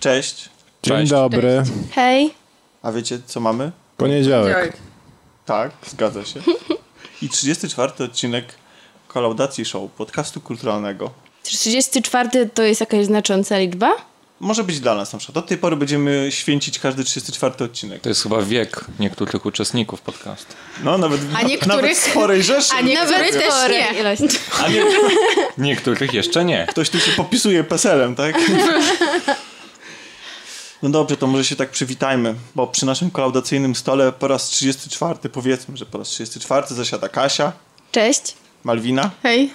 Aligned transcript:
Cześć. 0.00 0.48
Dzień 0.82 0.96
Cześć. 0.96 1.10
dobry. 1.10 1.62
Hej. 1.92 2.34
A 2.82 2.92
wiecie, 2.92 3.18
co 3.26 3.40
mamy? 3.40 3.72
Poniedziałek. 3.96 4.76
Tak, 5.46 5.70
zgadza 5.86 6.24
się. 6.24 6.40
I 7.22 7.28
34 7.28 7.92
odcinek 8.04 8.44
Kolaudacji 9.08 9.64
Show, 9.64 9.90
podcastu 9.90 10.40
kulturalnego. 10.40 11.10
34 11.42 12.48
to 12.54 12.62
jest 12.62 12.80
jakaś 12.80 13.04
znacząca 13.06 13.58
liczba? 13.58 13.90
Może 14.40 14.64
być 14.64 14.80
dla 14.80 14.94
nas 14.94 15.12
na 15.12 15.18
przykład. 15.18 15.36
Od 15.36 15.46
tej 15.48 15.58
pory 15.58 15.76
będziemy 15.76 16.26
święcić 16.30 16.78
każdy 16.78 17.04
34 17.04 17.64
odcinek. 17.64 18.02
To 18.02 18.08
jest 18.08 18.22
chyba 18.22 18.42
wiek 18.42 18.84
niektórych 19.00 19.46
uczestników 19.46 20.00
podcastu. 20.00 20.54
No, 20.84 20.98
nawet, 20.98 21.20
A 21.36 21.42
niektórych- 21.42 21.76
nawet 21.76 21.98
sporej 21.98 22.42
rzeszy. 22.42 22.74
A 22.78 22.80
niektórych 22.80 23.30
też 23.32 23.54
nie. 23.70 24.00
ilość. 24.00 24.22
A 24.64 24.68
nie, 24.68 24.84
Niektórych 25.68 26.14
jeszcze 26.14 26.44
nie. 26.44 26.66
ktoś 26.70 26.90
tu 26.90 27.00
się 27.00 27.12
popisuje 27.12 27.64
peselem, 27.64 28.14
tak? 28.16 28.36
No 30.82 30.88
dobrze, 30.88 31.16
to 31.16 31.26
może 31.26 31.44
się 31.44 31.56
tak 31.56 31.70
przywitajmy, 31.70 32.34
bo 32.54 32.66
przy 32.66 32.86
naszym 32.86 33.10
kolaudacyjnym 33.10 33.74
stole 33.74 34.12
po 34.12 34.28
raz 34.28 34.48
34, 34.48 35.18
powiedzmy, 35.32 35.76
że 35.76 35.86
po 35.86 35.98
raz 35.98 36.08
34 36.08 36.66
zasiada 36.70 37.08
Kasia, 37.08 37.52
Cześć. 37.92 38.34
Malwina, 38.64 39.10
Hej. 39.22 39.50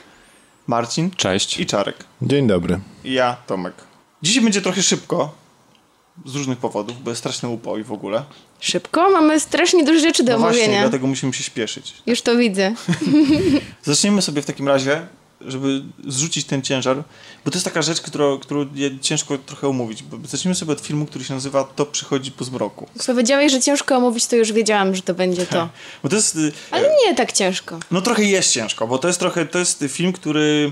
Marcin 0.67 1.11
Cześć. 1.11 1.59
i 1.59 1.65
Czarek. 1.65 1.95
Dzień 2.21 2.47
dobry. 2.47 2.79
I 3.03 3.13
ja, 3.13 3.37
Tomek. 3.47 3.73
Dzisiaj 4.23 4.43
będzie 4.43 4.61
trochę 4.61 4.83
szybko, 4.83 5.31
z 6.25 6.35
różnych 6.35 6.57
powodów, 6.57 7.03
bo 7.03 7.09
jest 7.11 7.19
straszny 7.19 7.49
upał 7.49 7.77
i 7.77 7.83
w 7.83 7.91
ogóle. 7.91 8.23
Szybko? 8.59 9.09
Mamy 9.09 9.39
strasznie 9.39 9.83
dużo 9.83 9.99
rzeczy 9.99 10.23
do 10.23 10.31
No 10.31 10.39
właśnie, 10.39 10.61
omówienia. 10.61 10.81
dlatego 10.81 11.07
musimy 11.07 11.33
się 11.33 11.43
śpieszyć. 11.43 11.93
Już 12.05 12.21
to 12.21 12.35
widzę. 12.35 12.73
Zaczniemy 13.83 14.21
sobie 14.21 14.41
w 14.41 14.45
takim 14.45 14.67
razie, 14.67 15.07
żeby 15.47 15.83
zrzucić 16.07 16.45
ten 16.45 16.61
ciężar, 16.61 17.03
bo 17.45 17.51
to 17.51 17.57
jest 17.57 17.65
taka 17.65 17.81
rzecz, 17.81 18.01
którą, 18.01 18.39
którą 18.39 18.65
ciężko 19.01 19.37
trochę 19.37 19.67
omówić. 19.67 20.03
Bo 20.03 20.27
zacznijmy 20.27 20.55
sobie 20.55 20.71
od 20.71 20.81
filmu, 20.81 21.05
który 21.05 21.25
się 21.25 21.33
nazywa 21.33 21.63
To 21.63 21.85
przychodzi 21.85 22.31
po 22.31 22.43
zmroku. 22.43 22.87
Jak 22.95 23.05
powiedziałeś, 23.05 23.51
że 23.51 23.61
ciężko 23.61 23.95
omówić, 23.95 24.25
to 24.25 24.35
już 24.35 24.51
wiedziałam, 24.51 24.95
że 24.95 25.01
to 25.01 25.13
będzie 25.13 25.45
to. 25.45 25.69
Bo 26.03 26.09
to 26.09 26.15
jest... 26.15 26.35
y, 26.35 26.51
Ale 26.71 26.89
nie 27.05 27.15
tak 27.15 27.31
ciężko. 27.31 27.79
No 27.91 28.01
trochę 28.01 28.23
jest 28.23 28.51
ciężko, 28.51 28.87
bo 28.87 28.97
to 28.97 29.07
jest 29.07 29.19
trochę, 29.19 29.45
to 29.45 29.59
jest 29.59 29.83
film, 29.89 30.13
który... 30.13 30.71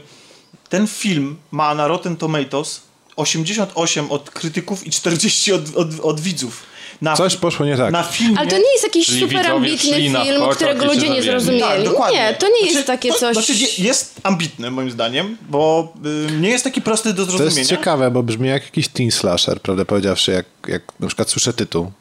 Ten 0.70 0.88
film 0.88 1.38
ma 1.52 1.76
na 1.76 1.88
Rotten 1.88 2.16
Tomatoes 2.18 2.82
88 3.16 4.12
od 4.12 4.30
krytyków 4.30 4.88
i 4.88 4.92
40 4.92 5.54
od, 5.54 5.76
od, 5.76 6.00
od 6.00 6.20
widzów. 6.20 6.64
Na, 7.02 7.16
Coś 7.16 7.36
poszło 7.36 7.66
nie 7.66 7.78
tak. 7.78 7.92
Na 7.92 8.04
filmie... 8.04 8.40
Ale 8.40 8.50
to 8.50 8.58
nie 8.58 8.72
jest 8.72 8.84
jakiś 8.84 9.20
super 9.20 9.48
ambitny 9.48 9.94
film, 9.94 10.16
którego 10.52 10.86
ludzie 10.86 11.10
nie 11.10 11.22
zrozumieli. 11.24 11.62
Tak, 11.62 11.84
dokładnie. 11.84 12.18
nie, 12.20 12.34
to 12.34 12.48
nie 12.48 12.60
jest 12.62 12.72
Znaczy, 12.72 12.88
takie 12.88 13.10
to, 13.10 13.16
coś... 13.16 13.34
Znaczy 13.34 13.54
je- 13.54 13.86
jest 13.88 14.16
ambitny 14.24 14.72
moim 14.72 14.92
zdaniem, 14.92 15.38
bo 15.50 15.94
y, 16.30 16.32
nie 16.40 16.50
jest 16.50 16.64
taki 16.64 16.82
prosty 16.82 17.14
do 17.14 17.26
To 17.26 17.32
zrozumienia. 17.32 17.58
jest 17.60 17.70
ciekawe, 17.70 18.12
bo 18.12 18.24
brzmi 18.24 18.48
jak 18.50 18.64
jakiś 18.64 18.88
teen 18.88 19.12
slasher, 19.12 19.62
prawdę 19.62 19.86
powiedziawszy, 19.86 20.32
jak, 20.32 20.46
jak 20.68 20.82
na 21.00 21.08
przykład 21.08 21.30
słyszę 21.30 21.54
tytuł. 21.54 21.92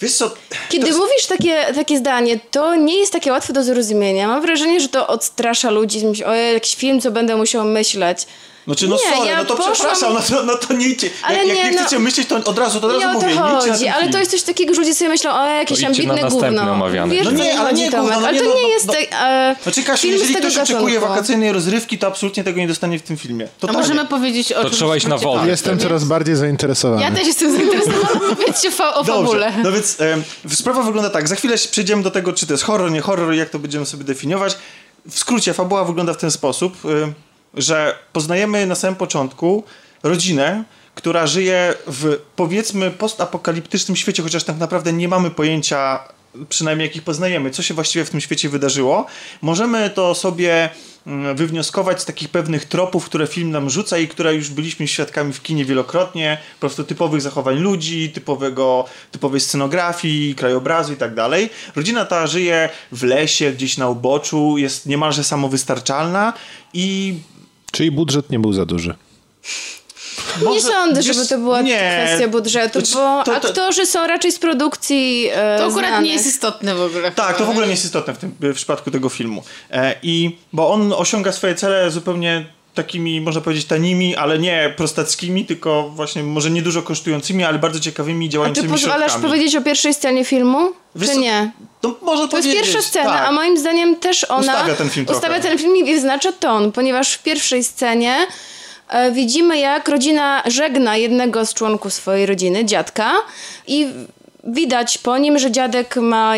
Wiesz 0.00 0.14
co, 0.14 0.34
Kiedy 0.68 0.92
mówisz 0.92 1.26
takie, 1.28 1.66
takie 1.74 1.98
zdanie, 1.98 2.40
to 2.50 2.74
nie 2.74 2.98
jest 2.98 3.12
takie 3.12 3.32
łatwe 3.32 3.52
do 3.52 3.64
zrozumienia. 3.64 4.28
Mam 4.28 4.42
wrażenie, 4.42 4.80
że 4.80 4.88
to 4.88 5.06
odstrasza 5.06 5.70
ludzi. 5.70 6.06
Myśl, 6.06 6.24
o, 6.24 6.34
jakiś 6.34 6.74
film, 6.74 7.00
co 7.00 7.10
będę 7.10 7.36
musiał 7.36 7.64
myśleć. 7.64 8.26
Znaczy, 8.66 8.88
no 8.88 8.96
Nie, 8.96 9.16
sorry, 9.16 9.28
ja 9.30 9.36
no 9.38 9.44
to 9.44 9.54
poszłam- 9.56 9.72
przepraszam, 9.72 10.14
no 10.14 10.20
to, 10.20 10.42
no 10.42 10.54
to 10.56 10.74
nie 10.74 10.86
idźcie. 10.88 11.10
Ale 11.22 11.38
jak, 11.38 11.46
jak 11.46 11.56
nie, 11.56 11.64
nie 11.64 11.70
no- 11.76 11.80
chcecie 11.80 11.98
myśleć, 11.98 12.28
to 12.28 12.36
od 12.36 12.58
razu, 12.58 12.80
to 12.80 12.86
od 12.86 12.92
Nie 12.98 13.04
razu 13.06 13.20
to 13.20 13.26
mówię, 13.26 13.26
nie 13.26 13.40
idźcie 13.40 13.52
na 13.52 13.60
chodzi, 13.72 13.84
ten 13.84 13.92
ale 13.92 14.08
to 14.12 14.18
jest 14.18 14.30
coś 14.30 14.42
takiego, 14.42 14.74
że 14.74 14.80
ludzie 14.80 14.94
sobie 14.94 15.08
myślą, 15.10 15.30
o 15.32 15.46
jakieś 15.46 15.78
To 15.78 15.82
na 15.82 15.88
ambitne 15.88 16.14
następny 16.22 16.48
gówno. 16.58 16.72
omawiany 16.72 17.14
Wiesz, 17.14 17.24
No 17.24 17.30
nie, 17.30 17.58
ale 17.58 17.70
chodzi, 17.70 17.82
nie 17.82 17.90
gówno, 17.90 18.14
ale 18.16 18.32
nie, 18.32 18.38
to 18.38 18.44
no, 18.44 18.54
nie 18.54 18.62
no, 18.62 18.68
jest... 18.68 18.86
no. 18.86 18.92
tak, 18.92 19.02
e, 19.22 19.56
Znaczy, 19.62 19.82
Kasiu, 19.82 20.06
jeżeli 20.06 20.34
ktoś 20.34 20.56
oczekuje 20.58 20.94
gatunku. 20.94 21.08
wakacyjnej 21.14 21.52
rozrywki, 21.52 21.98
to 21.98 22.06
absolutnie 22.06 22.44
tego 22.44 22.58
nie 22.60 22.68
dostanie 22.68 22.98
w 22.98 23.02
tym 23.02 23.16
filmie. 23.16 23.44
A 23.44 23.60
Totalnie. 23.60 23.82
możemy 23.82 24.04
powiedzieć 24.06 24.52
o 24.52 24.62
To 24.62 24.70
trzeba 24.70 24.96
iść 24.96 25.06
na 25.06 25.18
wolę. 25.18 25.48
Jestem 25.48 25.78
coraz 25.78 26.04
bardziej 26.04 26.36
zainteresowany. 26.36 27.02
Ja 27.02 27.10
też 27.10 27.26
jestem 27.26 27.52
zainteresowana. 27.56 28.20
Powiedzcie 28.36 28.68
o 28.94 29.04
fabule. 29.04 29.52
No 29.64 29.72
więc 29.72 29.98
sprawa 30.54 30.82
wygląda 30.82 31.10
tak. 31.10 31.28
Za 31.28 31.34
chwilę 31.36 31.56
przejdziemy 31.70 32.02
do 32.02 32.10
tego, 32.10 32.32
czy 32.32 32.46
to 32.46 32.54
jest 32.54 32.64
horror, 32.64 32.90
nie 32.90 33.00
horror 33.00 33.34
i 33.34 33.38
jak 33.38 33.50
to 33.50 33.58
będziemy 33.58 33.86
sobie 33.86 34.04
definiować. 34.04 34.56
W 35.10 35.18
skrócie, 35.18 35.54
fabuła 35.54 35.84
wygląda 35.84 36.12
w 36.14 36.16
ten 36.16 36.30
sposób, 36.30 36.76
że 37.56 37.98
poznajemy 38.12 38.66
na 38.66 38.74
samym 38.74 38.96
początku 38.96 39.64
rodzinę, 40.02 40.64
która 40.94 41.26
żyje 41.26 41.74
w 41.86 42.18
powiedzmy 42.36 42.90
postapokaliptycznym 42.90 43.96
świecie, 43.96 44.22
chociaż 44.22 44.44
tak 44.44 44.58
naprawdę 44.58 44.92
nie 44.92 45.08
mamy 45.08 45.30
pojęcia, 45.30 46.08
przynajmniej 46.48 46.88
jakich 46.88 47.02
poznajemy, 47.02 47.50
co 47.50 47.62
się 47.62 47.74
właściwie 47.74 48.04
w 48.04 48.10
tym 48.10 48.20
świecie 48.20 48.48
wydarzyło. 48.48 49.06
Możemy 49.42 49.90
to 49.90 50.14
sobie 50.14 50.70
mm, 51.06 51.36
wywnioskować 51.36 52.02
z 52.02 52.04
takich 52.04 52.28
pewnych 52.28 52.64
tropów, 52.64 53.04
które 53.04 53.26
film 53.26 53.50
nam 53.50 53.70
rzuca 53.70 53.98
i 53.98 54.08
które 54.08 54.34
już 54.34 54.50
byliśmy 54.50 54.88
świadkami 54.88 55.32
w 55.32 55.42
kinie 55.42 55.64
wielokrotnie, 55.64 56.38
po 56.54 56.60
prostu 56.60 56.84
typowych 56.84 57.20
zachowań 57.20 57.58
ludzi, 57.58 58.10
typowego, 58.10 58.84
typowej 59.10 59.40
scenografii, 59.40 60.34
krajobrazu 60.34 60.92
i 60.92 60.96
tak 60.96 61.14
dalej. 61.14 61.50
Rodzina 61.76 62.04
ta 62.04 62.26
żyje 62.26 62.68
w 62.92 63.02
lesie, 63.02 63.52
gdzieś 63.52 63.76
na 63.78 63.88
uboczu, 63.88 64.58
jest 64.58 64.86
niemalże 64.86 65.24
samowystarczalna 65.24 66.32
i 66.74 67.14
Czyli 67.74 67.90
budżet 67.90 68.30
nie 68.30 68.38
był 68.38 68.52
za 68.52 68.64
duży. 68.66 68.94
Nie 70.40 70.44
Może- 70.44 70.60
sądzę, 70.60 71.02
wiesz, 71.02 71.16
żeby 71.16 71.28
to 71.28 71.38
była 71.38 71.62
nie. 71.62 72.02
kwestia 72.06 72.28
budżetu, 72.28 72.80
Znaczy, 72.80 72.94
bo 72.94 73.22
to- 73.24 73.40
to- 73.40 73.48
aktorzy 73.48 73.86
są 73.86 74.06
raczej 74.06 74.32
z 74.32 74.38
produkcji 74.38 75.28
e, 75.32 75.58
To 75.58 75.64
akurat 75.66 75.72
znanych. 75.86 76.00
nie 76.06 76.12
jest 76.12 76.26
istotne 76.26 76.74
w 76.74 76.80
ogóle. 76.82 77.12
Tak, 77.12 77.38
to 77.38 77.46
w 77.46 77.50
ogóle 77.50 77.66
nie 77.66 77.72
jest 77.72 77.84
istotne 77.84 78.14
w, 78.14 78.18
tym, 78.18 78.34
w 78.40 78.54
przypadku 78.54 78.90
tego 78.90 79.08
filmu. 79.08 79.42
E, 79.70 79.94
I 80.02 80.36
bo 80.52 80.70
on 80.70 80.92
osiąga 80.92 81.32
swoje 81.32 81.54
cele 81.54 81.90
zupełnie 81.90 82.46
takimi, 82.74 83.20
można 83.20 83.40
powiedzieć, 83.40 83.64
tanimi, 83.66 84.16
ale 84.16 84.38
nie 84.38 84.74
prostackimi, 84.76 85.44
tylko 85.44 85.88
właśnie 85.94 86.22
może 86.22 86.50
nie 86.50 86.62
dużo 86.62 86.82
kosztującymi, 86.82 87.44
ale 87.44 87.58
bardzo 87.58 87.80
ciekawymi, 87.80 88.26
A 88.26 88.28
ty 88.28 88.32
działającymi 88.32 88.68
pozwalasz 88.68 89.10
środkami. 89.12 89.22
powiedzieć 89.32 89.56
o 89.56 89.62
pierwszej 89.62 89.94
scenie 89.94 90.24
filmu? 90.24 90.58
Wiesz 90.96 91.10
czy 91.10 91.16
nie? 91.16 91.50
To 91.80 91.96
można 92.02 92.28
To 92.28 92.36
jest 92.36 92.48
pierwsza 92.52 92.82
scena, 92.82 93.10
tak. 93.10 93.28
a 93.28 93.32
moim 93.32 93.58
zdaniem 93.58 93.96
też 93.96 94.24
ona 94.24 94.40
Ustawia 94.40 94.74
ten 94.74 94.90
film 94.90 95.06
trochę. 95.06 95.18
ustawia 95.20 95.40
ten 95.40 95.58
film 95.58 95.76
i 95.76 95.84
wyznacza 95.84 96.32
ton, 96.32 96.72
ponieważ 96.72 97.12
w 97.12 97.22
pierwszej 97.22 97.64
scenie 97.64 98.16
e, 98.88 99.12
widzimy 99.12 99.58
jak 99.58 99.88
rodzina 99.88 100.42
żegna 100.46 100.96
jednego 100.96 101.46
z 101.46 101.54
członków 101.54 101.92
swojej 101.92 102.26
rodziny, 102.26 102.64
dziadka 102.64 103.12
i 103.66 103.86
widać 104.44 104.98
po 104.98 105.18
nim, 105.18 105.38
że 105.38 105.50
dziadek 105.50 105.96
ma 105.96 106.34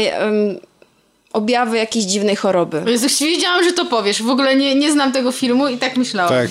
objawy 1.37 1.77
jakiejś 1.77 2.05
dziwnej 2.05 2.37
choroby. 2.37 2.83
Jezu, 2.87 3.07
wiedziałam, 3.21 3.65
że 3.65 3.73
to 3.73 3.85
powiesz. 3.85 4.23
W 4.23 4.31
ogóle 4.31 4.57
nie, 4.57 4.75
nie 4.75 4.93
znam 4.93 5.13
tego 5.13 5.33
filmu 5.33 5.69
i 5.69 5.79
tak 5.79 5.97
myślałam. 5.97 6.35
Tak. 6.35 6.51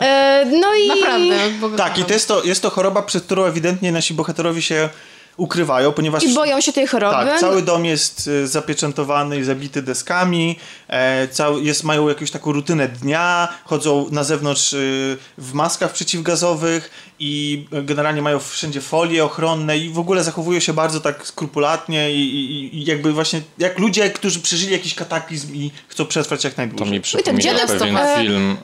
E, 0.00 0.44
no 0.60 0.74
i 0.74 0.88
Naprawdę. 0.88 1.76
Tak, 1.76 1.98
i 1.98 2.04
to 2.04 2.12
jest 2.12 2.28
to, 2.28 2.44
jest 2.44 2.62
to 2.62 2.70
choroba, 2.70 3.02
przed 3.02 3.24
którą 3.24 3.44
ewidentnie 3.44 3.92
nasi 3.92 4.14
bohaterowie 4.14 4.62
się 4.62 4.88
ukrywają, 5.36 5.92
ponieważ... 5.92 6.24
i 6.24 6.34
boją 6.34 6.60
się 6.60 6.72
tej 6.72 6.86
choroby. 6.86 7.14
Tak, 7.26 7.40
cały 7.40 7.62
dom 7.62 7.84
jest 7.84 8.26
y, 8.26 8.48
zapieczętowany 8.48 9.38
i 9.38 9.44
zabity 9.44 9.82
deskami, 9.82 10.58
e, 10.88 11.28
cały, 11.28 11.62
jest, 11.62 11.84
mają 11.84 12.08
jakąś 12.08 12.30
taką 12.30 12.52
rutynę 12.52 12.88
dnia, 12.88 13.48
chodzą 13.64 14.06
na 14.10 14.24
zewnątrz 14.24 14.72
y, 14.72 15.18
w 15.38 15.52
maskach 15.52 15.92
przeciwgazowych 15.92 16.90
i 17.18 17.64
y, 17.74 17.82
generalnie 17.82 18.22
mają 18.22 18.38
wszędzie 18.38 18.80
folie 18.80 19.24
ochronne 19.24 19.78
i 19.78 19.90
w 19.90 19.98
ogóle 19.98 20.24
zachowują 20.24 20.60
się 20.60 20.72
bardzo 20.72 21.00
tak 21.00 21.26
skrupulatnie 21.26 22.12
i, 22.12 22.20
i, 22.36 22.76
i 22.78 22.84
jakby 22.84 23.12
właśnie 23.12 23.42
jak 23.58 23.78
ludzie, 23.78 24.10
którzy 24.10 24.40
przeżyli 24.40 24.72
jakiś 24.72 24.94
kataklizm 24.94 25.54
i 25.54 25.70
chcą 25.88 26.06
przetrwać 26.06 26.44
jak 26.44 26.54
To 26.54 26.60
najdłużej. 26.62 26.92
mi 26.92 27.00
przypomina 27.00 27.66
pewien 27.66 27.96
to- 27.96 28.02
e, 28.02 28.22
film. 28.22 28.56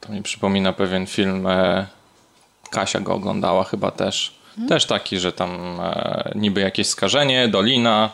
To 0.00 0.12
mi 0.12 0.22
przypomina 0.22 0.72
pewien 0.72 1.06
film. 1.06 1.46
E, 1.46 1.86
Kasia 2.70 3.00
go 3.00 3.14
oglądała 3.14 3.64
chyba 3.64 3.90
też. 3.90 4.41
Też 4.68 4.86
taki, 4.86 5.18
że 5.18 5.32
tam 5.32 5.80
e, 5.80 6.32
niby 6.34 6.60
jakieś 6.60 6.86
skażenie, 6.86 7.48
dolina. 7.48 8.10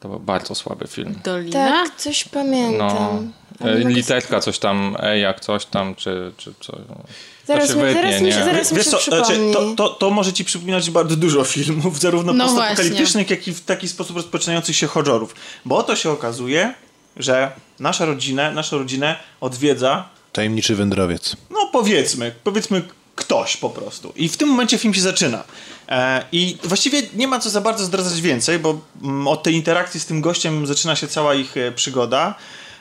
To 0.00 0.08
był 0.08 0.20
bardzo 0.20 0.54
słaby 0.54 0.86
film. 0.86 1.20
Dolina? 1.24 1.52
Tak, 1.52 1.96
coś 1.96 2.24
pamiętam. 2.24 3.32
No, 3.60 3.70
e, 3.70 3.78
literka 3.78 4.40
coś 4.40 4.58
tam, 4.58 4.96
e, 5.00 5.18
jak 5.18 5.40
coś 5.40 5.64
tam, 5.66 5.94
czy, 5.94 6.32
czy 6.36 6.54
co. 6.60 6.78
Zaraz 7.46 7.68
to 7.68 7.76
mi- 7.76 7.82
wytnie, 7.82 8.02
zaraz 8.02 8.20
mi 8.22 8.32
się- 8.32 8.44
zaraz- 8.44 8.72
Wiesz 8.72 8.84
się 8.84 8.90
co, 8.90 8.98
znaczy, 9.00 9.24
przypomni. 9.32 9.52
to, 9.76 9.88
to, 9.88 9.88
to 9.94 10.10
może 10.10 10.32
ci 10.32 10.44
przypominać 10.44 10.90
bardzo 10.90 11.16
dużo 11.16 11.44
filmów, 11.44 12.00
zarówno 12.00 12.32
No 12.32 12.44
postapokaliptycznych, 12.44 13.30
jak 13.30 13.48
i 13.48 13.54
w 13.54 13.64
taki 13.64 13.88
sposób 13.88 14.16
rozpoczynających 14.16 14.76
się 14.76 14.86
horrorów. 14.86 15.34
Bo 15.64 15.76
oto 15.76 15.96
się 15.96 16.10
okazuje, 16.10 16.74
że 17.16 17.52
nasza 17.80 18.04
rodzina, 18.04 18.50
naszą 18.50 18.78
rodzinę 18.78 19.16
odwiedza, 19.40 20.08
Tajemniczy 20.32 20.74
wędrowiec. 20.76 21.36
no 21.50 21.68
powiedzmy, 21.72 22.32
powiedzmy 22.44 22.82
ktoś 23.18 23.56
po 23.56 23.70
prostu. 23.70 24.12
I 24.16 24.28
w 24.28 24.36
tym 24.36 24.48
momencie 24.48 24.78
film 24.78 24.94
się 24.94 25.00
zaczyna. 25.00 25.44
E, 25.88 26.24
I 26.32 26.56
właściwie 26.64 27.02
nie 27.14 27.28
ma 27.28 27.38
co 27.38 27.50
za 27.50 27.60
bardzo 27.60 27.84
zdradzać 27.84 28.20
więcej, 28.20 28.58
bo 28.58 28.78
mm, 29.02 29.28
od 29.28 29.42
tej 29.42 29.54
interakcji 29.54 30.00
z 30.00 30.06
tym 30.06 30.20
gościem 30.20 30.66
zaczyna 30.66 30.96
się 30.96 31.08
cała 31.08 31.34
ich 31.34 31.56
e, 31.56 31.72
przygoda. 31.72 32.34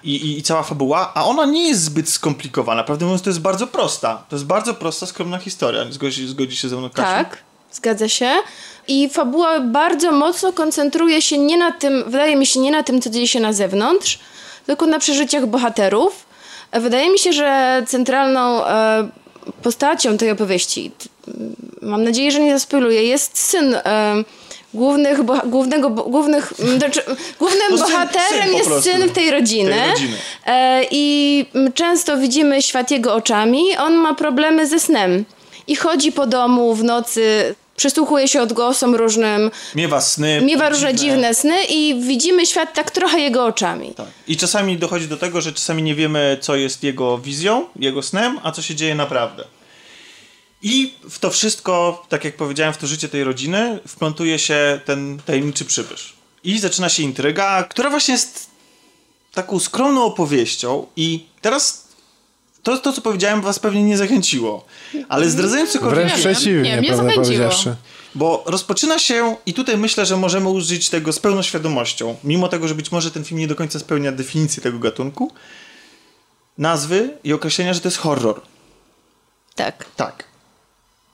I, 0.04 0.16
i, 0.16 0.38
I 0.38 0.44
cała 0.44 0.64
fabuła, 0.64 1.12
a 1.14 1.26
ona 1.26 1.46
nie 1.46 1.68
jest 1.68 1.84
zbyt 1.84 2.10
skomplikowana. 2.10 2.84
Prawdę 2.84 3.06
mówiąc, 3.06 3.22
to 3.22 3.30
jest 3.30 3.40
bardzo 3.40 3.68
prosta. 3.68 4.24
To 4.30 4.36
jest 4.36 4.46
bardzo 4.46 4.74
prosta, 4.74 5.06
skromna 5.06 5.38
historia. 5.38 5.86
Zgodzi, 5.90 6.28
zgodzi 6.28 6.58
się 6.58 6.70
ze 6.70 6.78
mną 6.78 6.90
Kasia? 6.90 7.24
Tak, 7.24 7.38
zgadza 7.72 8.10
się. 8.10 8.32
I 8.88 9.10
fabuła 9.10 9.60
bardzo 9.60 10.12
mocno 10.12 10.54
koncentruje 10.54 11.22
się 11.22 11.38
nie 11.38 11.58
na 11.58 11.72
tym, 11.72 12.04
wydaje 12.04 12.36
mi 12.36 12.46
się, 12.46 12.60
nie 12.60 12.72
na 12.72 12.84
tym, 12.84 13.02
co 13.02 13.10
dzieje 13.10 13.28
się 13.28 13.40
na 13.40 13.54
zewnątrz, 13.54 14.20
tylko 14.66 14.86
na 14.86 15.00
przeżyciach 15.00 15.46
bohaterów. 15.46 16.26
E, 16.72 16.80
Wydaje 16.80 17.12
mi 17.12 17.20
się, 17.20 17.34
że 17.34 17.84
centralną 17.88 18.66
e, 18.66 19.10
postacią 19.64 20.18
tej 20.18 20.32
opowieści, 20.32 20.92
mam 21.82 22.04
nadzieję, 22.04 22.32
że 22.32 22.40
nie 22.40 22.54
zaspoiluję, 22.54 23.04
jest 23.04 23.38
syn 23.40 23.76
głównych, 24.74 25.24
bo, 25.24 25.38
głównego, 25.46 25.90
bo, 25.90 26.04
głównych, 26.04 26.54
znaczy, 26.78 27.02
głównym 27.40 27.62
No 27.72 27.78
syn- 27.78 27.88
bohaterem 27.88 28.44
syn 28.44 28.52
po 28.52 28.58
jest 28.58 28.70
prostu. 28.70 28.92
syn 28.92 29.10
tej 29.10 29.32
rodziny. 29.32 29.72
Tej 29.72 29.92
rodziny. 29.92 30.18
E, 30.46 30.82
I 30.92 31.46
często 31.74 32.18
widzimy 32.18 32.62
świat 32.62 32.92
jego 32.92 33.14
oczami. 33.14 33.64
On 33.78 33.94
ma 33.94 34.16
problemy 34.16 34.68
ze 34.68 34.80
snem. 34.80 35.26
I 35.68 35.76
chodzi 35.76 36.12
po 36.12 36.28
domu 36.28 36.76
w 36.76 36.84
nocy, 36.84 37.56
przysłuchuje 37.82 38.28
się 38.28 38.42
odgłosom 38.42 38.96
różnym, 38.96 39.52
Miewa 39.76 40.02
sny. 40.02 40.42
miewa 40.42 40.70
różne 40.70 40.96
dziwne 40.96 41.34
sny 41.36 41.64
i 41.70 41.96
widzimy 42.02 42.46
świat 42.46 42.74
tak 42.74 42.92
trochę 42.92 43.20
jego 43.20 43.46
oczami. 43.46 43.94
Tak. 43.94 44.08
I 44.28 44.38
czasami 44.38 44.78
dochodzi 44.78 45.08
do 45.08 45.18
tego, 45.18 45.42
że 45.42 45.54
czasami 45.54 45.84
nie 45.84 45.96
wiemy, 45.96 46.38
co 46.42 46.56
jest 46.56 46.84
jego 46.84 47.18
wizją, 47.18 47.66
jego 47.76 48.02
snem, 48.04 48.40
a 48.44 48.52
co 48.52 48.62
się 48.62 48.76
dzieje 48.76 48.96
naprawdę. 48.96 49.44
I 50.62 50.94
w 51.10 51.20
to 51.20 51.30
wszystko, 51.30 52.06
tak 52.10 52.26
jak 52.26 52.36
powiedziałem, 52.38 52.74
w 52.74 52.78
to 52.78 52.88
życie 52.88 53.10
tej 53.10 53.24
rodziny 53.24 53.80
wplątuje 53.88 54.40
się 54.40 54.80
ten 54.86 55.20
tajemniczy 55.26 55.66
przybysz. 55.66 56.14
I 56.44 56.60
zaczyna 56.60 56.90
się 56.90 57.04
intryga, 57.04 57.64
która 57.64 57.90
właśnie 57.90 58.12
jest 58.12 58.48
taką 59.34 59.60
skromną 59.60 60.04
opowieścią 60.04 60.88
i 60.96 61.26
teraz 61.42 61.87
to, 62.68 62.78
to 62.78 62.94
co 62.94 63.02
powiedziałem, 63.02 63.42
was 63.42 63.60
pewnie 63.60 63.84
nie 63.84 63.98
zachęciło. 63.98 64.66
Ale 65.10 65.30
zdradzając 65.30 65.72
cokolwiek... 65.72 65.96
Wręcz 66.06 66.14
przeciwnie, 66.20 66.70
Nie, 66.70 66.78
mnie 66.78 66.96
zachęciło. 66.96 67.24
powiedziawszy. 67.24 67.76
Bo 68.16 68.44
rozpoczyna 68.46 69.00
się, 69.00 69.36
i 69.46 69.54
tutaj 69.54 69.78
myślę, 69.78 70.06
że 70.06 70.18
możemy 70.18 70.50
użyć 70.50 70.90
tego 70.90 71.14
z 71.14 71.20
pełną 71.20 71.42
świadomością, 71.42 72.16
mimo 72.24 72.48
tego, 72.48 72.68
że 72.68 72.76
być 72.76 72.92
może 72.92 73.12
ten 73.12 73.24
film 73.24 73.40
nie 73.40 73.48
do 73.48 73.56
końca 73.56 73.80
spełnia 73.80 74.12
definicję 74.12 74.64
tego 74.64 74.80
gatunku, 74.80 75.32
nazwy 76.58 77.18
i 77.24 77.34
określenia, 77.34 77.74
że 77.74 77.80
to 77.80 77.88
jest 77.88 77.98
horror. 77.98 78.42
Tak. 79.56 79.86
Tak. 79.96 80.24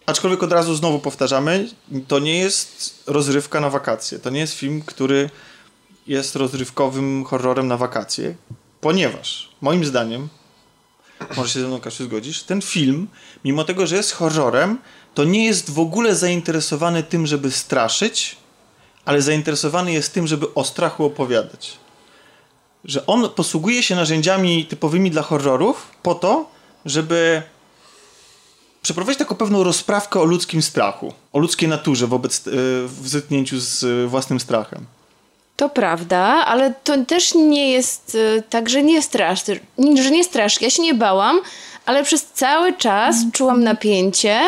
Aczkolwiek 0.06 0.44
od 0.44 0.52
razu 0.52 0.76
znowu 0.76 1.00
powtarzamy, 1.00 1.70
to 2.08 2.20
nie 2.20 2.40
jest 2.40 3.04
rozrywka 3.08 3.60
na 3.60 3.70
wakacje. 3.70 4.20
To 4.20 4.30
nie 4.30 4.40
jest 4.40 4.54
film, 4.54 4.82
który 4.86 5.30
jest 6.08 6.36
rozrywkowym 6.36 7.24
horrorem 7.24 7.68
na 7.68 7.78
wakacje, 7.78 8.36
ponieważ 8.82 9.50
moim 9.62 9.86
zdaniem, 9.86 10.30
może 11.38 11.50
się 11.50 11.60
ze 11.60 11.68
mną 11.68 11.80
Kasiu 11.80 12.04
zgodzisz, 12.04 12.44
ten 12.44 12.62
film, 12.62 13.08
mimo 13.46 13.64
tego, 13.64 13.88
że 13.88 13.96
jest 13.96 14.12
horrorem, 14.12 14.78
to 15.14 15.24
nie 15.24 15.46
jest 15.46 15.70
w 15.70 15.80
ogóle 15.80 16.16
zainteresowany 16.16 17.04
tym, 17.04 17.28
żeby 17.28 17.52
straszyć, 17.52 18.38
ale 19.06 19.22
zainteresowany 19.22 19.94
jest 19.94 20.14
tym, 20.14 20.28
żeby 20.28 20.54
o 20.54 20.64
strachu 20.64 21.06
opowiadać. 21.06 21.78
Że 22.86 23.06
on 23.06 23.30
posługuje 23.30 23.84
się 23.84 23.96
narzędziami 23.96 24.66
typowymi 24.66 25.12
dla 25.12 25.22
horrorów 25.22 25.88
po 26.04 26.16
to, 26.16 26.50
żeby 26.86 27.44
przeprowadzić 28.82 29.20
taką 29.20 29.36
pewną 29.36 29.64
rozprawkę 29.64 30.20
o 30.20 30.24
ludzkim 30.24 30.62
strachu, 30.62 31.14
o 31.34 31.40
ludzkiej 31.40 31.70
naturze 31.70 32.08
wobec, 32.08 32.48
y, 32.48 32.52
w 32.88 33.08
zetknięciu 33.08 33.60
z 33.60 33.84
y, 33.84 34.08
własnym 34.08 34.40
strachem. 34.40 34.86
To 35.56 35.70
prawda, 35.70 36.20
ale 36.46 36.74
to 36.84 37.06
też 37.06 37.36
nie 37.36 37.72
jest 37.72 38.16
y, 38.16 38.44
tak, 38.50 38.70
że 38.70 38.84
nie 38.84 39.02
strasz, 39.02 39.44
że 39.96 40.12
nie 40.12 40.24
strasz. 40.24 40.62
Ja 40.62 40.70
się 40.70 40.82
nie 40.82 40.94
bałam, 40.94 41.40
ale 41.86 42.04
przez 42.04 42.26
cały 42.26 42.74
czas 42.74 43.16
czułam 43.34 43.64
napięcie 43.64 44.40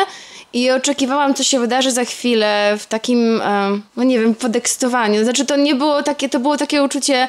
i 0.52 0.70
oczekiwałam, 0.70 1.34
co 1.34 1.44
się 1.44 1.58
wydarzy 1.58 1.90
za 1.90 2.04
chwilę 2.04 2.76
w 2.78 2.86
takim, 2.86 3.40
e, 3.40 3.80
no 3.96 4.02
nie 4.02 4.20
wiem, 4.20 4.34
podekscytowaniu. 4.34 5.24
Znaczy 5.24 5.46
to 5.46 5.56
nie 5.56 5.74
było 5.74 6.02
takie, 6.02 6.28
to 6.28 6.40
było 6.40 6.56
takie 6.56 6.82
uczucie 6.82 7.28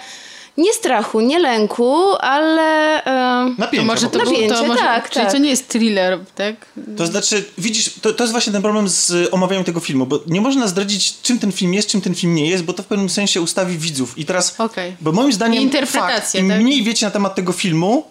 nie 0.58 0.74
strachu, 0.74 1.20
nie 1.20 1.40
lęku, 1.40 2.16
ale 2.20 3.04
e, 3.06 3.56
Napięcie. 3.58 3.78
To 3.78 3.94
może 3.94 4.10
to, 4.10 4.18
Napięcie, 4.18 4.56
to 4.56 4.66
może, 4.66 4.80
tak, 4.80 5.10
czyli 5.10 5.26
tak. 5.26 5.34
to 5.34 5.38
nie 5.38 5.50
jest 5.50 5.68
thriller, 5.68 6.20
tak? 6.36 6.56
To 6.98 7.08
znaczy, 7.08 7.46
widzisz, 7.58 7.94
to, 8.02 8.14
to 8.14 8.24
jest 8.24 8.32
właśnie 8.32 8.54
ten 8.54 8.62
problem 8.62 8.90
z 8.90 9.34
omawianiem 9.34 9.64
tego 9.64 9.80
filmu, 9.80 10.06
bo 10.06 10.20
nie 10.28 10.42
można 10.42 10.68
zdradzić, 10.68 11.22
czym 11.22 11.40
ten 11.40 11.52
film 11.52 11.74
jest, 11.74 11.90
czym 11.90 12.02
ten 12.02 12.16
film 12.16 12.36
nie 12.36 12.50
jest, 12.50 12.64
bo 12.64 12.74
to 12.74 12.84
w 12.84 12.86
pewnym 12.86 13.10
sensie 13.10 13.42
ustawi 13.42 13.78
widzów. 13.78 14.18
I 14.18 14.26
teraz, 14.26 14.60
Okej. 14.60 14.96
bo 15.02 15.12
moim 15.12 15.34
zdaniem, 15.34 15.62
I 15.62 15.64
interpretacje, 15.64 16.22
fakt, 16.22 16.36
im 16.36 16.50
tak? 16.50 16.62
mniej 16.62 16.84
wiecie 16.84 17.06
na 17.06 17.12
temat 17.12 17.36
tego 17.36 17.52
filmu, 17.52 18.04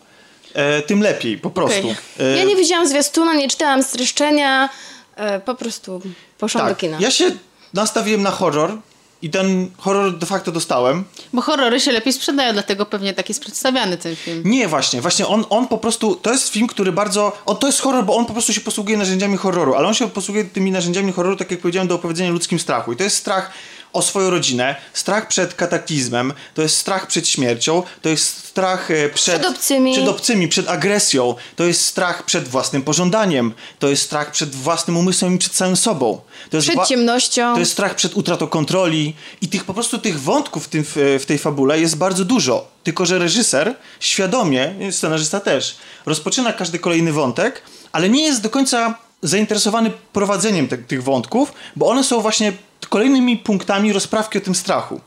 e, 0.54 0.82
tym 0.82 1.00
lepiej, 1.00 1.38
po 1.38 1.50
prostu. 1.50 1.78
Okej. 1.78 1.96
E, 2.20 2.36
ja 2.36 2.44
nie 2.44 2.56
widziałam 2.56 2.88
zwiastuna, 2.88 3.34
nie 3.34 3.48
czytałam 3.48 3.82
streszczenia, 3.82 4.68
e, 5.16 5.40
po 5.40 5.54
prostu 5.54 6.00
poszłam 6.38 6.64
do 6.64 6.70
tak, 6.70 6.78
kina. 6.78 6.96
ja 7.00 7.10
się 7.10 7.30
nastawiłem 7.74 8.22
na 8.22 8.30
horror 8.30 8.78
i 9.22 9.30
ten 9.30 9.70
horror 9.78 10.18
de 10.18 10.26
facto 10.26 10.52
dostałem. 10.52 11.04
Bo 11.32 11.42
horrory 11.42 11.80
się 11.80 11.92
lepiej 11.92 12.12
sprzedają, 12.12 12.52
dlatego 12.52 12.86
pewnie 12.86 13.14
tak 13.14 13.28
jest 13.28 13.40
przedstawiany 13.40 13.96
ten 13.96 14.16
film. 14.16 14.42
Nie, 14.44 14.68
właśnie, 14.68 15.00
właśnie 15.00 15.26
on, 15.26 15.44
on 15.50 15.68
po 15.68 15.78
prostu, 15.78 16.14
to 16.14 16.32
jest 16.32 16.48
film, 16.48 16.66
który 16.66 16.92
bardzo, 16.92 17.38
on, 17.46 17.56
to 17.56 17.66
jest 17.66 17.80
horror, 17.80 18.04
bo 18.04 18.16
on 18.16 18.26
po 18.26 18.32
prostu 18.32 18.52
się 18.52 18.60
posługuje 18.60 18.96
narzędziami 18.96 19.36
horroru, 19.36 19.74
ale 19.74 19.88
on 19.88 19.94
się 19.94 20.10
posługuje 20.10 20.44
tymi 20.44 20.70
narzędziami 20.70 21.12
horroru, 21.12 21.36
tak 21.36 21.50
jak 21.50 21.60
powiedziałem, 21.60 21.88
do 21.88 21.94
opowiedzenia 21.94 22.30
ludzkim 22.30 22.58
strachu. 22.58 22.92
I 22.92 22.96
to 22.96 23.04
jest 23.04 23.16
strach 23.16 23.52
o 23.96 24.02
swoją 24.02 24.30
rodzinę, 24.30 24.76
strach 24.92 25.28
przed 25.28 25.54
kataklizmem, 25.54 26.32
to 26.54 26.62
jest 26.62 26.76
strach 26.76 27.06
przed 27.06 27.28
śmiercią, 27.28 27.82
to 28.02 28.08
jest 28.08 28.46
strach 28.46 28.90
e, 28.90 29.08
przed, 29.08 29.40
Przed 29.40 29.46
obcymi. 29.46 29.92
przed 29.92 30.08
obcymi, 30.08 30.48
przed 30.48 30.68
agresją, 30.68 31.34
to 31.56 31.64
jest 31.64 31.84
strach 31.84 32.24
przed 32.24 32.48
własnym 32.48 32.82
pożądaniem, 32.82 33.54
to 33.78 33.88
jest 33.88 34.02
strach 34.02 34.30
przed 34.30 34.54
własnym 34.54 34.96
umysłem 34.96 35.34
i 35.34 35.38
przed 35.38 35.54
samym 35.54 35.76
sobą. 35.76 36.20
To 36.50 36.56
jest 36.56 36.68
Przed 36.68 36.86
ciemnością. 36.86 37.54
To 37.54 37.60
jest 37.60 37.72
strach 37.72 37.94
przed 37.94 38.14
utratą 38.16 38.46
kontroli 38.46 39.14
i 39.40 39.48
tych 39.48 39.64
po 39.64 39.74
prostu 39.74 39.98
tych 39.98 40.20
wątków 40.20 40.64
w, 40.64 40.68
tym, 40.68 40.84
w, 40.84 41.18
w 41.22 41.26
tej 41.26 41.38
fabule 41.38 41.80
jest 41.80 41.96
bardzo 41.96 42.24
dużo. 42.24 42.68
Tylko, 42.82 43.06
że 43.06 43.18
reżyser 43.18 43.74
świadomie, 44.00 44.74
scenarzysta 44.90 45.40
też, 45.40 45.76
rozpoczyna 46.06 46.52
każdy 46.52 46.78
kolejny 46.78 47.12
wątek, 47.12 47.62
ale 47.92 48.08
nie 48.08 48.22
jest 48.22 48.42
do 48.42 48.50
końca 48.50 48.98
zainteresowany 49.22 49.90
prowadzeniem 50.12 50.68
te, 50.68 50.78
tych 50.78 51.02
wątków, 51.02 51.52
bo 51.76 51.88
one 51.88 52.04
są 52.04 52.20
właśnie 52.20 52.52
kolejnymi 52.88 53.36
punktami 53.36 53.92
rozprawki 53.92 54.38
o 54.38 54.40
tym 54.40 54.54
strachu. 54.54 55.00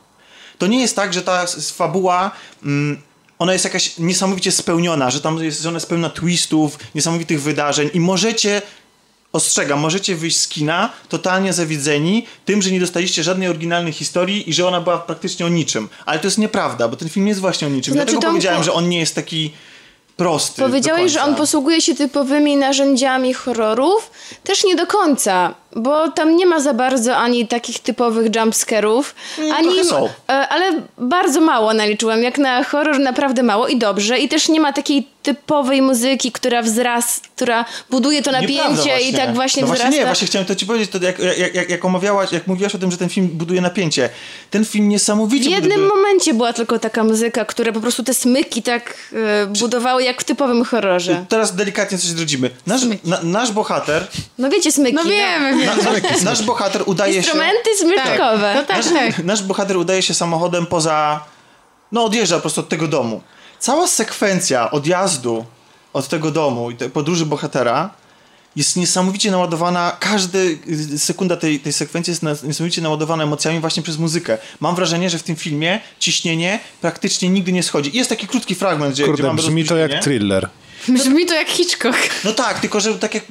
To 0.58 0.68
nie 0.68 0.82
jest 0.82 0.96
tak, 0.96 1.14
że 1.14 1.22
ta 1.22 1.46
fabuła 1.74 2.32
mm, 2.64 3.02
ona 3.40 3.54
jest 3.54 3.66
jakaś 3.66 3.98
niesamowicie 3.98 4.52
spełniona, 4.52 5.12
że 5.12 5.22
tam 5.22 5.44
jest, 5.44 5.66
ona 5.66 5.76
jest 5.76 5.90
pełna 5.90 6.10
twistów, 6.10 6.80
niesamowitych 6.96 7.42
wydarzeń 7.42 7.90
i 7.94 8.00
możecie 8.00 8.62
ostrzegam, 9.34 9.80
możecie 9.80 10.16
wyjść 10.16 10.40
z 10.40 10.48
kina 10.48 10.90
totalnie 11.10 11.54
zawiedzeni 11.54 12.26
tym, 12.46 12.62
że 12.62 12.72
nie 12.72 12.80
dostaliście 12.80 13.24
żadnej 13.24 13.48
oryginalnej 13.48 13.94
historii 13.94 14.50
i 14.50 14.54
że 14.54 14.68
ona 14.68 14.82
była 14.82 14.98
praktycznie 14.98 15.46
o 15.46 15.50
niczym. 15.50 15.90
Ale 16.06 16.20
to 16.20 16.28
jest 16.28 16.38
nieprawda, 16.38 16.88
bo 16.88 16.96
ten 16.96 17.10
film 17.10 17.28
jest 17.28 17.40
właśnie 17.40 17.68
o 17.68 17.70
niczym. 17.70 17.94
To 17.94 17.98
znaczy, 17.98 18.12
Dlatego 18.12 18.32
powiedziałem, 18.32 18.64
że 18.64 18.74
on 18.74 18.90
nie 18.90 19.00
jest 19.00 19.16
taki 19.16 19.52
prosty. 20.18 20.62
Powiedziałeś, 20.62 21.12
że 21.12 21.24
on 21.24 21.36
posługuje 21.36 21.82
się 21.82 21.96
typowymi 21.96 22.58
narzędziami 22.58 23.34
horrorów. 23.34 24.12
Też 24.44 24.64
nie 24.64 24.76
do 24.76 24.88
końca, 24.88 25.56
bo 25.76 26.10
tam 26.12 26.36
nie 26.36 26.46
ma 26.46 26.60
za 26.60 26.74
bardzo 26.74 27.18
ani 27.18 27.48
takich 27.48 27.80
typowych 27.80 28.36
jumpscarów, 28.36 29.16
Mm, 29.38 29.52
ani. 29.52 29.84
są. 29.86 30.06
e, 30.06 30.32
Ale 30.32 30.82
bardzo 30.98 31.42
mało 31.42 31.74
naliczyłem. 31.74 32.24
Jak 32.24 32.38
na 32.38 32.64
horror 32.64 33.00
naprawdę 33.00 33.44
mało 33.44 33.68
i 33.68 33.78
dobrze. 33.78 34.20
I 34.20 34.30
też 34.30 34.50
nie 34.50 34.60
ma 34.60 34.74
takiej 34.74 35.08
typowej 35.24 35.82
muzyki, 35.82 36.32
która 36.32 36.62
wzrast, 36.62 37.28
która 37.36 37.66
buduje 37.90 38.22
to 38.22 38.32
napięcie 38.32 39.00
i 39.10 39.14
tak 39.14 39.34
właśnie 39.36 39.62
no 39.62 39.68
wzrasta. 39.68 39.84
Właśnie 39.86 40.00
nie, 40.00 40.06
właśnie 40.06 40.28
chciałem 40.28 40.46
to 40.46 40.56
ci 40.56 40.66
powiedzieć, 40.66 40.92
to 40.92 40.98
jak, 41.06 41.20
jak, 41.38 41.56
jak, 41.56 41.70
jak 41.70 41.86
omawiałaś, 41.86 42.32
jak 42.32 42.48
mówiłaś 42.48 42.76
o 42.76 42.78
tym, 42.78 42.92
że 42.92 42.98
ten 42.98 43.10
film 43.10 43.28
buduje 43.28 43.62
napięcie. 43.62 44.10
Ten 44.52 44.66
film 44.66 44.86
W 44.86 44.88
niesamowicie 44.88 45.50
jednym 45.50 45.72
buduje... 45.82 45.88
momencie 46.02 46.34
była 46.34 46.54
tylko 46.54 46.80
taka 46.80 47.04
muzyka, 47.04 47.46
która 47.46 47.72
po 47.72 47.80
prostu 47.80 48.04
te 48.04 48.14
smyki 48.14 48.64
tak 48.64 48.98
e, 49.14 49.46
budowały 49.46 50.04
jak 50.04 50.22
w 50.22 50.24
typowym 50.24 50.66
horrorze. 50.66 51.26
Teraz 51.30 51.56
delikatnie 51.56 51.98
coś 51.98 52.08
zdradzimy. 52.08 52.50
Nasz, 52.68 52.82
na, 53.04 53.20
nasz 53.24 53.52
bohater, 53.52 54.08
No 54.38 54.50
wiecie, 54.50 54.72
smyki. 54.72 54.94
No 54.96 55.04
wiemy, 55.04 55.59
na, 55.66 55.76
nasz, 56.32 56.44
bohater 56.44 56.84
udaje 56.86 57.14
się... 57.14 57.20
Instrumenty 57.20 57.78
smyczkowe. 57.78 58.54
To 58.56 58.64
tak, 58.64 58.78
nasz, 58.78 58.94
tak. 58.94 59.26
nasz 59.26 59.44
bohater 59.44 59.78
udaje 59.78 60.02
się 60.02 60.14
samochodem 60.14 60.66
poza. 60.66 61.26
No, 61.92 62.04
odjeżdża 62.04 62.36
po 62.36 62.42
prostu 62.42 62.62
od 62.62 62.70
tego 62.70 62.88
domu. 62.88 63.22
Cała 63.60 63.88
sekwencja 63.88 64.72
odjazdu 64.72 65.46
od 65.94 66.08
tego 66.08 66.32
domu 66.32 66.72
i 66.72 66.76
tej 66.76 66.90
podróży 66.90 67.26
bohatera 67.26 67.90
jest 68.56 68.76
niesamowicie 68.76 69.32
naładowana. 69.32 69.98
Każda 70.00 70.40
sekunda 70.98 71.38
tej, 71.38 71.60
tej 71.60 71.74
sekwencji 71.74 72.12
jest 72.12 72.44
niesamowicie 72.44 72.82
naładowana 72.82 73.24
emocjami 73.24 73.60
właśnie 73.60 73.84
przez 73.84 73.98
muzykę. 73.98 74.38
Mam 74.60 74.76
wrażenie, 74.76 75.10
że 75.10 75.18
w 75.18 75.24
tym 75.24 75.36
filmie 75.36 75.80
ciśnienie 76.00 76.60
praktycznie 76.82 77.30
nigdy 77.30 77.52
nie 77.52 77.64
schodzi. 77.64 77.96
I 77.96 77.98
Jest 77.98 78.10
taki 78.10 78.28
krótki 78.28 78.56
fragment, 78.56 78.94
gdzie, 78.94 79.04
gdzie 79.04 79.12
Kurde, 79.12 79.28
mamy 79.28 79.38
brzmi 79.38 79.66
to 79.66 79.78
jak 79.78 80.04
thriller. 80.04 80.50
Brzmi 80.88 81.26
to 81.26 81.34
jak 81.34 81.50
Hitchcock. 81.50 81.98
No 82.24 82.34
tak, 82.34 82.60
tylko 82.60 82.80
że 82.80 82.96
tak 82.96 83.14
jak. 83.14 83.24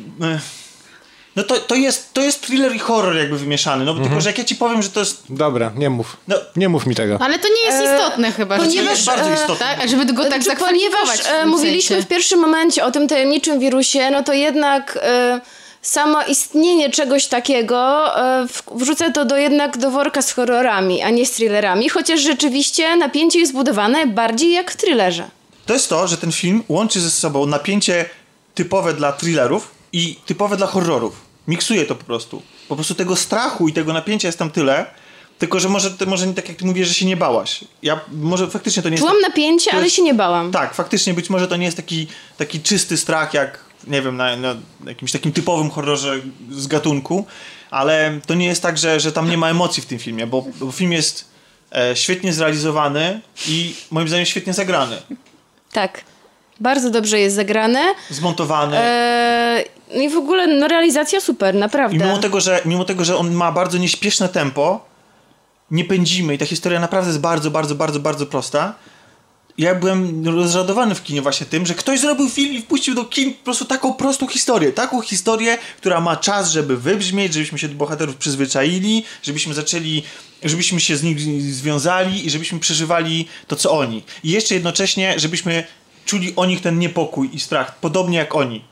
E, 1.38 1.42
No 1.42 1.45
to, 1.45 1.57
to, 1.61 1.75
jest, 1.75 2.14
to 2.14 2.21
jest 2.23 2.40
thriller 2.42 2.75
i 2.76 2.78
horror 2.78 3.16
jakby 3.16 3.38
wymieszany. 3.38 3.85
No 3.85 3.95
tylko, 3.95 4.21
że 4.21 4.28
jak 4.30 4.38
ja 4.38 4.45
ci 4.45 4.57
powiem, 4.57 4.83
że 4.83 4.88
to 4.88 5.00
jest. 5.00 5.23
Dobra, 5.30 5.73
nie 5.76 5.90
mów. 5.90 6.16
No. 6.28 6.37
Nie 6.57 6.68
mów 6.68 6.87
mi 6.87 6.95
tego. 6.95 7.18
Ale 7.21 7.38
to 7.38 7.49
nie 7.49 7.61
jest 7.66 7.78
E, 7.78 7.97
istotne 7.97 8.33
chyba. 8.33 8.57
że- 8.59 8.64
ponieważ, 8.64 8.90
jest 8.90 9.04
bardzo 9.07 9.30
e, 9.30 9.35
istotne. 9.35 9.57
Tak, 9.66 9.80
a 9.85 9.88
żeby 9.88 10.07
go 10.07 10.23
tak 10.25 10.30
Znaczy, 10.42 10.45
zakwalifikować 10.45 11.04
ponieważ 11.18 11.40
w 11.42 11.42
e, 11.42 11.47
mówiliśmy 11.47 11.88
sensie. 11.97 12.07
w 12.07 12.09
pierwszym 12.09 12.40
momencie 12.40 12.85
o 12.85 12.90
tym 12.90 13.09
tajemniczym 13.09 13.61
wirusie, 13.61 14.11
no 14.11 14.23
to 14.23 14.33
jednak 14.33 14.99
e, 15.02 15.40
samo 15.83 16.23
istnienie 16.23 16.90
czegoś 16.90 17.26
takiego 17.26 18.07
e, 18.42 18.49
w- 18.49 18.62
wrzuca 18.75 19.11
to 19.11 19.25
do 19.25 19.37
jednak 19.37 19.78
do 19.78 19.90
worka 19.90 20.23
z 20.23 20.33
horrorami, 20.33 21.02
a 21.02 21.11
nie 21.11 21.26
z 21.26 21.30
thrillerami, 21.30 21.88
chociaż 21.88 22.21
rzeczywiście 22.21 22.97
napięcie 22.97 23.38
jest 23.38 23.52
budowane 23.52 24.07
bardziej 24.07 24.52
jak 24.52 24.71
w 24.71 24.76
thrillerze. 24.76 25.25
To 25.66 25.73
jest 25.73 25.88
to, 25.88 26.09
że 26.09 26.16
ten 26.16 26.33
film 26.33 26.62
łączy 26.68 27.00
ze 27.00 27.11
sobą 27.11 27.47
napięcie 27.47 28.04
typowe 28.54 28.95
dla 28.95 29.12
thrillerów 29.12 29.71
i 29.92 30.16
typowe 30.26 30.57
dla 30.57 30.66
horrorów. 30.66 31.27
Miksuje 31.49 31.87
to 31.87 31.95
po 31.95 32.05
prostu. 32.05 32.43
Po 32.69 32.75
prostu 32.75 32.95
tego 32.95 33.17
strachu 33.17 33.69
i 33.69 33.73
tego 33.73 33.93
napięcia 33.93 34.28
jest 34.28 34.38
tam 34.38 34.50
tyle, 34.50 34.87
tylko 35.38 35.61
że 35.61 35.69
może, 35.69 35.90
może 36.07 36.26
nie 36.26 36.35
tak 36.35 36.49
jak 36.49 36.59
ty 36.59 36.64
mówisz, 36.64 36.88
że 36.88 36.95
się 36.95 37.07
nie 37.07 37.17
bałaś. 37.17 37.64
Ja, 37.83 38.00
może 38.12 38.47
faktycznie 38.50 38.83
to 38.83 38.88
nie 38.88 38.95
jest... 38.95 39.02
Czułam 39.07 39.23
tak- 39.23 39.31
napięcie, 39.31 39.71
to 39.71 39.76
ale 39.76 39.85
jest- 39.85 39.97
się 39.97 40.02
nie 40.02 40.14
bałam. 40.14 40.52
Tak, 40.52 40.75
faktycznie 40.75 41.14
być 41.14 41.31
może 41.31 41.49
to 41.49 41.57
nie 41.57 41.64
jest 41.64 41.76
taki, 41.76 42.07
taki 42.37 42.61
czysty 42.61 42.97
strach 42.97 43.35
jak, 43.35 43.59
nie 43.87 44.02
wiem, 44.02 44.17
na, 44.17 44.37
na 44.37 44.55
jakimś 44.87 45.12
takim 45.12 45.33
typowym 45.33 45.71
horrorze 45.71 46.21
z 46.50 46.67
gatunku, 46.67 47.26
ale 47.71 48.21
to 48.26 48.35
nie 48.35 48.47
jest 48.47 48.62
tak, 48.62 48.78
że, 48.78 49.00
że 49.00 49.12
tam 49.12 49.31
nie 49.31 49.37
ma 49.37 49.50
emocji 49.50 49.83
w 49.83 49.87
tym 49.87 49.99
filmie, 49.99 50.26
bo, 50.26 50.45
bo 50.61 50.73
film 50.73 50.93
jest 50.93 51.25
e, 51.73 51.97
świetnie 51.97 52.33
zrealizowany 52.33 53.21
i 53.49 53.75
moim 53.90 54.09
zdaniem 54.09 54.26
świetnie 54.26 54.52
zagrany. 54.52 54.97
Tak. 55.73 56.05
Bardzo 56.61 56.90
dobrze 56.90 57.19
jest 57.21 57.37
zagrane. 57.37 57.95
Zmontowany. 58.11 58.76
Eee, 58.78 59.64
no 59.95 60.02
i 60.02 60.09
w 60.09 60.16
ogóle 60.16 60.47
no, 60.47 60.68
realizacja 60.68 61.21
super, 61.21 61.54
naprawdę. 61.54 61.97
I 61.97 62.00
mimo 62.00 62.18
tego, 62.18 62.40
że, 62.40 62.61
mimo 62.64 62.85
tego, 62.85 63.04
że 63.04 63.16
on 63.16 63.33
ma 63.33 63.52
bardzo 63.52 63.78
nieśpieszne 63.78 64.28
tempo, 64.28 64.88
nie 65.71 65.85
pędzimy 65.85 66.35
i 66.35 66.38
ta 66.38 66.47
historia 66.47 66.80
naprawdę 66.80 67.09
jest 67.09 67.21
bardzo, 67.21 67.50
bardzo, 67.50 67.75
bardzo, 67.75 68.00
bardzo 68.00 68.26
prosta. 68.26 68.75
Ja 69.59 69.75
byłem 69.75 70.25
rozradowany 70.25 70.95
w 70.95 71.02
kinie 71.02 71.23
właśnie 71.23 71.47
tym, 71.47 71.66
że 71.66 71.75
ktoś 71.75 72.00
zrobił 72.00 72.28
film 72.28 72.54
i 72.54 72.62
wpuścił 72.62 72.95
do 72.95 73.04
kin 73.04 73.35
po 73.35 73.45
prostu 73.45 73.64
taką 73.64 73.95
prostą 73.95 74.26
historię. 74.26 74.73
Taką 74.73 75.00
historię, 75.00 75.59
która 75.76 76.00
ma 76.00 76.16
czas, 76.16 76.50
żeby 76.50 76.76
wybrzmieć, 76.76 77.35
żebyśmy 77.35 77.59
się 77.59 77.68
do 77.68 77.75
bohaterów 77.75 78.16
przyzwyczaili, 78.16 79.04
żebyśmy 79.23 79.54
zaczęli, 79.54 80.02
żebyśmy 80.45 80.80
się 80.80 80.97
z 80.97 81.02
nimi 81.02 81.40
związali 81.40 82.26
i 82.26 82.30
żebyśmy 82.30 82.59
przeżywali 82.59 83.28
to, 83.47 83.57
co 83.57 83.71
oni. 83.71 84.02
I 84.25 84.30
jeszcze 84.30 84.54
jednocześnie, 84.54 85.14
żebyśmy 85.16 85.64
czuli 86.04 86.33
o 86.37 86.47
nich 86.47 86.61
ten 86.61 86.78
niepokój 86.78 87.30
i 87.33 87.40
strach, 87.40 87.78
podobnie 87.78 88.18
jak 88.18 88.35
oni 88.35 88.64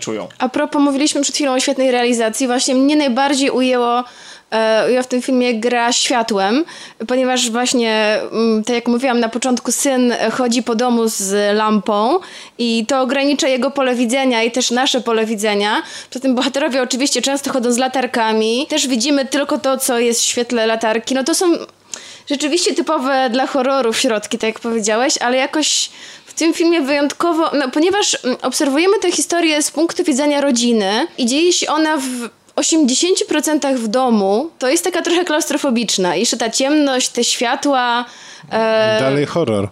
czują. 0.00 0.28
A 0.38 0.48
propos, 0.48 0.82
mówiliśmy 0.82 1.22
przed 1.22 1.34
chwilą 1.34 1.52
o 1.52 1.60
świetnej 1.60 1.90
realizacji. 1.90 2.46
Właśnie 2.46 2.74
mnie 2.74 2.96
najbardziej 2.96 3.50
ujęło, 3.50 4.04
e, 4.50 4.86
ujęła 4.86 5.02
w 5.02 5.06
tym 5.06 5.22
filmie 5.22 5.54
gra 5.54 5.92
światłem, 5.92 6.64
ponieważ 7.08 7.50
właśnie, 7.50 8.20
mm, 8.32 8.64
tak 8.64 8.74
jak 8.74 8.88
mówiłam 8.88 9.20
na 9.20 9.28
początku, 9.28 9.72
syn 9.72 10.14
chodzi 10.32 10.62
po 10.62 10.74
domu 10.74 11.08
z 11.08 11.56
lampą 11.56 12.18
i 12.58 12.86
to 12.86 13.00
ogranicza 13.00 13.48
jego 13.48 13.70
pole 13.70 13.94
widzenia 13.94 14.42
i 14.42 14.50
też 14.50 14.70
nasze 14.70 15.00
pole 15.00 15.26
widzenia. 15.26 15.82
Przy 16.10 16.20
tym 16.20 16.34
bohaterowie 16.34 16.82
oczywiście 16.82 17.22
często 17.22 17.52
chodzą 17.52 17.72
z 17.72 17.78
latarkami. 17.78 18.66
Też 18.68 18.88
widzimy 18.88 19.26
tylko 19.26 19.58
to, 19.58 19.78
co 19.78 19.98
jest 19.98 20.20
w 20.20 20.24
świetle 20.24 20.66
latarki. 20.66 21.14
No 21.14 21.24
to 21.24 21.34
są 21.34 21.46
rzeczywiście 22.30 22.74
typowe 22.74 23.30
dla 23.30 23.46
horrorów 23.46 23.98
środki, 23.98 24.38
tak 24.38 24.48
jak 24.48 24.60
powiedziałeś, 24.60 25.18
ale 25.18 25.36
jakoś 25.36 25.90
tym 26.40 26.54
filmie 26.54 26.80
wyjątkowo, 26.80 27.50
no, 27.54 27.68
ponieważ 27.70 28.18
mm, 28.24 28.36
obserwujemy 28.42 28.98
tę 28.98 29.12
historię 29.12 29.62
z 29.62 29.70
punktu 29.70 30.04
widzenia 30.04 30.40
rodziny 30.40 31.06
i 31.18 31.26
dzieje 31.26 31.52
się 31.52 31.66
ona 31.68 31.96
w 31.96 32.28
80% 32.56 33.74
w 33.76 33.88
domu, 33.88 34.50
to 34.58 34.68
jest 34.68 34.84
taka 34.84 35.02
trochę 35.02 35.24
klaustrofobiczna. 35.24 36.16
Jeszcze 36.16 36.36
ta 36.36 36.50
ciemność, 36.50 37.08
te 37.08 37.24
światła. 37.24 38.04
E, 38.50 39.00
Dalej 39.00 39.26
horror. 39.26 39.68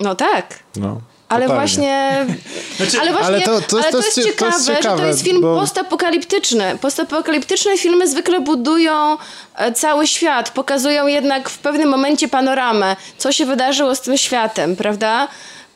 no 0.00 0.14
tak. 0.14 0.58
No, 0.76 1.00
Ale 1.28 1.46
właśnie, 1.48 2.26
Znaczy, 2.76 3.00
ale 3.00 3.10
właśnie, 3.12 3.26
ale 3.26 3.36
ale 3.36 3.44
to- 3.44 3.60
to, 3.60 3.76
to- 3.82 3.90
to 3.90 3.96
jest, 3.98 4.06
jest 4.06 4.14
cie- 4.14 4.24
ciekawe, 4.24 4.50
to 4.50 4.56
jest 4.56 4.66
że 4.66 4.72
to 4.74 4.82
ciekawe, 4.82 5.06
jest 5.06 5.22
film 5.24 5.40
bo- 5.40 5.60
postapokaliptyczny. 5.60 6.78
Postapokaliptyczne 6.80 7.78
filmy 7.78 8.08
zwykle 8.08 8.40
budują 8.40 9.16
e, 9.56 9.72
cały 9.72 10.06
świat, 10.06 10.50
pokazują 10.50 11.06
jednak 11.06 11.48
w 11.48 11.58
pewnym 11.58 11.88
momencie 11.88 12.28
panoramę, 12.28 12.96
co 13.18 13.32
się 13.32 13.46
wydarzyło 13.46 13.94
z 13.94 14.00
tym 14.00 14.16
światem, 14.16 14.76
prawda? 14.76 15.28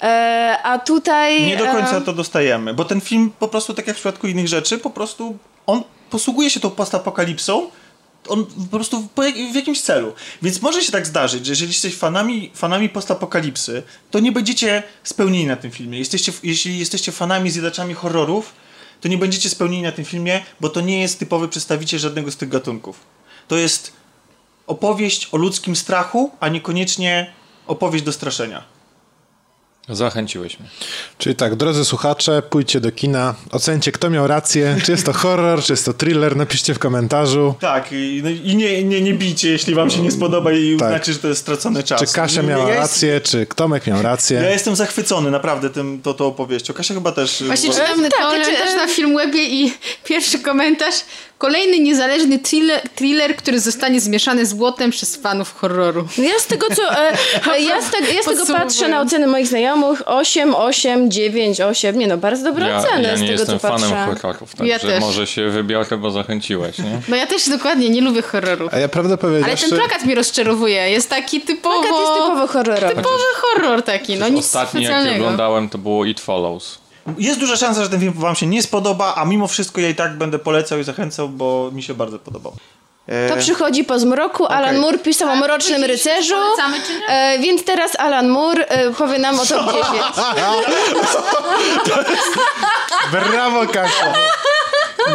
E, 0.03 0.59
a 0.63 0.79
tutaj... 0.79 1.47
Nie 1.47 1.57
do 1.57 1.67
końca 1.67 1.97
e, 1.97 2.01
to 2.01 2.13
dostajemy, 2.13 2.75
bo 2.75 2.85
ten 2.85 3.01
film 3.01 3.31
po 3.39 3.49
prostu, 3.49 3.75
tak 3.75 3.87
jak 3.87 3.97
w 3.97 4.01
przypadku 4.01 4.27
innych 4.27 4.49
rzeczy, 4.49 4.79
po 4.79 4.91
prostu 4.91 5.39
on 5.67 5.83
posługuje 6.11 6.51
się 6.51 6.61
tą 6.61 6.71
postapokalipsą, 6.71 7.71
on 8.29 8.47
po 8.47 8.77
prostu 8.77 9.09
w 9.53 9.55
jakimś 9.55 9.81
celu. 9.81 10.13
Więc 10.43 10.63
może 10.63 10.83
się 10.83 10.93
tak 10.93 11.07
zdarzyć, 11.07 11.47
że 11.47 11.53
jeżeli 11.53 11.71
jesteś 11.71 11.97
fanami, 11.97 12.51
fanami 12.55 12.89
postapokalipsy, 12.89 13.83
to 14.11 14.21
nie 14.21 14.33
będziecie 14.33 14.83
spełnieni 15.03 15.47
na 15.47 15.57
tym 15.57 15.71
filmie. 15.71 15.99
Jesteście, 15.99 16.33
jeśli 16.43 16.79
jesteście 16.79 17.13
fanami 17.13 17.51
zjadaczami 17.51 17.95
horrorów, 17.95 18.53
to 19.01 19.09
nie 19.09 19.19
będziecie 19.19 19.51
spełnieni 19.51 19.83
na 19.83 19.93
tym 19.93 20.05
filmie, 20.05 20.45
bo 20.61 20.69
to 20.69 20.81
nie 20.81 21.01
jest 21.01 21.19
typowy 21.19 21.49
przedstawiciel 21.49 22.01
żadnego 22.01 22.31
z 22.31 22.37
tych 22.37 22.49
gatunków. 22.49 23.01
To 23.49 23.57
jest 23.57 23.93
opowieść 24.67 25.29
o 25.33 25.37
ludzkim 25.37 25.77
strachu, 25.77 26.31
a 26.41 26.49
niekoniecznie 26.49 27.33
opowieść 27.67 28.05
do 28.05 28.13
straszenia. 28.13 28.78
Zachęciłeś 29.91 30.61
mnie. 30.61 30.69
Czyli 31.19 31.37
tak, 31.37 31.55
drodzy 31.57 31.85
słuchacze, 31.85 32.43
pójdźcie 32.51 32.81
do 32.81 32.93
kina, 32.93 33.35
ocencie 33.51 33.93
kto 33.93 34.11
miał 34.11 34.27
rację, 34.27 34.77
czy 34.85 34.93
jest 34.93 35.07
to 35.07 35.13
horror, 35.13 35.63
czy 35.63 35.73
jest 35.73 35.85
to 35.85 35.93
thriller, 35.93 36.37
napiszcie 36.37 36.75
w 36.75 36.79
komentarzu. 36.79 37.55
Tak, 37.61 37.89
i, 37.93 38.21
no, 38.25 38.31
i 38.31 38.57
nie, 38.57 38.85
nie, 38.85 39.01
nie 39.01 39.15
bijcie, 39.15 39.51
jeśli 39.51 39.75
wam 39.75 39.91
się 39.91 40.01
nie 40.03 40.11
spodoba 40.11 40.53
i 40.53 40.77
Tak. 40.77 40.87
uznacie, 40.89 41.13
że 41.13 41.19
to 41.19 41.29
jest 41.29 41.41
stracony 41.41 41.83
czas. 41.83 42.01
Czy 42.01 42.07
Kasia 42.15 42.43
miała 42.43 42.63
ja 42.65 42.69
jest- 42.69 42.81
rację, 42.81 43.21
czy 43.21 43.47
Tomek 43.57 43.87
miał 43.87 44.03
rację. 44.03 44.41
Ja 44.41 44.51
jestem 44.51 44.77
zachwycony 44.77 45.31
naprawdę 45.31 45.71
tym, 45.71 46.01
to, 46.03 46.15
tą 46.15 46.27
opowieścią. 46.27 46.75
Kasia 46.75 46.95
chyba 46.95 47.13
też. 47.13 47.43
Właśnie 47.47 47.69
bo- 47.69 47.75
czytam 47.75 48.03
tak, 48.03 48.11
tak, 48.13 48.45
znaczy, 48.45 48.57
też 48.59 48.75
na 48.77 48.87
Filmwebie 48.89 49.45
i 49.49 49.73
pierwszy 50.05 50.39
komentarz. 50.39 50.95
Kolejny 51.39 51.79
niezależny 51.81 52.39
thriller, 52.39 52.81
thriller, 52.95 53.37
który 53.37 53.61
zostanie 53.61 54.01
zmieszany 54.01 54.47
z 54.47 54.55
błotem 54.55 54.91
przez 54.91 55.17
fanów 55.17 55.55
horroru. 55.55 56.09
No 56.19 56.25
Ja 56.25 56.39
z 56.39 56.47
tego 56.47 56.67
co. 56.75 56.83
E, 56.93 57.13
e, 57.53 57.61
ja 57.71 57.83
z, 57.83 57.91
tego, 57.91 58.07
ja 58.13 58.23
z 58.23 58.25
tego 58.25 58.47
patrzę 58.47 58.89
na 58.89 59.01
oceny 59.01 59.27
moich 59.27 59.47
znajomych. 59.47 60.03
8, 60.07 60.55
8, 60.55 61.11
9, 61.11 61.61
8. 61.61 61.99
Nie 61.99 62.07
no, 62.07 62.17
bardzo 62.17 62.45
dobre 62.45 62.67
Ja, 62.69 62.79
oceny 62.79 63.03
ja 63.09 63.17
z 63.17 63.21
nie 63.21 63.27
tego 63.29 63.41
jestem 63.41 63.59
co 63.59 63.69
patrzę. 63.69 63.89
fanem 63.89 64.17
horrorów, 64.17 64.55
także 64.55 64.73
Ja 64.73 64.79
też. 64.79 65.01
może 65.01 65.27
się 65.27 65.51
wybiorę, 65.51 65.97
bo 65.97 66.11
zachęciłeś, 66.11 66.79
nie? 66.79 67.01
Bo 67.09 67.17
ja 67.17 67.27
też 67.27 67.49
dokładnie 67.49 67.89
nie 67.91 68.01
lubię 68.01 68.23
horrorów. 68.23 68.75
A 68.75 68.79
ja 68.79 68.89
prawdę 68.89 69.11
Ale 69.13 69.19
powiedziawszy... 69.19 69.69
ten 69.71 69.79
plakat 69.79 70.05
mnie 70.05 70.15
rozczarowuje. 70.15 70.91
Jest 70.91 71.11
taki 71.11 71.41
typowo... 71.41 71.81
Plakat 71.83 72.01
jest 72.01 72.13
typowo 72.13 72.47
horrorowy. 72.47 72.95
typowy 72.95 73.25
horror 73.35 73.83
taki, 73.83 74.17
no 74.17 74.29
nic 74.29 74.39
Ostatni, 74.45 74.83
jaki 74.83 74.95
specjalnego. 74.95 75.25
oglądałem, 75.25 75.69
to 75.69 75.79
było 75.79 76.05
It 76.05 76.21
Follows. 76.21 76.79
Jest 77.19 77.41
duża 77.41 77.57
szansa, 77.57 77.83
że 77.85 77.91
ten 77.91 78.01
film 78.01 78.13
wam 78.17 78.37
się 78.37 78.47
nie 78.47 78.63
spodoba, 78.63 79.15
a 79.17 79.25
mimo 79.25 79.49
wszystko 79.49 79.81
ja 79.81 79.89
i 79.89 79.95
tak 79.95 80.19
będę 80.19 80.39
polecał 80.39 80.79
i 80.79 80.85
zachęcał, 80.85 81.29
bo 81.29 81.71
mi 81.73 81.83
się 81.83 81.95
bardzo 81.95 82.19
podobał. 82.19 82.53
E, 83.07 83.29
To 83.29 83.37
przychodzi 83.37 83.85
po 83.85 83.99
zmroku. 83.99 84.47
Alan 84.47 84.79
Moore 84.79 84.99
pisał 84.99 85.29
o 85.31 85.37
mrocznym 85.37 85.81
powiedzieliśmy, 85.81 86.13
rycerzu. 86.13 86.35
E, 87.09 87.39
więc 87.39 87.65
teraz 87.65 87.97
Alan 87.99 88.29
Moore 88.29 88.69
e, 88.69 88.91
powie 88.91 89.19
nam 89.19 89.41
o 89.41 89.47
top 89.47 89.67
10. 89.73 89.87
Brawo, 93.33 93.67
Kasia! 93.67 94.15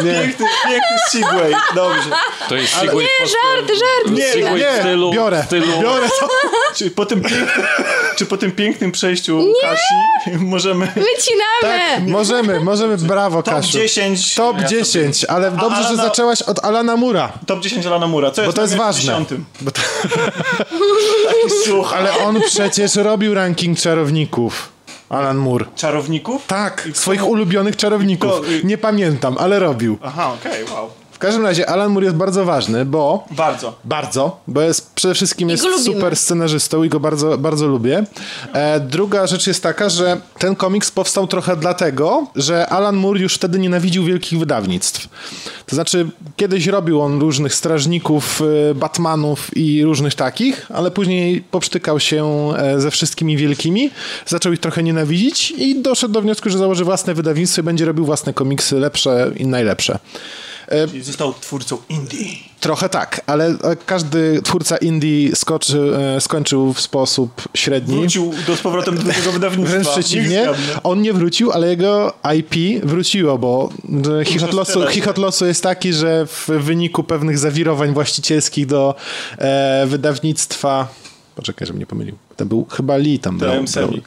Nie, 0.04 0.12
Piękny, 0.12 0.46
piękny 0.64 0.96
segway, 1.10 1.54
dobrze. 1.74 2.10
To 2.48 2.54
jest 2.54 2.74
sequel 2.74 2.96
Nie, 2.98 3.26
żart, 3.26 3.68
żart. 3.68 4.18
Nie, 4.18 4.42
nie, 4.42 5.12
biorę, 5.12 5.42
w 5.42 5.46
stylu 5.46 5.80
biorę 5.82 6.08
to. 6.20 6.28
Czy 6.74 6.90
po 6.90 7.06
tym 7.06 7.20
pięknym, 7.22 7.66
czy 8.16 8.26
po 8.26 8.36
tym 8.36 8.52
pięknym 8.52 8.92
przejściu 8.92 9.46
Kasi 9.62 10.38
możemy... 10.38 10.86
Wycinamy! 10.86 11.62
Tak, 11.62 12.02
możemy, 12.06 12.60
możemy, 12.60 12.96
brawo, 12.96 13.42
Top 13.42 13.54
Kasiu. 13.54 13.72
10. 13.78 14.34
Top 14.34 14.60
Ja 14.60 14.68
10, 14.68 15.24
ale 15.24 15.50
dobrze, 15.50 15.82
że 15.82 15.88
Alana- 15.88 15.96
zaczęłaś 15.96 16.42
od 16.42 16.64
Alana 16.64 16.96
Mura, 16.96 17.32
Top 17.46 17.60
10 17.60 17.86
Alana 17.86 18.06
Mura. 18.06 18.30
Co 18.30 18.42
bo 18.42 18.46
jest 18.46 18.56
to 18.56 18.62
na 18.62 18.66
jest 18.66 18.76
ważne. 18.76 19.12
10? 19.26 19.28
Bo 19.60 19.70
to, 19.70 19.80
Taki 21.26 21.50
słuch. 21.64 21.92
ale 21.96 22.18
on 22.18 22.40
przecież 22.46 22.94
robił 22.96 23.34
ranking 23.34 23.78
czarowników. 23.78 24.68
Alan 25.08 25.36
Moore. 25.36 25.64
Czarowników? 25.76 26.46
Tak, 26.46 26.88
I 26.90 26.94
swoich 26.94 27.28
ulubionych 27.28 27.76
czarowników. 27.76 28.30
To, 28.30 28.42
Nie 28.64 28.78
pamiętam, 28.78 29.36
ale 29.38 29.58
robił. 29.58 29.98
Aha, 30.02 30.32
okej, 30.40 30.64
wow. 30.64 30.90
W 31.24 31.26
każdym 31.26 31.46
razie 31.46 31.70
Alan 31.70 31.92
Moore 31.92 32.04
jest 32.04 32.16
bardzo 32.16 32.44
ważny, 32.44 32.84
bo 32.84 33.24
Bardzo. 33.30 33.78
Bardzo, 33.84 34.40
bo 34.46 34.60
jest 34.60 34.94
przede 34.94 35.14
wszystkim 35.14 35.50
jest 35.50 35.64
super 35.84 36.16
scenarzystą 36.16 36.82
i 36.82 36.88
go 36.88 37.00
bardzo, 37.00 37.38
bardzo 37.38 37.66
lubię. 37.66 38.04
E, 38.52 38.80
druga 38.80 39.26
rzecz 39.26 39.46
jest 39.46 39.62
taka, 39.62 39.88
że 39.88 40.20
ten 40.38 40.56
komiks 40.56 40.90
powstał 40.90 41.26
trochę 41.26 41.56
dlatego, 41.56 42.26
że 42.36 42.66
Alan 42.66 42.96
Moore 42.96 43.20
już 43.20 43.34
wtedy 43.34 43.58
nienawidził 43.58 44.04
wielkich 44.04 44.38
wydawnictw. 44.38 45.08
To 45.66 45.76
znaczy, 45.76 46.10
kiedyś 46.36 46.66
robił 46.66 47.00
on 47.00 47.20
różnych 47.20 47.54
strażników, 47.54 48.42
e, 48.70 48.74
Batmanów 48.74 49.56
i 49.56 49.84
różnych 49.84 50.14
takich, 50.14 50.66
ale 50.74 50.90
później 50.90 51.40
poprztykał 51.50 52.00
się 52.00 52.52
e, 52.56 52.80
ze 52.80 52.90
wszystkimi 52.90 53.36
wielkimi, 53.36 53.90
zaczął 54.26 54.52
ich 54.52 54.60
trochę 54.60 54.82
nienawidzić 54.82 55.50
i 55.50 55.82
doszedł 55.82 56.14
do 56.14 56.22
wniosku, 56.22 56.50
że 56.50 56.58
założy 56.58 56.84
własne 56.84 57.14
wydawnictwo 57.14 57.60
i 57.60 57.64
będzie 57.64 57.84
robił 57.84 58.04
własne 58.04 58.32
komiksy 58.32 58.80
lepsze 58.80 59.30
i 59.36 59.46
najlepsze. 59.46 59.98
E, 60.68 60.88
Czyli 60.88 61.02
został 61.02 61.34
twórcą 61.34 61.78
indie. 61.88 62.18
Trochę 62.60 62.88
tak, 62.88 63.20
ale 63.26 63.46
e, 63.46 63.76
każdy 63.86 64.42
twórca 64.42 64.76
indie 64.76 65.36
skoczy, 65.36 65.96
e, 66.16 66.20
skończył 66.20 66.72
w 66.72 66.80
sposób 66.80 67.42
średni. 67.54 67.96
Wrócił 67.96 68.34
do 68.46 68.56
z 68.56 68.60
powrotem 68.60 68.96
do 68.98 69.12
tego 69.12 69.32
wydawnictwa. 69.32 69.70
Wręcz 69.70 69.88
przeciwnie, 69.88 70.48
on 70.82 71.02
nie 71.02 71.12
wrócił, 71.12 71.52
ale 71.52 71.68
jego 71.68 72.12
IP 72.38 72.84
wróciło, 72.84 73.38
bo 73.38 73.68
chichot 74.24 74.52
losu, 74.52 74.80
losu 75.16 75.46
jest 75.46 75.62
taki, 75.62 75.92
że 75.92 76.26
w 76.26 76.48
wyniku 76.48 77.04
pewnych 77.04 77.38
zawirowań 77.38 77.94
właścicielskich 77.94 78.66
do 78.66 78.94
e, 79.38 79.86
wydawnictwa... 79.86 80.88
Poczekaj, 81.34 81.66
żebym 81.66 81.80
nie 81.80 81.86
pomylił. 81.86 82.16
To 82.36 82.46
był 82.46 82.66
chyba 82.70 82.96
Lee 82.96 83.18
tam. 83.18 83.38
TM 83.38 83.68
Semik. 83.68 84.04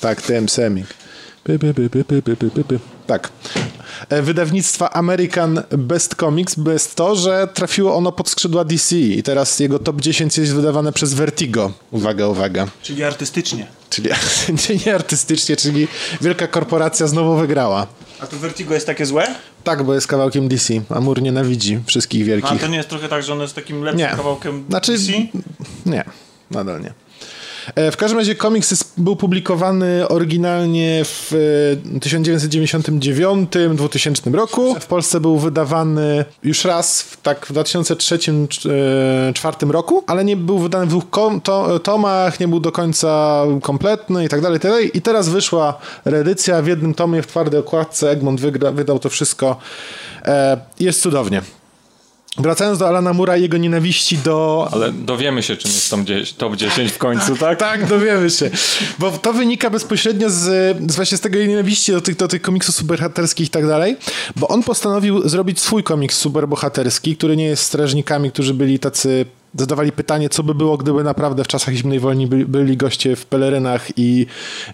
Tak, 0.00 0.22
TM 0.22 0.48
Semik. 0.48 0.86
By, 1.44 1.58
by, 1.58 1.74
by, 1.74 1.88
by, 1.88 2.04
by, 2.04 2.22
by, 2.22 2.36
by, 2.36 2.64
by. 2.64 2.78
Tak. 3.10 3.28
E, 4.08 4.22
Wydawnictwa 4.22 4.90
American 4.90 5.62
Best 5.70 6.14
Comics 6.14 6.56
jest 6.72 6.94
to, 6.94 7.16
że 7.16 7.48
trafiło 7.54 7.96
ono 7.96 8.12
pod 8.12 8.28
skrzydła 8.28 8.64
DC 8.64 8.96
i 8.96 9.22
teraz 9.22 9.60
jego 9.60 9.78
top 9.78 10.00
10 10.00 10.38
jest 10.38 10.54
wydawane 10.54 10.92
przez 10.92 11.14
Vertigo. 11.14 11.72
Uwaga, 11.90 12.26
uwaga. 12.26 12.66
Czyli 12.82 13.04
artystycznie. 13.04 13.66
Czyli 13.90 14.10
nie 14.86 14.94
artystycznie, 14.94 15.56
czyli 15.56 15.88
wielka 16.20 16.46
korporacja 16.46 17.06
znowu 17.06 17.36
wygrała. 17.36 17.86
A 18.20 18.26
to 18.26 18.36
Vertigo 18.36 18.74
jest 18.74 18.86
takie 18.86 19.06
złe? 19.06 19.26
Tak, 19.64 19.82
bo 19.82 19.94
jest 19.94 20.06
kawałkiem 20.06 20.48
DC. 20.48 20.74
Amur 20.88 21.22
nienawidzi 21.22 21.80
wszystkich 21.86 22.22
A 22.22 22.26
wielkich. 22.26 22.60
to 22.60 22.66
nie 22.66 22.76
jest 22.76 22.88
trochę 22.88 23.08
tak, 23.08 23.22
że 23.22 23.32
ono 23.32 23.42
jest 23.42 23.54
takim 23.54 23.82
lepszym 23.82 23.98
Nie. 24.10 24.16
kawałkiem 24.16 24.64
Znaczy, 24.68 24.92
DC? 24.92 25.12
nie, 25.86 26.04
nadal 26.50 26.80
nie. 26.80 26.92
E, 27.74 27.90
W 27.90 27.96
każdym 27.96 28.18
razie 28.18 28.34
komiks 28.34 28.70
jest, 28.70 28.92
był 28.96 29.16
publikowany 29.16 30.08
oryginalnie 30.08 31.02
w 31.04 31.32
e, 31.96 31.98
1999-2000 31.98 34.34
roku. 34.34 34.74
W 34.80 34.86
Polsce 34.86 35.20
był 35.20 35.38
wydawany 35.38 36.24
już 36.42 36.64
raz 36.64 37.02
w, 37.02 37.20
tak 37.20 37.46
w 37.46 37.52
2003-2004 37.52 39.70
roku, 39.70 40.04
ale 40.06 40.24
nie 40.24 40.36
był 40.36 40.58
wydany 40.58 40.86
w 40.86 40.88
dwóch 40.88 41.04
to, 41.42 41.78
tomach, 41.78 42.40
nie 42.40 42.48
był 42.48 42.60
do 42.60 42.72
końca 42.72 43.42
kompletny 43.62 44.24
i 44.24 44.28
tak 44.28 44.40
dalej, 44.40 44.60
tak 44.60 44.70
dalej. 44.70 44.98
I 44.98 45.02
teraz 45.02 45.28
wyszła 45.28 45.78
reedycja 46.04 46.62
w 46.62 46.66
jednym 46.66 46.94
tomie 46.94 47.22
w 47.22 47.26
twardej 47.26 47.60
okładce. 47.60 48.10
Egmont 48.10 48.40
wygra, 48.40 48.72
wydał 48.72 48.98
to 48.98 49.08
wszystko. 49.08 49.56
E, 50.24 50.58
Jest 50.80 51.02
cudownie. 51.02 51.42
Wracając 52.42 52.78
do 52.78 52.88
Alana 52.88 53.12
Mura 53.12 53.36
i 53.36 53.42
jego 53.42 53.56
nienawiści 53.56 54.18
do 54.18 54.68
Ale 54.72 54.92
dowiemy 54.92 55.42
się, 55.42 55.56
czym 55.56 55.70
jest 55.70 55.90
top 55.90 56.00
10, 56.00 56.32
top 56.32 56.56
10 56.56 56.92
w 56.92 56.98
końcu, 56.98 57.36
tak? 57.36 57.58
tak, 57.70 57.86
dowiemy 57.86 58.30
się. 58.30 58.50
Bo 58.98 59.10
to 59.10 59.32
wynika 59.32 59.70
bezpośrednio 59.70 60.30
z, 60.30 60.42
z 60.92 60.96
właśnie 60.96 61.18
z 61.18 61.20
tego 61.20 61.38
nienawiści 61.38 61.92
do 61.92 62.00
tych, 62.00 62.16
do 62.16 62.28
tych 62.28 62.42
komiksów 62.42 62.74
superbohaterskich 62.74 63.46
i 63.46 63.50
tak 63.50 63.66
dalej, 63.66 63.96
bo 64.36 64.48
on 64.48 64.62
postanowił 64.62 65.28
zrobić 65.28 65.60
swój 65.60 65.82
komiks 65.82 66.16
superbohaterski, 66.18 67.16
który 67.16 67.36
nie 67.36 67.44
jest 67.44 67.62
strażnikami, 67.62 68.30
którzy 68.30 68.54
byli 68.54 68.78
tacy 68.78 69.26
zadawali 69.54 69.92
pytanie, 69.92 70.28
co 70.28 70.42
by 70.42 70.54
było, 70.54 70.76
gdyby 70.76 71.04
naprawdę 71.04 71.44
w 71.44 71.48
czasach 71.48 71.74
zimnej 71.74 72.00
wojny 72.00 72.26
byli, 72.26 72.44
byli 72.46 72.76
goście 72.76 73.16
w 73.16 73.26
pelerynach 73.26 73.88
i 73.96 74.26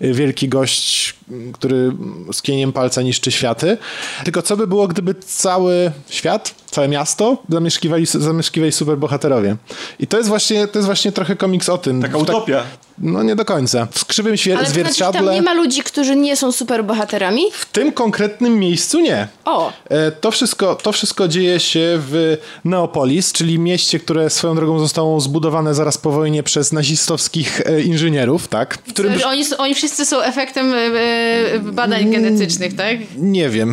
y, 0.03 0.15
wielki 0.15 0.49
gość, 0.49 1.15
który 1.53 1.93
z 2.33 2.43
kieniem 2.43 2.73
palca 2.73 3.03
niszczy 3.03 3.33
światy. 3.33 3.79
Tylko 4.25 4.43
co 4.43 4.57
by 4.57 4.67
było, 4.67 4.89
gdyby 4.89 5.15
cały 5.15 5.93
świat, 6.09 6.55
całe 6.71 6.89
miasto 6.89 7.43
zamieszkiwali, 7.49 8.07
zamieszkiwali 8.07 8.73
superbohaterowie. 8.73 9.57
I 9.99 10.07
to 10.07 10.17
jest 10.17 10.29
właśnie, 10.29 10.67
to 10.67 10.79
jest 10.79 10.87
właśnie 10.87 11.13
trochę 11.13 11.37
komiks 11.37 11.69
o 11.69 11.79
tym. 11.79 12.03
Taka 12.03 12.13
tak- 12.13 12.23
utopia. 12.23 12.63
No 12.99 13.23
nie 13.23 13.37
do 13.37 13.45
końca. 13.45 13.87
W 13.91 13.99
skrzywym 13.99 14.35
świe- 14.37 14.53
Ale 14.57 14.65
to 14.67 14.71
znaczy, 14.71 14.81
zwierciadle. 14.81 15.21
tam 15.25 15.35
nie 15.35 15.43
ma 15.43 15.53
ludzi, 15.53 15.83
którzy 15.83 16.17
nie 16.17 16.37
są 16.37 16.53
superbohaterami? 16.53 17.43
W 17.53 17.67
tym 17.67 17.93
konkretnym 17.93 18.59
miejscu 18.59 19.01
nie. 19.01 19.29
O, 19.45 19.73
E, 19.89 20.11
To 20.11 20.31
wszystko, 20.31 20.75
to 20.75 20.93
wszystko 20.93 21.29
dzieje 21.29 21.61
się 21.61 21.81
w 22.11 22.37
Neopolis, 22.65 23.33
czyli 23.33 23.59
mieście, 23.59 23.99
które 24.01 24.31
swoją 24.31 24.55
drogą 24.55 24.79
zostało 24.79 25.21
zbudowane 25.21 25.75
zaraz 25.75 25.99
po 25.99 26.11
wojnie 26.11 26.43
przez 26.43 26.73
nazistowskich 26.73 27.61
e, 27.67 27.81
inżynierów, 27.81 28.49
tak? 28.49 28.79
W 28.87 28.93
którym 28.93 29.13
Oni, 29.27 29.45
oni 29.59 29.75
wszyscy 29.75 30.07
są 30.07 30.21
efektem 30.23 30.75
e, 30.75 31.59
badań 31.61 32.11
genetycznych, 32.11 32.77
tak? 32.77 32.97
nie 33.17 33.49
wiem. 33.51 33.73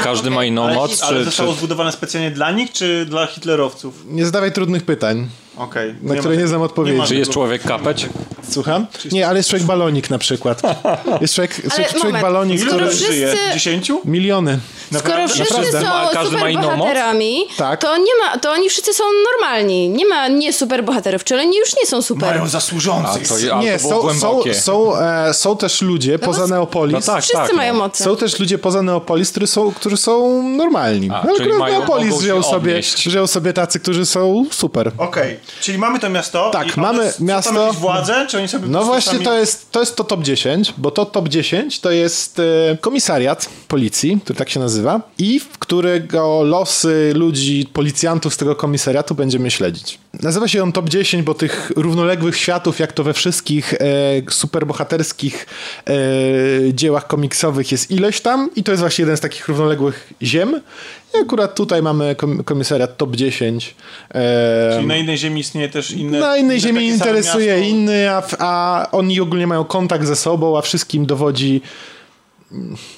I 0.00 0.04
każdy 0.04 0.30
ma 0.30 0.44
inną 0.44 0.64
Ale, 0.64 0.74
moc, 0.74 1.02
ale 1.02 1.18
czy, 1.18 1.24
zostało 1.24 1.52
czy... 1.52 1.58
zbudowane 1.58 1.92
specjalnie 1.92 2.30
dla 2.30 2.50
nich, 2.50 2.72
czy 2.72 3.06
dla 3.08 3.26
hitlerowców? 3.26 3.94
Nie 4.06 4.26
zadawaj 4.26 4.52
trudnych 4.52 4.82
pytań, 4.82 5.28
Okej. 5.60 5.94
na 6.02 6.14
ma 6.14 6.20
które 6.20 6.36
nie 6.36 6.46
znam 6.46 6.62
odpowiedzi. 6.62 6.98
ma 6.98 7.06
Czy 7.06 7.14
jest 7.14 7.30
człowiek 7.30 7.62
kapeć? 7.62 8.08
Słucham? 8.50 8.86
Nie, 9.12 9.28
ale 9.28 9.38
jest 9.38 9.48
człowiek 9.48 9.66
balonik 9.66 10.10
na 10.10 10.18
przykład. 10.18 10.62
Jest 11.20 11.34
człowiek, 11.34 11.54
człowiek, 11.54 11.88
człowiek 12.00 12.22
balonik, 12.22 12.66
który... 12.66 12.86
wszyscy- 12.88 13.12
żyje? 13.12 13.34
Dziesięciu? 13.52 14.00
Miliony. 14.04 14.58
Skoro 14.98 15.28
wszyscy 15.28 15.54
Naprawdę. 15.72 16.18
są 16.18 16.30
superbohaterami, 16.30 17.46
Tak. 17.56 17.80
to 17.80 17.96
nie 17.96 18.12
ma, 18.24 18.38
to 18.38 18.50
oni 18.52 18.70
wszyscy 18.70 18.94
są 18.94 19.04
normalni. 19.32 19.88
Nie 19.88 20.06
ma 20.06 20.28
nie 20.28 20.52
superbohaterów, 20.52 21.24
czyli 21.24 21.40
oni 21.40 21.56
już 21.58 21.76
nie 21.76 21.86
są 21.86 22.02
super. 22.02 22.28
Mają 22.30 22.48
zasłużących. 22.48 23.22
Nie, 23.60 23.78
są, 23.78 24.14
są, 24.14 24.42
są, 24.54 24.96
e, 25.00 25.34
są 25.34 25.56
też 25.56 25.82
ludzie 25.82 26.18
poza 26.18 26.46
Neopolis. 26.46 26.94
No 27.06 27.14
tak, 27.14 27.22
Wszyscy 27.22 27.36
tak, 27.46 27.52
mają 27.52 27.72
no. 27.72 27.78
moce. 27.78 28.04
Są 28.04 28.16
też 28.16 28.38
ludzie 28.40 28.58
poza 28.58 28.82
Neopolis, 28.82 29.30
którzy 29.30 29.46
są, 29.46 29.72
którzy 29.72 29.96
są 29.96 30.42
normalni. 30.42 31.10
A, 31.10 31.22
Ale 31.22 31.36
czyli 31.36 31.52
mają- 31.52 31.80
żyją 32.20 32.42
sobie, 32.42 32.82
żyją 32.82 33.26
sobie 33.26 33.52
tacy, 33.52 33.80
którzy 33.80 34.06
są 34.06 34.44
super. 34.50 34.92
Okej, 34.98 35.40
czyli 35.60 35.78
mamy 35.78 35.98
to 35.98 36.10
miasto. 36.10 36.50
Tak, 36.50 36.76
mamy 36.76 37.12
miasto- 37.20 37.54
Tam 37.66 37.72
władze, 37.72 38.26
czy 38.28 38.38
oni 38.38 38.48
sobie 38.48 38.68
No 38.68 38.84
właśnie 38.84 39.12
sami... 39.12 39.24
to 39.24 39.38
jest, 39.38 39.70
to 39.72 39.80
jest 39.80 39.96
to 39.96 40.04
top 40.04 40.22
10, 40.22 40.74
bo 40.78 40.90
to 40.90 41.06
top 41.06 41.28
10 41.28 41.80
to 41.80 41.90
jest 41.90 42.38
e, 42.38 42.76
komisariat 42.80 43.48
policji, 43.68 44.18
który 44.24 44.38
tak 44.38 44.50
się 44.50 44.60
nazywa 44.60 44.79
i 45.18 45.40
w 45.40 45.58
którego 45.58 46.42
losy 46.42 47.12
ludzi, 47.14 47.66
policjantów 47.72 48.34
z 48.34 48.36
tego 48.36 48.56
komisariatu 48.56 49.14
będziemy 49.14 49.50
śledzić. 49.50 49.98
Nazywa 50.22 50.48
się 50.48 50.62
on 50.62 50.72
top 50.72 50.88
10, 50.88 51.24
bo 51.24 51.34
tych 51.34 51.72
równoległych 51.76 52.36
światów, 52.36 52.78
jak 52.78 52.92
to 52.92 53.04
we 53.04 53.12
wszystkich 53.14 53.74
e, 53.74 53.78
superbohaterskich 54.30 55.46
e, 55.86 56.74
dziełach 56.74 57.06
komiksowych 57.06 57.72
jest 57.72 57.90
ileś 57.90 58.20
tam 58.20 58.50
i 58.56 58.62
to 58.64 58.72
jest 58.72 58.80
właśnie 58.80 59.02
jeden 59.02 59.16
z 59.16 59.20
takich 59.20 59.48
równoległych 59.48 60.12
ziem. 60.22 60.60
I 61.14 61.18
akurat 61.18 61.54
tutaj 61.54 61.82
mamy 61.82 62.14
kom- 62.14 62.44
komisariat 62.44 62.96
top 62.96 63.16
10. 63.16 63.74
E, 64.14 64.72
Czyli 64.74 64.86
na 64.86 64.96
innej 64.96 65.18
ziemi 65.18 65.40
istnieje 65.40 65.68
też 65.68 65.90
inne... 65.90 66.20
na 66.20 66.36
innej 66.36 66.58
inne 66.58 66.68
ziemi 66.68 66.86
interesuje 66.86 67.68
inny, 67.68 68.10
a, 68.10 68.22
a 68.38 68.86
oni 68.92 69.20
ogólnie 69.20 69.46
mają 69.46 69.64
kontakt 69.64 70.06
ze 70.06 70.16
sobą, 70.16 70.58
a 70.58 70.62
wszystkim 70.62 71.06
dowodzi. 71.06 71.60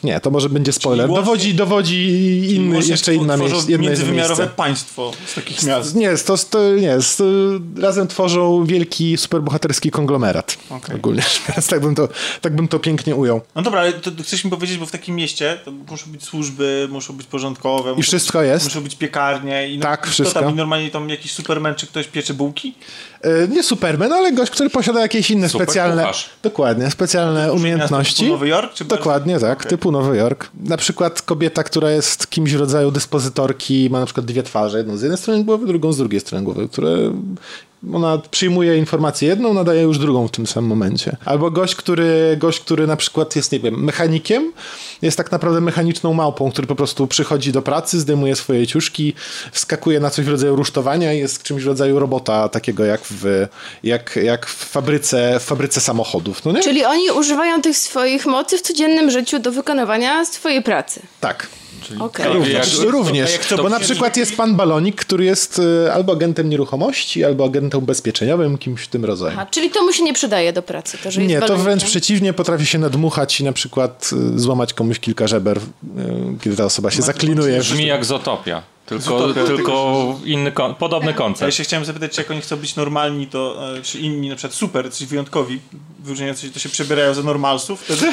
Nie, 0.05 0.21
to 0.21 0.31
może 0.31 0.49
będzie 0.49 0.73
spoiler. 0.73 1.09
dowodzi, 1.09 1.55
dowodzi 1.55 2.07
inny, 2.55 2.79
jeszcze 2.87 3.15
inna 3.15 3.37
miejsce. 3.37 3.71
jedno 3.73 3.87
międzywymiarowe 3.87 4.43
miejsce. 4.43 4.57
państwo 4.57 5.13
z 5.27 5.35
takich 5.35 5.63
miast. 5.63 5.95
Nie, 5.95 6.17
to, 6.19 6.37
to 6.51 6.59
nie, 6.75 6.97
to, 7.19 7.25
razem 7.81 8.09
tworzą 8.09 8.65
wielki 8.65 9.17
superbohaterski 9.17 9.91
konglomerat. 9.91 10.57
Okej. 10.71 10.97
Ogólnie 10.97 11.23
rzecz 11.23 11.43
biorąc, 11.49 11.67
tak 11.67 11.81
bym, 11.81 11.95
to, 11.95 12.09
tak 12.41 12.57
bym 12.57 12.69
to 12.69 12.79
pięknie 12.79 13.17
ujął. 13.17 13.41
No 13.55 13.63
dobra, 13.63 13.81
ale 13.81 13.93
to, 13.93 14.11
to 14.11 14.23
chcesz 14.23 14.45
mi 14.45 14.51
powiedzieć, 14.51 14.79
bo 14.79 14.87
w 14.87 14.91
takim 14.91 15.17
mieście 15.17 15.59
to 15.65 15.71
muszą 15.73 16.11
być 16.13 16.25
służby, 16.25 16.89
muszą 16.91 17.15
być 17.17 17.27
porządkowe. 17.27 17.91
muszą 17.95 18.03
wszystko 18.03 18.39
być, 18.39 18.49
jest. 18.49 18.65
Muszą 18.65 18.81
być 18.81 18.95
piekarnie. 18.97 19.69
I 19.69 19.79
no, 19.79 19.83
Tak, 19.83 20.01
kto 20.01 20.11
wszystko. 20.11 20.41
Tam, 20.41 20.53
I 20.53 20.55
normalnie 20.57 20.91
tam 20.91 21.09
jakiś 21.09 21.33
superman 21.33 21.75
czy 21.75 21.87
ktoś 21.87 22.07
piecze 22.07 22.35
bułki? 22.35 22.75
E, 23.23 23.49
Nie 23.49 23.63
Superman, 23.63 24.13
ale 24.13 24.33
gość, 24.33 24.51
który 24.53 24.71
posiada 24.71 25.01
jakieś 25.01 25.31
inne 25.31 25.49
Super 25.49 25.67
specjalne. 25.67 26.03
kucharz. 26.03 26.31
Dokładnie, 26.43 26.91
specjalne 26.91 27.53
umiejętności. 27.53 28.17
typu 28.23 28.33
Nowy 28.33 28.49
Jork? 28.49 28.75
Czy 28.75 28.85
Dokładnie 28.85 29.39
tak, 29.49 29.59
Okej. 29.59 29.71
typu 29.71 29.93
Nowy 29.93 30.17
Jork. 30.17 30.51
Na 30.65 30.77
przykład 30.77 31.23
kobieta, 31.23 31.63
która 31.65 31.91
jest 31.91 32.27
kimś 32.31 32.53
w 32.53 32.61
rodzaju 32.61 32.91
dyspozytorki, 32.91 33.89
ma 33.91 34.01
na 34.01 34.07
przykład 34.07 34.27
dwie 34.27 34.43
twarze, 34.43 34.79
jedną 34.79 34.97
z 34.97 35.03
jednej 35.03 35.19
strony 35.19 35.45
głowy, 35.45 35.67
drugą 35.67 35.93
z 35.93 35.97
drugiej 35.97 36.21
strony 36.21 36.45
głowy, 36.45 36.69
które 36.69 37.13
ona 37.95 38.19
przyjmuje 38.31 38.79
informację 38.79 39.29
jedną, 39.29 39.55
nadaje 39.55 39.83
już 39.83 39.99
drugą 39.99 40.29
w 40.29 40.31
tym 40.31 40.47
samym 40.47 40.69
momencie. 40.69 41.17
Albo 41.25 41.51
gość, 41.51 41.75
który, 41.75 42.37
gość, 42.39 42.61
który 42.61 42.87
na 42.87 42.97
przykład 42.97 43.37
jest, 43.37 43.53
nie 43.53 43.61
wiem, 43.61 43.85
mechanikiem, 43.85 44.53
jest 45.03 45.17
tak 45.17 45.33
naprawdę 45.33 45.61
mechaniczną 45.61 46.15
małpą, 46.15 46.51
który 46.51 46.67
po 46.67 46.75
prostu 46.75 47.07
przychodzi 47.07 47.53
do 47.53 47.63
pracy, 47.63 48.01
zdejmuje 48.01 48.37
swoje 48.37 48.67
ciuszki, 48.67 49.15
wskakuje 49.53 50.01
na 50.01 50.11
coś 50.11 50.25
w 50.25 50.29
rodzaju 50.29 50.57
rusztowania 50.57 51.13
i 51.13 51.19
jest 51.19 51.43
czymś 51.43 51.63
w 51.63 51.67
rodzaju 51.67 51.99
robota 51.99 52.49
takiego 52.49 52.85
jak 52.85 53.01
w, 53.05 53.47
jak, 53.83 54.19
jak 54.23 54.47
w 54.47 54.69
fabryce, 54.69 55.41
w 55.41 55.43
fabryce 55.43 55.81
samochodów, 55.81 56.45
no 56.45 56.53
nie? 56.53 56.63
Czyli 56.63 56.85
oni 56.85 57.11
używają 57.11 57.63
tych 57.63 57.77
swoich 57.77 58.27
mocy 58.27 58.59
w 58.59 58.63
codziennym 58.63 59.11
życiu 59.11 59.39
do 59.39 59.53
wykonywania 59.53 60.25
swojej 60.25 60.63
pracy. 60.63 61.01
Tak. 61.21 61.47
Prawie 62.13 62.35
Również, 62.35 62.79
jak- 62.79 62.91
również. 62.91 63.39
to 63.49 63.57
bo 63.63 63.69
na 63.69 63.81
przykład 63.81 64.17
jest 64.17 64.37
pan 64.37 64.57
Balonik, 64.57 64.97
który 64.97 65.25
jest 65.25 65.59
y, 65.59 65.93
albo 65.93 66.13
agentem 66.13 66.49
nieruchomości, 66.51 67.25
albo 67.25 67.45
agentem 67.45 67.81
ubezpieczeniowym, 67.83 68.59
kimś 68.59 68.81
w 68.83 68.89
tym 68.89 69.05
rodzaju. 69.05 69.33
Aha, 69.33 69.47
czyli 69.51 69.71
to 69.71 69.83
mu 69.83 69.93
się 69.93 70.03
nie 70.03 70.13
przydaje 70.15 70.53
do 70.53 70.63
pracy, 70.63 70.99
to, 71.03 71.11
że 71.11 71.21
jest 71.21 71.29
Nie, 71.31 71.35
to 71.37 71.41
balonikiem. 71.41 71.65
wręcz 71.65 71.85
przeciwnie, 71.85 72.33
potrafi 72.33 72.67
się 72.67 72.79
nadmuchać 72.79 73.41
i 73.41 73.45
na 73.45 73.53
przykład 73.53 74.11
y, 74.35 74.39
złamać 74.39 74.75
komuś 74.75 74.99
kilka 74.99 75.27
żeber, 75.27 75.59
y, 75.59 75.61
kiedy 76.45 76.57
ta 76.57 76.65
osoba 76.65 76.91
się 76.91 77.03
zaklinuje. 77.03 77.59
Brzmi 77.59 77.87
jak 77.87 78.05
Zotopia. 78.05 78.63
Tylko, 78.87 79.35
tylko 79.35 80.17
inny, 80.25 80.53
kon- 80.53 80.75
podobny 80.75 81.11
Ja 81.11 81.17
koncept. 81.17 81.55
się 81.55 81.65
chciałem 81.65 81.85
zapytać, 81.85 82.13
czy 82.13 82.21
jak 82.21 82.31
oni 82.31 82.41
chcą 82.41 82.57
być 82.57 82.77
normalni, 82.77 83.27
to 83.27 83.57
e, 83.79 83.83
czy 83.83 83.99
inni, 83.99 84.29
na 84.29 84.37
przykład 84.37 84.55
super, 84.55 84.93
coś 84.93 85.07
wyjątkowi, 85.07 85.61
wyróżniający 86.01 86.47
się, 86.47 86.53
to 86.53 86.59
się 86.59 86.69
przebierają 86.69 87.15
za 87.15 87.23
normalsów 87.23 87.81
wtedy? 87.81 88.07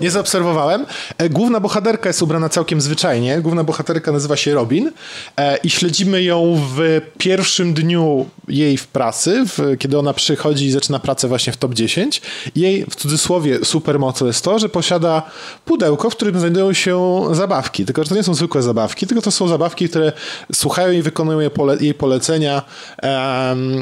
Nie 0.00 0.10
zaobserwowałem. 0.10 0.86
E, 1.18 1.28
Główna 1.28 1.60
bohaterka 1.60 2.08
jest 2.08 2.22
ubrana 2.22 2.48
całkiem 2.48 2.80
zwyczajnie. 2.80 3.40
Główna 3.40 3.64
bohaterka 3.64 4.12
nazywa 4.12 4.36
się 4.36 4.54
Robin 4.54 4.90
e, 5.36 5.56
i 5.56 5.70
śledzimy 5.70 6.22
ją 6.22 6.60
w 6.76 7.00
pierwszym 7.18 7.74
dniu 7.74 8.26
jej 8.48 8.76
w 8.76 8.86
pracy, 8.86 9.44
w, 9.46 9.76
kiedy 9.78 9.98
ona 9.98 10.12
przychodzi 10.12 10.66
i 10.66 10.70
zaczyna 10.70 10.98
pracę 10.98 11.28
właśnie 11.28 11.52
w 11.52 11.56
top 11.56 11.74
10. 11.74 12.22
Jej, 12.56 12.84
w 12.90 12.96
cudzysłowie, 12.96 13.64
supermocą 13.64 14.26
jest 14.26 14.44
to, 14.44 14.58
że 14.58 14.68
posiada 14.68 15.22
pudełko, 15.64 16.10
w 16.10 16.16
którym 16.16 16.38
znajdują 16.38 16.72
się 16.72 17.22
zabawki. 17.32 17.84
Tylko, 17.84 18.02
że 18.02 18.08
to 18.08 18.14
nie 18.14 18.22
są 18.22 18.34
zwykłe 18.34 18.62
zabawki, 18.62 19.06
tylko 19.06 19.22
to 19.22 19.30
są 19.30 19.48
zabawki, 19.48 19.88
które 19.88 20.12
słuchają 20.52 20.92
i 20.92 21.02
wykonują 21.02 21.40
jej, 21.40 21.50
pole, 21.50 21.76
jej 21.80 21.94
polecenia 21.94 22.62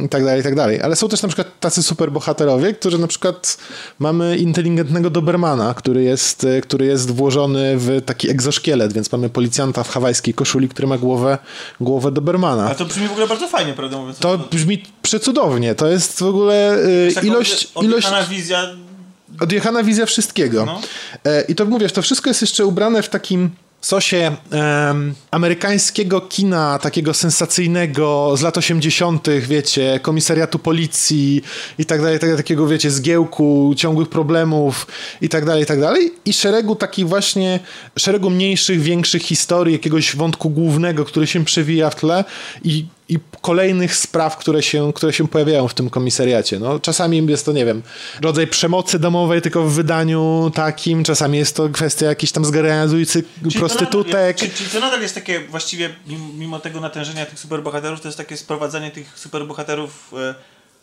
i 0.04 0.08
tak 0.08 0.24
tak. 0.56 0.82
Ale 0.82 0.96
są 0.96 1.08
też 1.08 1.22
na 1.22 1.28
przykład 1.28 1.60
tacy 1.60 1.82
superbohaterowie, 1.82 2.74
którzy 2.74 2.98
na 2.98 3.06
przykład 3.06 3.58
mamy 3.98 4.36
inteligentnego 4.36 5.10
Dobermana, 5.10 5.74
który 5.74 6.01
jest, 6.02 6.44
e, 6.44 6.60
który 6.60 6.86
jest 6.86 7.10
włożony 7.10 7.78
w 7.78 8.02
taki 8.04 8.30
egzoszkielet, 8.30 8.92
więc 8.92 9.12
mamy 9.12 9.28
policjanta 9.28 9.84
w 9.84 9.88
hawajskiej 9.88 10.34
koszuli, 10.34 10.68
który 10.68 10.88
ma 10.88 10.98
głowę, 10.98 11.38
głowę 11.80 12.12
Dobermana. 12.12 12.70
A 12.70 12.74
to 12.74 12.84
brzmi 12.84 13.08
w 13.08 13.12
ogóle 13.12 13.26
bardzo 13.26 13.48
fajnie, 13.48 13.72
prawdę 13.72 13.96
mówiąc. 13.96 14.18
To 14.18 14.38
brzmi 14.38 14.82
przecudownie. 15.02 15.74
To 15.74 15.88
jest 15.88 16.18
w 16.18 16.26
ogóle 16.26 16.78
e, 16.84 17.26
ilość, 17.26 17.26
ilość 17.26 17.68
odjechana 17.74 18.24
wizja 18.24 18.68
odjechana 19.40 19.82
wizja 19.82 20.06
wszystkiego. 20.06 20.64
No. 20.66 20.80
E, 21.24 21.42
I 21.42 21.54
to 21.54 21.64
mówisz, 21.64 21.92
to 21.92 22.02
wszystko 22.02 22.30
jest 22.30 22.40
jeszcze 22.40 22.66
ubrane 22.66 23.02
w 23.02 23.08
takim 23.08 23.50
sosie 23.82 24.36
em, 24.50 25.14
amerykańskiego 25.30 26.20
kina, 26.20 26.78
takiego 26.78 27.14
sensacyjnego 27.14 28.36
z 28.36 28.42
lat 28.42 28.58
80., 28.58 29.28
wiecie, 29.40 30.00
komisariatu 30.02 30.58
policji 30.58 31.42
i 31.78 31.84
tak 31.84 32.02
dalej, 32.02 32.18
tak, 32.18 32.36
takiego, 32.36 32.66
wiecie, 32.66 32.90
zgiełku, 32.90 33.74
ciągłych 33.76 34.08
problemów 34.08 34.86
i 35.20 35.28
tak 35.28 35.44
dalej, 35.44 35.62
i 35.62 35.66
tak 35.66 35.80
dalej. 35.80 36.12
I 36.24 36.32
szeregu 36.32 36.76
takich 36.76 37.08
właśnie, 37.08 37.60
szeregu 37.98 38.30
mniejszych, 38.30 38.80
większych 38.80 39.22
historii, 39.22 39.72
jakiegoś 39.72 40.16
wątku 40.16 40.50
głównego, 40.50 41.04
który 41.04 41.26
się 41.26 41.44
przewija 41.44 41.90
w 41.90 41.96
tle 41.96 42.24
i 42.64 42.86
i 43.12 43.18
kolejnych 43.40 43.96
spraw, 43.96 44.36
które 44.36 44.62
się, 44.62 44.92
które 44.92 45.12
się 45.12 45.28
pojawiają 45.28 45.68
w 45.68 45.74
tym 45.74 45.90
komisariacie. 45.90 46.58
No, 46.58 46.80
czasami 46.80 47.26
jest 47.26 47.46
to, 47.46 47.52
nie 47.52 47.64
wiem, 47.64 47.82
rodzaj 48.20 48.46
przemocy 48.46 48.98
domowej, 48.98 49.42
tylko 49.42 49.62
w 49.62 49.72
wydaniu 49.72 50.50
takim, 50.54 51.04
czasami 51.04 51.38
jest 51.38 51.56
to 51.56 51.68
kwestia 51.68 52.06
jakichś 52.06 52.32
tam 52.32 52.44
zgarania 52.44 52.88
z 52.88 52.92
ulicy 52.92 53.24
Czyli 53.42 53.52
to 53.52 53.58
prostytutek. 53.58 54.12
nadal, 54.14 54.34
czyli, 54.34 54.50
czyli 54.50 54.70
to 54.70 54.80
nadal 54.80 55.02
jest 55.02 55.14
takie, 55.14 55.40
właściwie 55.40 55.90
mimo, 56.38 56.58
tego 56.58 56.80
natężenia 56.80 57.26
tych 57.26 57.38
superbohaterów, 57.38 58.00
to 58.00 58.08
jest 58.08 58.18
takie 58.18 58.36
sprowadzanie 58.36 58.90
tych 58.90 59.18
superbohaterów 59.18 60.12
e, 60.18 60.34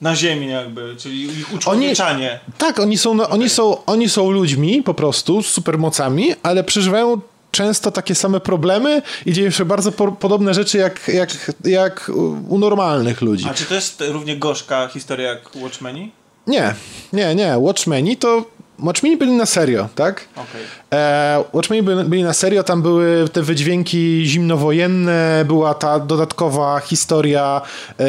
na 0.01 0.15
ziemię 0.15 0.47
jakby, 0.47 0.95
czyli 0.97 1.23
ich 1.23 1.53
uczłowieczanie. 1.53 2.39
Tak, 2.57 2.79
oni 2.79 2.97
są, 2.97 3.13
no, 3.13 3.29
oni, 3.29 3.49
są, 3.49 3.85
oni 3.85 4.09
są 4.09 4.31
ludźmi 4.31 4.83
po 4.83 4.93
prostu, 4.93 5.43
z 5.43 5.47
supermocami, 5.47 6.35
ale 6.43 6.63
przeżywają 6.63 7.21
często 7.51 7.91
takie 7.91 8.15
same 8.15 8.39
problemy 8.39 9.01
i 9.25 9.33
dzieją 9.33 9.49
się 9.49 9.65
bardzo 9.65 9.91
po, 9.91 10.11
podobne 10.11 10.53
rzeczy 10.53 10.77
jak, 10.77 11.07
jak, 11.07 11.51
jak 11.65 12.11
u 12.49 12.57
normalnych 12.57 13.21
ludzi. 13.21 13.45
A 13.49 13.53
czy 13.53 13.65
to 13.65 13.75
jest 13.75 14.03
równie 14.07 14.37
gorzka 14.37 14.87
historia 14.87 15.29
jak 15.29 15.55
Watchmeni? 15.55 16.11
Nie, 16.47 16.75
nie, 17.13 17.35
nie. 17.35 17.57
Watchmeni 17.57 18.17
to... 18.17 18.45
Watchmeni 18.83 19.17
byli 19.17 19.31
na 19.31 19.45
serio, 19.45 19.89
tak? 19.95 20.27
Okej. 20.35 20.61
E, 20.93 21.43
Watchmeni 21.53 21.83
byli, 21.83 22.03
byli 22.03 22.23
na 22.23 22.33
serio, 22.33 22.63
tam 22.63 22.81
były 22.81 23.29
te 23.33 23.41
wydźwięki 23.41 24.25
zimnowojenne, 24.25 25.45
była 25.47 25.73
ta 25.73 25.99
dodatkowa 25.99 26.79
historia 26.79 27.61
e, 27.99 28.05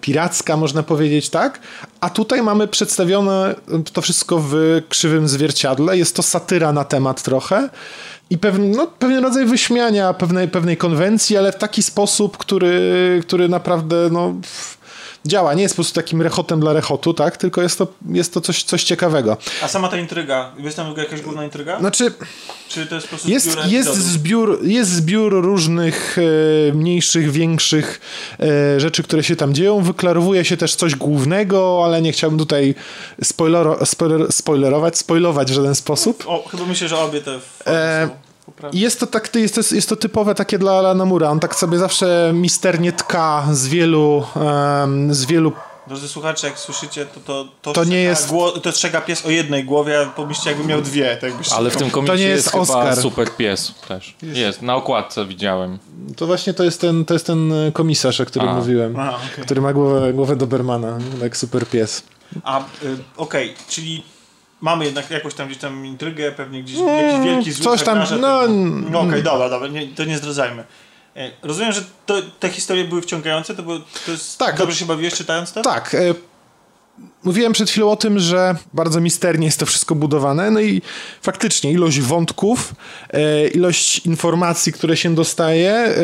piracka, 0.00 0.56
można 0.56 0.82
powiedzieć, 0.82 1.30
tak? 1.30 1.60
A 2.00 2.10
tutaj 2.10 2.42
mamy 2.42 2.68
przedstawione 2.68 3.54
to 3.92 4.02
wszystko 4.02 4.38
w 4.38 4.82
krzywym 4.88 5.28
zwierciadle. 5.28 5.98
Jest 5.98 6.16
to 6.16 6.22
satyra 6.22 6.72
na 6.72 6.84
temat 6.84 7.22
trochę 7.22 7.68
i 8.30 8.38
pewien, 8.38 8.70
no, 8.70 8.86
pewien 8.86 9.24
rodzaj 9.24 9.44
wyśmiania 9.44 10.14
pewnej, 10.14 10.48
pewnej 10.48 10.76
konwencji, 10.76 11.36
ale 11.36 11.52
w 11.52 11.56
taki 11.56 11.82
sposób, 11.82 12.36
który, 12.36 13.20
który 13.26 13.48
naprawdę 13.48 13.96
no, 14.12 14.34
działa. 15.26 15.54
Nie 15.54 15.62
jest 15.62 15.74
po 15.74 15.76
prostu 15.76 15.94
takim 15.94 16.22
rechotem 16.22 16.60
dla 16.60 16.72
rechotu, 16.72 17.14
tak? 17.14 17.36
Tylko 17.36 17.62
jest 17.62 17.78
to, 17.78 17.86
jest 18.08 18.34
to 18.34 18.40
coś, 18.40 18.62
coś 18.62 18.84
ciekawego. 18.84 19.36
A 19.62 19.68
sama 19.68 19.88
ta 19.88 19.98
intryga, 19.98 20.52
jest 20.58 20.76
tam 20.76 20.94
jakaś 20.96 21.20
główna 21.20 21.44
intryga? 21.44 21.78
Znaczy, 21.78 22.12
Czy 22.68 22.86
to 22.86 22.94
jest 22.94 23.06
po 23.06 23.10
prostu 23.10 23.30
jest, 23.30 23.50
zbiór 23.50 23.66
jest, 23.66 23.94
zbiór, 23.94 24.58
jest 24.62 24.90
zbiór 24.90 25.32
różnych 25.44 26.16
e, 26.18 26.72
mniejszych, 26.72 27.30
większych 27.30 28.00
e, 28.40 28.80
rzeczy, 28.80 29.02
które 29.02 29.24
się 29.24 29.36
tam 29.36 29.54
dzieją. 29.54 29.80
Wyklarowuje 29.82 30.44
się 30.44 30.56
też 30.56 30.74
coś 30.74 30.94
głównego, 30.94 31.82
ale 31.84 32.02
nie 32.02 32.12
chciałbym 32.12 32.38
tutaj 32.38 32.74
spoilero, 33.22 33.86
spoiler, 33.86 34.32
spoilerować, 34.32 34.98
spoilować 34.98 35.50
w 35.50 35.54
żaden 35.54 35.74
sposób. 35.74 36.24
O, 36.26 36.44
chyba 36.50 36.64
myślę, 36.64 36.88
że 36.88 36.98
obie 36.98 37.20
te 37.20 37.38
E. 37.66 38.08
I 38.72 38.80
Jest 38.80 39.00
to, 39.00 39.06
tak, 39.06 39.34
jest, 39.36 39.54
to, 39.54 39.74
jest 39.74 39.88
to 39.88 39.96
typowe 39.96 40.34
takie 40.34 40.58
dla 40.58 40.72
Alana 40.72 41.04
Mura. 41.04 41.30
On 41.30 41.40
tak 41.40 41.54
sobie 41.54 41.78
zawsze 41.78 42.30
misternie 42.34 42.92
tka 42.92 43.46
z 43.52 43.68
wielu, 43.68 44.24
em, 44.84 45.14
z 45.14 45.24
wielu 45.24 45.52
Drodzy 45.86 46.08
słuchacze, 46.08 46.46
jak 46.46 46.58
słyszycie, 46.58 47.06
to 47.06 47.20
to, 47.20 47.48
to, 47.62 47.72
To 47.72 47.84
nie 47.84 48.02
jest- 48.02 48.28
Gło, 48.28 48.50
to 48.50 48.72
strzega 48.72 49.00
pies 49.00 49.26
o 49.26 49.30
jednej 49.30 49.64
głowie, 49.64 50.00
a 50.00 50.06
pomyślcie 50.06 50.50
jakby 50.50 50.64
miał 50.64 50.82
dwie. 50.82 51.16
Tak 51.16 51.32
Ale 51.56 51.70
w 51.70 51.76
tym 51.76 51.90
komiksie 51.90 52.16
nie 52.18 52.24
jest, 52.24 52.36
jest 52.36 52.50
chyba 52.50 52.62
Oscar. 52.62 52.96
super 52.96 53.36
pies 53.36 53.74
też. 53.88 54.14
Jest, 54.22 54.62
na 54.62 54.76
okładce 54.76 55.26
widziałem. 55.26 55.78
To 56.16 56.26
właśnie 56.26 56.54
to 56.54 56.64
jest 56.64 56.80
ten, 56.80 57.04
to 57.04 57.14
jest 57.14 57.26
ten 57.26 57.52
e, 57.52 57.72
komisarz, 57.72 58.20
o 58.20 58.26
którym 58.26 58.48
A. 58.48 58.54
mówiłem. 58.54 58.96
A, 59.00 59.08
okej. 59.16 59.44
Który 59.44 59.60
ma 59.60 59.72
głowę, 59.72 60.12
głowę 60.12 60.36
Dobermana, 60.36 60.98
jak 61.22 61.36
super 61.36 61.66
pies. 61.66 62.02
A, 62.44 62.60
y, 62.60 62.62
okej, 63.16 63.54
czyli 63.68 64.02
mamy 64.62 64.84
jednak 64.84 65.10
jakąś 65.10 65.34
tam 65.34 65.46
gdzieś 65.46 65.58
tam 65.58 65.86
intrygę, 65.86 66.32
pewnie 66.32 66.62
gdzieś 66.62 66.76
jakiś 66.78 67.24
wielki 67.24 67.52
zły 67.52 67.66
Mm, 67.66 67.78
coś 67.78 67.86
tam, 67.86 67.98
no, 67.98 68.06
to- 68.06 68.44
mm. 68.44 68.86
no 68.90 69.00
okej, 69.00 69.22
dobra, 69.22 69.48
dobra, 69.48 69.68
nie, 69.68 69.88
to 69.88 70.04
nie 70.04 70.18
zdradzajmy. 70.18 70.64
E, 71.16 71.30
Rozumiem, 71.42 71.72
że 71.72 71.84
to, 72.06 72.14
te 72.40 72.48
historie 72.48 72.84
były 72.84 73.02
wciągające, 73.02 73.54
to, 73.54 73.62
było, 73.62 73.78
to 74.06 74.10
jest... 74.12 74.38
Tak, 74.38 74.58
Dobrze 74.58 74.74
to- 74.74 74.78
się 74.80 74.86
bawiłeś 74.86 75.14
czytając 75.14 75.52
to? 75.52 75.62
Tak. 75.62 75.94
E, 75.94 76.14
mówiłem 77.24 77.52
przed 77.52 77.70
chwilą 77.70 77.90
o 77.90 77.96
tym, 77.96 78.18
że 78.18 78.56
bardzo 78.74 79.00
misternie 79.00 79.46
jest 79.46 79.58
to 79.60 79.66
wszystko 79.66 79.94
budowane. 79.94 80.50
No 80.50 80.60
i 80.60 80.82
faktycznie 81.22 81.72
ilość 81.72 82.00
wątków, 82.00 82.74
e, 83.10 83.48
ilość 83.48 83.98
informacji, 84.06 84.72
które 84.72 84.96
się 84.96 85.14
dostaje. 85.14 85.94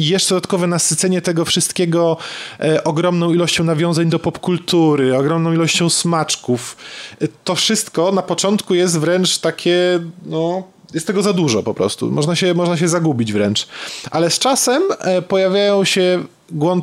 I 0.00 0.06
jeszcze 0.06 0.34
dodatkowe 0.34 0.66
nasycenie 0.66 1.22
tego 1.22 1.44
wszystkiego 1.44 2.16
e, 2.60 2.84
ogromną 2.84 3.32
ilością 3.32 3.64
nawiązań 3.64 4.10
do 4.10 4.18
popkultury, 4.18 5.16
ogromną 5.16 5.52
ilością 5.52 5.90
smaczków. 5.90 6.76
E, 7.20 7.28
to 7.44 7.54
wszystko 7.54 8.12
na 8.12 8.22
początku 8.22 8.74
jest 8.74 8.98
wręcz 8.98 9.38
takie, 9.38 10.00
no, 10.26 10.62
jest 10.94 11.06
tego 11.06 11.22
za 11.22 11.32
dużo 11.32 11.62
po 11.62 11.74
prostu. 11.74 12.10
Można 12.10 12.36
się, 12.36 12.54
można 12.54 12.76
się 12.76 12.88
zagubić 12.88 13.32
wręcz. 13.32 13.68
Ale 14.10 14.30
z 14.30 14.38
czasem 14.38 14.82
e, 15.00 15.22
pojawiają 15.22 15.84
się 15.84 16.24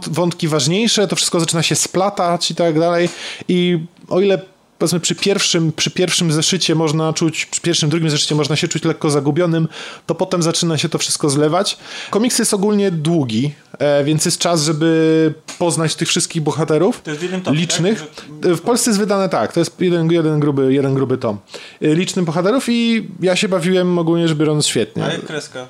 wątki 0.07 0.47
ważniejsze, 0.47 1.07
to 1.07 1.15
wszystko 1.15 1.39
zaczyna 1.39 1.63
się 1.63 1.75
splatać 1.75 2.51
i 2.51 2.55
tak 2.55 2.79
dalej. 2.79 3.09
I 3.47 3.79
o 4.09 4.21
ile 4.21 4.41
powiedzmy 4.79 4.99
przy 4.99 5.15
pierwszym, 5.15 5.71
przy 5.71 5.91
pierwszym 5.91 6.31
zeszycie 6.31 6.75
można 6.75 7.13
czuć, 7.13 7.45
przy 7.45 7.61
pierwszym, 7.61 7.89
drugim 7.89 8.09
zeszycie 8.09 8.35
można 8.35 8.55
się 8.55 8.67
czuć 8.67 8.83
lekko 8.83 9.09
zagubionym, 9.09 9.67
to 10.05 10.15
potem 10.15 10.43
zaczyna 10.43 10.77
się 10.77 10.89
to 10.89 10.97
wszystko 10.97 11.29
zlewać. 11.29 11.77
Komiks 12.09 12.39
jest 12.39 12.53
ogólnie 12.53 12.91
długi, 12.91 13.53
e, 13.79 14.03
więc 14.03 14.25
jest 14.25 14.37
czas, 14.39 14.63
żeby 14.63 15.33
poznać 15.59 15.95
tych 15.95 16.07
wszystkich 16.07 16.41
bohaterów 16.41 17.01
To 17.01 17.09
jest 17.09 17.19
w 17.19 17.23
jednym 17.23 17.41
tomie, 17.41 17.57
licznych. 17.59 17.99
tak? 18.41 18.51
W 18.55 18.61
Polsce 18.61 18.89
jest 18.89 18.99
wydane 18.99 19.29
tak, 19.29 19.53
to 19.53 19.59
jest 19.59 19.81
jeden, 19.81 20.11
jeden, 20.11 20.39
gruby, 20.39 20.73
jeden 20.73 20.93
gruby 20.93 21.17
tom. 21.17 21.37
E, 21.81 21.95
Licznych 21.95 22.25
bohaterów 22.25 22.69
i 22.69 23.07
ja 23.19 23.35
się 23.35 23.49
bawiłem 23.49 23.99
ogólnie 23.99 24.27
rzecz 24.27 24.37
biorąc 24.37 24.67
świetnie. 24.67 25.03
A 25.05 25.11
jak 25.11 25.25
kreska? 25.25 25.67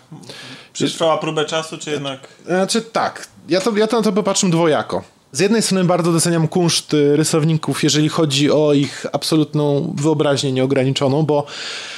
Przetrwała 0.73 1.17
próbę 1.17 1.45
czasu, 1.45 1.77
czy 1.77 1.91
jednak... 1.91 2.27
Znaczy 2.45 2.81
tak, 2.81 3.27
ja, 3.49 3.61
to, 3.61 3.77
ja 3.77 3.87
to 3.87 3.97
na 3.97 4.03
to 4.03 4.11
popatrzę 4.13 4.49
dwojako. 4.49 5.03
Z 5.31 5.39
jednej 5.39 5.61
strony 5.61 5.83
bardzo 5.83 6.11
doceniam 6.11 6.47
kunszt 6.47 6.93
y, 6.93 7.15
rysowników, 7.15 7.83
jeżeli 7.83 8.09
chodzi 8.09 8.51
o 8.51 8.73
ich 8.73 9.05
absolutną 9.13 9.93
wyobraźnię 9.97 10.51
nieograniczoną, 10.51 11.23
bo 11.23 11.45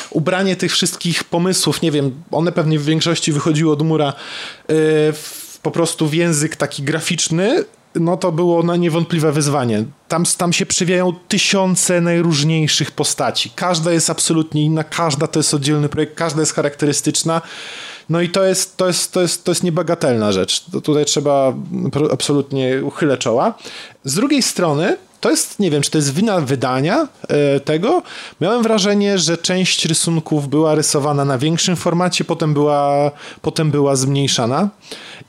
ubranie 0.10 0.56
tych 0.56 0.72
wszystkich 0.72 1.24
pomysłów, 1.24 1.82
nie 1.82 1.92
wiem, 1.92 2.24
one 2.32 2.52
pewnie 2.52 2.80
w 2.80 2.86
większości 2.86 3.32
wychodziły 3.32 3.72
od 3.72 3.82
mura 3.82 4.14
y, 4.72 4.74
po 5.62 5.72
prostu 5.72 6.08
w 6.08 6.14
język 6.14 6.56
taki 6.56 6.84
graficzny, 6.84 7.66
no 7.96 8.18
to 8.18 8.32
było 8.32 8.64
na 8.64 8.76
niewątpliwe 8.76 9.32
wyzwanie. 9.32 9.84
Tam, 10.08 10.24
tam 10.38 10.54
się 10.54 10.66
przewijają 10.66 11.14
tysiące 11.28 12.02
najróżniejszych 12.02 12.92
postaci. 12.92 13.52
Każda 13.56 13.92
jest 13.92 14.10
absolutnie 14.10 14.62
inna, 14.62 14.84
każda 14.84 15.28
to 15.28 15.40
jest 15.40 15.54
oddzielny 15.54 15.90
projekt, 15.90 16.16
każda 16.16 16.40
jest 16.40 16.54
charakterystyczna. 16.54 17.42
No 18.10 18.22
i 18.22 18.30
to 18.30 18.44
jest, 18.44 18.78
to 18.78 18.88
jest, 18.88 19.12
to 19.12 19.22
jest, 19.22 19.44
to 19.44 19.52
jest 19.52 19.64
niebagatelna 19.64 20.32
rzecz. 20.32 20.66
To 20.72 20.82
tutaj 20.82 21.06
trzeba 21.06 21.54
absolutnie 22.12 22.84
uchylę 22.84 23.18
czoła. 23.18 23.54
Z 24.04 24.16
drugiej 24.16 24.42
strony, 24.42 24.98
to 25.22 25.30
jest, 25.30 25.60
nie 25.60 25.72
wiem, 25.72 25.82
czy 25.82 25.92
to 25.92 25.98
jest 25.98 26.14
wina 26.14 26.42
wydania 26.42 27.08
e, 27.28 27.60
tego. 27.60 28.02
Miałem 28.42 28.64
wrażenie, 28.64 29.18
że 29.18 29.38
część 29.38 29.86
rysunków 29.86 30.50
była 30.50 30.76
rysowana 30.76 31.26
na 31.26 31.38
większym 31.38 31.76
formacie, 31.76 32.24
potem 32.24 32.54
była, 32.54 33.12
potem 33.42 33.72
była 33.72 33.96
zmniejszana. 33.96 34.70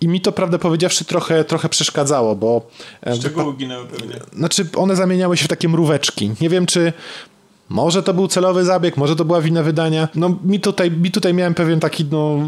I 0.01 0.09
mi 0.09 0.21
to, 0.21 0.33
prawdę 0.33 0.59
powiedziawszy, 0.59 1.05
trochę, 1.05 1.45
trochę 1.45 1.69
przeszkadzało, 1.69 2.37
bo 2.37 2.67
e, 3.07 3.17
Szczegóły 3.17 3.57
ginęły 3.57 3.87
pewnie. 3.87 4.15
znaczy, 4.37 4.67
one 4.77 4.97
zamieniały 4.97 5.37
się 5.37 5.45
w 5.45 5.49
takie 5.49 5.69
mróweczki. 5.69 6.31
Nie 6.41 6.49
wiem, 6.49 6.67
czy 6.67 6.93
może 7.71 8.03
to 8.03 8.15
był 8.15 8.29
celowy 8.29 8.65
zabieg, 8.65 8.97
może 8.97 9.17
to 9.17 9.25
była 9.25 9.41
wina 9.41 9.63
wydania. 9.63 10.09
No, 10.15 10.37
mi 10.45 10.61
tutaj, 10.61 10.91
mi 10.91 11.11
tutaj 11.11 11.35
miałem 11.35 11.55
pewien 11.55 11.81
taki, 11.81 12.05
no, 12.05 12.39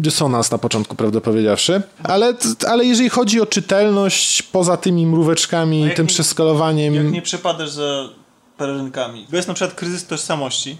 dysonans 0.00 0.50
na 0.50 0.58
początku, 0.58 0.96
prawdę 0.96 1.20
powiedziawszy. 1.20 1.82
Ale, 2.02 2.34
ale 2.68 2.84
jeżeli 2.84 3.08
chodzi 3.08 3.40
o 3.40 3.46
czytelność, 3.46 4.42
poza 4.42 4.76
tymi 4.76 5.06
mróweczkami, 5.06 5.80
jak 5.80 5.94
tym 5.94 6.06
nie- 6.06 6.08
przeskalowaniem... 6.08 6.94
Jak 6.94 7.10
nie 7.12 7.22
przepadasz 7.22 7.70
za 7.70 8.08
pererynkami. 8.56 9.26
Bo 9.30 9.36
jest 9.36 9.48
na 9.48 9.54
przykład 9.54 9.74
kryzys 9.76 10.06
tożsamości 10.06 10.76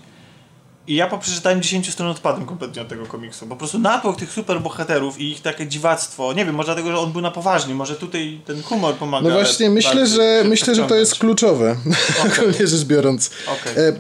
i 0.87 0.95
ja 0.95 1.07
po 1.07 1.19
przeczytaniu 1.19 1.61
10 1.61 1.91
stron 1.91 2.09
odpadłem 2.09 2.47
kompletnie 2.47 2.83
od 2.83 2.89
tego 2.89 3.07
komiksu. 3.07 3.47
Po 3.47 3.57
prostu 3.57 3.79
napływ 3.79 4.17
tych 4.17 4.33
super 4.33 4.61
bohaterów 4.61 5.21
i 5.21 5.31
ich 5.31 5.41
takie 5.41 5.67
dziwactwo. 5.67 6.33
Nie 6.33 6.45
wiem, 6.45 6.55
może 6.55 6.67
dlatego, 6.67 6.93
że 6.93 6.99
on 6.99 7.13
był 7.13 7.21
na 7.21 7.31
poważnie. 7.31 7.75
Może 7.75 7.97
tutaj 7.97 8.41
ten 8.45 8.63
humor 8.63 8.95
pomaga. 8.95 9.29
No 9.29 9.35
właśnie, 9.35 9.71
myślę, 9.71 9.95
bardziej 9.95 10.17
że, 10.17 10.43
się 10.43 10.49
myślę, 10.49 10.75
że 10.75 10.83
to 10.83 10.95
jest 10.95 11.15
kluczowe, 11.15 11.77
ogólnie 12.27 12.67
rzecz 12.67 12.85
biorąc. 12.85 13.31
Okej. 13.47 13.85
E, 13.85 13.93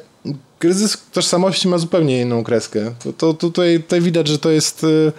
kryzys 0.58 0.98
tożsamości 1.12 1.68
ma 1.68 1.78
zupełnie 1.78 2.20
inną 2.20 2.44
kreskę. 2.44 2.94
To, 3.04 3.12
to 3.12 3.34
tutaj, 3.34 3.82
tutaj 3.82 4.00
widać, 4.00 4.28
że 4.28 4.38
to 4.38 4.50
jest, 4.50 4.84
y, 4.84 5.12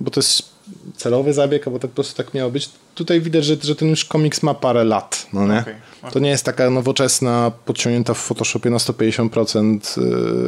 bo 0.00 0.10
to 0.10 0.20
jest 0.20 0.42
celowy 0.96 1.32
zabieg, 1.32 1.66
albo 1.66 1.78
tak 1.78 1.90
po 1.90 1.94
prostu 1.94 2.16
tak 2.16 2.34
miało 2.34 2.50
być. 2.50 2.70
Tutaj 2.94 3.20
widać, 3.20 3.44
że, 3.44 3.56
że 3.62 3.76
ten 3.76 3.88
już 3.88 4.04
komiks 4.04 4.42
ma 4.42 4.54
parę 4.54 4.84
lat, 4.84 5.26
no 5.32 5.46
nie? 5.46 5.58
Okej, 5.60 5.74
To 6.12 6.18
nie 6.18 6.30
jest 6.30 6.44
taka 6.44 6.70
nowoczesna, 6.70 7.52
podciągnięta 7.64 8.14
w 8.14 8.18
Photoshopie 8.18 8.70
na 8.70 8.76
150% 8.76 9.98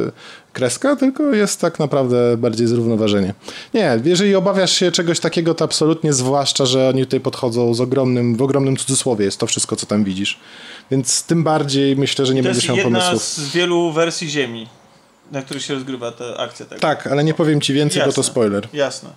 y, 0.07 0.11
kreska, 0.53 0.95
tylko 0.95 1.23
jest 1.23 1.61
tak 1.61 1.79
naprawdę 1.79 2.37
bardziej 2.37 2.67
zrównoważenie. 2.67 3.33
Nie, 3.73 3.99
jeżeli 4.03 4.35
obawiasz 4.35 4.71
się 4.71 4.91
czegoś 4.91 5.19
takiego, 5.19 5.53
to 5.53 5.65
absolutnie, 5.65 6.13
zwłaszcza, 6.13 6.65
że 6.65 6.89
oni 6.89 7.03
tutaj 7.05 7.19
podchodzą 7.19 7.73
z 7.73 7.81
ogromnym, 7.81 8.35
w 8.35 8.41
ogromnym 8.41 8.77
cudzysłowie 8.77 9.25
jest 9.25 9.37
to 9.39 9.47
wszystko, 9.47 9.75
co 9.75 9.85
tam 9.85 10.03
widzisz. 10.03 10.39
Więc 10.91 11.23
tym 11.23 11.43
bardziej 11.43 11.95
myślę, 11.95 12.25
że 12.25 12.33
nie 12.33 12.41
To 12.41 12.45
będziesz 12.47 12.63
jest 12.63 12.67
miał 12.77 12.77
jedna 12.77 12.99
pomysłów. 12.99 13.23
z 13.23 13.51
wielu 13.51 13.91
wersji 13.91 14.29
Ziemi, 14.29 14.67
na 15.31 15.41
których 15.41 15.63
się 15.63 15.73
rozgrywa 15.73 16.11
ta 16.11 16.37
akcja. 16.37 16.65
Tego. 16.65 16.81
Tak, 16.81 17.07
ale 17.07 17.23
nie 17.23 17.33
powiem 17.33 17.61
ci 17.61 17.73
więcej, 17.73 17.99
bo 17.99 18.03
to 18.03 18.09
Jasne. 18.21 18.23
spoiler. 18.23 18.67
Jasne. 18.73 19.09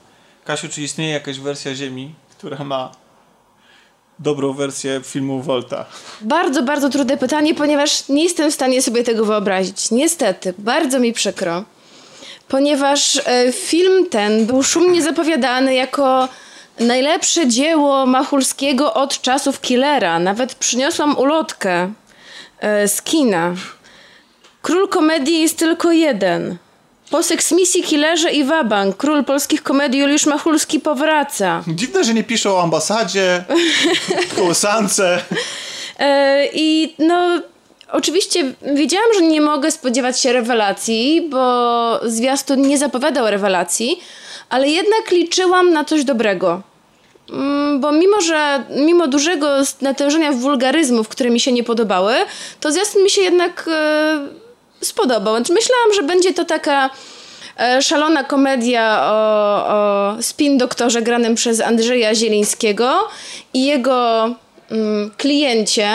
Kasiu, 0.44 0.68
czy 0.68 0.82
istnieje 0.82 1.12
jakaś 1.12 1.38
wersja 1.40 1.74
Ziemi, 1.74 2.14
która 2.38 2.64
ma 2.64 2.92
dobrą 4.20 4.52
wersję 4.52 5.00
filmu 5.04 5.42
Volta? 5.42 5.84
Bardzo, 6.20 6.62
bardzo 6.62 6.90
trudne 6.90 7.16
pytanie, 7.16 7.54
ponieważ 7.54 8.08
nie 8.08 8.24
jestem 8.24 8.50
w 8.50 8.54
stanie 8.54 8.82
sobie 8.82 9.02
tego 9.04 9.24
wyobrazić. 9.24 9.90
Niestety, 9.90 10.54
bardzo 10.58 10.98
mi 10.98 11.12
przykro. 11.12 11.64
Ponieważ 12.48 13.22
e, 13.26 13.52
film 13.52 14.08
ten 14.10 14.46
był 14.46 14.62
szumnie 14.62 15.02
zapowiadany 15.02 15.74
jako 15.74 16.28
najlepsze 16.80 17.48
dzieło 17.48 18.06
Machulskiego 18.06 18.94
od 18.94 19.20
czasów 19.20 19.60
Killera. 19.60 20.18
Nawet 20.18 20.54
przyniosłam 20.54 21.18
ulotkę 21.18 21.92
e, 22.60 22.88
z 22.88 23.02
kina. 23.02 23.54
Król 24.62 24.88
komedii 24.88 25.40
jest 25.40 25.58
tylko 25.58 25.92
jeden. 25.92 26.56
Po 27.10 27.22
seksmisji, 27.22 27.82
killerze 27.82 28.30
i 28.30 28.44
wabank, 28.44 28.96
król 28.96 29.24
polskich 29.24 29.62
komedii 29.62 30.00
Juliusz 30.00 30.26
Machulski 30.26 30.80
powraca. 30.80 31.62
Dziwne, 31.68 32.04
że 32.04 32.14
nie 32.14 32.24
piszą 32.24 32.56
o 32.56 32.62
ambasadzie, 32.62 33.44
kołysance. 34.36 35.22
E, 35.98 36.46
I 36.52 36.94
no, 36.98 37.20
oczywiście 37.92 38.52
wiedziałam, 38.74 39.08
że 39.14 39.22
nie 39.22 39.40
mogę 39.40 39.70
spodziewać 39.70 40.20
się 40.20 40.32
rewelacji, 40.32 41.26
bo 41.30 42.00
zwiastun 42.10 42.62
nie 42.62 42.78
zapowiadał 42.78 43.30
rewelacji, 43.30 44.00
ale 44.50 44.68
jednak 44.68 45.10
liczyłam 45.10 45.72
na 45.72 45.84
coś 45.84 46.04
dobrego. 46.04 46.62
Mm, 47.32 47.80
Bo 47.80 47.92
mimo, 47.92 48.20
że 48.20 48.64
mimo 48.76 49.06
dużego 49.08 49.48
natężenia 49.80 50.32
wulgaryzmów, 50.32 51.08
które 51.08 51.30
mi 51.30 51.40
się 51.40 51.52
nie 51.52 51.64
podobały, 51.64 52.14
to 52.60 52.72
zwiastun 52.72 53.02
mi 53.02 53.10
się 53.10 53.20
jednak 53.20 53.68
e, 53.72 54.18
spodobał. 54.82 55.34
Więc 55.34 55.50
myślałam, 55.50 55.94
że 55.94 56.02
będzie 56.02 56.34
to 56.34 56.44
taka 56.44 56.90
e, 57.58 57.82
szalona 57.82 58.24
komedia 58.24 59.00
o, 59.04 59.66
o 59.66 60.16
spin 60.22 60.58
doktorze 60.58 61.02
granym 61.02 61.34
przez 61.34 61.60
Andrzeja 61.60 62.14
Zielińskiego 62.14 63.08
i 63.54 63.66
jego 63.66 64.30
mm, 64.70 65.10
kliencie 65.16 65.90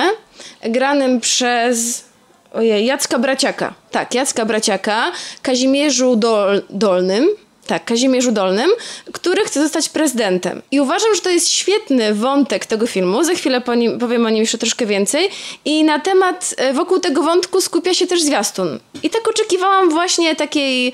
granym 0.63 1.19
przez 1.19 2.05
ojej, 2.53 2.85
Jacka 2.85 3.19
Braciaka. 3.19 3.73
Tak, 3.91 4.13
Jacka 4.13 4.45
Braciaka, 4.45 5.11
Kazimierzu 5.41 6.15
Dol, 6.15 6.61
Dolnym. 6.69 7.44
Tak, 7.67 7.85
Kazimierzu 7.85 8.31
Dolnym, 8.31 8.69
który 9.11 9.45
chce 9.45 9.63
zostać 9.63 9.89
prezydentem. 9.89 10.61
I 10.71 10.79
uważam, 10.79 11.15
że 11.15 11.21
to 11.21 11.29
jest 11.29 11.49
świetny 11.49 12.13
wątek 12.13 12.65
tego 12.65 12.87
filmu. 12.87 13.23
Za 13.23 13.33
chwilę 13.33 13.61
po 13.61 13.75
nim, 13.75 13.99
powiem 13.99 14.25
o 14.25 14.29
nim 14.29 14.39
jeszcze 14.39 14.57
troszkę 14.57 14.85
więcej. 14.85 15.29
I 15.65 15.83
na 15.83 15.99
temat, 15.99 16.55
e, 16.57 16.73
wokół 16.73 16.99
tego 16.99 17.23
wątku 17.23 17.61
skupia 17.61 17.93
się 17.93 18.07
też 18.07 18.21
zwiastun. 18.21 18.79
I 19.03 19.09
tak 19.09 19.27
oczekiwałam 19.27 19.89
właśnie 19.89 20.35
takiej 20.35 20.93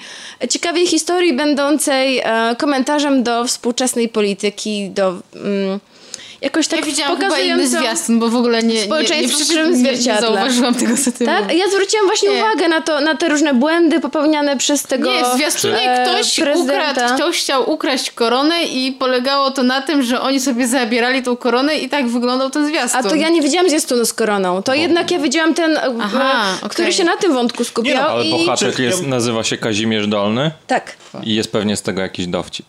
ciekawej 0.49 0.87
historii, 0.87 1.33
będącej 1.33 2.19
e, 2.19 2.55
komentarzem 2.57 3.23
do 3.23 3.45
współczesnej 3.45 4.09
polityki, 4.09 4.89
do... 4.89 5.15
Mm, 5.35 5.79
jakoś 6.41 6.67
tak 6.67 6.79
ja 6.79 6.85
widziałam 6.85 7.17
chyba 7.17 7.39
inny 7.39 7.63
pokazującą- 7.63 7.79
zwiastun, 7.79 8.19
bo 8.19 8.29
w 8.29 8.35
ogóle 8.35 8.63
nie, 8.63 8.87
nie, 8.87 9.21
nie, 9.21 9.27
przy- 9.29 9.45
krzywym 9.45 9.83
nie, 9.83 9.97
zauważyłam 10.21 10.75
tego, 10.75 10.93
ty 11.17 11.25
Tak? 11.25 11.53
Ja 11.53 11.67
zwróciłam 11.69 12.05
właśnie 12.05 12.29
Nie. 12.29 12.37
uwagę 12.37 12.67
na, 12.67 12.81
to, 12.81 13.01
na 13.01 13.15
te 13.15 13.29
różne 13.29 13.53
błędy 13.53 13.99
popełniane 13.99 14.57
przez 14.57 14.83
tego 14.83 15.11
Nie, 15.13 15.23
w 15.23 15.27
zwiastunie 15.35 15.91
e, 15.91 16.05
ktoś 16.05 16.39
prezydenta. 16.39 16.91
ukradł, 16.91 17.15
ktoś 17.15 17.39
chciał 17.39 17.71
ukraść 17.71 18.11
koronę 18.11 18.63
i 18.63 18.91
polegało 18.91 19.51
to 19.51 19.63
na 19.63 19.81
tym, 19.81 20.03
że 20.03 20.21
oni 20.21 20.39
sobie 20.39 20.67
zabierali 20.67 21.23
tą 21.23 21.35
koronę 21.37 21.75
i 21.75 21.89
tak 21.89 22.07
wyglądał 22.07 22.49
ten 22.49 22.67
zwiastun. 22.67 22.99
A 23.05 23.09
to 23.09 23.15
ja 23.15 23.29
nie 23.29 23.41
widziałam 23.41 23.69
zwiastunu 23.69 24.05
z 24.05 24.13
koroną. 24.13 24.63
To 24.63 24.73
jednak 24.73 25.11
ja 25.11 25.19
widziałam 25.19 25.53
ten, 25.53 25.77
e, 25.77 25.81
Aha, 26.01 26.43
e, 26.53 26.57
okej. 26.57 26.69
który 26.69 26.93
się 26.93 27.03
na 27.03 27.17
tym 27.17 27.33
wątku 27.33 27.63
skupiał. 27.63 27.93
Nie 27.95 28.01
no, 28.01 28.07
Ale 28.07 28.25
i... 28.25 28.31
bohater 28.31 28.79
jest, 28.79 29.05
nazywa 29.07 29.43
się 29.43 29.57
Kazimierz 29.57 30.07
Dolny 30.07 30.51
Tak. 30.67 30.97
i 31.23 31.35
jest 31.35 31.51
pewnie 31.51 31.75
z 31.77 31.81
tego 31.81 32.01
jakiś 32.01 32.27
dowcip. 32.27 32.65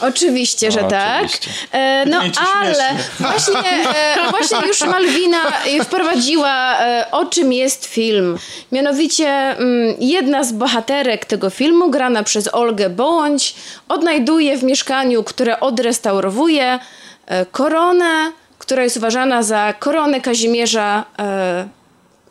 Oczywiście, 0.00 0.70
że 0.72 0.82
No, 0.82 0.88
tak. 0.88 1.24
oczywiście. 1.24 1.50
E, 1.72 2.04
no 2.06 2.18
ale 2.18 2.74
śmiesznie. 2.74 3.04
właśnie, 3.20 3.70
e, 4.16 4.30
właśnie 4.30 4.58
już 4.66 4.80
Malwina 4.80 5.38
e, 5.66 5.84
wprowadziła 5.84 6.78
e, 6.78 7.06
o 7.10 7.24
czym 7.26 7.52
jest 7.52 7.84
film. 7.86 8.38
Mianowicie 8.72 9.28
mm, 9.28 9.94
jedna 10.00 10.44
z 10.44 10.52
bohaterek 10.52 11.24
tego 11.24 11.50
filmu, 11.50 11.90
grana 11.90 12.22
przez 12.22 12.54
Olgę 12.54 12.90
Bołądź, 12.90 13.54
odnajduje 13.88 14.56
w 14.58 14.62
mieszkaniu, 14.62 15.22
które 15.24 15.60
odrestaurowuje, 15.60 16.78
e, 17.26 17.46
koronę, 17.46 18.32
która 18.58 18.82
jest 18.84 18.96
uważana 18.96 19.42
za 19.42 19.74
koronę 19.78 20.20
Kazimierza 20.20 21.04
e, 21.18 21.68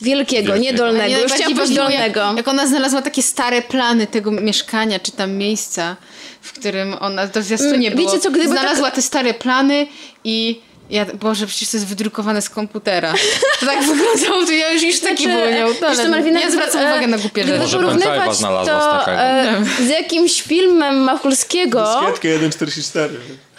Wielkiego, 0.01 0.53
Wielkiego. 0.53 0.71
nie 0.71 0.73
dolnego. 0.77 1.13
Mnie 1.13 1.23
Już 1.23 1.31
chciałam 1.31 1.53
powiedzieć 1.53 1.77
dolnego. 1.77 2.19
Jak, 2.21 2.37
jak 2.37 2.47
ona 2.47 2.67
znalazła 2.67 3.01
takie 3.01 3.23
stare 3.23 3.61
plany 3.61 4.07
tego 4.07 4.31
mieszkania, 4.31 4.99
czy 4.99 5.11
tam 5.11 5.31
miejsca, 5.31 5.95
w 6.43 6.53
którym 6.53 6.95
ona, 6.99 7.27
to 7.27 7.41
zwiastunie 7.41 7.87
Mm, 7.87 7.99
było. 7.99 8.11
wiecie 8.11 8.23
co, 8.23 8.31
gdyby 8.31 8.47
Znalazła 8.47 8.91
te 8.91 9.01
stare 9.01 9.33
plany 9.33 9.87
i 10.23 10.61
ja, 10.89 11.05
Boże, 11.05 11.47
przecież 11.47 11.69
to 11.69 11.77
jest 11.77 11.87
wydrukowane 11.87 12.41
z 12.41 12.49
komputera. 12.49 13.13
To 13.59 13.65
tak 13.65 13.79
wyglądało, 13.93 14.45
to 14.45 14.51
ja 14.51 14.71
już, 14.71 14.83
już 14.83 14.99
taki 14.99 15.23
Znaczy, 15.23 15.53
był 15.79 15.95
co, 15.95 16.09
Malwina, 16.09 16.39
Ja 16.41 16.51
zwracam 16.51 16.81
e, 16.81 16.85
uwagę 16.91 17.07
na 17.07 17.17
głupie 17.17 17.43
rzeczy. 17.43 17.59
Może 17.59 17.77
porównywać 17.77 18.37
to 18.39 18.61
takiego. 18.65 19.11
e, 19.11 19.61
z 19.85 19.89
jakimś 19.89 20.41
filmem 20.41 20.95
Machulskiego, 20.97 21.85
Dyskietkę 22.01 22.27
1.44. 22.49 23.07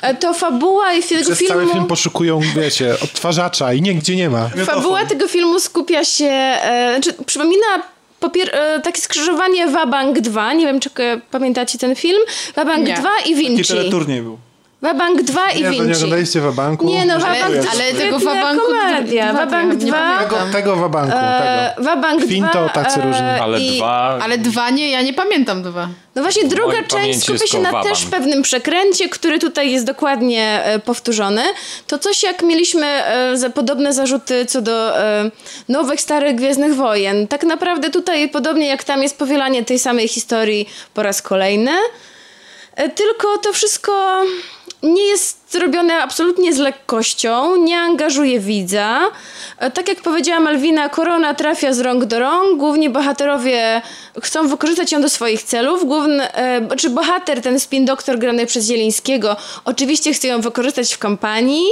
e, 0.03 0.15
to 0.15 0.35
fabuła 0.35 0.93
i 0.95 1.03
tego 1.03 1.21
Przez 1.23 1.39
filmu... 1.39 1.55
cały 1.55 1.73
film 1.73 1.87
poszukują, 1.87 2.41
wiecie, 2.57 2.95
odtwarzacza 3.03 3.73
i 3.73 3.83
nigdzie 3.83 4.17
nie 4.17 4.31
ma. 4.31 4.51
Fabuła 4.67 5.05
tego 5.05 5.29
filmu 5.29 5.61
skupia 5.61 6.05
się, 6.05 6.27
e, 6.31 6.93
znaczy, 7.01 7.25
przypomina 7.27 7.67
popier- 8.29 8.51
e, 8.53 8.81
takie 8.81 9.01
skrzyżowanie 9.01 9.67
Wabank 9.67 10.21
2, 10.21 10.53
nie 10.53 10.67
wiem 10.67 10.81
czy 10.81 10.91
pamiętacie 11.31 11.79
ten 11.79 11.95
film, 11.95 12.23
Wabank 12.57 12.87
Nie. 12.87 12.95
2 12.95 13.09
i 13.19 13.23
Taki 13.23 13.35
Vinci. 13.35 13.65
teleturniej 13.75 14.23
był. 14.23 14.39
Wabank 14.85 15.23
2 15.23 15.51
i 15.51 15.57
Nie, 15.57 15.65
to 15.65 15.71
nie 15.71 15.79
Vinci. 15.79 15.95
oglądaliście 15.97 16.41
Wabanku? 16.41 16.87
Nie 16.87 17.05
no, 17.05 17.15
Ale, 17.15 17.23
Wabank 17.23 17.67
ale 17.73 17.93
to 17.93 17.99
tego 17.99 18.19
wabanku... 18.19 18.67
komedia. 18.67 19.33
Wabank 19.33 19.71
nie 19.71 19.91
2, 19.91 19.99
pamiętam. 19.99 20.29
Tego, 20.29 20.53
tego 20.53 20.77
Wabanku, 20.77 21.17
e, 21.17 21.73
tego. 21.75 21.85
Wabank 21.89 22.19
2 22.21 22.27
Kwinto 22.27 22.69
tacy 22.75 23.01
różni. 23.01 23.27
Ale 23.43 23.61
i, 23.61 23.77
dwa... 23.77 24.19
Ale 24.23 24.39
dwa 24.39 24.71
nie, 24.71 24.91
ja 24.91 25.03
nie 25.03 25.15
pamiętam 25.15 25.63
dwa. 25.63 25.89
No 26.15 26.23
właśnie 26.23 26.45
druga 26.45 26.83
część 26.89 27.23
skupia 27.23 27.47
się 27.47 27.59
na 27.59 27.71
Kowaban. 27.71 27.93
też 27.93 28.05
pewnym 28.05 28.43
przekręcie, 28.43 29.09
który 29.09 29.39
tutaj 29.39 29.73
jest 29.73 29.85
dokładnie 29.87 30.65
e, 30.65 30.79
powtórzony. 30.79 31.43
To 31.87 31.99
coś 31.99 32.23
jak 32.23 32.43
mieliśmy 32.43 32.87
e, 32.87 33.37
za, 33.37 33.51
podobne 33.51 33.93
zarzuty 33.93 34.47
co 34.47 34.63
do 34.63 34.99
e, 35.01 35.31
nowych, 35.69 36.01
starych 36.01 36.37
Gwiezdnych 36.37 36.75
Wojen. 36.75 37.29
Tak 37.29 37.43
naprawdę 37.43 37.91
tutaj, 37.91 38.29
podobnie 38.29 38.67
jak 38.67 38.85
tam, 38.85 39.03
jest 39.03 39.19
powielanie 39.19 39.65
tej 39.65 39.79
samej 39.79 40.09
historii 40.09 40.69
po 40.95 41.03
raz 41.03 41.23
kolejny. 41.23 41.73
E, 42.77 42.89
Tylko 42.89 43.39
to 43.39 43.53
wszystko 43.53 44.23
nie 44.85 45.03
jest 45.03 45.53
zrobione 45.53 46.03
absolutnie 46.03 46.55
z 46.55 46.59
lekkością, 46.59 47.57
nie 47.57 47.79
angażuje 47.79 48.41
widza. 48.41 49.01
E, 49.59 49.71
Tak 49.71 49.89
jak 49.89 50.03
powiedziała 50.03 50.41
Malwina, 50.41 50.89
korona 50.89 51.35
trafia 51.35 51.73
z 51.73 51.81
rąk 51.81 52.05
do 52.05 52.19
rąk. 52.19 52.59
Główni 52.59 52.91
bohaterowie 52.91 53.83
chcą 54.23 54.49
wykorzystać 54.49 54.93
ją 54.93 55.01
do 55.03 55.09
swoich 55.09 55.43
celów. 55.43 55.87
Główny, 55.87 56.33
e, 56.33 56.77
czy 56.77 56.91
bohater, 56.91 57.43
ten 57.43 57.61
spin 57.61 57.85
doktor 57.85 58.19
grany 58.19 58.47
przez 58.47 58.67
Zielińskiego, 58.67 59.37
oczywiście 59.65 60.13
chce 60.13 60.29
ją 60.29 60.41
wykorzystać 60.41 60.95
w 60.95 60.99
kampanii. 60.99 61.67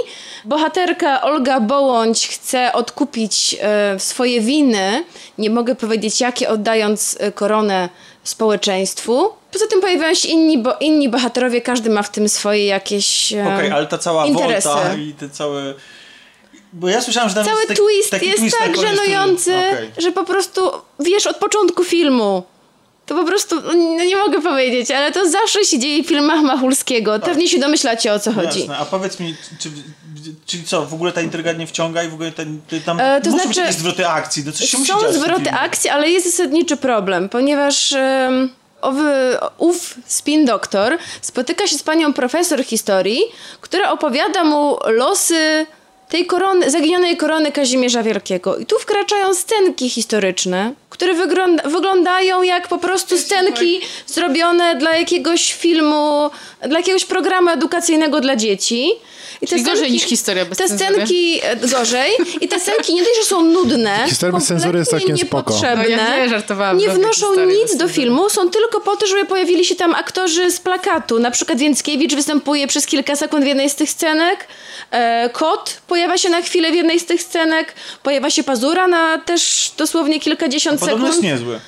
Bohaterka 0.44 1.22
Olga 1.22 1.60
Bołądź 1.60 2.28
chce 2.28 2.72
odkupić 2.72 3.56
e, 3.60 3.98
swoje 3.98 4.40
winy, 4.40 5.04
nie 5.38 5.50
mogę 5.50 5.74
powiedzieć 5.74 6.20
jakie, 6.20 6.48
oddając 6.48 7.18
koronę 7.34 7.88
społeczeństwu. 8.24 9.41
Poza 9.52 9.66
tym 9.66 9.80
pojawiają 9.80 10.14
się 10.14 10.28
inni, 10.28 10.58
bo, 10.58 10.76
inni 10.80 11.08
bohaterowie, 11.08 11.60
każdy 11.60 11.90
ma 11.90 12.02
w 12.02 12.10
tym 12.10 12.28
swoje 12.28 12.66
jakieś 12.66 13.32
Okej, 13.32 13.70
ale 13.70 13.86
ta 13.86 13.98
cała 13.98 14.26
interesy. 14.26 14.68
Volta 14.68 14.94
i 14.94 15.12
te 15.12 15.28
całe... 15.28 15.74
Bo 16.72 16.88
ja 16.88 17.00
słyszałem, 17.00 17.28
że 17.28 17.34
tam 17.34 17.44
Cały 17.44 17.56
jest 17.56 17.68
taki, 17.68 17.80
twist 17.80 18.10
taki 18.10 18.26
jest 18.26 18.38
twist 18.38 18.58
tak 18.58 18.76
żenujący, 18.76 19.56
Okej. 19.56 19.90
że 19.98 20.12
po 20.12 20.24
prostu 20.24 20.70
wiesz 21.00 21.26
od 21.26 21.36
początku 21.36 21.84
filmu, 21.84 22.42
To 23.06 23.14
po 23.14 23.24
prostu, 23.24 23.62
no 23.62 24.04
nie 24.04 24.16
mogę 24.16 24.42
powiedzieć, 24.42 24.90
ale 24.90 25.12
to 25.12 25.30
zawsze 25.30 25.64
się 25.64 25.78
dzieje 25.78 26.04
w 26.04 26.06
filmach 26.06 26.40
Machulskiego. 26.40 27.20
Pewnie 27.20 27.48
się 27.48 27.58
domyślacie 27.58 28.12
o 28.12 28.18
co 28.18 28.32
chodzi. 28.32 28.58
Jasne. 28.58 28.76
A 28.78 28.84
powiedz 28.84 29.20
mi, 29.20 29.34
czy, 29.58 29.70
czyli 30.46 30.64
co, 30.64 30.86
w 30.86 30.94
ogóle 30.94 31.12
ta 31.12 31.20
intryga 31.20 31.52
nie 31.52 31.66
wciąga 31.66 32.02
i 32.02 32.08
w 32.08 32.14
ogóle 32.14 32.32
ten, 32.32 32.60
tam 32.86 33.00
E, 33.00 33.20
to 33.20 33.30
znaczy- 33.30 33.60
jakieś 33.60 33.76
zwroty 33.76 34.08
akcji, 34.08 34.44
to 34.44 34.52
coś 34.52 34.70
się 34.70 34.78
musi 34.78 34.92
Są 34.92 35.12
zwroty 35.12 35.50
akcji, 35.50 35.90
ale 35.90 36.10
jest 36.10 36.36
zasadniczy 36.36 36.76
problem, 36.76 37.28
ponieważ 37.28 37.94
owy, 38.82 39.38
ów 39.58 39.94
spin 40.06 40.44
doktor 40.44 40.98
spotyka 41.20 41.66
się 41.66 41.78
z 41.78 41.82
panią 41.82 42.12
profesor 42.12 42.64
historii, 42.64 43.20
która 43.60 43.90
opowiada 43.90 44.44
mu 44.44 44.78
losy 44.86 45.66
tej 46.12 46.26
korony, 46.26 46.70
zaginionej 46.70 47.16
korony 47.16 47.52
Kazimierza 47.52 48.02
Wielkiego. 48.02 48.56
I 48.56 48.66
tu 48.66 48.78
wkraczają 48.78 49.34
scenki 49.34 49.90
historyczne, 49.90 50.72
które 50.90 51.14
wygląda, 51.14 51.62
wyglądają 51.68 52.42
jak 52.42 52.68
po 52.68 52.78
prostu 52.78 53.18
scenki 53.18 53.80
zrobione 54.06 54.76
dla 54.76 54.96
jakiegoś 54.96 55.52
filmu, 55.52 56.30
dla 56.68 56.78
jakiegoś 56.78 57.04
programu 57.04 57.48
edukacyjnego 57.50 58.20
dla 58.20 58.36
dzieci. 58.36 58.90
I 59.42 59.46
Czyli 59.46 59.62
gorzej 59.62 59.92
niż 59.92 60.02
historia 60.02 60.44
bez 60.44 60.58
Te 60.58 60.68
cenzury. 60.68 60.90
scenki 60.94 61.40
e, 61.42 61.56
gorzej 61.56 62.10
i 62.40 62.48
te 62.48 62.60
scenki 62.60 62.94
nie 62.94 63.02
dość, 63.02 63.16
że 63.20 63.24
są 63.24 63.42
nudne, 63.44 64.04
Historia 64.08 64.32
bez 64.38 64.46
cenzury 64.46 64.78
jest 64.78 64.90
spoko. 64.90 65.12
niepotrzebne, 65.12 65.84
No 65.96 66.14
ja 66.14 66.18
nie 66.22 66.28
żartowałam 66.28 66.78
nie 66.78 66.88
wnoszą 66.88 67.26
nic 67.46 67.76
do 67.76 67.88
filmu, 67.88 68.28
są 68.28 68.50
tylko 68.50 68.80
po 68.80 68.96
to, 68.96 69.06
żeby 69.06 69.24
pojawili 69.24 69.64
się 69.64 69.76
tam 69.76 69.94
aktorzy 69.94 70.50
z 70.50 70.60
plakatu. 70.60 71.18
Na 71.18 71.30
przykład 71.30 71.58
Więckiewicz 71.58 72.14
występuje 72.14 72.66
przez 72.66 72.86
kilka 72.86 73.16
sekund 73.16 73.44
w 73.44 73.46
jednej 73.46 73.70
z 73.70 73.74
tych 73.74 73.90
scenek, 73.90 74.46
e, 74.90 75.30
Kot 75.32 75.80
pojawia 75.86 76.01
się 76.18 76.30
na 76.30 76.42
chwilę 76.42 76.72
w 76.72 76.74
jednej 76.74 77.00
z 77.00 77.06
tych 77.06 77.22
scenek, 77.22 77.74
pojawia 78.02 78.30
się 78.30 78.42
Pazura 78.44 78.88
na 78.88 79.18
też 79.18 79.72
dosłownie 79.78 80.20
kilkadziesiąt 80.20 80.80
Podobno 80.80 81.06
jest 81.06 81.18
sekund. 81.18 81.32
niezły. 81.32 81.60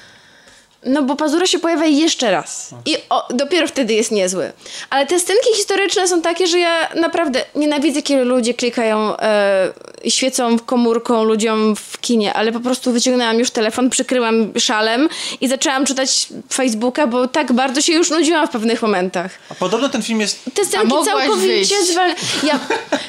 No 0.87 1.03
bo 1.03 1.16
Pazura 1.16 1.47
się 1.47 1.59
pojawia 1.59 1.87
jeszcze 1.87 2.31
raz. 2.31 2.70
I 2.87 2.97
o, 3.11 3.29
dopiero 3.31 3.66
wtedy 3.66 3.94
jest 3.94 4.11
niezły. 4.11 4.53
Ale 4.90 5.07
te 5.07 5.20
scenki 5.20 5.49
historyczne 5.57 6.09
są 6.09 6.23
takie, 6.23 6.47
że 6.47 6.59
ja 6.59 6.88
naprawdę 6.94 7.44
nienawidzę, 7.55 8.03
kiedy 8.03 8.25
ludzie 8.25 8.55
klikają 8.55 9.16
e, 9.16 9.73
i 10.05 10.11
świecą 10.11 10.59
komórką 10.59 11.25
ludziom 11.25 11.77
w 11.77 12.01
kinie, 12.01 12.35
ale 12.35 12.53
po 12.53 12.61
prostu 12.61 12.92
wyciągnęłam 12.92 13.38
już 13.38 13.51
telefon, 13.51 13.90
przykryłam 13.90 14.53
szalem 14.59 15.09
i 15.40 15.49
zaczęłam 15.49 15.87
czytać 15.87 16.29
Facebooka, 16.53 17.07
bo 17.07 17.29
tak 17.29 17.53
bardzo 17.53 17.81
się 17.81 17.92
już 17.92 18.11
nudziłam 18.11 18.47
w 18.49 18.51
pewnych 18.51 18.83
momentach. 18.83 19.31
A 19.51 19.55
podobno 19.55 19.88
ten 19.88 20.03
film 20.03 20.20
jest... 20.20 20.40
Te 20.55 20.64
scenki 20.64 20.94
całkowicie 21.05 21.85
zwal... 21.85 22.14
ja, 22.42 22.61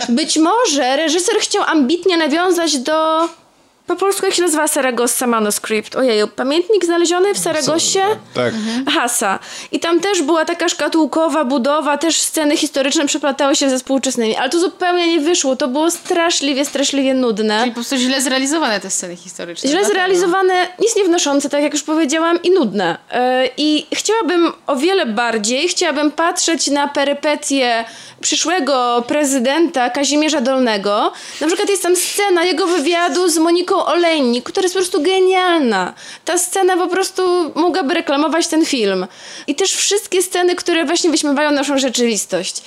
Być 0.10 0.38
może 0.38 0.96
reżyser 0.96 1.36
chciał 1.40 1.64
ambitnie 1.64 2.18
nawiązać 2.18 2.78
do... 2.78 3.30
Po 3.88 3.96
polsku 3.96 4.26
jak 4.26 4.36
się 4.36 4.42
nazywa 4.42 4.68
Saragossa 4.68 5.28
Manuscript? 5.28 5.96
Ojeju, 5.96 6.28
pamiętnik 6.28 6.86
znaleziony 6.86 7.34
w 7.34 7.38
Saragossie? 7.38 8.00
Tak. 8.34 8.54
Hasa. 8.94 9.40
I 9.72 9.80
tam 9.80 10.00
też 10.00 10.22
była 10.22 10.46
taka 10.46 10.70
szkatułkowa 10.70 11.46
budowa, 11.46 11.98
też 11.98 12.22
sceny 12.22 12.58
historyczne 12.58 13.06
przeplatały 13.06 13.56
się 13.56 13.70
ze 13.70 13.78
współczesnymi, 13.78 14.36
ale 14.36 14.50
to 14.50 14.60
zupełnie 14.60 15.08
nie 15.08 15.20
wyszło. 15.20 15.56
To 15.56 15.68
było 15.68 15.92
straszliwie, 15.92 16.66
straszliwie 16.66 17.14
nudne. 17.14 17.60
Czyli 17.60 17.72
po 17.72 17.76
prostu 17.76 17.98
źle 17.98 18.22
zrealizowane 18.22 18.80
te 18.80 18.90
sceny 18.90 19.16
historyczne. 19.16 19.70
Źle 19.70 19.80
dlatego. 19.80 19.94
zrealizowane, 19.94 20.54
nic 20.80 20.96
nie 20.96 21.04
wnoszące, 21.04 21.50
tak 21.50 21.64
jak 21.64 21.74
już 21.74 21.84
powiedziałam, 21.84 22.42
i 22.44 22.52
nudne. 22.52 22.98
Yy, 23.12 23.18
I 23.58 23.86
chciałabym 23.94 24.54
o 24.68 24.76
wiele 24.76 25.06
bardziej, 25.06 25.68
chciałabym 25.68 26.12
patrzeć 26.12 26.68
na 26.68 26.88
perypetie 26.88 27.86
przyszłego 28.22 29.04
prezydenta 29.08 29.90
Kazimierza 29.90 30.42
Dolnego. 30.42 31.12
Na 31.42 31.48
przykład 31.48 31.70
jest 31.70 31.84
tam 31.84 31.96
scena 31.96 32.44
jego 32.44 32.68
wywiadu 32.68 33.30
z 33.30 33.38
Moniką 33.38 33.75
Olejnik, 33.86 34.44
która 34.44 34.64
jest 34.64 34.76
po 34.76 34.80
prostu 34.80 35.02
genialna. 35.04 35.94
Ta 36.26 36.38
scena 36.38 36.78
po 36.78 36.88
prostu 36.88 37.52
mogłaby 37.56 37.94
reklamować 37.94 38.48
ten 38.48 38.66
film. 38.66 39.08
I 39.48 39.56
też 39.56 39.74
wszystkie 39.74 40.22
sceny, 40.22 40.56
które 40.56 40.86
właśnie 40.86 41.10
wyśmiewają 41.10 41.52
naszą 41.52 41.78
rzeczywistość. 41.78 42.62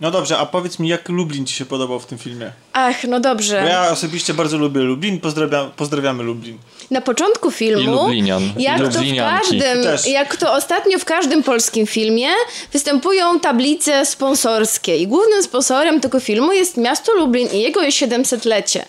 No 0.00 0.10
dobrze, 0.10 0.38
a 0.38 0.46
powiedz 0.46 0.78
mi, 0.78 0.88
jak 0.88 1.08
Lublin 1.08 1.46
ci 1.46 1.54
się 1.54 1.64
podobał 1.64 2.00
w 2.00 2.06
tym 2.06 2.18
filmie? 2.18 2.52
Ach, 2.72 3.04
no 3.04 3.20
dobrze. 3.20 3.62
Bo 3.62 3.68
ja 3.68 3.90
osobiście 3.90 4.34
bardzo 4.34 4.58
lubię 4.58 4.80
Lublin, 4.80 5.20
pozdrawiam, 5.20 5.70
pozdrawiamy 5.76 6.22
Lublin. 6.22 6.58
Na 6.90 7.00
początku 7.00 7.50
filmu, 7.50 8.08
jak 8.58 8.78
to 8.78 9.00
w 9.00 9.16
każdym, 9.16 9.82
Też. 9.82 10.06
jak 10.06 10.36
to 10.36 10.52
ostatnio 10.52 10.98
w 10.98 11.04
każdym 11.04 11.42
polskim 11.42 11.86
filmie, 11.86 12.28
występują 12.72 13.40
tablice 13.40 14.06
sponsorskie 14.06 14.96
i 14.96 15.06
głównym 15.06 15.42
sponsorem 15.42 16.00
tego 16.00 16.20
filmu 16.20 16.52
jest 16.52 16.76
miasto 16.76 17.14
Lublin 17.14 17.48
i 17.52 17.60
jego 17.60 17.80
700-lecie. 17.80 18.84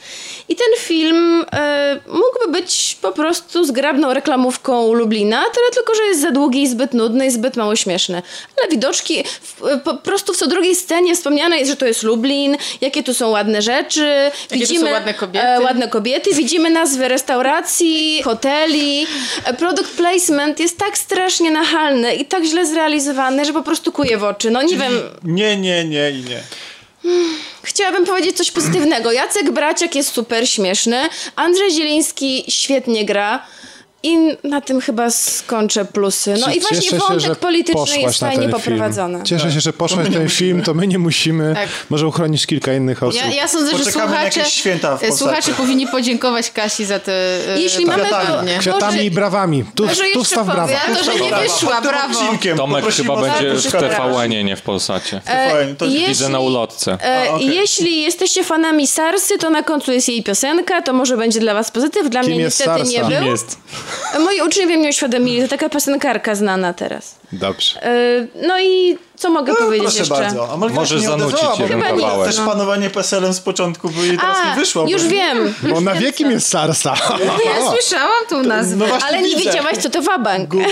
I 0.50 0.56
ten 0.56 0.68
film 0.78 1.46
e, 1.54 2.00
mógłby 2.08 2.62
być 2.62 2.98
po 3.02 3.12
prostu 3.12 3.66
zgrabną 3.66 4.14
reklamówką 4.14 4.94
Lublina, 4.94 5.44
tyle 5.54 5.72
tylko, 5.74 5.96
że 5.96 6.04
jest 6.04 6.22
za 6.22 6.32
długi 6.32 6.62
i 6.62 6.68
zbyt 6.68 6.94
nudny 6.94 7.26
i 7.26 7.32
zbyt 7.32 7.58
mało 7.58 7.76
śmieszny. 7.76 8.22
Ale 8.58 8.70
widoczki, 8.72 9.24
w, 9.42 9.80
po 9.84 9.94
prostu 9.94 10.34
w 10.34 10.38
co 10.38 10.48
drugiej 10.48 10.76
scenie 10.76 11.16
wspomniane 11.16 11.58
jest, 11.58 11.72
że 11.72 11.78
to 11.78 11.86
jest 11.86 12.04
Lublin, 12.04 12.58
jakie 12.82 13.04
tu 13.04 13.14
są 13.14 13.30
ładne 13.30 13.62
rzeczy. 13.62 14.32
Jakie 14.52 14.68
tu 14.68 14.76
są 14.76 14.92
ładne 14.92 15.14
kobiety. 15.14 15.48
E, 15.48 15.62
ładne 15.62 15.88
kobiety, 15.88 16.34
widzimy 16.34 16.70
nazwy 16.70 17.08
restauracji, 17.08 17.87
hoteli. 18.23 19.08
Product 19.58 19.97
placement 19.97 20.60
jest 20.60 20.78
tak 20.78 20.97
strasznie 20.97 21.52
nachalny 21.52 22.15
i 22.15 22.26
tak 22.26 22.43
źle 22.43 22.65
zrealizowany, 22.65 23.45
że 23.45 23.54
po 23.54 23.63
prostu 23.63 23.91
kuje 23.91 24.17
w 24.17 24.23
oczy. 24.23 24.52
No 24.52 24.62
nie 24.62 24.78
wiem, 24.78 24.93
Nie, 25.23 25.58
nie, 25.58 25.86
nie 25.86 26.12
i 26.12 26.23
nie. 26.23 26.41
chciałabym 27.63 28.06
powiedzieć 28.06 28.38
coś 28.38 28.52
pozytywnego. 28.52 29.12
Jacek 29.12 29.52
Braciak 29.52 29.95
jest 29.95 30.13
super 30.13 30.50
śmieszny, 30.50 31.02
Andrzej 31.36 31.71
Zieliński 31.71 32.43
świetnie 32.47 33.06
gra. 33.06 33.45
I 34.04 34.18
na 34.44 34.62
tym 34.62 34.82
chyba 34.82 35.12
skończę 35.12 35.86
plusy. 35.86 36.34
No 36.40 36.54
i 36.54 36.60
właśnie 36.60 36.78
Cieszę 36.82 36.92
się, 36.92 36.98
wątek 36.98 37.20
że 37.20 37.36
polityczny 37.36 37.74
poszłaś 37.82 37.98
jest 38.02 38.20
fajnie 38.20 38.50
poprowadzony. 38.50 39.24
Cieszę 39.24 39.52
się, 39.52 39.60
że 39.60 39.74
poszłaś 39.74 40.08
na 40.10 40.14
ten 40.14 40.30
film, 40.30 40.62
to 40.64 40.74
my 40.74 40.88
nie 40.88 41.00
musimy. 41.00 41.54
Tak. 41.56 41.70
Może 41.90 42.08
uchronić 42.08 42.46
kilka 42.48 42.74
innych 42.74 43.04
osób. 43.04 43.22
Ja, 43.22 43.28
ja 43.34 43.48
sądzę, 43.48 43.72
że 43.72 43.78
Poczekamy 43.78 44.08
słuchacze, 44.08 44.40
jakieś 44.40 44.54
święta 44.54 44.98
w 44.98 45.04
e, 45.04 45.12
słuchacze 45.12 45.52
powinni 45.54 45.88
podziękować 45.88 46.52
Kasi 46.52 46.86
za 46.86 47.00
te 47.00 47.12
e, 47.54 47.60
Jeśli 47.62 47.86
te 47.86 47.92
mamy 47.92 48.10
to-. 48.10 48.60
Kwiatami 48.60 48.86
Może- 48.94 49.04
i 49.06 49.12
brawami. 49.12 49.66
Tu, 49.76 49.86
może 49.86 50.04
tu 50.14 50.24
powiem. 50.24 50.46
brawa. 50.46 50.72
Ja 50.72 50.96
to, 50.96 51.04
że 51.04 51.16
nie 51.16 51.36
wyszła, 51.36 51.82
brawo. 51.82 52.20
odcinkiem 52.20 52.58
Tomek 52.58 52.80
poprosimy 52.84 53.08
chyba 53.16 53.22
będzie 53.22 53.70
w. 53.70 53.72
TVN-ie, 53.72 54.44
nie 54.44 54.56
w 54.56 54.62
Polsacie. 54.62 55.22
TVN, 55.26 55.76
to 55.76 55.86
jeśli- 55.86 56.08
Widzę 56.08 56.30
na 56.30 56.40
ulotce. 56.40 56.98
E, 57.04 57.30
A, 57.30 57.34
okej. 57.34 57.56
Jeśli 57.56 58.02
jesteście 58.02 58.44
fanami 58.44 58.88
Sarsy, 58.88 59.38
to 59.38 59.50
na 59.50 59.64
końcu 59.64 59.92
jest 59.92 60.10
jej 60.10 60.24
piosenka, 60.24 60.82
to 60.82 60.94
może 60.94 61.18
będzie 61.18 61.40
dla 61.40 61.54
was 61.54 61.72
pozytyw. 61.72 62.10
Dla 62.10 62.22
Kim 62.22 62.32
mnie 62.32 62.44
niestety 62.44 62.70
Sarsa? 62.70 62.92
nie 62.92 63.00
Kim 63.00 63.08
był. 63.08 63.26
jest? 63.32 63.58
Moi 64.19 64.41
uczniowie 64.41 64.78
mnie 64.78 64.89
uświadomili, 64.89 65.41
to 65.41 65.47
taka 65.47 65.69
piosenkarka 65.69 66.36
znana 66.36 66.73
teraz. 66.73 67.15
Dobrze. 67.32 67.84
E, 67.84 68.28
No 68.47 68.60
i 68.60 68.97
co 69.15 69.30
mogę 69.30 69.54
No, 69.54 69.60
powiedzieć 69.60 69.82
proszę 69.84 70.00
jeszcze? 70.00 70.15
bardzo. 70.15 70.50
A 70.54 70.58
Malwina 70.58 70.82
Możesz 70.82 71.02
się 71.02 71.08
nie 71.12 71.17
zanucić 71.17 71.60
jeden 71.60 71.82
Chyba 71.82 71.91
nie. 71.95 72.02
kawałek. 72.02 72.28
Też 72.32 72.39
panowanie 72.45 72.89
PESEL-em 72.89 73.34
z 73.34 73.39
początku, 73.39 73.89
bo 73.89 74.04
jej 74.04 74.17
teraz 74.17 74.38
A, 74.43 74.50
nie 74.50 74.56
wyszło. 74.56 74.86
już 74.88 75.04
bo- 75.04 75.10
wiem. 75.10 75.54
Bo 75.69 75.82
na 75.82 75.93
wie 75.95 76.13
kim 76.13 76.32
jest 76.32 76.47
Sarsa. 76.50 76.93
Ja 77.45 77.71
słyszałam 77.71 78.26
tą 78.30 78.43
nazwę, 78.43 78.86
No 78.89 78.97
Ale 79.08 79.21
nie 79.21 79.36
widzę. 79.36 79.43
wiedziałaś, 79.43 79.78
co 79.78 79.89
to 79.89 80.02
wabank. 80.02 80.50
Google, 80.50 80.65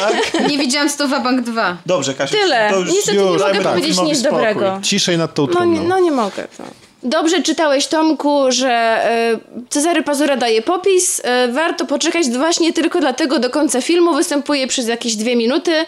tak? 0.00 0.40
nie 0.50 0.58
wiedziałam, 0.58 0.88
co 0.90 0.96
to 0.98 1.08
Wabank 1.08 1.40
2. 1.40 1.76
Dobrze, 1.86 2.14
Kasia. 2.14 2.36
Tyle. 2.36 2.70
To 2.72 2.78
już, 2.78 2.90
Niestety 2.92 3.18
nie 3.18 3.22
już, 3.24 3.32
mogę 3.42 3.44
dajmy 3.54 3.64
powiedzieć 3.64 4.00
nic 4.00 4.22
dobrego. 4.22 4.78
Ciszej 4.82 5.18
nad 5.18 5.34
tą 5.34 5.46
No, 5.46 5.52
trumną. 5.52 5.82
nie- 5.82 5.88
no 5.88 5.98
nie 5.98 6.10
mogę. 6.10 6.48
No. 6.58 6.64
Dobrze 7.02 7.42
czytałeś, 7.42 7.86
Tomku, 7.86 8.52
że 8.52 9.02
y, 9.60 9.68
Cezary 9.68 10.02
Pazura 10.02 10.36
daje 10.36 10.62
popis. 10.62 11.18
Y, 11.18 11.52
warto 11.52 11.86
poczekać 11.86 12.28
właśnie 12.30 12.72
tylko 12.72 13.00
dlatego 13.00 13.38
do 13.38 13.50
końca 13.50 13.80
filmu. 13.80 14.14
Występuje 14.14 14.66
przez 14.66 14.88
jakieś 14.88 15.16
dwie 15.16 15.36
minuty 15.36 15.84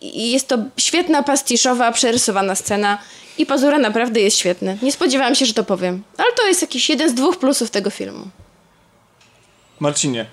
i 0.00 0.30
jest 0.32 0.48
to 0.48 0.58
świetna, 0.76 1.22
pastiszowa, 1.22 1.92
przerysowana 1.92 2.54
scena. 2.54 2.98
I 3.38 3.46
Pazura 3.46 3.78
naprawdę 3.78 4.20
jest 4.20 4.38
świetny. 4.38 4.78
Nie 4.82 4.92
spodziewałam 4.92 5.34
się, 5.34 5.46
że 5.46 5.54
to 5.54 5.64
powiem. 5.64 6.02
Ale 6.18 6.32
to 6.32 6.46
jest 6.46 6.62
jakiś 6.62 6.90
jeden 6.90 7.10
z 7.10 7.14
dwóch 7.14 7.38
plusów 7.38 7.70
tego 7.70 7.90
filmu. 7.90 8.28
Marcinie, 9.80 10.26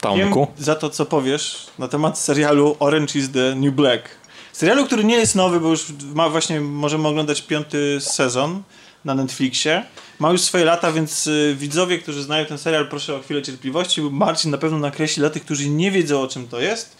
Tomku. 0.00 0.46
wiem 0.46 0.64
za 0.64 0.74
to, 0.74 0.90
co 0.90 1.06
powiesz 1.06 1.66
na 1.78 1.88
temat 1.88 2.18
serialu 2.18 2.76
Orange 2.80 3.18
is 3.18 3.32
the 3.32 3.54
New 3.54 3.74
Black. 3.74 4.17
Serialu, 4.58 4.86
który 4.86 5.04
nie 5.04 5.16
jest 5.16 5.34
nowy, 5.34 5.60
bo 5.60 5.68
już 5.68 5.86
ma 6.14 6.28
właśnie, 6.28 6.60
możemy 6.60 7.08
oglądać 7.08 7.42
piąty 7.42 7.98
sezon 8.00 8.62
na 9.04 9.14
Netflixie. 9.14 9.84
Ma 10.18 10.30
już 10.30 10.40
swoje 10.40 10.64
lata, 10.64 10.92
więc 10.92 11.26
y, 11.26 11.56
widzowie, 11.58 11.98
którzy 11.98 12.22
znają 12.22 12.46
ten 12.46 12.58
serial, 12.58 12.88
proszę 12.88 13.16
o 13.16 13.20
chwilę 13.20 13.42
cierpliwości. 13.42 14.00
bo 14.02 14.10
Marcin 14.10 14.50
na 14.50 14.58
pewno 14.58 14.78
nakreśli 14.78 15.20
dla 15.20 15.30
tych, 15.30 15.44
którzy 15.44 15.68
nie 15.68 15.90
wiedzą 15.90 16.20
o 16.22 16.28
czym 16.28 16.48
to 16.48 16.60
jest 16.60 16.96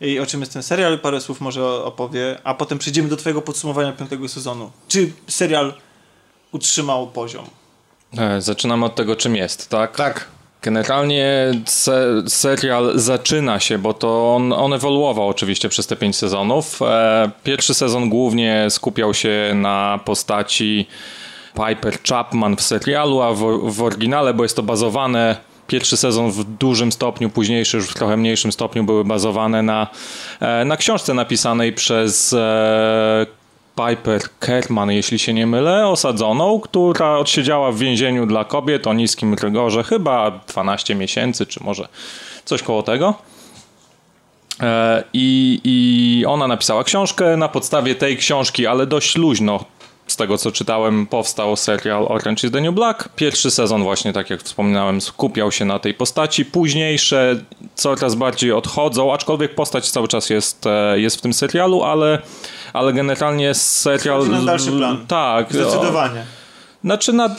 i 0.00 0.20
o 0.20 0.26
czym 0.26 0.40
jest 0.40 0.52
ten 0.52 0.62
serial. 0.62 0.98
Parę 0.98 1.20
słów 1.20 1.40
może 1.40 1.64
opowie, 1.84 2.38
a 2.44 2.54
potem 2.54 2.78
przejdziemy 2.78 3.08
do 3.08 3.16
twojego 3.16 3.42
podsumowania 3.42 3.92
piątego 3.92 4.28
sezonu. 4.28 4.70
Czy 4.88 5.12
serial 5.28 5.74
utrzymał 6.52 7.06
poziom? 7.06 7.44
E, 8.18 8.40
Zaczynamy 8.40 8.84
od 8.84 8.94
tego, 8.94 9.16
czym 9.16 9.36
jest, 9.36 9.68
tak? 9.68 9.96
Tak. 9.96 10.28
Generalnie 10.62 11.52
se 11.66 12.22
serial 12.28 12.92
zaczyna 12.94 13.60
się, 13.60 13.78
bo 13.78 13.94
to 13.94 14.34
on, 14.36 14.52
on 14.52 14.72
ewoluował 14.72 15.28
oczywiście 15.28 15.68
przez 15.68 15.86
te 15.86 15.96
pięć 15.96 16.16
sezonów. 16.16 16.82
E, 16.82 17.30
Pierwszy 17.44 17.74
sezon 17.74 18.08
głównie 18.08 18.66
skupiał 18.68 19.14
się 19.14 19.52
na 19.54 20.00
postaci 20.04 20.86
Piper 21.54 21.98
Chapman 22.08 22.56
w 22.56 22.62
serialu, 22.62 23.22
a 23.22 23.32
w, 23.32 23.38
w 23.62 23.82
oryginale, 23.82 24.34
bo 24.34 24.42
jest 24.42 24.56
to 24.56 24.62
bazowane 24.62 25.36
pierwszy 25.66 25.96
sezon 25.96 26.30
w 26.30 26.44
dużym 26.44 26.92
stopniu, 26.92 27.30
późniejszy 27.30 27.76
już 27.76 27.86
w 27.88 27.94
trochę 27.94 28.16
mniejszym 28.16 28.52
stopniu 28.52 28.84
były 28.84 29.04
bazowane 29.04 29.62
na, 29.62 29.86
e, 30.40 30.64
na 30.64 30.76
książce 30.76 31.14
napisanej 31.14 31.72
przez 31.72 32.32
e, 32.32 33.26
Piper 33.88 34.22
Kerman, 34.40 34.90
jeśli 34.90 35.18
się 35.18 35.34
nie 35.34 35.46
mylę, 35.46 35.88
osadzoną, 35.88 36.60
która 36.60 37.18
odsiedziała 37.18 37.72
w 37.72 37.78
więzieniu 37.78 38.26
dla 38.26 38.44
kobiet 38.44 38.86
o 38.86 38.94
niskim 38.94 39.34
rygorze 39.34 39.82
chyba 39.84 40.40
12 40.48 40.94
miesięcy, 40.94 41.46
czy 41.46 41.64
może 41.64 41.88
coś 42.44 42.62
koło 42.62 42.82
tego. 42.82 43.14
E, 44.60 45.04
I, 45.12 45.60
I 45.64 46.24
ona 46.26 46.48
napisała 46.48 46.84
książkę. 46.84 47.36
Na 47.36 47.48
podstawie 47.48 47.94
tej 47.94 48.16
książki, 48.16 48.66
ale 48.66 48.86
dość 48.86 49.16
luźno, 49.16 49.64
z 50.10 50.16
tego 50.16 50.38
co 50.38 50.52
czytałem, 50.52 51.06
powstał 51.06 51.56
serial 51.56 52.06
Orange 52.08 52.46
is 52.46 52.52
the 52.52 52.60
New 52.60 52.74
Black. 52.74 53.08
Pierwszy 53.08 53.50
sezon, 53.50 53.82
właśnie 53.82 54.12
tak 54.12 54.30
jak 54.30 54.42
wspominałem, 54.42 55.00
skupiał 55.00 55.52
się 55.52 55.64
na 55.64 55.78
tej 55.78 55.94
postaci. 55.94 56.44
Późniejsze 56.44 57.36
coraz 57.74 58.14
bardziej 58.14 58.52
odchodzą, 58.52 59.14
aczkolwiek 59.14 59.54
postać 59.54 59.90
cały 59.90 60.08
czas 60.08 60.30
jest, 60.30 60.66
e, 60.66 61.00
jest 61.00 61.16
w 61.16 61.20
tym 61.20 61.32
serialu, 61.32 61.82
ale, 61.82 62.18
ale 62.72 62.92
generalnie 62.92 63.54
serial. 63.54 64.20
Wchodzi 64.22 64.38
na 64.40 64.44
dalszy 64.44 64.72
plan. 64.72 65.06
Tak. 65.08 65.52
Zdecydowanie. 65.52 66.24
Znaczy 66.84 67.12
na, 67.12 67.30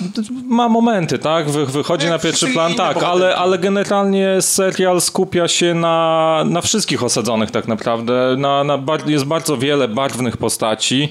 ma 0.46 0.70
momenty, 0.70 1.20
tak? 1.20 1.50
Wy, 1.50 1.66
wychodzi 1.66 2.06
Jak 2.06 2.14
na 2.14 2.20
pierwszy 2.20 2.48
plan, 2.48 2.74
tak, 2.74 2.98
ale, 2.98 3.04
bohaterki. 3.06 3.42
ale 3.42 3.58
generalnie 3.58 4.42
serial 4.42 5.02
skupia 5.02 5.48
się 5.48 5.74
na, 5.74 6.44
na 6.46 6.62
wszystkich 6.62 7.04
osadzonych 7.04 7.52
tak 7.52 7.68
naprawdę. 7.68 8.36
Na, 8.38 8.64
na, 8.64 8.78
bar- 8.78 9.10
jest 9.10 9.26
bardzo 9.26 9.58
wiele 9.58 9.88
barwnych 9.88 10.38
postaci. 10.38 11.10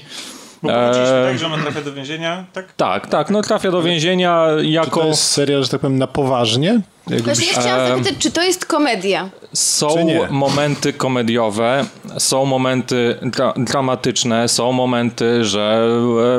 Bo 0.63 0.69
powiedzieliśmy 0.69 1.15
Eee. 1.17 1.27
tak, 1.29 1.37
że 1.39 1.45
ona 1.45 1.57
trafia 1.57 1.81
do 1.81 1.93
więzienia, 1.93 2.45
tak? 2.53 2.73
Tak, 2.73 3.07
tak, 3.07 3.29
no 3.29 3.41
trafia 3.41 3.71
do 3.71 3.81
więzienia 3.81 4.47
Czy 4.59 4.65
jako... 4.65 4.99
to 5.01 5.07
jest 5.07 5.23
serial, 5.23 5.63
że 5.63 5.69
tak 5.69 5.81
powiem, 5.81 5.97
na 5.97 6.07
poważnie? 6.07 6.81
Jakbyś- 7.07 7.25
Właśnie 7.25 7.47
ja 7.47 7.61
chciałam 7.61 7.87
zapytać, 7.87 8.13
czy 8.19 8.31
to 8.31 8.43
jest 8.43 8.65
komedia? 8.65 9.29
Są 9.53 9.87
Czy 9.89 10.33
momenty 10.33 10.93
komediowe, 10.93 11.85
są 12.17 12.45
momenty 12.45 13.17
dra 13.21 13.53
dramatyczne, 13.57 14.47
są 14.47 14.71
momenty, 14.71 15.45
że 15.45 15.87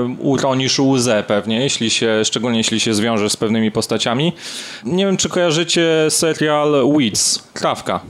e, 0.00 0.16
uronisz 0.18 0.78
łzę 0.78 1.24
pewnie, 1.26 1.60
jeśli 1.60 1.90
się, 1.90 2.24
szczególnie 2.24 2.58
jeśli 2.58 2.80
się 2.80 2.94
zwiążesz 2.94 3.32
z 3.32 3.36
pewnymi 3.36 3.70
postaciami. 3.70 4.32
Nie 4.84 5.06
wiem, 5.06 5.16
czy 5.16 5.28
kojarzycie 5.28 5.86
serial 6.08 6.72
Weeds, 6.96 7.42
Trawka. 7.54 8.00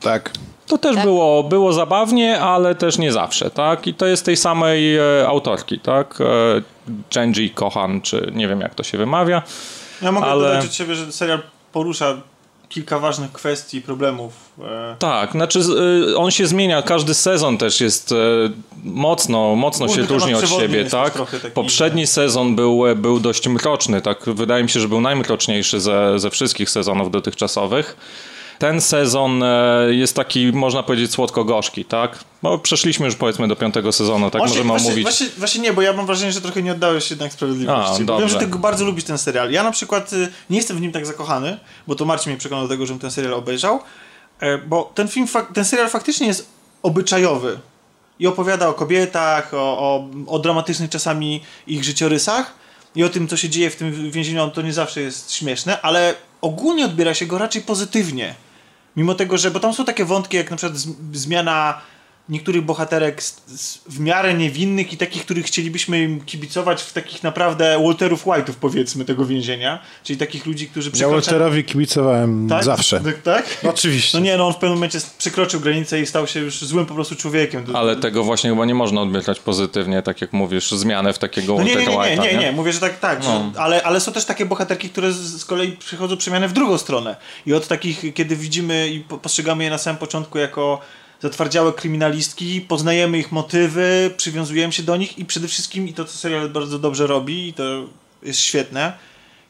Tak. 0.00 0.30
To 0.68 0.78
też 0.78 0.96
było, 0.96 1.42
było 1.44 1.72
zabawnie, 1.72 2.40
ale 2.40 2.74
też 2.74 2.98
nie 2.98 3.12
zawsze, 3.12 3.50
tak? 3.50 3.86
I 3.86 3.94
to 3.94 4.06
jest 4.06 4.24
tej 4.24 4.36
samej 4.36 4.96
e, 4.96 5.02
autorki, 5.28 5.78
tak? 5.80 6.18
E, 6.20 6.24
Genji 7.14 7.50
Kohan, 7.50 8.00
czy 8.00 8.32
nie 8.34 8.48
wiem 8.48 8.60
jak 8.60 8.74
to 8.74 8.82
się 8.82 8.98
wymawia. 8.98 9.42
Ja 10.02 10.12
mogę 10.12 10.26
Ale- 10.26 10.48
dodać 10.48 10.64
od 10.64 10.74
siebie, 10.74 10.94
że 10.94 11.12
serial 11.12 11.38
porusza 11.72 12.16
kilka 12.68 12.98
ważnych 12.98 13.32
kwestii 13.32 13.80
problemów. 13.82 14.32
E, 14.64 14.96
Tak, 14.98 15.32
znaczy 15.32 15.60
on 16.16 16.30
się 16.30 16.46
zmienia, 16.46 16.82
każdy 16.82 17.14
sezon 17.14 17.58
też 17.58 17.80
jest 17.80 18.12
e, 18.12 18.16
mocno, 18.84 19.54
mocno 19.56 19.88
się 19.88 20.02
różni 20.02 20.34
od 20.34 20.48
siebie, 20.48 20.84
tak? 20.84 21.12
Poprzedni 21.54 22.06
sezon 22.06 22.56
był, 22.56 22.82
był 22.96 23.20
dość 23.20 23.48
mroczny, 23.48 24.02
tak? 24.02 24.24
Wydaje 24.26 24.62
mi 24.62 24.70
się, 24.70 24.80
że 24.80 24.88
był 24.88 25.00
najmroczniejszy 25.00 25.80
ze, 25.80 26.18
ze 26.18 26.30
wszystkich 26.30 26.70
sezonów 26.70 27.10
dotychczasowych. 27.10 27.96
Ten 28.58 28.80
sezon 28.80 29.42
e, 29.42 29.86
jest 29.90 30.16
taki, 30.16 30.52
można 30.52 30.82
powiedzieć, 30.82 31.12
słodko-gorzki, 31.12 31.84
tak? 31.84 32.18
Bo 32.42 32.58
przeszliśmy 32.58 33.06
już 33.06 33.16
powiedzmy 33.16 33.48
do 33.48 33.56
piątego 33.56 33.92
sezonu, 33.92 34.30
tak 34.30 34.42
się- 34.42 34.48
możemy 34.48 34.64
właśnie, 34.68 34.86
omówić. 34.86 35.04
Właśnie, 35.04 35.26
właśnie 35.38 35.60
nie, 35.60 35.72
bo 35.72 35.82
ja 35.82 35.92
mam 35.92 36.06
wrażenie, 36.06 36.32
że 36.32 36.40
trochę 36.40 36.62
nie 36.62 36.72
oddałeś 36.72 37.10
jednak 37.10 37.32
sprawiedliwości. 37.32 38.02
A, 38.14 38.18
wiem, 38.18 38.28
że 38.28 38.38
ty 38.38 38.46
bardzo 38.46 38.84
lubisz 38.84 39.04
ten 39.04 39.18
serial. 39.18 39.50
Ja 39.50 39.62
na 39.62 39.70
przykład 39.70 40.12
y, 40.12 40.28
nie 40.50 40.56
jestem 40.56 40.76
w 40.76 40.80
nim 40.80 40.92
tak 40.92 41.06
zakochany, 41.06 41.58
bo 41.86 41.94
to 41.94 42.04
Marcin 42.04 42.32
mnie 42.32 42.38
przekonał 42.38 42.64
do 42.64 42.68
tego, 42.74 42.86
żebym 42.86 43.00
ten 43.00 43.10
serial 43.10 43.34
obejrzał, 43.34 43.80
e, 44.40 44.58
bo 44.58 44.92
ten 44.94 45.08
film, 45.08 45.26
ten 45.54 45.64
serial 45.64 45.88
faktycznie 45.88 46.26
jest 46.26 46.48
obyczajowy 46.82 47.58
i 48.18 48.26
opowiada 48.26 48.68
o 48.68 48.72
kobietach, 48.72 49.54
o, 49.54 49.58
o, 49.78 50.08
o 50.26 50.38
dramatycznych 50.38 50.90
czasami 50.90 51.42
ich 51.66 51.84
życiorysach 51.84 52.54
i 52.96 53.04
o 53.04 53.08
tym, 53.08 53.28
co 53.28 53.36
się 53.36 53.48
dzieje 53.48 53.70
w 53.70 53.76
tym 53.76 54.10
więzieniu. 54.10 54.50
To 54.50 54.62
nie 54.62 54.72
zawsze 54.72 55.00
jest 55.00 55.32
śmieszne, 55.32 55.80
ale 55.82 56.14
ogólnie 56.40 56.84
odbiera 56.84 57.14
się 57.14 57.26
go 57.26 57.38
raczej 57.38 57.62
pozytywnie. 57.62 58.34
Mimo 58.98 59.14
tego, 59.14 59.38
że, 59.38 59.50
bo 59.50 59.60
tam 59.60 59.74
są 59.74 59.84
takie 59.84 60.04
wątki, 60.04 60.36
jak 60.36 60.50
na 60.50 60.56
przykład 60.56 60.78
zmiana 61.12 61.80
niektórych 62.28 62.62
bohaterek 62.62 63.22
z, 63.22 63.42
z, 63.46 63.78
w 63.88 64.00
miarę 64.00 64.34
niewinnych 64.34 64.92
i 64.92 64.96
takich, 64.96 65.24
których 65.24 65.46
chcielibyśmy 65.46 66.02
im 66.02 66.20
kibicować 66.20 66.82
w 66.82 66.92
takich 66.92 67.22
naprawdę 67.22 67.82
Walterów 67.84 68.26
White'ów 68.26 68.52
powiedzmy 68.60 69.04
tego 69.04 69.24
więzienia, 69.26 69.78
czyli 70.04 70.18
takich 70.18 70.46
ludzi, 70.46 70.66
którzy 70.68 70.88
Ja 70.88 70.92
przekraczają... 70.92 71.20
Walterowi 71.20 71.64
kibicowałem 71.64 72.48
tak? 72.48 72.64
zawsze. 72.64 73.00
Tak? 73.00 73.22
tak? 73.22 73.58
Oczywiście. 73.68 74.18
No 74.18 74.24
nie, 74.24 74.36
no 74.36 74.46
on 74.46 74.52
w 74.52 74.56
pewnym 74.56 74.72
momencie 74.74 74.98
przekroczył 75.18 75.60
granicę 75.60 76.00
i 76.00 76.06
stał 76.06 76.26
się 76.26 76.40
już 76.40 76.60
złym 76.60 76.86
po 76.86 76.94
prostu 76.94 77.16
człowiekiem. 77.16 77.64
Ale 77.74 77.96
tego 77.96 78.24
właśnie 78.24 78.50
chyba 78.50 78.64
nie 78.64 78.74
można 78.74 79.00
odbierać 79.00 79.40
pozytywnie, 79.40 80.02
tak 80.02 80.20
jak 80.20 80.32
mówisz, 80.32 80.70
zmianę 80.70 81.12
w 81.12 81.18
takiego 81.18 81.54
No 81.54 81.62
nie, 81.62 81.74
nie, 81.74 81.80
nie, 81.80 81.86
nie, 81.86 81.96
White'a, 81.96 82.22
nie, 82.22 82.36
nie, 82.38 82.52
mówię, 82.52 82.72
że 82.72 82.80
tak, 82.80 82.98
tak, 82.98 83.18
No. 83.24 83.50
że, 83.54 83.60
ale, 83.60 83.82
ale 83.82 84.00
są 84.00 84.12
też 84.12 84.24
takie 84.24 84.46
bohaterki, 84.46 84.90
które 84.90 85.12
z, 85.12 85.16
z 85.40 85.44
kolei 85.44 85.72
przychodzą 85.72 86.16
przemianę 86.16 86.48
w 86.48 86.52
drugą 86.52 86.78
stronę. 86.78 87.16
I 87.46 87.54
od 87.54 87.68
takich, 87.68 88.14
kiedy 88.14 88.36
widzimy 88.36 88.88
i 88.88 89.00
po- 89.00 89.18
postrzegamy 89.18 89.64
je 89.64 89.70
na 89.70 89.78
samym 89.78 89.98
początku 89.98 90.38
jako 90.38 90.80
zatwardziałe 91.22 91.72
kryminalistki, 91.72 92.60
poznajemy 92.60 93.18
ich 93.18 93.32
motywy, 93.32 94.10
przywiązujemy 94.16 94.72
się 94.72 94.82
do 94.82 94.96
nich 94.96 95.18
i 95.18 95.24
przede 95.24 95.48
wszystkim, 95.48 95.88
i 95.88 95.92
to 95.92 96.04
co 96.04 96.18
serial 96.18 96.50
bardzo 96.50 96.78
dobrze 96.78 97.06
robi, 97.06 97.48
i 97.48 97.52
to 97.52 97.88
jest 98.22 98.40
świetne, 98.40 98.92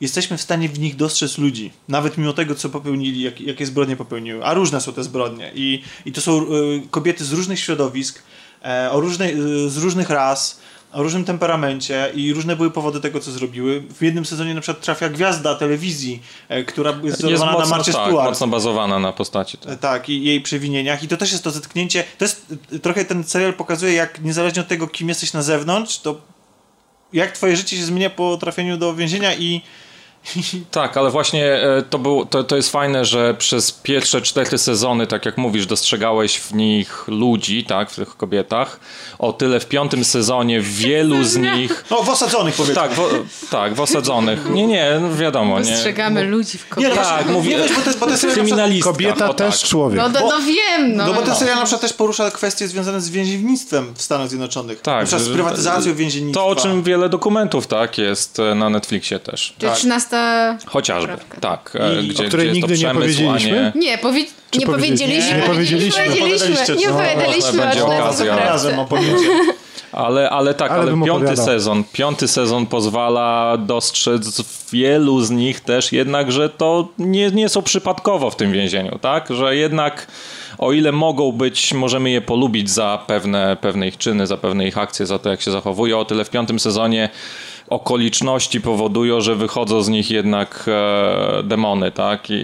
jesteśmy 0.00 0.36
w 0.36 0.42
stanie 0.42 0.68
w 0.68 0.78
nich 0.78 0.96
dostrzec 0.96 1.38
ludzi. 1.38 1.72
Nawet 1.88 2.18
mimo 2.18 2.32
tego, 2.32 2.54
co 2.54 2.68
popełnili, 2.68 3.22
jak, 3.22 3.40
jakie 3.40 3.66
zbrodnie 3.66 3.96
popełniły. 3.96 4.44
A 4.44 4.54
różne 4.54 4.80
są 4.80 4.92
te 4.92 5.04
zbrodnie. 5.04 5.52
I, 5.54 5.82
i 6.04 6.12
to 6.12 6.20
są 6.20 6.42
y, 6.42 6.46
kobiety 6.90 7.24
z 7.24 7.32
różnych 7.32 7.60
środowisk, 7.60 8.22
e, 8.64 8.90
o 8.90 9.00
różnej, 9.00 9.34
y, 9.66 9.70
z 9.70 9.76
różnych 9.76 10.10
ras, 10.10 10.60
o 10.92 11.02
różnym 11.02 11.24
temperamencie 11.24 12.10
i 12.14 12.32
różne 12.32 12.56
były 12.56 12.70
powody 12.70 13.00
tego, 13.00 13.20
co 13.20 13.30
zrobiły. 13.30 13.80
W 13.80 14.02
jednym 14.02 14.24
sezonie 14.24 14.54
na 14.54 14.60
przykład 14.60 14.84
trafia 14.84 15.08
gwiazda 15.08 15.54
telewizji, 15.54 16.22
e, 16.48 16.64
która 16.64 16.94
jest 17.02 17.18
wzorowana 17.18 17.52
na 17.52 17.58
mocno, 17.58 17.76
Marcie 17.76 17.92
tak, 17.92 18.06
Stewart. 18.06 18.28
mocno 18.28 18.46
bazowana 18.46 18.98
na 18.98 19.12
postaci. 19.12 19.58
E, 19.66 19.76
Tak, 19.76 20.08
i 20.08 20.24
jej 20.24 20.40
przewinieniach. 20.40 21.02
I 21.02 21.08
to 21.08 21.16
też 21.16 21.32
jest 21.32 21.44
to 21.44 21.50
zetknięcie. 21.50 22.04
To 22.18 22.24
jest 22.24 22.46
y, 22.72 22.78
trochę 22.78 23.04
ten 23.04 23.24
serial 23.24 23.54
pokazuje, 23.54 23.92
jak 23.92 24.20
niezależnie 24.20 24.62
od 24.62 24.68
tego, 24.68 24.86
kim 24.86 25.08
jesteś 25.08 25.32
na 25.32 25.42
zewnątrz, 25.42 25.98
to 25.98 26.20
jak 27.12 27.32
twoje 27.32 27.56
życie 27.56 27.76
się 27.76 27.84
zmienia 27.84 28.10
po 28.10 28.36
trafieniu 28.36 28.76
do 28.76 28.94
więzienia 28.94 29.34
i 29.34 29.62
Tak, 30.70 30.96
ale 30.96 31.10
właśnie 31.10 31.46
e, 31.46 31.82
to, 31.90 31.98
był, 31.98 32.26
to, 32.26 32.44
to 32.44 32.56
jest 32.56 32.72
fajne, 32.72 33.04
że 33.04 33.34
przez 33.34 33.72
pierwsze 33.72 34.22
cztery 34.22 34.58
sezony, 34.58 35.06
tak 35.06 35.26
jak 35.26 35.38
mówisz, 35.38 35.66
dostrzegałeś 35.66 36.38
w 36.38 36.54
nich 36.54 37.04
ludzi, 37.08 37.64
tak, 37.64 37.90
w 37.90 37.96
tych 37.96 38.16
kobietach. 38.16 38.80
O 39.18 39.32
tyle 39.32 39.60
w 39.60 39.66
piątym 39.66 40.04
sezonie 40.04 40.60
wielu 40.60 41.24
z 41.24 41.36
nich. 41.36 41.84
no 41.90 42.02
w 42.02 42.08
osadzonych 42.08 42.54
powiedzmy. 42.54 42.74
Tak, 42.74 42.90
w, 42.92 43.50
tak, 43.50 43.74
w 43.74 43.80
osadzonych. 43.80 44.50
Nie, 44.50 44.66
nie, 44.66 44.98
no 45.00 45.14
wiadomo, 45.14 45.60
nie. 45.60 45.70
Dostrzegamy 45.70 46.24
ludzi 46.24 46.58
w 46.58 46.64
Nie, 46.64 46.68
kobietach. 46.68 46.96
no 46.96 47.04
Tak, 47.04 47.28
mówię, 47.28 47.50
nie 47.50 47.74
bo 47.74 47.80
to 47.80 47.86
jest, 47.86 47.98
bo 47.98 48.06
to 48.06 48.12
jest 48.12 48.26
kryminalistka. 48.26 48.90
Kobieta 48.92 49.30
o, 49.30 49.34
też 49.34 49.60
tak. 49.60 49.70
człowiek. 49.70 49.98
No, 49.98 50.08
no, 50.08 50.20
no 50.20 50.40
wiem, 50.40 50.96
no. 50.96 51.06
No 51.06 51.14
bo 51.14 51.22
ten 51.22 51.34
serial 51.34 51.56
na 51.56 51.64
przykład 51.64 51.80
też 51.80 51.92
porusza 51.92 52.30
kwestie 52.30 52.68
związane 52.68 53.00
z 53.00 53.10
więziennictwem 53.10 53.94
w 53.94 54.02
Stanach 54.02 54.28
Zjednoczonych. 54.28 54.80
Tak, 54.80 55.00
na 55.00 55.06
przykład 55.06 55.22
z 55.22 55.28
prywatyzacją 55.28 55.94
więziennictwa. 55.94 56.40
To, 56.40 56.46
o 56.46 56.56
czym 56.56 56.82
wiele 56.82 57.08
dokumentów, 57.08 57.66
tak, 57.66 57.98
jest 57.98 58.38
e, 58.38 58.54
na 58.54 58.70
Netflixie 58.70 59.18
też. 59.18 59.54
Czyli 59.58 59.72
13... 59.72 60.07
Chociażby, 60.66 61.08
Poprawka. 61.12 61.40
tak. 61.40 61.76
e, 61.80 62.02
I- 62.02 62.08
gdzie, 62.08 62.24
o 62.24 62.28
której 62.28 62.46
gdzie 62.50 62.58
jest 62.58 62.66
to 62.68 62.72
nigdy 62.72 62.86
nie 62.88 62.94
powiedzieliśmy? 62.94 63.72
Nie, 63.74 63.98
powie... 63.98 64.24
Nie 64.58 64.66
powiedzieliśmy. 64.66 65.36
Nie 65.36 65.42
powiedzieliśmy. 65.42 66.08
Nie 66.08 66.16
powiedzieliśmy. 66.16 66.76
Nie 66.76 66.86
No, 66.88 66.92
opowiadaliśmy 66.94 67.52
będzie 67.60 67.84
o 67.84 67.86
okazja. 67.94 68.36
Razem 68.36 68.78
opowiedzieć. 68.78 69.18
Ale, 69.92 70.30
ale 70.30 70.54
tak, 70.54 70.70
Ale 70.70 70.80
ale, 70.82 70.90
piąty 70.90 71.10
opowiadał. 71.12 71.44
sezon, 71.44 71.84
piąty 71.92 72.28
sezon 72.28 72.66
pozwala 72.66 73.56
dostrzec 73.56 74.42
wielu 74.72 75.20
z 75.20 75.30
nich 75.30 75.60
też 75.60 75.92
jednak, 75.92 76.32
że 76.32 76.48
to 76.48 76.88
nie, 76.98 77.30
nie 77.30 77.48
są 77.48 77.62
przypadkowo 77.62 78.30
w 78.30 78.36
tym 78.36 78.52
więzieniu, 78.52 78.98
tak? 79.00 79.28
Że 79.30 79.56
jednak 79.56 80.06
o 80.58 80.72
ile 80.72 80.92
mogą 80.92 81.32
być, 81.32 81.74
możemy 81.74 82.10
je 82.10 82.20
polubić 82.20 82.70
za 82.70 82.98
pewne, 83.06 83.56
pewne 83.60 83.88
ich 83.88 83.98
czyny, 83.98 84.26
za 84.26 84.36
pewne 84.36 84.66
ich 84.68 84.78
akcje, 84.78 85.06
za 85.06 85.18
to 85.18 85.30
jak 85.30 85.40
się 85.42 85.50
zachowują, 85.50 85.98
o 85.98 86.04
tyle 86.04 86.24
w 86.24 86.30
piątym 86.30 86.58
sezonie 86.60 87.08
okoliczności 87.70 88.60
powodują, 88.60 89.20
że 89.20 89.34
wychodzą 89.36 89.82
z 89.82 89.88
nich 89.88 90.10
jednak 90.10 90.64
e, 90.68 91.42
demony, 91.42 91.90
tak? 91.92 92.30
I, 92.30 92.34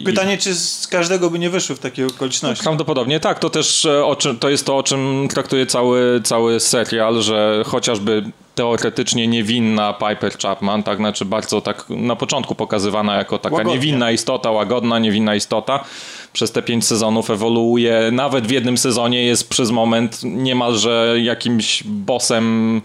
i- 0.00 0.02
Pytanie, 0.04 0.38
czy 0.38 0.54
z 0.54 0.86
każdego 0.86 1.30
by 1.30 1.38
nie 1.38 1.50
wyszły 1.50 1.76
w 1.76 1.78
takiej 1.78 2.04
okoliczności. 2.04 2.64
Prawdopodobnie 2.64 3.20
tak, 3.20 3.38
to 3.38 3.50
też 3.50 3.84
e, 3.84 4.04
o 4.04 4.16
czym, 4.16 4.38
to 4.38 4.48
jest 4.48 4.66
to, 4.66 4.76
o 4.76 4.82
czym 4.82 5.28
traktuje 5.30 5.66
cały, 5.66 6.20
cały 6.24 6.60
serial, 6.60 7.22
że 7.22 7.62
chociażby 7.66 8.22
teoretycznie 8.54 9.26
niewinna 9.28 9.92
Piper 9.92 10.32
Chapman, 10.42 10.82
tak, 10.82 10.96
znaczy 10.98 11.24
bardzo 11.24 11.60
tak 11.60 11.84
na 11.90 12.16
początku 12.16 12.54
pokazywana 12.54 13.16
jako 13.16 13.38
taka 13.38 13.54
Łagodnie. 13.56 13.74
niewinna 13.78 14.10
istota, 14.10 14.50
łagodna, 14.50 14.98
niewinna 14.98 15.34
istota, 15.34 15.84
przez 16.32 16.52
te 16.52 16.62
pięć 16.62 16.86
sezonów 16.86 17.30
ewoluuje. 17.30 18.08
Nawet 18.12 18.46
w 18.46 18.50
jednym 18.50 18.78
sezonie 18.78 19.24
jest 19.24 19.48
przez 19.48 19.70
moment 19.70 20.20
niemalże 20.24 21.14
jakimś 21.22 21.82
bossem 21.84 22.82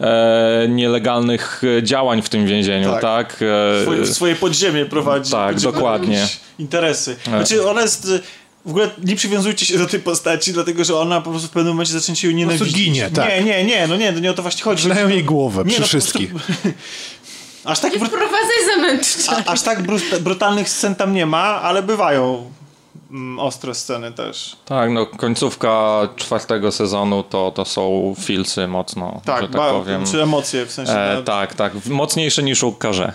e, 0.00 0.66
nielegalnych 0.68 1.62
działań 1.82 2.22
w 2.22 2.28
tym 2.28 2.46
więzieniu, 2.46 2.90
tak? 2.90 3.00
Tak. 3.02 3.36
E, 3.78 3.82
Swoje, 3.82 4.06
swoje 4.06 4.34
podziemie 4.36 4.84
prowadzi. 4.86 5.30
Tak, 5.32 5.54
podziemie 5.54 5.72
dokładnie. 5.72 6.26
Interesy. 6.58 7.16
Znaczy 7.24 7.68
ona 7.70 7.82
jest... 7.82 8.04
y, 8.08 8.20
W 8.66 8.70
ogóle 8.70 8.90
nie 9.04 9.16
przywiązujcie 9.16 9.66
się 9.66 9.78
do 9.78 9.86
tej 9.86 10.00
postaci, 10.00 10.52
dlatego 10.52 10.84
że 10.84 10.96
ona 10.98 11.20
po 11.20 11.30
prostu 11.30 11.48
w 11.48 11.50
pewnym 11.50 11.72
momencie 11.72 11.92
zaczęcie 11.92 12.28
ją 12.28 12.34
nienawidzić. 12.34 12.74
ginie, 12.74 13.10
tak. 13.14 13.28
Nie, 13.28 13.42
nie, 13.42 13.64
nie, 13.64 13.86
no 13.86 13.96
nie, 13.96 14.12
no 14.12 14.18
nie 14.20 14.30
o 14.30 14.34
to 14.34 14.42
właśnie 14.42 14.62
chodzi. 14.64 14.88
Wleją 14.88 15.08
jej 15.08 15.24
głowę 15.24 15.62
Nie, 15.64 15.70
przy 15.70 15.80
no, 15.80 15.86
wszystkich. 15.86 16.30
Aż 17.64 17.80
tak, 17.80 17.98
brut... 17.98 18.10
Aż 19.46 19.62
tak 19.62 19.82
brut- 19.82 20.18
brutalnych 20.18 20.68
scen 20.68 20.94
tam 20.94 21.12
nie 21.14 21.26
ma, 21.26 21.44
ale 21.62 21.82
bywają 21.82 22.50
ostre 23.38 23.74
sceny 23.74 24.12
też. 24.12 24.56
Tak, 24.64 24.90
no 24.90 25.06
końcówka 25.06 26.00
czwartego 26.16 26.72
sezonu 26.72 27.22
to, 27.22 27.52
to 27.54 27.64
są 27.64 28.14
filsy 28.20 28.66
mocno, 28.68 29.20
Tak, 29.24 29.42
że 29.42 29.48
tak 29.48 29.56
ba- 29.56 29.70
powiem. 29.70 30.06
czy 30.06 30.22
emocje 30.22 30.66
w 30.66 30.72
sensie. 30.72 30.92
E, 30.92 31.22
tak, 31.22 31.54
tak, 31.54 31.72
mocniejsze 31.86 32.42
niż 32.42 32.62
u 32.62 32.72
Karze. 32.72 33.12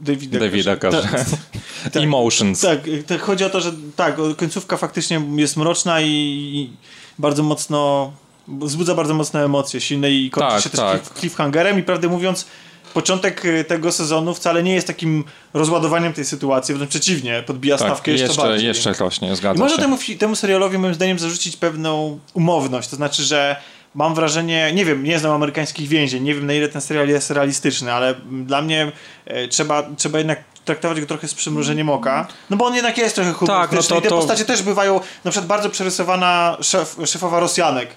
Davida, 0.00 0.38
Davida 0.38 0.76
Karze. 0.76 1.08
Emotions. 1.94 2.60
tak, 2.60 2.78
tak, 3.06 3.20
chodzi 3.20 3.44
o 3.44 3.50
to, 3.50 3.60
że 3.60 3.72
tak, 3.96 4.16
końcówka 4.38 4.76
faktycznie 4.76 5.22
jest 5.36 5.56
mroczna 5.56 6.00
i, 6.00 6.70
bardzo 7.18 7.42
mocno, 7.42 8.12
wzbudza 8.48 8.94
bardzo 8.94 9.14
mocne 9.14 9.44
emocje, 9.44 9.80
silne 9.80 10.10
i 10.10 10.30
kończy 10.30 10.50
Tak, 10.52 10.62
się 10.62 10.70
też 10.70 10.80
tak. 10.80 11.02
cliff- 11.02 11.20
cliffhangerem 11.20 11.78
i 11.78 11.82
prawdę 11.82 12.08
mówiąc 12.08 12.46
początek 12.92 13.44
y, 13.44 13.64
tego 13.64 13.92
sezonu 13.92 14.34
wcale 14.34 14.62
nie 14.62 14.74
jest 14.74 14.86
takim 14.86 15.24
rozładowaniem 15.54 16.12
tej 16.12 16.24
sytuacji, 16.24 16.74
wręcz 16.74 16.90
przeciwnie, 16.90 17.42
podbija 17.46 17.76
Tak, 17.78 17.86
stawkę 17.88 18.10
jeszcze, 18.10 18.26
jeszcze, 18.26 18.42
bardziej. 18.42 18.66
jeszcze 18.68 18.92
rośnie, 18.92 19.32
I 19.32 19.36
zgadza 19.36 19.60
można 19.60 19.76
się. 19.76 19.82
temu, 19.82 19.96
fi- 19.96 20.18
temu 20.18 20.36
serialowi 20.36 20.78
moim 20.78 20.94
zdaniem 20.94 21.18
zarzucić 21.18 21.56
pewną 21.56 22.18
umowność, 22.34 22.88
to 22.88 22.96
znaczy, 22.96 23.22
że 23.22 23.56
mam 23.94 24.14
wrażenie, 24.14 24.72
nie 24.74 24.84
wiem, 24.84 25.04
nie 25.04 25.18
znam 25.18 25.32
amerykańskich 25.32 25.88
więzień, 25.88 26.22
nie 26.22 26.34
wiem 26.34 26.46
na 26.46 26.52
ile 26.52 26.68
ten 26.68 26.80
serial 26.80 27.08
jest 27.08 27.30
realistyczny, 27.30 27.92
ale 27.92 28.14
dla 28.32 28.62
mnie 28.62 28.92
e, 29.26 29.48
trzeba, 29.48 29.82
trzeba 29.96 30.18
jednak 30.18 30.40
traktować 30.64 31.00
go 31.00 31.06
trochę 31.06 31.28
z 31.28 31.34
przymrużeniem 31.34 31.90
oka, 31.90 32.26
no 32.50 32.56
bo 32.56 32.64
on 32.66 32.74
jednak 32.74 32.98
jest 32.98 33.14
trochę 33.14 33.32
humorystyczny 33.32 33.76
Tak, 33.78 33.90
no 33.90 33.94
to- 33.94 33.98
i 33.98 34.02
te 34.02 34.08
to- 34.08 34.16
postacie 34.16 34.44
też 34.44 34.62
bywają, 34.62 35.00
na 35.24 35.30
przykład 35.30 35.46
bardzo 35.48 35.70
przerysowana 35.70 36.56
szef, 36.62 36.96
szefowa 37.06 37.40
Rosjanek 37.40 37.88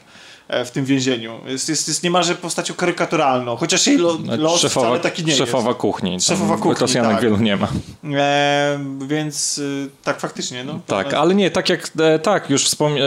w 0.66 0.72
tym 0.72 0.86
więzieniu. 0.86 1.40
Jest, 1.46 1.70
jest, 1.70 1.88
jest 1.88 2.04
niemalże 2.04 2.36
postacią 2.36 2.74
karykaturalną, 2.74 3.56
chociaż 3.56 3.88
jej 3.88 3.98
lo, 3.98 4.10
los 4.14 4.40
No, 4.40 4.58
szefowa, 4.58 4.88
wcale 4.88 5.00
taki 5.00 5.26
nie 5.26 5.36
szefowa 5.36 5.74
kuchni. 5.74 6.12
Tam 6.12 6.20
Szefowa 6.20 6.58
kuchni, 6.58 6.82
Rosjanek 6.82 7.12
tak. 7.12 7.22
wielu 7.22 7.38
nie 7.38 7.56
ma. 7.58 7.68
jest. 8.04 8.16
E, 8.16 8.80
więc 9.08 9.58
y, 9.58 9.90
tak, 10.04 10.20
faktycznie. 10.20 10.64
No, 10.64 10.80
Tak, 10.88 11.14
ale 11.14 11.36
nie, 11.36 11.52
tak 11.52 11.70
jak 11.70 11.90
e, 12.00 12.20
tak, 12.20 12.50
już 12.50 12.66
wspom- 12.66 12.98
e, 12.98 13.00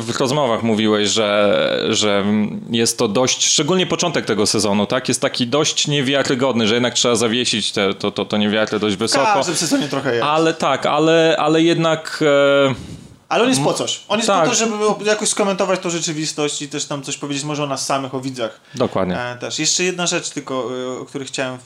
w 0.00 0.14
rozmowach 0.20 0.62
mówiłeś, 0.62 1.08
że, 1.08 1.78
że 1.88 2.24
jest 2.70 2.98
to 2.98 3.08
dość, 3.08 3.44
szczególnie 3.46 3.86
początek 3.86 4.24
tego 4.26 4.46
sezonu, 4.46 4.86
tak? 4.86 5.08
Jest 5.08 5.20
taki 5.20 5.46
dość 5.46 5.88
niewiarygodny, 5.88 6.66
że 6.66 6.74
jednak 6.74 6.94
trzeba 6.94 7.14
zawiesić 7.16 7.72
te, 7.72 7.94
to, 7.94 8.10
to, 8.10 8.24
to 8.24 8.36
niewiary 8.36 8.78
dość 8.78 8.96
W 8.96 8.98
wysoko. 8.98 9.24
każdym 9.24 9.54
sezonie 9.56 9.88
trochę 9.88 10.12
jest. 10.14 10.24
Ale 10.26 10.54
tak, 10.54 10.86
ale, 10.86 11.36
ale 11.38 11.62
jednak. 11.62 12.24
E, 12.70 13.05
Ale 13.28 13.42
on 13.42 13.48
jest 13.48 13.62
po 13.62 13.74
coś. 13.74 14.00
On 14.08 14.18
jest 14.18 14.26
Tak. 14.26 14.44
po 14.44 14.50
to, 14.50 14.56
żeby 14.56 14.76
jakoś 15.04 15.28
skomentować 15.28 15.80
tą 15.80 15.90
rzeczywistość 15.90 16.62
i 16.62 16.68
też 16.68 16.84
tam 16.84 17.02
coś 17.02 17.16
powiedzieć 17.16 17.44
może 17.44 17.64
o 17.64 17.66
nas 17.66 17.86
samych, 17.86 18.14
o 18.14 18.20
widzach. 18.20 18.60
dokładnie. 18.74 19.20
E, 19.20 19.36
też. 19.36 19.58
Jeszcze 19.58 19.84
jedna 19.84 20.06
rzecz 20.06 20.30
tylko, 20.30 20.68
y, 20.76 20.98
o 21.00 21.04
której 21.04 21.26
chciałem 21.28 21.54
y, 21.54 21.58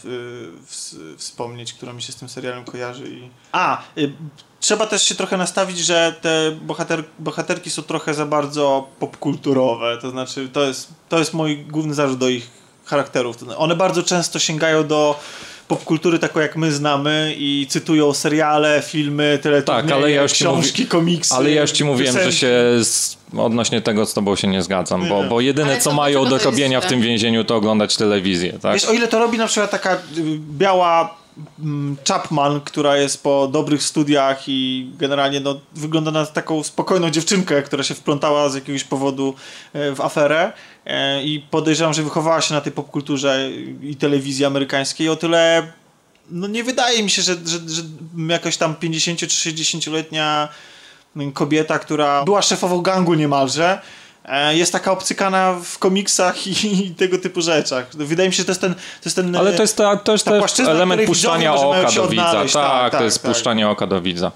ws- 0.70 0.96
wspomnieć, 1.18 1.72
która 1.72 1.92
mi 1.92 2.02
się 2.02 2.12
z 2.12 2.16
tym 2.16 2.28
serialem 2.28 2.64
kojarzy. 2.64 3.08
I... 3.08 3.30
A, 3.52 3.82
y, 3.98 4.12
trzeba 4.60 4.86
też 4.86 5.02
się 5.02 5.14
trochę 5.14 5.36
nastawić, 5.36 5.78
że 5.78 6.14
te 6.20 6.50
bohater, 6.62 7.04
bohaterki 7.18 7.70
są 7.70 7.82
trochę 7.82 8.14
za 8.14 8.26
bardzo 8.26 8.88
popkulturowe. 8.98 9.98
To 10.02 10.10
znaczy, 10.10 10.48
to 10.52 10.62
jest, 10.62 10.88
to 11.08 11.18
jest 11.18 11.34
mój 11.34 11.64
główny 11.64 11.94
zarzut 11.94 12.18
do 12.18 12.28
ich 12.28 12.50
charakterów. 12.84 13.36
To- 13.36 13.58
One 13.58 13.76
bardzo 13.76 14.02
często 14.02 14.38
sięgają 14.38 14.86
do 14.86 15.20
popkultury 15.70 16.18
taką 16.18 16.40
jak 16.40 16.56
my 16.56 16.72
znamy 16.72 17.34
i 17.38 17.66
cytują 17.68 18.12
seriale, 18.12 18.82
filmy, 18.86 19.38
teleturnieje, 19.42 19.88
Tak, 19.88 19.92
ale 19.92 20.10
ja 20.10 20.22
już 20.22 20.32
ci 20.32 20.44
książki, 20.44 20.86
komiksy. 20.86 21.34
Ale 21.34 21.50
ja 21.50 21.60
już 21.60 21.70
ci 21.70 21.84
mówiłem, 21.84 22.12
że 22.14 22.18
piosenki. 22.18 22.38
się 22.38 22.84
z, 22.84 23.16
odnośnie 23.36 23.80
tego 23.82 24.06
z 24.06 24.14
tobą 24.14 24.36
się 24.36 24.48
nie 24.48 24.62
zgadzam, 24.62 25.08
bo, 25.08 25.22
bo 25.24 25.40
jedyne 25.40 25.78
co 25.78 25.92
mają 25.92 26.24
do 26.24 26.34
jest 26.34 26.44
robienia 26.44 26.80
w 26.80 26.82
źle? 26.82 26.90
tym 26.90 27.00
więzieniu 27.00 27.44
to 27.44 27.56
oglądać 27.56 27.96
telewizję, 27.96 28.52
tak? 28.62 28.72
Wiesz, 28.74 28.84
o 28.84 28.92
ile 28.92 29.08
to 29.08 29.18
robi 29.18 29.38
na 29.38 29.46
przykład 29.46 29.70
taka 29.70 29.94
y, 29.94 29.98
biała 30.58 31.19
Chapman, 32.08 32.60
która 32.60 32.96
jest 32.96 33.22
po 33.22 33.48
dobrych 33.48 33.82
studiach 33.82 34.48
i 34.48 34.90
generalnie 34.98 35.40
no, 35.40 35.60
wygląda 35.74 36.10
na 36.10 36.26
taką 36.26 36.62
spokojną 36.62 37.10
dziewczynkę, 37.10 37.62
która 37.62 37.82
się 37.82 37.94
wplątała 37.94 38.48
z 38.48 38.54
jakiegoś 38.54 38.84
powodu 38.84 39.34
e, 39.72 39.94
w 39.94 40.00
aferę. 40.00 40.52
E, 40.86 41.22
i 41.22 41.40
podejrzewam, 41.50 41.94
że 41.94 42.02
wychowała 42.02 42.40
się 42.40 42.54
na 42.54 42.60
tej 42.60 42.72
popkulturze 42.72 43.50
i 43.82 43.96
telewizji 43.96 44.44
amerykańskiej, 44.44 45.08
o 45.08 45.16
tyle 45.16 45.72
no 46.30 46.46
nie 46.46 46.64
wydaje 46.64 47.02
mi 47.02 47.10
się, 47.10 47.22
że, 47.22 47.34
że, 47.34 47.58
że 47.68 47.82
jakaś 48.28 48.56
tam 48.56 48.74
50 48.74 49.18
czy 49.18 49.26
60-letnia 49.26 50.48
kobieta, 51.34 51.78
która 51.78 52.24
była 52.24 52.42
szefową 52.42 52.82
gangu 52.82 53.14
niemalże, 53.14 53.80
jest 54.52 54.72
taka 54.72 54.92
obcykana 54.92 55.56
w 55.64 55.78
komiksach 55.78 56.46
i, 56.46 56.86
i 56.86 56.90
tego 56.94 57.18
typu 57.18 57.42
rzeczach. 57.42 57.86
Wydaje 57.96 58.28
mi 58.28 58.34
się, 58.34 58.38
że 58.38 58.44
to 58.44 58.50
jest 58.50 58.60
ten... 58.60 58.74
To 58.74 58.80
jest 59.04 59.16
ten 59.16 59.36
Ale 59.36 59.52
to 59.52 59.62
jest, 59.62 59.76
ta, 59.76 59.96
to 59.96 60.12
jest 60.12 60.24
ta 60.24 60.40
też 60.40 60.60
element 60.60 61.02
puszczania 61.06 61.54
oka 61.54 61.92
do 61.92 62.08
widza. 62.08 62.32
Tak, 62.32 62.50
Tak, 62.52 62.92
to 62.92 62.96
tak, 62.98 63.04
jest 63.04 63.22
tak. 63.22 63.32
puszczanie 63.32 63.68
oka 63.68 63.86
do 63.86 64.00
widza. 64.00 64.32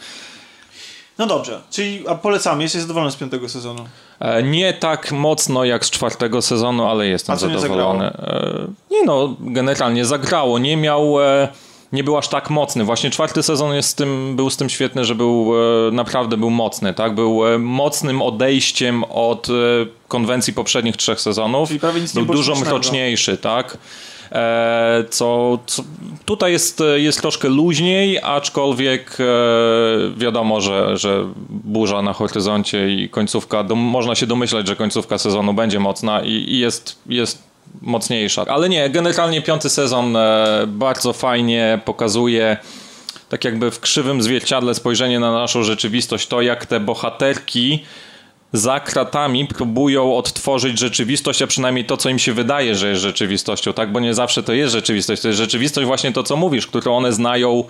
No 1.18 1.26
dobrze, 1.26 1.60
czyli 1.70 2.08
a 2.08 2.14
polecamy, 2.14 2.62
jesteś 2.62 2.80
zadowolony 2.80 3.12
z 3.12 3.16
piątego 3.16 3.48
sezonu. 3.48 3.84
E, 4.20 4.42
Nie 4.42 4.72
tak 4.72 5.12
mocno 5.12 5.64
jak 5.64 5.84
z 5.84 5.90
czwartego 5.90 6.42
sezonu, 6.42 6.86
ale 6.86 7.06
jestem 7.06 7.38
co 7.38 7.46
nie 7.48 7.58
zadowolony. 7.58 8.04
E, 8.06 8.66
Nie 8.90 9.04
no, 9.04 9.36
generalnie 9.40 10.04
zagrało. 10.04 10.58
Nie 10.58 10.76
miał. 10.76 11.22
e, 11.22 11.48
Nie 11.94 12.04
był 12.04 12.18
aż 12.18 12.28
tak 12.28 12.50
mocny. 12.50 12.84
Właśnie 12.84 13.10
czwarty 13.10 13.42
sezon 13.42 13.74
jest 13.74 13.88
z 13.88 13.94
tym, 13.94 14.36
był 14.36 14.50
z 14.50 14.56
tym 14.56 14.68
świetny, 14.68 15.04
że 15.04 15.14
był 15.14 15.52
e, 15.88 15.90
naprawdę 15.90 16.36
był 16.36 16.50
mocny, 16.50 16.94
tak? 16.94 17.14
Był 17.14 17.46
e, 17.46 17.58
mocnym 17.58 18.22
odejściem 18.22 19.04
od 19.04 19.48
e, 19.48 19.52
konwencji 20.08 20.52
poprzednich 20.52 20.96
trzech 20.96 21.20
sezonów. 21.20 21.68
Czyli 21.68 21.80
prawie 21.80 22.00
nic 22.00 22.12
był 22.12 22.24
dużo 22.24 22.54
mroczniejszy, 22.54 23.36
tak? 23.36 23.78
Co, 25.10 25.58
co 25.66 25.82
tutaj 26.24 26.52
jest, 26.52 26.82
jest 26.96 27.20
troszkę 27.20 27.48
luźniej, 27.48 28.18
aczkolwiek 28.22 29.18
wiadomo, 30.16 30.60
że, 30.60 30.96
że 30.96 31.24
burza 31.50 32.02
na 32.02 32.12
horyzoncie 32.12 32.90
i 32.90 33.08
końcówka, 33.08 33.64
dom, 33.64 33.78
można 33.78 34.14
się 34.14 34.26
domyślać, 34.26 34.68
że 34.68 34.76
końcówka 34.76 35.18
sezonu 35.18 35.54
będzie 35.54 35.80
mocna 35.80 36.22
i, 36.22 36.30
i 36.30 36.58
jest, 36.58 36.98
jest 37.06 37.53
mocniejsza. 37.82 38.44
Ale 38.48 38.68
nie, 38.68 38.90
generalnie 38.90 39.42
piąty 39.42 39.70
sezon 39.70 40.16
e, 40.16 40.64
bardzo 40.66 41.12
fajnie 41.12 41.80
pokazuje 41.84 42.56
tak 43.28 43.44
jakby 43.44 43.70
w 43.70 43.80
krzywym 43.80 44.22
zwierciadle 44.22 44.74
spojrzenie 44.74 45.20
na 45.20 45.32
naszą 45.32 45.62
rzeczywistość, 45.62 46.26
to 46.26 46.42
jak 46.42 46.66
te 46.66 46.80
bohaterki 46.80 47.84
za 48.52 48.80
kratami 48.80 49.46
próbują 49.46 50.16
odtworzyć 50.16 50.78
rzeczywistość, 50.78 51.42
a 51.42 51.46
przynajmniej 51.46 51.84
to, 51.84 51.96
co 51.96 52.08
im 52.08 52.18
się 52.18 52.32
wydaje, 52.32 52.74
że 52.74 52.88
jest 52.88 53.02
rzeczywistością, 53.02 53.72
tak? 53.72 53.92
Bo 53.92 54.00
nie 54.00 54.14
zawsze 54.14 54.42
to 54.42 54.52
jest 54.52 54.72
rzeczywistość. 54.72 55.22
To 55.22 55.28
jest 55.28 55.38
rzeczywistość 55.38 55.86
właśnie 55.86 56.12
to, 56.12 56.22
co 56.22 56.36
mówisz, 56.36 56.66
którą 56.66 56.96
one 56.96 57.12
znają 57.12 57.64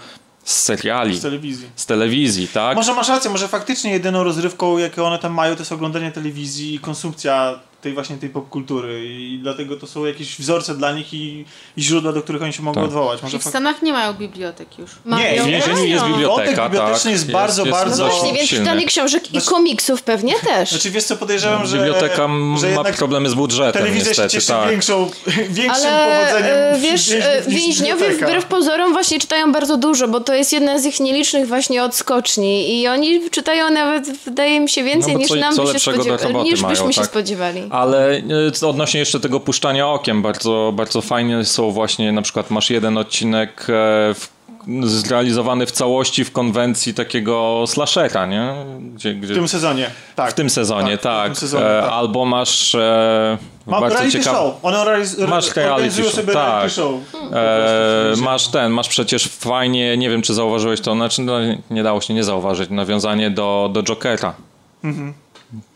z 0.44 0.62
seriali, 0.62 1.16
Z 1.16 1.22
telewizji. 1.22 1.68
z 1.76 1.86
telewizji, 1.86 2.48
tak? 2.48 2.76
Może 2.76 2.94
masz 2.94 3.08
rację, 3.08 3.30
może 3.30 3.48
faktycznie 3.48 3.92
jedyną 3.92 4.24
rozrywką, 4.24 4.78
jaką 4.78 5.04
one 5.04 5.18
tam 5.18 5.32
mają, 5.32 5.54
to 5.54 5.60
jest 5.60 5.72
oglądanie 5.72 6.12
telewizji 6.12 6.74
i 6.74 6.78
konsumpcja 6.78 7.58
tej 7.84 7.94
właśnie 7.94 8.16
tej 8.16 8.30
popkultury 8.30 9.04
i 9.06 9.38
dlatego 9.42 9.76
to 9.76 9.86
są 9.86 10.04
jakieś 10.04 10.38
wzorce 10.38 10.74
dla 10.74 10.92
nich 10.92 11.14
i, 11.14 11.44
i 11.76 11.82
źródła, 11.82 12.12
do 12.12 12.22
których 12.22 12.42
oni 12.42 12.52
się 12.52 12.62
mogą 12.62 12.74
Tak. 12.74 12.84
odwołać. 12.84 13.22
Może 13.22 13.30
Czyli 13.38 13.42
w 13.44 13.48
Stanach 13.48 13.82
nie 13.82 13.92
mają 13.92 14.12
bibliotek 14.14 14.78
już. 14.78 14.90
Nie, 15.06 15.42
W 15.42 15.46
więzieniu 15.46 15.84
jest 15.84 16.04
biblioteka, 16.04 16.44
Wątek 16.46 16.64
biblioteczny 16.64 17.02
tak. 17.02 17.12
jest 17.12 17.30
bardzo, 17.30 17.66
bardzo- 17.66 18.04
No 18.06 18.10
właśnie, 18.10 18.32
więc 18.32 18.48
silny. 18.48 18.64
czytanie 18.64 18.86
książek 18.86 19.34
i 19.34 19.40
komiksów 19.40 20.02
pewnie 20.02 20.34
też. 20.34 20.70
Znaczy 20.70 20.90
wiesz 20.90 21.04
co, 21.04 21.16
podejrzewam, 21.16 21.66
że 21.66 21.76
Biblioteka 21.76 22.28
że 22.60 22.68
ma 22.74 22.84
problemy 22.84 23.28
z 23.30 23.34
budżetem, 23.34 23.72
telewizja 23.82 24.08
niestety, 24.08 24.28
się 24.30 24.34
cieszy 24.34 24.46
tak. 24.52 24.70
większą, 24.70 25.10
większym 25.50 25.86
Ale 25.86 26.26
powodzeniem 26.26 26.56
e, 26.56 26.78
wiesz, 26.80 27.10
e, 27.10 27.42
niż 27.46 27.54
więźniowie 27.60 27.92
biblioteka. 28.02 28.26
wbrew 28.26 28.44
pozorom 28.44 28.92
właśnie 28.92 29.18
czytają 29.20 29.52
bardzo 29.52 29.76
dużo, 29.76 30.08
bo 30.08 30.20
to 30.20 30.34
jest 30.34 30.52
jedna 30.52 30.78
z 30.78 30.84
ich 30.84 31.00
nielicznych 31.00 31.48
właśnie 31.48 31.84
odskoczni 31.84 32.80
i 32.80 32.88
oni 32.88 33.30
czytają 33.30 33.70
nawet, 33.70 34.18
wydaje 34.24 34.60
mi 34.60 34.68
się, 34.68 34.82
więcej 34.84 35.12
No 35.12 35.18
niż 35.18 35.28
co- 35.28 35.34
nam 35.36 35.54
co 35.56 35.62
by 35.62 35.66
się 35.68 35.72
lepszego 35.72 35.96
do 35.98 36.04
spodziewa- 36.04 36.22
roboty 36.26 36.44
niż 36.44 36.62
byśmy 36.62 36.78
mają, 36.78 36.92
się 36.92 37.00
tak? 37.00 37.10
spodziewali. 37.10 37.62
Ale 37.74 38.22
e, 38.62 38.66
odnośnie 38.68 39.00
jeszcze 39.00 39.20
tego 39.20 39.40
puszczania 39.40 39.88
okiem, 39.88 40.22
bardzo, 40.22 40.72
bardzo 40.76 41.00
fajnie 41.00 41.44
są 41.44 41.70
właśnie, 41.70 42.12
na 42.12 42.22
przykład 42.22 42.50
masz 42.50 42.70
jeden 42.70 42.98
odcinek, 42.98 43.60
e, 43.60 44.14
w 44.14 44.34
zrealizowany 44.82 45.66
w 45.66 45.70
całości 45.70 46.24
w 46.24 46.32
konwencji 46.32 46.94
takiego 46.94 47.64
slashera, 47.66 48.26
nie? 48.26 48.54
Gdzie, 48.94 49.14
gdzie, 49.14 49.34
W 49.34 49.36
tym 49.36 49.48
sezonie. 49.48 49.90
Tak. 50.16 50.30
w 50.30 50.34
tym 50.34 50.50
sezonie, 50.50 50.96
w 50.96 51.00
tak. 51.00 51.26
tym 51.26 51.36
sezonie, 51.36 51.66
E, 51.66 51.80
tak. 51.82 51.90
Albo 51.92 52.24
masz 52.24 52.74
e, 52.74 53.38
Ma 53.66 53.80
bardzo 53.80 54.10
ciekawe... 54.10 54.38
show. 54.38 54.62
Realiz- 54.62 55.28
Masz 55.28 55.56
reality 55.56 55.74
organizują 55.74 56.06
show, 56.06 56.16
sobie 56.16 56.32
tak. 56.32 56.46
reality 56.46 56.74
show. 56.74 56.94
Prostu 57.10 57.36
E, 57.36 58.24
masz 58.24 58.48
ten, 58.48 58.72
masz 58.72 58.88
przecież 58.88 59.26
fajnie, 59.28 59.96
nie 59.96 60.10
wiem 60.10 60.22
czy 60.22 60.34
zauważyłeś 60.34 60.80
to, 60.80 60.92
znaczy 60.94 61.22
no, 61.22 61.38
nie 61.70 61.82
dało 61.82 62.00
się 62.00 62.14
nie 62.14 62.24
zauważyć, 62.24 62.70
nawiązanie 62.70 63.30
do, 63.30 63.70
do 63.72 63.82
Jokera. 63.82 64.34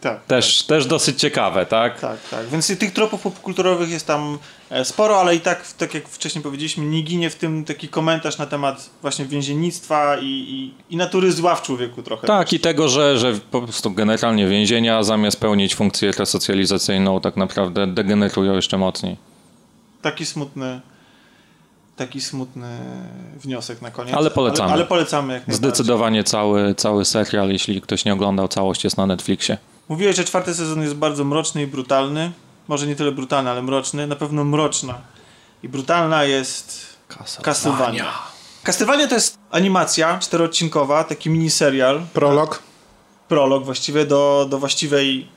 Tak. 0.01 0.25
Też, 0.25 0.63
też 0.63 0.87
dosyć 0.87 1.21
ciekawe, 1.21 1.67
tak? 1.67 2.01
Tak, 2.01 2.19
tak. 2.31 2.49
Więc 2.49 2.79
tych 2.79 2.93
tropów 2.93 3.23
popkulturowych 3.23 3.91
jest 3.91 4.07
tam 4.07 4.39
e, 4.71 4.85
sporo, 4.85 5.21
ale 5.21 5.37
i 5.37 5.41
tak, 5.41 5.73
tak 5.73 5.95
jak 5.95 6.09
wcześniej 6.09 6.43
powiedzieliśmy, 6.43 6.85
nie 6.85 7.03
ginie 7.03 7.31
w 7.31 7.35
tym 7.35 7.65
taki 7.65 7.89
komentarz 7.89 8.39
na 8.39 8.47
temat 8.47 8.91
właśnie 9.03 9.25
więziennictwa 9.25 10.17
i, 10.17 10.25
i, 10.27 10.75
i 10.95 10.97
natury 10.97 11.33
zła 11.33 11.55
w 11.55 11.63
człowieku 11.63 12.03
trochę. 12.03 12.27
Tak, 12.27 12.53
i 12.53 12.61
tego, 12.61 12.89
że, 12.89 13.19
że 13.19 13.33
po 13.51 13.63
prostu 13.63 13.91
generalnie 13.91 14.47
więzienia 14.47 15.03
zamiast 15.03 15.41
pełnić 15.41 15.75
funkcję 15.75 16.13
resocjalizacyjną 16.13 17.21
tak 17.21 17.37
naprawdę 17.37 17.87
degenerują 17.87 18.55
jeszcze 18.55 18.79
mocniej. 18.79 19.17
Taki 20.03 20.27
smutny 20.27 20.81
taki 21.99 22.21
smutny 22.21 22.79
wniosek 23.37 23.83
na 23.83 23.91
koniec. 23.91 24.15
Ale 24.15 24.31
polecamy. 24.31 24.65
Ale, 24.65 24.73
ale 24.73 24.85
polecamy. 24.85 25.41
Zdecydowanie 25.49 26.25
cały, 26.25 26.75
cały 26.75 27.05
serial, 27.05 27.49
jeśli 27.49 27.81
ktoś 27.81 28.05
nie 28.05 28.13
oglądał, 28.13 28.49
całość 28.49 28.85
jest 28.85 28.97
na 28.97 29.07
Netflixie. 29.07 29.59
Mówiłeś, 29.89 30.17
że 30.17 30.25
czwarty 30.25 30.55
sezon 30.55 30.83
jest 30.83 30.95
bardzo 30.95 31.25
mroczny 31.25 31.63
i 31.63 31.67
brutalny. 31.67 32.33
Może 32.69 32.87
nie 32.87 32.97
tyle 32.97 33.13
brutalny, 33.13 33.51
ale 33.51 33.63
mroczny. 33.63 34.07
Na 34.07 34.17
pewno 34.17 34.45
mroczna. 34.45 35.01
I 35.63 35.69
brutalna 35.69 36.25
jest 36.25 36.87
Castlevania. 37.43 38.13
Castlevania 38.63 39.09
to 39.09 39.15
jest 39.15 39.39
animacja 39.51 40.19
czteroodcinkowa, 40.19 41.05
taki 41.05 41.31
miniserial. 41.31 42.03
Prolog. 42.13 42.63
Prolog 43.29 43.65
właściwie 43.65 44.07
do, 44.07 44.47
do 44.51 44.59
właściwej 44.59 45.29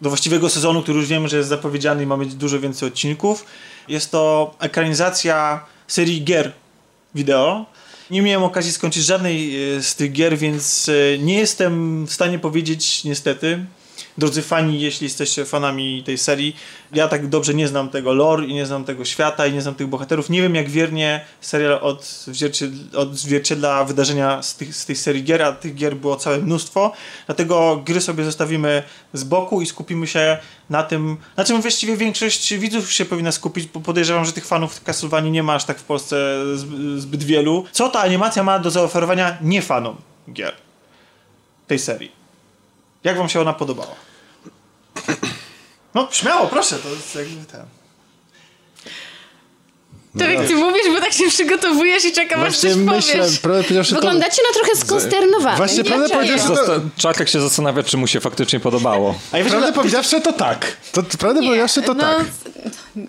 do 0.00 0.08
właściwego 0.08 0.48
sezonu, 0.50 0.82
który 0.82 0.98
już 0.98 1.08
wiemy, 1.08 1.28
że 1.28 1.36
jest 1.36 1.48
zapowiedziany 1.48 2.02
i 2.02 2.06
ma 2.06 2.16
mieć 2.16 2.34
dużo 2.34 2.60
więcej 2.60 2.88
odcinków. 2.88 3.44
Jest 3.88 4.10
to 4.10 4.54
ekranizacja 4.58 5.64
serii 5.86 6.24
gier 6.24 6.52
wideo. 7.14 7.66
Nie 8.10 8.22
miałem 8.22 8.42
okazji 8.42 8.72
skończyć 8.72 9.04
żadnej 9.04 9.64
e, 9.76 9.82
z 9.82 9.94
tych 9.94 10.12
gier, 10.12 10.38
więc 10.38 10.88
e, 10.88 11.18
nie 11.18 11.38
jestem 11.38 12.04
w 12.06 12.12
stanie 12.12 12.38
powiedzieć 12.38 13.04
niestety. 13.04 13.64
Drodzy 14.18 14.42
fani, 14.42 14.80
jeśli 14.80 15.04
jesteście 15.04 15.44
fanami 15.44 16.02
tej 16.02 16.18
serii, 16.18 16.56
ja 16.92 17.08
tak 17.08 17.28
dobrze 17.28 17.54
nie 17.54 17.68
znam 17.68 17.88
tego 17.88 18.12
lore 18.12 18.46
i 18.46 18.54
nie 18.54 18.66
znam 18.66 18.84
tego 18.84 19.04
świata 19.04 19.46
i 19.46 19.52
nie 19.52 19.62
znam 19.62 19.74
tych 19.74 19.86
bohaterów. 19.86 20.30
Nie 20.30 20.42
wiem 20.42 20.54
jak 20.54 20.68
wiernie 20.68 21.24
serial 21.40 21.80
odzwierciedla, 22.96 23.84
wydarzenia 23.84 24.42
z, 24.42 24.56
tych, 24.56 24.76
z 24.76 24.86
tej 24.86 24.96
serii 24.96 25.24
gier, 25.24 25.42
a 25.42 25.52
tych 25.52 25.74
gier 25.74 25.96
było 25.96 26.16
całe 26.16 26.38
mnóstwo. 26.38 26.92
Dlatego 27.26 27.82
gry 27.84 28.00
sobie 28.00 28.24
zostawimy 28.24 28.82
z 29.12 29.24
boku 29.24 29.62
i 29.62 29.66
skupimy 29.66 30.06
się 30.06 30.38
na 30.70 30.82
tym, 30.82 31.16
na 31.36 31.44
czym 31.44 31.60
właściwie 31.60 31.96
większość 31.96 32.54
widzów 32.54 32.92
się 32.92 33.04
powinna 33.04 33.32
skupić, 33.32 33.66
bo 33.66 33.80
podejrzewam, 33.80 34.24
że 34.24 34.32
tych 34.32 34.46
fanów 34.46 34.82
Castlevanii 34.84 35.30
nie 35.30 35.42
ma 35.42 35.54
aż 35.54 35.64
tak 35.64 35.78
w 35.78 35.84
Polsce 35.84 36.16
zb- 36.54 36.98
zbyt 36.98 37.24
wielu. 37.24 37.64
Co 37.72 37.88
ta 37.88 38.00
animacja 38.00 38.42
ma 38.42 38.58
do 38.58 38.70
zaoferowania 38.70 39.38
nie 39.42 39.62
fanom 39.62 39.96
gier 40.32 40.52
tej 41.66 41.78
serii? 41.78 42.19
Jak 43.04 43.16
wam 43.16 43.28
się 43.28 43.40
ona 43.40 43.52
podobała? 43.52 43.94
No, 45.94 46.08
śmiało, 46.10 46.46
proszę, 46.46 46.78
to 46.78 46.88
jest 46.88 47.14
jakby 47.14 47.44
ten. 47.44 47.79
To 50.18 50.24
jak 50.24 50.46
ty 50.48 50.54
mówisz, 50.54 50.82
bo 50.94 51.00
tak 51.00 51.12
się 51.12 51.28
przygotowujesz 51.28 52.04
i 52.04 52.12
czekam 52.12 52.40
aż 52.42 52.56
coś 52.58 52.74
myślę, 52.74 53.14
powiesz. 53.18 53.38
prawdę 53.38 53.84
to... 53.84 53.94
Wyglądacie 53.94 54.42
na 54.48 54.54
trochę 54.60 54.76
skonsternowany. 54.76 55.56
Właśnie 55.56 55.84
prawdę 55.84 56.08
powiedziawszy, 56.08 56.46
to... 56.48 56.54
Zosta- 56.54 56.80
Czarek 56.96 57.28
się 57.28 57.40
zastanawia, 57.40 57.82
czy 57.82 57.96
mu 57.96 58.06
się 58.06 58.20
faktycznie 58.20 58.60
podobało. 58.60 59.14
A 59.32 59.38
ja 59.38 59.44
Prawdę 59.44 59.72
powiedziawszy, 59.72 60.20
to 60.20 60.32
tak. 60.32 60.76
To, 60.92 61.02
prawdę 61.18 61.42
powiedziawszy, 61.42 61.82
to 61.82 61.94
no, 61.94 62.02
tak. 62.04 62.24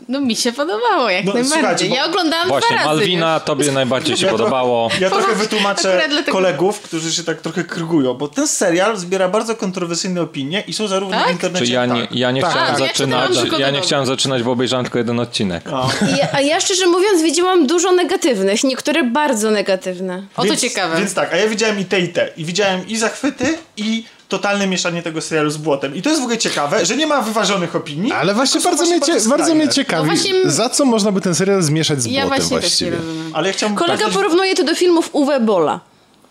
no 0.09 0.21
mi 0.21 0.35
się 0.35 0.51
podobało, 0.51 1.09
jak 1.09 1.25
No, 1.25 1.33
najbardziej. 1.33 1.89
bo- 1.89 1.95
Ja 1.95 2.05
oglądałam 2.05 2.47
Właśnie, 2.47 2.67
dwa 2.75 2.85
razy 2.85 2.87
Malwina, 2.99 3.39
tobie 3.39 3.71
najbardziej 3.71 4.17
się 4.17 4.27
podobało. 4.27 4.89
Ja 4.99 5.09
trochę 5.09 5.35
wytłumaczę 5.35 6.03
dlatego- 6.09 6.31
kolegów, 6.37 6.81
którzy 6.81 7.13
się 7.13 7.23
tak 7.23 7.41
trochę 7.41 7.63
krgują, 7.63 8.13
bo 8.13 8.27
ten 8.27 8.47
serial 8.47 8.97
zbiera 8.97 9.27
bardzo 9.29 9.55
kontrowersyjne 9.55 10.21
opinie 10.21 10.63
i 10.67 10.73
są 10.73 10.87
zarówno 10.87 11.17
Tak? 11.17 11.27
w 11.27 11.31
internecie, 11.31 11.65
Czy 11.65 11.71
ja 11.71 11.85
nie, 11.85 12.01
tak. 12.01 12.11
ja 12.11 12.31
nie 12.31 12.41
Tak. 12.41 12.51
chciałem 12.51 12.75
A, 12.75 12.79
ja 12.79 12.87
zaczynać, 12.87 13.37
tylko 13.37 13.57
ja 13.59 13.69
nie 13.71 13.81
chciałem 13.81 14.05
zaczynać, 14.05 14.43
bo 14.43 14.51
obejrzałem 14.51 14.85
tylko 14.85 14.97
jeden 14.97 15.19
odcinek. 15.19 15.63
No. 15.71 15.89
Ja, 16.17 16.27
a 16.33 16.41
ja 16.41 16.59
szczerze 16.59 16.87
mówiąc 16.91 17.21
widziałam 17.21 17.67
dużo 17.67 17.91
negatywnych, 17.91 18.63
niektóre 18.63 19.03
bardzo 19.03 19.51
negatywne. 19.51 20.23
O 20.37 20.41
to 20.41 20.47
Więc- 20.47 20.61
ciekawe. 20.61 20.97
Więc 20.97 21.13
tak, 21.13 21.33
a 21.33 21.37
ja 21.37 21.47
widziałem 21.47 21.79
i 21.79 21.85
te 21.85 21.99
i 21.99 22.09
te. 22.09 22.29
I 22.37 22.45
widziałem 22.45 22.87
i 22.87 22.97
zachwyty, 22.97 23.57
i 23.77 24.03
totalne 24.29 24.67
mieszanie 24.67 25.01
tego 25.03 25.21
serialu 25.21 25.49
z 25.49 25.57
błotem. 25.57 25.95
I 25.95 26.01
to 26.01 26.09
jest 26.09 26.21
w 26.21 26.23
ogóle 26.23 26.37
ciekawe, 26.37 26.85
że 26.85 26.97
nie 26.97 27.07
ma 27.07 27.21
wyważonych 27.21 27.75
opinii. 27.75 28.11
Ale 28.11 28.33
właśnie 28.33 28.61
bardzo 28.61 28.85
mnie, 28.85 28.99
bardzo 29.29 29.55
mnie 29.55 29.69
ciekawi, 29.69 30.09
No 30.09 30.15
właśnie- 30.15 30.49
za 30.51 30.69
co 30.69 30.85
można 30.85 31.11
by 31.11 31.21
ten 31.21 31.35
serial 31.35 31.61
zmieszać 31.61 32.01
z 32.01 32.05
Ja 32.05 32.11
błotem 32.11 32.27
właśnie 32.39 32.59
właściwie. 32.59 32.97
Ale 33.33 33.47
ja 33.47 33.53
chciałbym... 33.53 33.77
Kolega 33.77 34.09
porównuje 34.09 34.55
to 34.55 34.63
do 34.63 34.75
filmów 34.75 35.09
Uwe 35.11 35.39
Bola. 35.39 35.79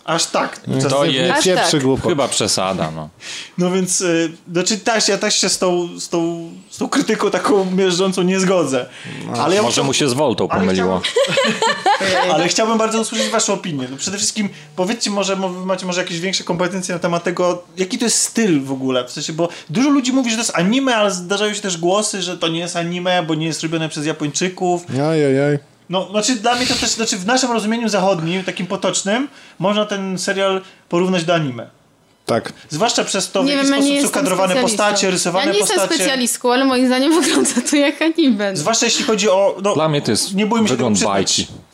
Aż 0.04 0.26
tak. 0.26 0.58
To 0.90 1.06
Nie 1.06 1.12
jest 1.12 1.44
pieprzy 1.44 1.72
tak. 1.72 1.82
głupot. 1.82 2.08
chyba 2.10 2.28
przesada, 2.28 2.90
no. 2.90 3.08
No 3.58 3.70
więc, 3.70 4.00
y, 4.00 4.32
znaczy 4.52 4.78
też, 4.78 5.08
ja 5.08 5.18
też 5.18 5.34
się 5.40 5.48
z 5.48 5.58
tą, 5.58 5.88
z 6.00 6.08
tą, 6.08 6.50
z 6.70 6.78
tą 6.78 6.88
krytyką 6.88 7.30
taką 7.30 7.70
miażdżącą 7.70 8.22
nie 8.22 8.40
zgodzę. 8.40 8.86
ale 9.38 9.54
ja 9.56 9.62
Może 9.62 9.72
chciał- 9.72 9.84
mu 9.84 9.92
się 9.92 10.08
z 10.08 10.12
Voltą 10.12 10.48
ale 10.48 10.60
pomyliło. 10.60 11.00
Ale 12.32 12.48
chciałbym 12.48 12.78
bardzo 12.78 13.00
usłyszeć 13.00 13.28
waszą 13.28 13.52
opinię. 13.52 13.88
No 13.90 13.96
przede 13.96 14.16
wszystkim 14.16 14.48
powiedzcie 14.76 15.10
może, 15.10 15.36
macie 15.36 15.86
może 15.86 16.00
jakieś 16.00 16.20
większe 16.20 16.44
kompetencje 16.44 16.94
na 16.94 16.98
temat 16.98 17.24
tego, 17.24 17.62
jaki 17.76 17.98
to 17.98 18.04
jest 18.04 18.18
styl 18.22 18.60
w 18.62 18.72
ogóle. 18.72 19.04
W 19.04 19.10
sensie, 19.10 19.32
bo 19.32 19.48
dużo 19.70 19.90
ludzi 19.90 20.12
mówi, 20.12 20.30
że 20.30 20.36
to 20.36 20.42
jest 20.42 20.56
anime, 20.58 20.96
ale 20.96 21.10
zdarzają 21.10 21.54
się 21.54 21.60
też 21.60 21.76
głosy, 21.78 22.22
że 22.22 22.38
to 22.38 22.48
nie 22.48 22.58
jest 22.58 22.76
anime, 22.76 23.22
bo 23.22 23.34
nie 23.34 23.46
jest 23.46 23.62
robione 23.62 23.88
przez 23.88 24.06
Japończyków. 24.06 24.82
Ojej, 25.10 25.60
No, 25.90 26.08
znaczy 26.10 26.34
dla 26.34 26.54
mnie 26.54 26.66
to 26.66 26.74
też, 26.74 26.90
znaczy 26.90 27.16
w 27.18 27.26
naszym 27.26 27.52
rozumieniu 27.52 27.88
zachodnim, 27.88 28.44
takim 28.44 28.66
potocznym, 28.66 29.28
można 29.58 29.86
ten 29.86 30.18
serial 30.18 30.60
porównać 30.88 31.24
do 31.24 31.34
anime. 31.34 31.70
tak. 32.26 32.52
Zwłaszcza 32.68 33.04
przez 33.04 33.30
to, 33.32 33.42
w 33.42 33.46
Nie 33.46 33.52
jaki 33.52 33.66
sposób 33.68 34.00
są 34.02 34.08
kadrowane 34.08 34.56
postacie, 34.56 35.10
rysowane 35.10 35.46
Ja 35.46 35.52
nie 35.52 35.58
postacie. 35.58 35.80
jestem 35.80 35.98
specjalistką, 35.98 36.52
ale 36.52 36.64
moim 36.64 36.86
zdaniem 36.86 37.14
wygląda 37.22 37.50
to 37.70 37.76
jak 37.76 38.02
anime. 38.02 38.56
Zwłaszcza 38.56 38.86
jeśli 38.86 39.04
chodzi 39.04 39.28
o... 39.28 39.56
No, 39.62 39.74
Dla 39.74 39.88
mnie 39.88 40.02
to 40.02 40.10
jest 40.10 40.34
nie 40.34 40.46
bójmy 40.46 40.68
się 40.68 40.74
wygląd 40.74 40.98
tego 40.98 41.12
przyznać. 41.14 41.46
bajki. 41.46 41.69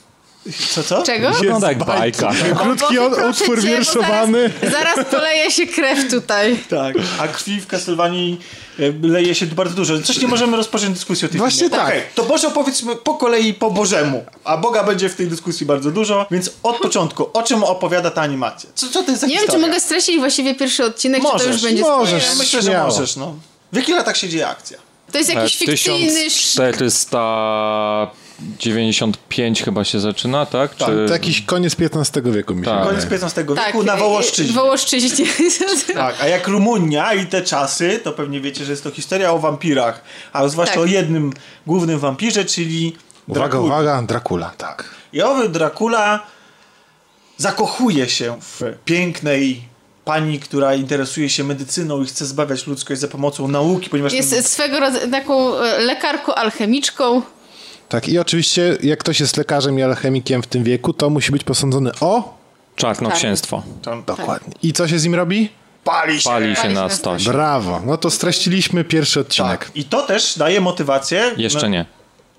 Co, 0.75 0.83
co? 0.83 1.03
Czego? 1.03 1.31
Wygląda 1.31 1.69
jak 1.69 1.85
bajka. 1.85 2.33
Krótki 2.63 2.99
od, 2.99 3.13
utwór 3.31 3.63
cię, 3.63 3.69
wierszowany. 3.69 4.51
Zaraz, 4.63 4.73
zaraz 4.73 5.07
poleje 5.11 5.51
się 5.51 5.67
krew 5.67 6.11
tutaj. 6.11 6.59
Tak, 6.71 6.97
a 7.21 7.29
krwi 7.29 7.61
w 7.61 7.67
Castlevanii 7.67 8.41
e, 8.79 8.83
leje 9.09 9.35
się 9.35 9.47
bardzo 9.47 9.75
dużo. 9.75 10.03
Coś 10.03 10.19
nie 10.19 10.29
możemy 10.29 10.57
rozpocząć 10.57 10.95
dyskusji 10.95 11.27
o 11.27 11.29
tym 11.29 11.39
Właśnie 11.39 11.59
filmie. 11.59 11.77
tak. 11.77 11.87
Okay, 11.89 12.03
to 12.15 12.25
Boże 12.25 12.49
opowiedzmy 12.49 12.97
po 12.97 13.15
kolei 13.15 13.55
po 13.55 13.71
Bożemu, 13.71 14.25
a 14.45 14.57
Boga 14.57 14.85
będzie 14.85 15.09
w 15.09 15.15
tej 15.15 15.27
dyskusji 15.27 15.67
bardzo 15.67 15.91
dużo, 15.91 16.27
więc 16.31 16.51
od 16.63 16.77
początku, 16.77 17.31
o 17.33 17.43
czym 17.43 17.65
opowiada 17.65 18.11
ta 18.11 18.23
animacja? 18.23 18.71
Co, 18.75 18.89
co 18.89 19.03
to 19.03 19.11
jest 19.11 19.21
za 19.21 19.27
Nie 19.27 19.33
historia? 19.33 19.53
wiem, 19.53 19.63
czy 19.63 19.69
mogę 19.69 19.81
stracić 19.81 20.19
właściwie 20.19 20.55
pierwszy 20.55 20.85
odcinek, 20.85 21.23
możesz, 21.23 21.41
czy 21.41 21.47
to 21.47 21.53
już 21.53 21.63
będzie... 21.63 21.83
Możesz, 21.83 22.25
ja 22.25 22.35
Myślę, 22.35 22.63
że 22.63 22.83
możesz, 22.83 23.17
no. 23.17 23.35
W 23.73 23.77
jakich 23.77 23.95
latach 23.95 24.17
się 24.17 24.29
dzieje 24.29 24.49
akcja? 24.49 24.79
To 25.13 25.19
jest 25.19 25.35
jakiś 25.35 25.55
e, 25.55 25.59
fikcyjny... 25.59 26.31
1400... 26.31 28.26
95 28.59 29.63
chyba 29.63 29.85
się 29.85 30.01
zaczyna, 30.01 30.47
tak? 30.47 30.75
tak 30.75 30.89
Czy... 30.89 31.07
Jakiś 31.11 31.43
koniec 31.43 31.77
XV 31.81 32.33
wieku 32.33 32.55
mi 32.55 32.65
się 32.65 32.71
tak. 32.71 32.85
Koniec 32.85 33.05
XV 33.05 33.35
tak. 33.35 33.47
wieku 33.47 33.79
tak, 33.79 33.87
na 33.87 33.97
Wołoszczyźnie. 33.97 34.53
Wołoszczyźnie. 34.53 35.27
Tak, 35.95 36.15
a 36.21 36.27
jak 36.27 36.49
Rumunia 36.49 37.15
i 37.15 37.27
te 37.27 37.43
czasy, 37.43 38.01
to 38.05 38.13
pewnie 38.13 38.41
wiecie, 38.41 38.65
że 38.65 38.71
jest 38.71 38.85
to 38.85 38.91
historia 38.91 39.33
o 39.33 39.39
wampirach, 39.39 40.03
a 40.33 40.49
zwłaszcza 40.49 40.75
tak. 40.75 40.83
o 40.83 40.87
jednym 40.87 41.33
głównym 41.67 41.99
wampirze, 41.99 42.45
czyli 42.45 42.97
Uwaga, 43.29 43.49
Dracula. 43.49 43.75
uwaga, 43.75 44.03
Dracula, 44.03 44.53
tak. 44.59 44.95
I 45.13 45.23
owy 45.23 45.49
Dracula 45.49 46.27
zakochuje 47.37 48.09
się 48.09 48.37
w 48.41 48.63
pięknej 48.85 49.63
pani, 50.05 50.41
która 50.41 50.75
interesuje 50.75 51.29
się 51.29 51.45
medycyną 51.45 52.03
i 52.03 52.07
chce 52.07 52.27
zbawiać 52.27 52.67
ludzkość 52.67 53.01
za 53.01 53.09
pomocą 53.09 53.49
nauki, 53.49 53.91
ponieważ... 53.91 54.13
Jest 54.13 54.31
ten... 54.31 54.43
swego 54.43 54.81
rodzaju 54.81 55.11
taką 55.11 55.59
e, 55.59 55.79
lekarką, 55.79 56.35
alchemiczką. 56.35 57.23
Tak, 57.89 58.09
i 58.09 58.19
oczywiście 58.19 58.77
jak 58.83 58.99
ktoś 58.99 59.21
jest 59.21 59.37
lekarzem 59.37 59.79
i 59.79 59.83
alchemikiem 59.83 60.43
w 60.43 60.47
tym 60.47 60.65
wieku, 60.65 60.93
to 60.93 61.11
musi 61.11 61.33
być 61.33 61.45
posądzony 61.45 61.91
o... 62.01 62.37
Czarnoksięstwo. 62.77 63.63
Tam 63.83 64.05
Dokładnie. 64.07 64.55
I 64.63 64.73
co 64.73 64.89
się 64.89 64.99
z 64.99 65.05
nim 65.05 65.15
robi? 65.15 65.49
pali 65.87 66.21
się. 66.21 66.31
Pali 66.31 66.57
się 66.57 66.69
na 66.69 66.89
stosie. 66.89 67.31
Brawo. 67.31 67.83
No 67.87 67.97
to 67.97 68.11
streściliśmy 68.11 68.85
pierwszy 68.85 69.21
odcinek. 69.21 69.65
Tak. 69.65 69.71
I 69.75 69.85
to 69.85 70.03
też 70.03 70.39
daje 70.39 70.61
motywację... 70.61 71.33
Jeszcze 71.37 71.63
no, 71.63 71.69
nie. 71.69 71.85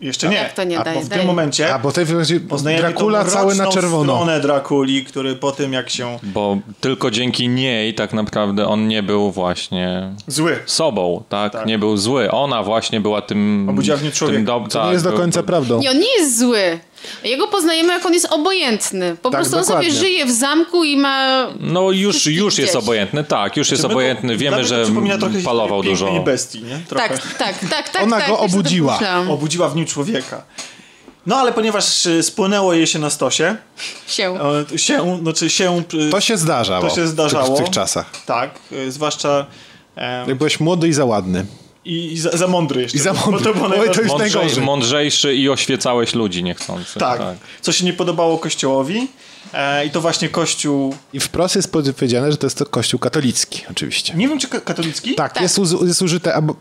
Jeszcze 0.02 0.30
nie. 0.30 0.36
Jak 0.36 0.54
to 0.54 0.64
nie 0.64 0.80
a 0.80 0.84
daje? 0.84 0.95
bo 0.98 1.04
w 1.04 1.08
Daje. 1.08 1.20
tym 1.20 1.28
momencie 1.28 1.74
A 1.74 1.80
bo 1.80 1.91
tej 1.91 2.06
poznajemy 2.39 2.82
Dracula 2.84 3.24
tą 3.24 3.30
cały 3.32 3.56
na 3.56 3.68
czerwono. 3.68 4.14
stronę 4.16 4.39
Drakuli, 4.41 5.06
który 5.06 5.36
po 5.36 5.52
tym 5.52 5.74
jak 5.74 5.89
się... 5.89 6.20
Bo 6.24 6.58
tylko 6.82 7.12
dzięki 7.12 7.50
niej 7.50 7.93
tak 7.93 8.14
naprawdę 8.14 8.68
on 8.68 8.88
nie 8.88 9.04
był 9.04 9.32
właśnie 9.32 10.10
Zły. 10.28 10.60
sobą, 10.66 11.24
tak? 11.30 11.54
Tak. 11.54 11.66
Nie 11.66 11.80
był 11.80 11.98
zły. 11.98 12.32
Ona 12.32 12.64
właśnie 12.64 13.02
była 13.02 13.22
tym... 13.22 13.68
Obudziła 13.70 13.98
w 13.98 14.04
nim 14.04 14.12
człowieka. 14.12 14.38
Tym 14.38 14.45
do... 14.45 14.66
To 14.70 14.86
nie 14.86 14.91
jest 14.91 15.04
do 15.04 15.14
końca 15.14 15.39
był- 15.39 15.48
prawdą. 15.48 15.80
Nie, 15.80 15.91
on 15.91 16.00
nie 16.00 16.18
jest 16.20 16.39
zły. 16.39 16.80
Jego 17.24 17.48
poznajemy, 17.48 17.93
jak 17.93 18.06
on 18.06 18.14
jest 18.14 18.26
obojętny. 18.30 19.16
Po 19.22 19.30
Tak, 19.30 19.39
prostu 19.41 19.58
on 19.58 19.62
dokładnie. 19.64 19.89
sobie 19.91 20.00
żyje 20.02 20.26
w 20.26 20.32
zamku 20.32 20.84
i 20.84 20.98
ma... 20.98 21.48
No 21.60 21.91
już, 21.91 22.26
już 22.26 22.58
jest 22.58 22.76
obojętny, 22.76 23.24
tak, 23.24 23.58
już 23.58 23.72
jest 23.72 23.82
Czy 23.82 23.88
my 23.88 23.93
go- 23.93 24.00
obojętny. 24.00 24.38
Wiemy, 24.38 24.66
że 24.66 24.86
trochę 25.20 25.39
palował 25.43 25.84
dużo. 25.84 26.20
bestii, 26.26 26.64
nie? 26.64 26.80
Trochę. 26.89 27.10
Tak, 27.10 27.34
tak, 27.38 27.70
tak, 27.70 27.89
tak. 27.89 28.04
Ona 28.04 28.18
tak, 28.20 28.28
go 28.30 28.39
obudziła. 28.39 29.00
Obudziła 29.30 29.70
w 29.70 29.76
nim 29.76 29.86
człowieka. 29.86 30.43
No 31.26 31.36
ale 31.36 31.52
ponieważ 31.52 32.06
y, 32.06 32.24
spłynęło 32.24 32.74
jej 32.74 32.88
się 32.88 33.00
na 33.00 33.10
stosie, 33.10 33.56
Się. 34.08 34.38
się, 34.76 35.20
znaczy 35.22 35.50
się... 35.50 35.84
y, 36.08 36.10
To 36.10 36.22
się 36.22 36.38
zdarzało. 36.38 36.89
To 36.89 36.95
się 36.95 37.08
zdarzało. 37.08 37.45
W 37.45 37.48
tych, 37.48 37.58
w 37.58 37.60
tych 37.66 37.70
czasach. 37.74 38.12
Tak, 38.26 38.50
y, 38.72 38.91
zwłaszcza... 38.91 39.45
Jak 40.28 40.38
byłeś 40.38 40.60
młody 40.60 40.88
i 40.88 40.93
za 40.93 41.06
ładny. 41.06 41.45
I, 41.88 42.14
i 42.14 42.20
za, 42.20 42.30
za 42.38 42.48
mądry 42.48 42.82
jeszcze. 42.82 42.98
I 42.98 43.02
za 43.02 43.14
bo 43.14 43.20
mądry. 43.32 43.44
To 43.44 43.54
było 43.54 43.66
Oj, 43.68 43.90
to 43.92 44.02
jest 44.02 44.08
Mądrzej, 44.14 44.32
najgorzej. 44.34 44.64
mądrzejszy 44.64 45.36
i 45.36 45.50
oświecałeś 45.50 46.14
ludzi 46.16 46.44
niechcący. 46.44 47.00
Tak, 47.00 47.22
co 47.62 47.72
się 47.72 47.86
nie 47.86 47.94
podobało 47.94 48.38
Kościołowi. 48.38 49.08
E, 49.54 49.86
I 49.86 49.92
to 49.92 50.02
właśnie 50.02 50.30
Kościół... 50.30 50.96
I 51.14 51.20
wprost 51.20 51.56
jest 51.56 51.72
powiedziane, 51.72 52.32
że 52.32 52.38
to 52.38 52.46
jest 52.48 52.58
to 52.58 52.66
kościół 52.66 53.00
katolicki, 53.00 53.64
oczywiście. 53.72 54.14
Nie 54.14 54.28
wiem, 54.28 54.40
czy 54.40 54.48
ka- 54.48 54.62
katolicki? 54.62 55.16
Tak, 55.16 55.34
Tak. 55.34 55.44
Jest, 55.44 55.60
jest 55.88 56.02
użyte 56.02 56.34
albo 56.34 56.56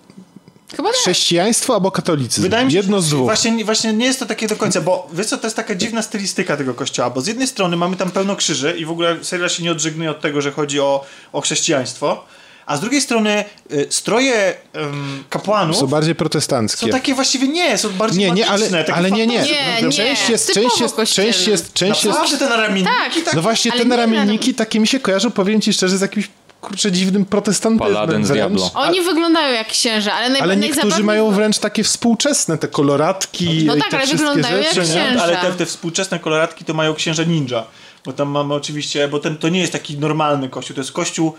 Chyba 0.76 0.88
tak. 0.88 0.98
chrześcijaństwo, 0.98 1.74
albo 1.74 1.90
katolicyzm. 1.90 2.42
Wydaje 2.42 2.64
mi 2.66 2.70
się, 2.72 2.76
Jedno 2.76 3.00
z 3.00 3.08
dwóch. 3.08 3.24
Właśnie, 3.24 3.64
właśnie 3.64 3.92
nie 3.92 4.06
jest 4.06 4.18
to 4.18 4.26
takie 4.26 4.48
do 4.48 4.56
końca, 4.56 4.80
bo 4.80 5.08
wiesz 5.12 5.26
co, 5.26 5.38
to 5.38 5.46
jest 5.46 5.56
taka 5.56 5.74
dziwna 5.74 6.02
stylistyka 6.02 6.56
tego 6.56 6.74
kościoła, 6.74 7.10
bo 7.10 7.20
z 7.20 7.26
jednej 7.26 7.46
strony 7.46 7.76
mamy 7.76 7.96
tam 7.96 8.10
pełno 8.10 8.36
krzyży 8.36 8.74
i 8.78 8.84
w 8.84 8.90
ogóle 8.90 9.24
serial 9.24 9.50
się 9.50 9.62
nie 9.62 9.72
odżegnuje 9.72 10.10
od 10.10 10.20
tego, 10.20 10.40
że 10.40 10.52
chodzi 10.52 10.80
o, 10.80 11.04
o 11.32 11.40
chrześcijaństwo, 11.40 12.24
a 12.66 12.76
z 12.76 12.80
drugiej 12.80 13.00
strony 13.00 13.44
y, 13.72 13.86
stroje 13.90 14.54
ym, 14.76 15.24
kapłanów 15.30 15.76
Są 15.76 15.86
bardziej 15.86 16.14
protestanckie. 16.14 16.86
są 16.86 16.92
takie 16.92 17.14
właściwie 17.14 17.48
nie, 17.48 17.78
są 17.78 17.88
bardziej 17.92 18.24
Nie, 18.24 18.30
nie, 18.30 18.48
ale, 18.48 18.70
takie 18.70 18.94
ale 18.94 19.10
nie, 19.10 19.26
nie. 19.26 19.42
Nie, 19.42 19.82
nie. 19.82 19.92
Część 19.92 20.28
jest, 20.28 20.54
część 20.54 20.80
jest, 20.80 20.96
część 21.14 21.46
jest, 21.46 21.72
część 21.72 22.04
jest, 22.04 22.18
Naprawdę 22.18 22.38
te 22.38 22.48
naramienniki 22.48 22.96
Tak. 23.14 23.24
tak. 23.24 23.34
No 23.34 23.42
właśnie 23.42 23.72
te 23.72 23.78
nie, 23.78 23.84
naramienniki 23.84 24.54
takie 24.54 24.80
mi 24.80 24.86
się 24.88 25.00
kojarzą, 25.00 25.30
powiem 25.30 25.60
ci 25.60 25.72
szczerze, 25.72 25.98
z 25.98 26.00
jakimś 26.00 26.28
kurczę 26.60 26.92
dziwnym 26.92 27.24
protestantyzmem 27.24 27.94
Paladyn 27.94 28.24
z. 28.24 28.30
Diablo. 28.30 28.70
Oni 28.74 29.00
wyglądają 29.00 29.54
jak 29.54 29.66
księża, 29.68 30.12
ale, 30.12 30.28
naj, 30.28 30.40
Ale 30.40 30.56
niektórzy 30.56 30.86
najzabawniej- 30.86 31.04
mają 31.04 31.30
wręcz 31.30 31.58
takie 31.58 31.84
współczesne, 31.84 32.58
te 32.58 32.68
koloratki 32.68 33.64
No 33.64 33.76
i 33.76 33.80
tak, 33.80 33.90
te 33.90 33.96
ale 33.98 34.06
wyglądają 34.06 34.56
jak 34.56 34.74
rzeczy, 34.74 34.80
nie? 34.80 34.84
księża. 35.04 35.22
Ale 35.22 35.36
te, 35.36 35.52
te 35.52 35.66
współczesne 35.66 36.18
koloratki 36.18 36.64
to 36.64 36.74
mają 36.74 36.94
księża 36.94 37.22
ninja, 37.22 37.64
bo 38.04 38.12
tam 38.12 38.28
mamy 38.28 38.54
oczywiście, 38.54 39.08
bo 39.08 39.18
ten, 39.18 39.36
to 39.36 39.48
nie 39.48 39.60
jest 39.60 39.72
taki 39.72 39.98
normalny 39.98 40.48
kościół, 40.48 40.74
to 40.74 40.80
jest 40.80 40.92
kościół 40.92 41.34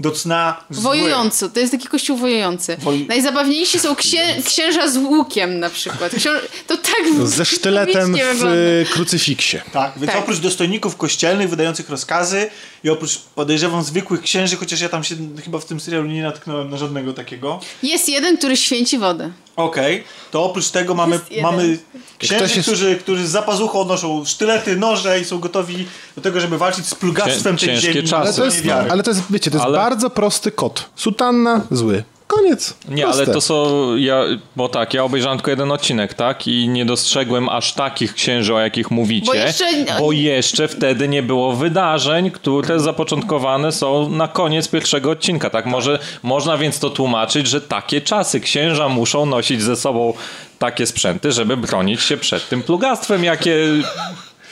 do 0.00 0.10
cna 0.10 0.64
zły. 0.70 0.82
Wojujący, 0.82 1.50
to 1.50 1.60
jest 1.60 1.72
taki 1.72 1.88
kościół 1.88 2.16
wojujący. 2.16 2.76
Woj- 2.76 3.08
Najzabawniejsi 3.08 3.78
są 3.78 3.94
księ, 3.96 4.36
księża 4.44 4.88
z 4.88 4.96
łukiem 4.96 5.58
na 5.60 5.70
przykład. 5.70 6.14
Ksią, 6.14 6.30
to 6.66 6.76
tak 6.76 7.28
Ze 7.28 7.44
sztyletem 7.44 8.12
w 8.14 8.16
wygląda. 8.16 8.56
y, 8.56 8.86
krucyfiksie. 8.92 9.56
Tak, 9.72 9.92
więc 9.96 10.12
Tak. 10.12 10.20
oprócz 10.22 10.38
dostojników 10.38 10.96
kościelnych 10.96 11.48
wydających 11.50 11.90
rozkazy 11.90 12.50
i 12.84 12.90
oprócz 12.90 13.18
podejrzewam 13.34 13.82
zwykłych 13.84 14.22
księży, 14.22 14.56
chociaż 14.56 14.80
ja 14.80 14.88
tam 14.88 15.04
się 15.04 15.14
chyba 15.44 15.58
w 15.58 15.64
tym 15.64 15.80
serialu 15.80 16.06
nie 16.06 16.22
natknąłem 16.22 16.70
na 16.70 16.76
żadnego 16.76 17.12
takiego. 17.12 17.60
Jest 17.82 18.08
jeden, 18.08 18.36
który 18.38 18.56
święci 18.56 18.98
wodę. 18.98 19.30
Okej, 19.56 20.04
to 20.30 20.44
oprócz 20.44 20.70
tego 20.70 20.94
mamy, 20.94 21.20
mamy 21.42 21.78
księży, 22.18 22.54
jest- 22.56 22.68
którzy, 22.68 22.96
którzy 22.96 23.28
za 23.28 23.42
pazuchą 23.42 23.84
noszą 23.84 24.24
sztylety, 24.24 24.76
noże 24.76 25.20
i 25.20 25.24
są 25.24 25.38
gotowi 25.38 25.86
do 26.16 26.22
tego, 26.22 26.40
żeby 26.40 26.58
walczyć 26.58 26.86
z 26.86 26.94
plugastwem 26.94 27.56
Cię- 27.58 27.66
tej 27.66 27.76
ziemi. 27.76 28.02
czasy. 28.08 28.16
Ale 28.16 28.32
to, 28.32 28.44
jest, 28.44 28.62
ale 28.90 29.02
to 29.02 29.10
jest, 29.10 29.22
wiecie, 29.30 29.50
to 29.50 29.56
jest 29.56 29.66
Ale- 29.66 29.78
bardzo 29.78 30.10
prosty 30.10 30.50
kot. 30.52 30.90
Sutanna, 30.96 31.60
zły. 31.70 32.04
Koniec. 32.30 32.74
Nie, 32.88 33.02
Proste. 33.02 33.22
ale 33.22 33.32
to 33.34 33.40
są. 33.40 33.96
Ja, 33.96 34.22
bo 34.56 34.68
tak, 34.68 34.94
ja 34.94 35.04
obejrzałem 35.04 35.38
tylko 35.38 35.50
jeden 35.50 35.72
odcinek, 35.72 36.14
tak? 36.14 36.46
I 36.46 36.68
nie 36.68 36.84
dostrzegłem 36.84 37.48
aż 37.48 37.72
takich 37.72 38.14
księży, 38.14 38.54
o 38.54 38.60
jakich 38.60 38.90
mówicie. 38.90 39.26
Bo 39.26 39.34
jeszcze- 39.34 39.64
bo 39.98 40.12
jeszcze 40.12 40.68
wtedy 40.68 41.08
nie 41.08 41.22
było 41.22 41.52
wydarzeń, 41.52 42.30
które 42.30 42.80
zapoczątkowane 42.80 43.72
są 43.72 44.08
na 44.08 44.28
koniec 44.28 44.68
pierwszego 44.68 45.10
odcinka, 45.10 45.50
tak? 45.50 45.66
Może, 45.66 45.98
można 46.22 46.56
więc 46.58 46.78
to 46.78 46.90
tłumaczyć, 46.90 47.46
że 47.46 47.60
takie 47.60 48.00
czasy 48.00 48.40
księża 48.40 48.88
muszą 48.88 49.26
nosić 49.26 49.62
ze 49.62 49.76
sobą 49.76 50.14
takie 50.58 50.86
sprzęty, 50.86 51.32
żeby 51.32 51.56
bronić 51.56 52.02
się 52.02 52.16
przed 52.16 52.48
tym 52.48 52.62
plugastwem, 52.62 53.24
jakie, 53.24 53.56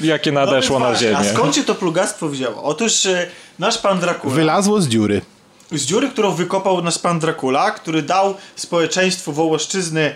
jakie 0.00 0.32
No 0.32 0.40
nadeszło 0.46 0.78
na 0.78 0.86
właśnie, 0.86 1.16
A 1.16 1.22
ziemię. 1.24 1.34
skąd 1.36 1.54
się 1.56 1.64
to 1.64 1.74
plugastwo 1.74 2.28
wzięło? 2.28 2.62
Otóż 2.62 3.06
e, 3.06 3.26
nasz 3.58 3.78
pan 3.78 3.98
Dracula, 4.00 4.34
Wylazło 4.34 4.80
z 4.80 4.88
dziury. 4.88 5.20
Z 5.72 5.84
dziury, 5.84 6.08
którą 6.08 6.30
wykopał 6.34 6.82
nasz 6.82 6.98
pan 6.98 7.18
Dracula, 7.18 7.70
który 7.70 8.02
dał 8.02 8.34
społeczeństwu 8.56 9.32
Wołoszczyzny 9.32 10.14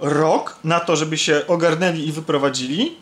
rok 0.00 0.56
na 0.64 0.80
to, 0.80 0.96
żeby 0.96 1.18
się 1.18 1.42
ogarnęli 1.48 2.08
i 2.08 2.12
wyprowadzili. 2.12 2.92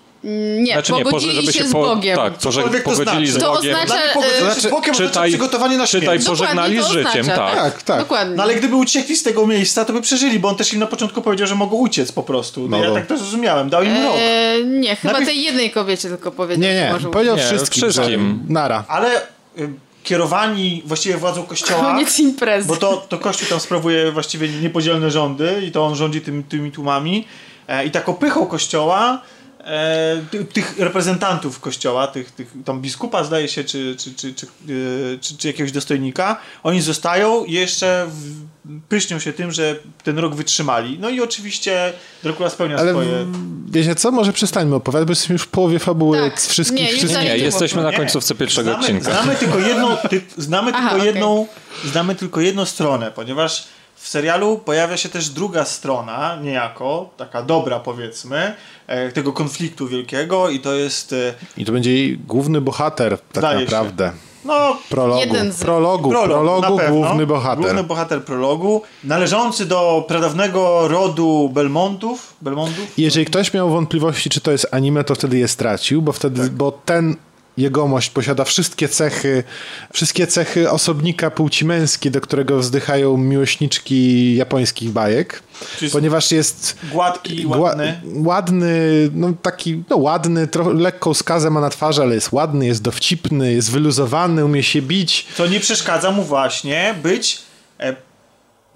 Nie, 0.60 0.72
Znaczy 0.72 0.92
nie, 0.92 1.04
pogodzili 1.04 1.32
żeby 1.40 1.52
się, 1.52 1.64
z 1.64 1.72
po, 1.72 1.82
Bogiem. 1.82 2.16
tak, 2.16 2.32
poże, 2.32 2.56
Cokolwiek 2.56 2.82
to 2.84 2.90
pogodzili 2.90 3.26
znaczy. 3.26 3.40
z 3.40 3.44
To 3.44 3.54
Bogiem. 3.54 3.74
oznacza- 3.76 3.86
Dla 3.86 3.96
mnie 3.96 4.14
pogodzenie 4.14 4.50
e, 4.50 4.54
się 4.54 4.60
z 4.60 4.70
Bogiem 4.70 4.90
oznacza 4.94 5.10
czytaj- 5.20 5.28
przygotowanie 5.28 5.76
na 5.78 5.86
śmierć. 5.86 6.04
czytaj 6.04 6.20
pożegnali 6.20 6.76
to 6.78 6.84
z 6.84 6.88
życiem, 6.90 7.20
oznacza, 7.20 7.36
tak. 7.46 7.54
Tak, 7.54 7.82
tak. 7.82 7.98
Dokładnie. 7.98 8.36
No 8.36 8.42
ale 8.42 8.54
gdyby 8.54 8.76
uciekli 8.76 9.16
z 9.16 9.22
tego 9.22 9.46
miejsca, 9.46 9.84
to 9.84 9.92
by 9.92 10.00
przeżyli, 10.02 10.38
bo 10.38 10.48
on 10.48 10.56
też 10.56 10.72
im 10.72 10.80
na 10.80 10.86
początku 10.86 11.22
powiedział, 11.22 11.46
że 11.48 11.54
mogą 11.54 11.76
uciec 11.76 12.12
po 12.12 12.22
prostu. 12.22 12.68
No, 12.68 12.78
No. 12.78 12.84
ja 12.84 12.94
tak 12.94 13.06
to 13.06 13.16
zrozumiałem, 13.18 13.70
dał 13.70 13.82
im 13.82 14.04
rok. 14.04 14.14
E, 14.18 14.64
nie, 14.64 14.96
chyba 14.96 15.12
Najpierw- 15.12 15.26
tej 15.30 15.42
jednej 15.42 15.70
kobiecie 15.70 16.08
tylko 16.08 16.30
powiedział. 16.32 16.62
Nie, 16.62 16.78
że 16.78 16.86
nie. 16.86 16.92
może 16.92 17.08
Powiedział 17.10 17.36
Nie, 17.36 17.42
wszystkim. 17.42 17.82
wszystkim. 17.82 18.40
Że 18.48 18.52
nara. 18.52 18.84
Ale 18.88 19.22
y, 19.58 19.68
kierowani 20.08 20.82
właściwie 20.86 21.16
władzą 21.16 21.42
kościoła, 21.42 21.80
Koniec 21.82 22.18
imprezy. 22.18 22.68
bo 22.68 22.76
to, 22.76 22.96
to 23.08 23.18
kościół 23.18 23.48
tam 23.48 23.60
sprawuje 23.60 24.12
właściwie 24.12 24.48
niepodzielne 24.48 25.10
rządy 25.10 25.62
i 25.66 25.72
to 25.72 25.86
on 25.86 25.94
rządzi 25.94 26.20
tym, 26.20 26.42
tymi 26.44 26.72
tłumami 26.72 27.26
e, 27.68 27.84
i 27.84 27.90
taką 27.90 28.14
pychą 28.14 28.46
kościoła 28.46 29.20
e, 29.68 30.22
ty, 30.30 30.44
tych 30.44 30.78
reprezentantów 30.78 31.60
kościoła, 31.60 32.06
tych, 32.06 32.30
tych 32.30 32.52
tam 32.64 32.80
biskupa 32.80 33.24
zdaje 33.24 33.48
się, 33.48 33.64
czy, 33.64 33.96
czy, 33.98 34.14
czy, 34.14 34.34
czy, 34.34 34.46
y, 34.68 35.18
czy, 35.20 35.36
czy 35.36 35.46
jakiegoś 35.48 35.72
dostojnika, 35.72 36.36
oni 36.62 36.80
zostają 36.80 37.44
i 37.44 37.52
jeszcze 37.52 38.06
w, 38.08 38.48
pysznią 38.88 39.18
się 39.18 39.32
tym, 39.32 39.52
że 39.52 39.76
ten 40.04 40.18
rok 40.18 40.34
wytrzymali. 40.34 40.98
No 41.00 41.08
i 41.08 41.20
oczywiście 41.20 41.92
Dracula 42.22 42.50
spełnia 42.50 42.76
Ale 42.76 42.92
swoje... 42.92 43.26
wiecie 43.68 43.94
co, 43.94 44.10
może 44.10 44.32
przestańmy 44.32 44.74
opowiadać, 44.74 45.06
bo 45.06 45.12
jesteśmy 45.12 45.32
już 45.32 45.42
w 45.42 45.48
połowie 45.48 45.78
fabuły 45.78 46.18
Tak. 46.18 46.40
z 46.40 46.48
wszystkich... 46.48 46.80
Nie, 46.80 46.86
wszystkich... 46.86 47.22
Nie, 47.22 47.28
Nie, 47.28 47.36
jesteśmy 47.38 47.82
na 47.82 47.90
Nie. 47.90 47.96
końcówce 47.96 48.34
pierwszego 48.34 48.70
znamy, 48.70 48.84
odcinka. 48.84 49.12
Znamy 49.12 49.36
tylko 49.36 49.58
jedną, 49.58 49.96
ty, 49.96 50.20
znamy 50.36 50.70
Aha, 50.74 50.80
tylko 50.80 50.96
okej. 50.96 51.06
jedną, 51.06 51.46
znamy 51.84 52.14
tylko 52.14 52.40
jedną 52.40 52.64
stronę, 52.64 53.10
ponieważ 53.10 53.64
w 54.00 54.08
serialu 54.08 54.58
pojawia 54.58 54.96
się 54.96 55.08
też 55.08 55.28
druga 55.28 55.64
strona, 55.64 56.36
niejako, 56.42 57.10
taka 57.16 57.42
dobra 57.42 57.80
powiedzmy, 57.80 58.54
e, 58.86 59.12
tego 59.12 59.32
konfliktu 59.32 59.88
wielkiego 59.88 60.48
i 60.50 60.60
to 60.60 60.74
jest, 60.74 61.12
e, 61.12 61.34
I 61.56 61.64
to 61.64 61.72
będzie 61.72 61.92
jej 61.94 62.18
główny 62.18 62.60
bohater, 62.60 63.18
tak 63.18 63.42
Zdaje 63.42 63.58
się. 63.58 63.64
naprawdę. 63.64 64.12
no, 64.44 64.76
Prologu. 64.90 65.20
Jeden 65.20 65.52
z- 65.52 65.60
Prologu, 65.60 66.10
prolog, 66.10 66.28
prologu, 66.30 66.76
pewno. 66.78 66.94
główny 66.96 67.26
bohater. 67.26 67.64
Główny 67.64 67.82
bohater 67.84 68.24
prologu, 68.24 68.82
należący 69.04 69.66
do 69.66 70.04
pradawnego 70.08 70.88
rodu 70.88 71.50
Belmontów. 71.52 72.34
Belmontów? 72.42 72.92
Jeżeli 72.98 73.26
ktoś 73.26 73.54
miał 73.54 73.70
wątpliwości, 73.70 74.30
czy 74.30 74.40
to 74.40 74.50
jest 74.52 74.66
anime, 74.70 75.04
to 75.04 75.14
wtedy 75.14 75.38
je 75.38 75.48
stracił, 75.48 76.02
bo 76.02 76.12
wtedy, 76.12 76.42
Tak. 76.42 76.50
bo 76.50 76.72
ten 76.72 77.16
jegomość 77.58 78.10
posiada 78.10 78.44
wszystkie 78.44 78.88
cechy, 78.88 79.44
wszystkie 79.92 80.26
cechy 80.26 80.70
osobnika 80.70 81.30
płci 81.30 81.64
męskiej, 81.64 82.12
do 82.12 82.20
którego 82.20 82.58
wzdychają 82.58 83.16
miłośniczki 83.16 84.34
japońskich 84.36 84.90
bajek, 84.90 85.42
Czyli 85.78 85.90
ponieważ 85.90 86.32
jest 86.32 86.78
Gładki, 86.92 87.46
gła- 87.46 87.58
ładny. 87.58 88.00
ładny, 88.14 88.78
no 89.14 89.32
taki, 89.42 89.82
no 89.90 89.96
ładny, 89.96 90.46
trochę 90.46 90.72
lekką 90.74 91.14
skazę 91.14 91.50
ma 91.50 91.60
na 91.60 91.70
twarzy, 91.70 92.02
ale 92.02 92.14
jest 92.14 92.32
ładny, 92.32 92.66
jest 92.66 92.82
dowcipny, 92.82 93.52
jest 93.52 93.70
wyluzowany, 93.70 94.44
umie 94.44 94.62
się 94.62 94.82
bić. 94.82 95.26
Co 95.36 95.46
nie 95.46 95.60
przeszkadza 95.60 96.10
mu 96.10 96.22
właśnie 96.24 96.94
być 97.02 97.38
e, 97.80 97.96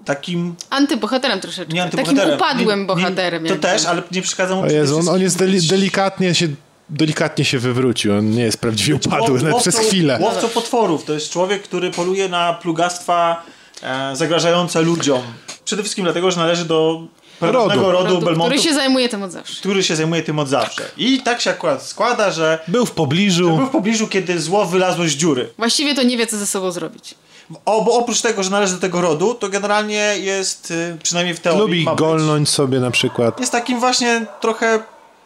takim 0.05 0.55
Antybohaterem 0.71 1.41
troszeczkę. 1.41 1.75
nie 1.75 1.83
Takim 1.83 1.99
antybohaterem. 2.01 2.37
upadłym 2.39 2.81
Nie- 2.81 2.87
bohaterem. 2.87 3.43
Nie, 3.43 3.49
to 3.49 3.55
jakby. 3.55 3.69
też, 3.69 3.85
ale 3.87 4.03
nie 4.13 4.23
przeszkadza 4.23 4.55
mu 4.55 4.61
O 4.63 4.67
Jezu, 4.67 4.99
on, 4.99 5.09
on 5.09 5.21
jest 5.21 5.39
deli- 5.39 5.69
delikatnie 5.71 6.35
się 6.35 6.49
delikatnie 6.93 7.45
się 7.45 7.59
wywrócił, 7.59 8.15
on 8.15 8.31
nie 8.31 8.43
jest 8.43 8.59
prawdziwie 8.59 8.95
upadły, 8.95 9.39
Łow- 9.39 9.43
nawet 9.43 9.61
przez 9.61 9.75
łowcą- 9.75 9.87
chwilę. 9.89 10.19
Łowcą 10.21 10.49
potworów. 10.49 11.05
To 11.05 11.13
jest 11.13 11.31
człowiek, 11.31 11.63
który 11.63 11.91
poluje 11.91 12.29
na 12.29 12.53
plugastwa 12.53 13.43
e, 13.83 14.17
zagrażające 14.17 14.83
ludziom. 14.83 15.23
Przede 15.65 15.83
wszystkim 15.83 16.05
dlatego, 16.05 16.31
że 16.31 16.37
należy 16.37 16.65
do 16.65 17.03
rodu, 17.41 17.91
Rodu, 17.93 18.09
Belmontów, 18.21 18.47
który 18.47 18.59
się 18.59 18.75
zajmuje 18.75 19.09
tym 19.09 19.23
od 19.23 19.33
zawsze. 19.33 19.61
który 19.61 19.83
się 19.83 19.97
zajmuje 19.97 20.23
tym 20.23 20.39
od 20.39 20.49
zawsze. 20.49 20.83
I 20.97 21.21
tak 21.23 21.41
się 21.41 21.51
akurat 21.51 21.83
składa, 21.83 22.31
że 22.31 22.59
Był 22.69 22.87
w 22.87 22.91
pobliżu. 22.91 23.57
był 23.57 23.67
w 23.67 23.71
pobliżu, 23.71 24.09
kiedy 24.09 24.41
zło 24.41 24.67
wylazło 24.67 25.05
z 25.05 25.11
dziury. 25.11 25.49
Właściwie 25.59 25.95
to 25.95 26.03
nie 26.03 26.17
wie, 26.17 26.27
co 26.27 26.37
ze 26.39 26.47
sobą 26.47 26.73
zrobić. 26.73 27.15
O, 27.65 27.83
bo 27.85 27.93
oprócz 27.93 28.21
tego, 28.21 28.43
że 28.43 28.51
należy 28.51 28.75
do 28.75 28.81
tego 28.81 29.01
rodu, 29.01 29.35
to 29.35 29.49
generalnie 29.49 30.15
jest, 30.21 30.71
y, 30.71 30.97
przynajmniej 31.03 31.35
w 31.37 31.41
teorii, 31.41 31.61
Lubi 31.63 31.85
być, 31.85 31.95
golnąć 31.99 32.49
sobie 32.49 32.81
na 32.81 32.91
przykład. 32.91 33.41
jest 33.41 33.53
takim 33.53 33.81
właśnie 33.81 34.27
trochę 34.41 34.81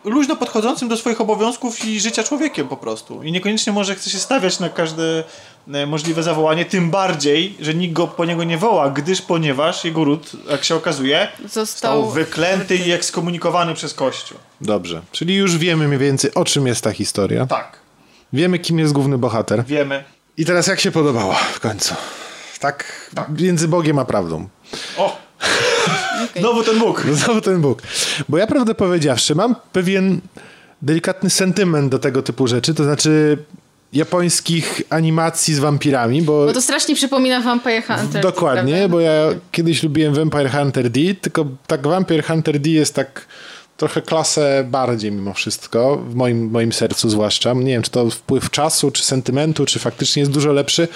luźno 0.07 0.37
podchodzącym 0.37 0.89
do 0.89 0.97
swoich 0.97 1.21
obowiązków 1.21 1.85
i 1.85 2.01
życia 2.01 2.23
człowiekiem 2.25 2.69
po 2.69 2.77
prostu. 2.77 3.23
I 3.23 3.33
niekoniecznie 3.33 3.73
może 3.73 3.95
chce 3.95 4.11
się 4.11 4.19
stawiać 4.19 4.61
na 4.61 4.69
każde 4.69 5.25
e, 5.73 5.87
możliwe 5.87 6.23
zawołanie, 6.23 6.65
tym 6.65 6.91
bardziej, 6.91 7.57
że 7.61 7.75
nikt 7.75 7.95
go 7.95 8.07
po 8.07 8.25
niego 8.25 8.45
nie 8.45 8.59
woła, 8.59 8.91
gdyż 8.91 9.23
ponieważ 9.23 9.85
jego 9.85 10.05
ród, 10.05 10.33
jak 10.51 10.65
się 10.65 10.75
okazuje, 10.75 11.29
Został 11.39 11.55
został 11.67 12.11
wyklęty 12.11 12.77
i 12.77 12.93
ekskomunikowany 12.93 13.75
przez 13.75 13.95
Kościół. 13.95 14.39
Dobrze, 14.61 15.03
czyli 15.13 15.35
już 15.35 15.57
wiemy 15.59 15.87
mniej 15.89 16.01
więcej 16.01 16.35
o 16.35 16.45
czym 16.45 16.67
jest 16.67 16.85
ta 16.85 16.93
historia. 16.93 17.47
Tak, 17.47 17.79
Wiemy 18.33 18.59
kim 18.59 18.79
jest 18.79 18.93
główny 18.93 19.19
bohater. 19.19 19.65
wiemy. 19.65 20.05
I 20.37 20.45
teraz 20.45 20.67
jak 20.67 20.81
się 20.81 20.91
podobało 20.91 21.35
w 21.53 21.61
końcu? 21.61 21.95
Tak, 22.61 23.11
między 23.39 23.69
Bogiem 23.69 23.99
a 23.99 24.05
prawdą. 24.05 24.49
O! 24.99 25.26
Znowu 26.39 26.63
ten 26.63 26.79
Bóg. 26.79 27.03
Znowu 27.25 27.41
ten 27.41 27.61
Bóg. 27.61 27.83
Bo 28.29 28.39
ja 28.39 28.47
prawdę 28.47 28.75
powiedziawszy, 28.75 29.35
mam 29.35 29.57
pewien 29.73 30.21
delikatny 30.83 31.31
sentyment 31.31 31.91
do 31.91 31.99
tego 31.99 32.23
typu 32.23 32.47
rzeczy, 32.47 32.75
to 32.75 32.85
znaczy 32.85 33.39
japońskich 33.93 34.83
animacji 34.91 35.55
z 35.55 35.59
wampirami, 35.59 36.23
bo... 36.23 36.47
Bo 36.47 36.53
to 36.53 36.63
strasznie 36.63 36.95
przypomina 36.95 37.41
Vampire 37.41 37.83
Hunter. 37.83 38.23
Dokładnie, 38.23 38.73
prawda? 38.73 38.89
bo 38.89 39.01
ja 39.01 39.23
kiedyś 39.53 39.83
lubiłem 39.83 40.15
Vampire 40.15 40.51
Hunter 40.51 40.91
D, 40.91 41.01
tylko 41.21 41.47
tak 41.67 41.87
Vampire 41.87 42.23
Hunter 42.23 42.61
D 42.61 42.71
jest 42.71 42.95
tak 42.95 43.27
trochę 43.77 44.03
klasę 44.03 44.65
bardziej 44.71 45.13
mimo 45.13 45.35
wszystko, 45.35 45.97
w 45.97 46.15
moim, 46.15 46.51
moim 46.51 46.73
sercu 46.73 47.11
zwłaszcza. 47.11 47.53
Nie 47.53 47.73
wiem, 47.73 47.83
czy 47.83 47.91
to 47.91 48.11
wpływ 48.11 48.51
czasu, 48.51 48.91
czy 48.91 49.05
sentymentu, 49.05 49.67
czy 49.67 49.79
faktycznie 49.79 50.21
jest 50.21 50.33
dużo 50.33 50.53
lepszy. 50.53 50.89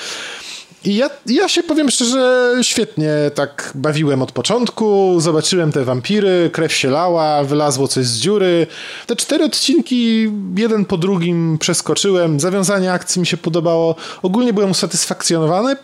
I 0.85 0.97
ja, 0.97 1.11
ja 1.27 1.49
się 1.49 1.63
powiem 1.63 1.91
szczerze, 1.91 2.55
świetnie 2.63 3.11
tak 3.35 3.73
bawiłem 3.75 4.23
od 4.23 4.33
początku. 4.33 5.17
Zobaczyłem 5.21 5.73
te 5.73 5.85
wampiry, 5.85 6.51
krew 6.53 6.73
się 6.73 6.91
lała, 6.91 7.45
wylazło 7.45 7.89
coś 7.89 8.07
z 8.07 8.19
dziury. 8.19 8.67
Te 9.07 9.17
cztery 9.17 9.45
odcinki, 9.45 10.31
jeden 10.57 10.85
po 10.85 10.97
drugim 10.97 11.59
przeskoczyłem. 11.59 12.41
Zawiązanie 12.41 12.93
akcji 12.93 13.21
mi 13.21 13.27
się 13.27 13.37
podobało. 13.37 13.97
Ogólnie 14.23 14.53
byłem 14.53 14.71
usatysfakcjonowany. 14.71 15.77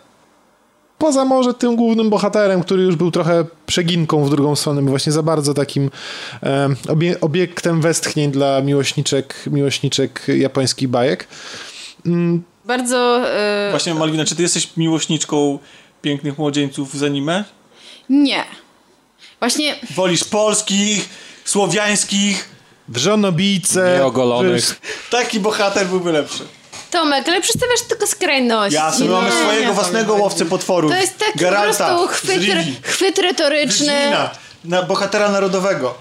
Poza 0.99 1.25
może 1.25 1.55
tym 1.55 1.77
głównym 1.77 2.11
bohaterem, 2.11 2.63
który 2.63 2.83
już 2.83 2.97
był 2.97 3.11
trochę 3.11 3.45
przeginką 3.67 4.25
w 4.25 4.31
drugą 4.31 4.57
stronę, 4.57 4.83
właśnie 4.83 5.13
za 5.13 5.23
bardzo 5.23 5.55
takim 5.55 5.91
e, 6.43 6.69
obie, 6.89 7.21
obiektem 7.21 7.81
westchnień 7.81 8.31
dla 8.31 8.61
miłośniczek, 8.61 9.35
miłośniczek 9.47 10.27
japońskich 10.29 10.89
bajek. 10.89 11.29
Bardzo... 12.67 13.29
E, 13.31 13.71
Właśnie 13.71 13.95
Malwina, 13.95 14.25
czy 14.25 14.37
ty 14.37 14.43
jesteś 14.43 14.69
miłośniczką 14.77 15.59
pięknych 16.03 16.39
młodzieńców 16.39 16.95
z 16.97 17.03
anime? 17.03 17.45
Nie. 18.09 18.45
Właśnie 19.41 19.77
Wolisz 19.91 20.25
polskich, 20.25 21.09
słowiańskich? 21.45 22.49
Wrzonobijce. 22.89 23.95
Nieogolonych. 23.97 24.81
Taki 25.11 25.41
bohater 25.41 25.87
byłby 25.87 26.13
lepszy. 26.13 26.43
Tomek, 26.91 27.29
ale 27.29 27.41
przedstawiasz 27.41 27.83
tylko 27.89 28.07
skrajności. 28.07 28.75
Jasne, 28.75 29.05
my 29.05 29.11
mamy 29.11 29.31
Nie, 29.31 29.33
swojego 29.43 29.67
nie, 29.69 29.73
własnego 29.73 30.17
nie 30.17 30.23
łowcę 30.23 30.45
potworów. 30.47 30.91
To 30.93 30.97
jest 30.99 31.19
taki 31.19 31.39
Geralta 31.39 31.89
po 31.97 32.07
prostu 32.07 32.27
chwyt, 32.27 32.41
chwyt 32.83 33.19
retoryczny. 33.19 33.87
Wiedźmina, 33.87 34.31
na 34.65 34.83
bohatera 34.83 35.29
narodowego. 35.29 35.95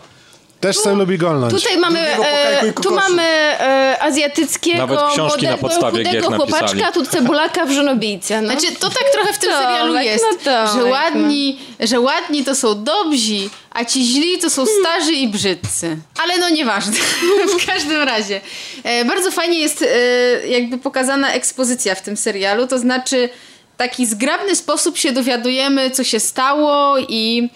Też 0.60 0.78
sobie 0.78 0.96
lubi 0.96 1.18
golnąć. 1.18 1.54
Tutaj 1.54 1.78
mamy, 1.78 2.00
e, 2.00 2.74
tu 2.74 2.96
mamy 2.96 3.22
e, 3.24 3.98
azjatyckiego, 4.02 4.78
Nawet 4.78 5.00
książki 5.14 5.48
na 5.48 5.58
podstawie 5.58 6.04
gier 6.04 6.30
napisali. 6.30 6.36
chłopaczka, 6.36 6.92
tu 6.92 7.06
cebulaka 7.06 7.66
w 7.66 7.72
żonobijce. 7.72 8.42
No. 8.42 8.52
Znaczy, 8.52 8.76
to 8.76 8.90
tak 8.90 9.10
trochę 9.14 9.34
w 9.34 9.38
tym 9.38 9.50
Tomek, 9.50 9.66
serialu 9.66 9.96
jest, 9.96 10.26
no 10.32 10.38
Tomek, 10.44 10.74
że 10.74 10.86
ładni, 10.86 11.60
że 11.80 12.00
ładni 12.00 12.44
to 12.44 12.56
są 12.56 12.84
dobrzy, 12.84 13.50
a 13.72 13.86
ci 13.86 14.06
źli 14.06 14.40
to 14.40 14.50
są 14.50 14.66
starzy 14.66 15.14
i 15.14 15.28
brzydcy. 15.28 15.98
Ale 16.24 16.38
no 16.38 16.50
nieważne. 16.50 16.96
w 17.60 17.66
każdym 17.66 18.02
razie. 18.02 18.42
E, 18.84 19.06
bardzo 19.06 19.32
fajnie 19.32 19.60
jest 19.60 19.82
e, 19.82 20.48
jakby 20.48 20.78
pokazana 20.78 21.34
ekspozycja 21.34 21.96
w 21.96 22.02
tym 22.02 22.18
serialu, 22.18 22.68
to 22.68 22.80
znaczy 22.80 23.30
taki 23.78 24.06
zgrabny 24.06 24.56
sposób 24.56 24.98
się 24.98 25.12
dowiadujemy, 25.12 25.92
co 25.92 26.04
się 26.04 26.20
stało 26.20 26.98
i, 26.98 27.50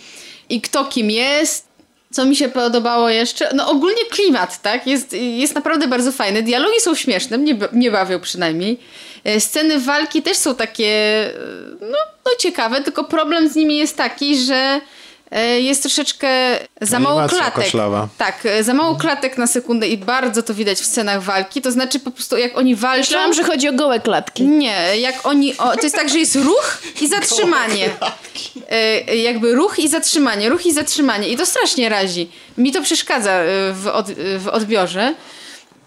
i 0.50 0.62
kto 0.62 0.86
kim 0.86 1.12
jest. 1.12 1.69
Co 2.14 2.26
mi 2.26 2.36
się 2.36 2.50
podobało 2.50 3.10
jeszcze? 3.10 3.50
No 3.56 3.70
ogólnie 3.70 4.06
klimat, 4.12 4.62
tak? 4.62 4.88
Jest, 4.88 5.14
jest 5.14 5.56
naprawdę 5.56 5.88
bardzo 5.88 6.12
fajny. 6.12 6.44
Dialogi 6.44 6.80
są 6.80 6.96
śmieszne, 6.96 7.38
mnie, 7.38 7.58
mnie 7.72 7.92
bawią 7.92 8.20
przynajmniej. 8.20 8.80
E, 9.24 9.40
Sceny 9.40 9.80
walki 9.80 10.22
też 10.22 10.38
są 10.38 10.56
takie 10.56 10.88
e, 10.88 11.32
no, 11.82 11.98
no 12.26 12.32
ciekawe, 12.40 12.84
tylko 12.84 13.04
problem 13.04 13.50
z 13.50 13.56
nimi 13.56 13.78
jest 13.78 13.98
taki, 13.98 14.38
że 14.38 14.82
jest 15.60 15.82
troszeczkę 15.82 16.28
za 16.82 17.00
mało 17.00 17.28
klatek. 17.28 17.54
koszlawa. 17.54 18.08
Tak, 18.18 18.46
e, 18.46 18.64
za 18.64 18.74
mało 18.74 18.96
klatek 18.96 19.38
na 19.38 19.48
sekundę 19.48 19.88
i 19.88 19.98
bardzo 19.98 20.44
to 20.44 20.54
widać 20.54 20.78
w 20.78 20.86
scenach 20.86 21.24
walki. 21.24 21.62
To 21.62 21.72
znaczy 21.72 22.00
po 22.00 22.12
prostu 22.12 22.38
jak 22.38 22.58
oni 22.58 22.76
walczą... 22.76 23.00
Myślałam, 23.00 23.34
że 23.34 23.44
chodzi 23.44 23.70
o 23.70 23.74
gołe 23.74 24.00
klatki. 24.00 24.44
Nie, 24.44 25.00
jak 25.00 25.26
oni. 25.26 25.58
O, 25.58 25.76
to 25.76 25.82
jest 25.84 25.96
tak, 25.96 26.10
że 26.10 26.18
jest 26.20 26.36
ruch 26.36 26.82
i 27.02 27.08
zatrzymanie. 27.08 27.90
E, 28.70 29.16
jakby 29.16 29.56
ruch 29.56 29.80
i 29.80 29.88
zatrzymanie, 29.88 30.50
ruch 30.50 30.66
i 30.66 30.74
zatrzymanie. 30.74 31.30
I 31.30 31.38
to 31.38 31.46
strasznie 31.46 31.90
razi. 31.90 32.32
Mi 32.58 32.72
to 32.72 32.82
przeszkadza 32.82 33.32
e, 33.32 33.74
w, 33.74 33.88
od, 33.88 34.12
w 34.38 34.48
odbiorze. 34.48 35.16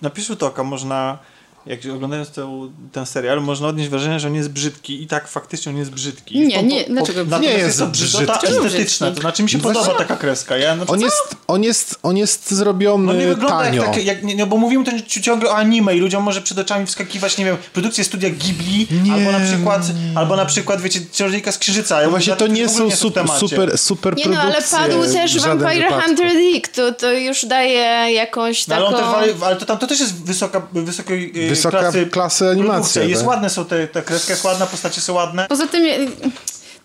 Na 0.02 0.10
Pisu 0.10 0.36
Toka 0.36 0.64
można, 0.64 1.18
jak 1.66 1.80
oglądając 1.94 2.30
ten, 2.30 2.46
ten 2.92 3.06
serial, 3.06 3.40
można 3.42 3.68
odnieść 3.68 3.90
wrażenie, 3.90 4.20
że 4.20 4.28
on 4.28 4.34
jest 4.34 4.50
brzydki 4.50 5.02
i 5.02 5.06
tak 5.06 5.28
faktycznie 5.28 5.72
on 5.72 5.78
jest 5.78 5.90
brzydki. 5.90 6.40
Nie, 6.40 6.62
nie, 6.62 6.84
dlaczego 6.84 7.24
Natomiast 7.24 7.42
Nie 7.42 7.50
jest 7.50 7.66
jest 7.66 7.78
to 7.78 7.86
brzydota 7.86 8.40
estetyczna, 8.40 9.10
to 9.10 9.20
znaczy 9.20 9.42
mi 9.42 9.50
się 9.50 9.58
podoba 9.58 9.94
taka 9.94 10.16
kreska. 10.16 10.56
Ja, 10.56 10.76
no, 10.76 10.84
On 10.86 11.00
jest, 11.00 11.36
on 11.46 11.62
jest, 11.62 11.98
on 12.02 12.16
jest 12.16 12.50
zrobiony 12.50 13.06
no 13.06 13.12
nie 13.12 13.26
wygląda 13.26 13.58
tanio. 13.58 13.82
jak 13.82 13.90
takie, 13.90 14.02
jak, 14.02 14.22
nie, 14.22 14.36
no 14.36 14.46
bo 14.46 14.56
mówimy 14.56 14.84
to 14.84 14.90
ciągle 15.20 15.50
o 15.50 15.56
anime 15.56 15.96
i 15.96 16.00
ludziom 16.00 16.22
może 16.22 16.42
przed 16.42 16.58
oczami 16.58 16.86
wskakiwać, 16.86 17.38
nie 17.38 17.44
wiem, 17.44 17.56
produkcje 17.72 18.04
studia 18.04 18.30
Ghibli, 18.30 18.86
Nie, 19.02 19.12
albo 19.12 19.32
na 19.32 19.40
przykład, 19.40 19.82
albo 20.14 20.36
na 20.36 20.46
przykład, 20.46 20.80
wiecie, 20.80 21.00
Księżniczka 21.12 21.52
z 21.52 21.58
Krzyżyca. 21.58 21.98
Ja 21.98 22.04
No 22.04 22.10
właśnie 22.10 22.36
to 22.36 22.46
nie 22.46 22.68
są 22.68 22.90
super, 22.90 23.28
super, 23.28 23.78
super 23.78 24.16
Nie 24.16 24.26
no, 24.26 24.40
ale 24.40 24.52
produkcje 24.52 24.78
padł 24.78 25.12
też 25.12 25.38
Vampire. 25.38 25.92
Hunter 26.02 26.32
Dick, 26.32 26.68
to, 26.68 26.92
to 26.92 27.12
już 27.12 27.44
daje 27.46 28.12
jakąś 28.12 28.66
No, 28.66 28.74
ale, 28.76 28.84
taką... 28.84 28.96
on 28.96 29.02
też, 29.02 29.34
wali- 29.34 29.44
ale 29.44 29.56
to 29.56 29.66
tam 29.66 29.78
to 29.78 29.86
też 29.86 30.00
jest 30.00 30.24
wysoka, 30.24 30.62
wysokiej 30.72 31.32
e, 31.46 31.51
Wysoka 31.54 31.78
klasy, 31.78 32.06
klasy 32.06 32.48
animacja. 32.48 33.02
Jest 33.02 33.20
tak. 33.22 33.28
ładne 33.30 33.50
są 33.50 33.64
te, 33.64 33.86
ta 33.88 34.02
kreska 34.02 34.32
jest 34.32 34.44
ładna, 34.44 34.66
postacie 34.66 35.00
są 35.00 35.12
ładne. 35.12 35.46
Poza 35.48 35.66
tym 35.66 35.86
e, 35.86 36.10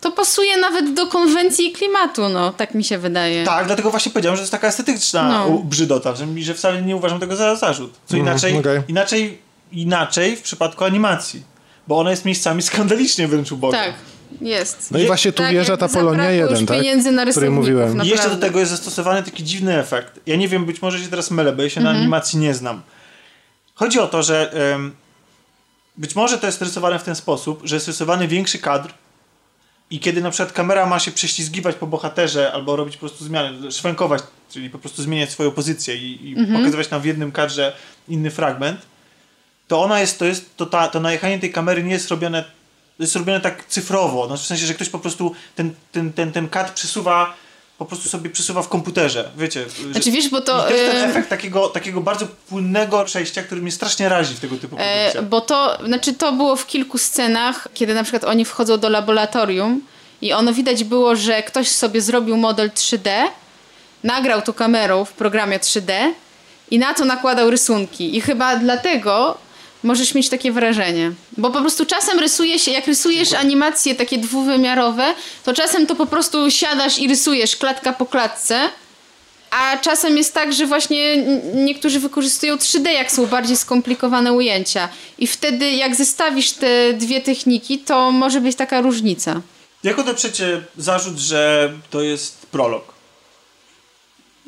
to 0.00 0.12
pasuje 0.12 0.58
nawet 0.58 0.94
do 0.94 1.06
konwencji 1.06 1.66
i 1.68 1.72
klimatu, 1.72 2.28
no, 2.28 2.52
tak 2.52 2.74
mi 2.74 2.84
się 2.84 2.98
wydaje. 2.98 3.44
Tak, 3.44 3.66
dlatego 3.66 3.90
właśnie 3.90 4.12
powiedziałem, 4.12 4.36
że 4.36 4.40
to 4.40 4.42
jest 4.42 4.52
taka 4.52 4.68
estetyczna 4.68 5.28
No. 5.28 5.58
brzydota, 5.64 6.16
że, 6.16 6.26
mi- 6.26 6.44
że 6.44 6.54
wcale 6.54 6.82
nie 6.82 6.96
uważam 6.96 7.20
tego 7.20 7.36
za 7.36 7.56
zarzut. 7.56 7.92
Co 8.06 8.16
inaczej, 8.16 8.58
okej. 8.58 8.80
inaczej, 8.88 9.38
inaczej 9.72 10.36
w 10.36 10.42
przypadku 10.42 10.84
animacji, 10.84 11.42
bo 11.88 11.98
ona 11.98 12.10
jest 12.10 12.24
miejscami 12.24 12.62
skandalicznie 12.62 13.28
wręcz 13.28 13.52
uboga. 13.52 13.78
Tak, 13.78 13.94
jest. 14.40 14.90
No 14.90 14.98
i 14.98 15.06
właśnie 15.06 15.32
tu 15.32 15.42
Tak, 15.42 15.52
wjeżdża 15.52 15.76
ta 15.76 15.88
Polonia 15.88 16.10
zabrakło 16.22 16.32
1, 16.34 16.50
już 16.60 16.68
tak? 16.68 16.76
pieniędzy 16.78 17.10
na 17.12 17.26
której 17.26 17.50
mówiłem. 17.50 17.92
I 17.92 17.96
jeszcze 17.98 18.08
do 18.08 18.14
Naprawdę. 18.16 18.46
tego 18.46 18.58
jest 18.58 18.70
zastosowany 18.70 19.22
taki 19.22 19.44
dziwny 19.44 19.78
efekt. 19.78 20.20
Ja 20.26 20.36
nie 20.36 20.48
wiem, 20.48 20.64
być 20.64 20.82
może 20.82 20.98
się 20.98 21.08
teraz 21.08 21.30
mylę, 21.30 21.52
bo 21.52 21.62
ja 21.62 21.70
się 21.70 21.80
Mhm. 21.80 21.96
na 21.96 22.00
animacji 22.02 22.38
nie 22.38 22.54
znam. 22.54 22.82
Chodzi 23.78 23.98
o 24.00 24.08
to, 24.08 24.22
że 24.22 24.52
być 25.96 26.14
może 26.14 26.38
to 26.38 26.46
jest 26.46 26.62
rysowane 26.62 26.98
w 26.98 27.02
ten 27.02 27.14
sposób, 27.14 27.60
że 27.64 27.76
jest 27.76 27.86
rysowany 27.86 28.28
większy 28.28 28.58
kadr 28.58 28.94
i 29.90 30.00
kiedy 30.00 30.20
na 30.22 30.30
przykład 30.30 30.52
kamera 30.52 30.86
ma 30.86 30.98
się 30.98 31.10
prześlizgiwać 31.10 31.76
po 31.76 31.86
bohaterze 31.86 32.52
albo 32.52 32.76
robić 32.76 32.96
po 32.96 33.00
prostu 33.00 33.24
zmiany, 33.24 33.72
szwenkować, 33.72 34.22
czyli 34.50 34.70
po 34.70 34.78
prostu 34.78 35.02
zmieniać 35.02 35.30
swoją 35.30 35.50
pozycję 35.50 35.96
i, 35.96 36.28
i 36.30 36.38
Mhm. 36.38 36.58
pokazywać 36.58 36.90
nam 36.90 37.00
w 37.00 37.04
jednym 37.04 37.32
kadrze 37.32 37.76
inny 38.08 38.30
fragment, 38.30 38.80
to 39.68 39.82
ona 39.82 40.00
jest, 40.00 40.18
to 40.18 40.24
jest, 40.24 40.56
to, 40.56 40.66
ta, 40.66 40.88
to 40.88 41.00
najechanie 41.00 41.38
tej 41.38 41.52
kamery 41.52 41.82
nie 41.82 41.92
jest 41.92 42.08
robione, 42.10 42.44
jest 42.98 43.16
robione 43.16 43.40
tak 43.40 43.64
cyfrowo, 43.68 44.26
no 44.30 44.36
w 44.36 44.46
sensie, 44.46 44.66
że 44.66 44.74
ktoś 44.74 44.88
po 44.88 44.98
prostu 44.98 45.34
ten, 45.54 45.74
ten, 45.92 46.12
ten, 46.12 46.32
ten 46.32 46.48
kadr 46.48 46.72
przesuwa, 46.72 47.34
po 47.78 47.84
prostu 47.86 48.08
sobie 48.08 48.30
przesuwa 48.30 48.62
w 48.62 48.68
komputerze, 48.68 49.30
wiecie. 49.36 49.66
Znaczy 49.92 50.10
wiesz, 50.10 50.28
bo 50.28 50.40
to... 50.40 50.62
to 50.62 50.70
jest 50.70 50.92
ten 50.92 51.04
e, 51.04 51.10
efekt 51.10 51.28
takiego, 51.28 51.68
takiego 51.68 52.00
bardzo 52.00 52.26
płynnego 52.48 53.04
przejścia, 53.04 53.42
który 53.42 53.62
mnie 53.62 53.72
strasznie 53.72 54.08
razi 54.08 54.34
w 54.34 54.40
tego 54.40 54.56
typu 54.56 54.76
E, 54.78 54.94
produkcjach. 54.94 55.24
bo 55.24 55.40
to, 55.40 55.78
znaczy 55.86 56.12
to 56.14 56.32
było 56.32 56.56
w 56.56 56.66
kilku 56.66 56.98
scenach, 56.98 57.68
kiedy 57.74 57.94
na 57.94 58.02
przykład 58.02 58.24
oni 58.24 58.44
wchodzą 58.44 58.78
do 58.78 58.88
laboratorium 58.88 59.80
i 60.22 60.32
ono 60.32 60.52
widać 60.52 60.84
było, 60.84 61.16
że 61.16 61.42
ktoś 61.42 61.68
sobie 61.68 62.00
zrobił 62.00 62.36
model 62.36 62.70
3D, 62.70 63.10
nagrał 64.04 64.42
to 64.42 64.52
kamerą 64.52 65.04
w 65.04 65.12
programie 65.12 65.58
3D 65.58 65.92
i 66.70 66.78
na 66.78 66.94
to 66.94 67.04
nakładał 67.04 67.50
rysunki. 67.50 68.16
I 68.16 68.20
chyba 68.20 68.56
dlatego 68.56 69.38
możesz 69.82 70.14
mieć 70.14 70.28
takie 70.28 70.52
wrażenie. 70.52 71.12
Bo 71.36 71.50
po 71.50 71.60
prostu 71.60 71.86
czasem 71.86 72.18
rysuje 72.18 72.58
się, 72.58 72.70
jak 72.70 72.86
rysujesz 72.86 73.32
animacje 73.32 73.94
takie 73.94 74.18
dwuwymiarowe, 74.18 75.14
to 75.44 75.52
czasem 75.54 75.86
to 75.86 75.94
po 75.94 76.06
prostu 76.06 76.50
siadasz 76.50 76.98
i 76.98 77.08
rysujesz 77.08 77.56
klatka 77.56 77.92
po 77.92 78.06
klatce, 78.06 78.68
a 79.50 79.76
czasem 79.78 80.16
jest 80.16 80.34
tak, 80.34 80.52
że 80.52 80.66
właśnie 80.66 81.16
niektórzy 81.54 82.00
wykorzystują 82.00 82.56
3D, 82.56 82.88
jak 82.88 83.12
są 83.12 83.26
bardziej 83.26 83.56
skomplikowane 83.56 84.32
ujęcia. 84.32 84.88
I 85.18 85.26
wtedy, 85.26 85.70
jak 85.70 85.94
zestawisz 85.94 86.52
te 86.52 86.92
dwie 86.92 87.20
techniki, 87.20 87.78
to 87.78 88.10
może 88.10 88.40
być 88.40 88.56
taka 88.56 88.80
różnica. 88.80 89.40
Jak 89.84 89.98
odeprzecie 89.98 90.62
zarzut, 90.76 91.18
że 91.18 91.72
to 91.90 92.02
jest 92.02 92.46
prolog? 92.46 92.97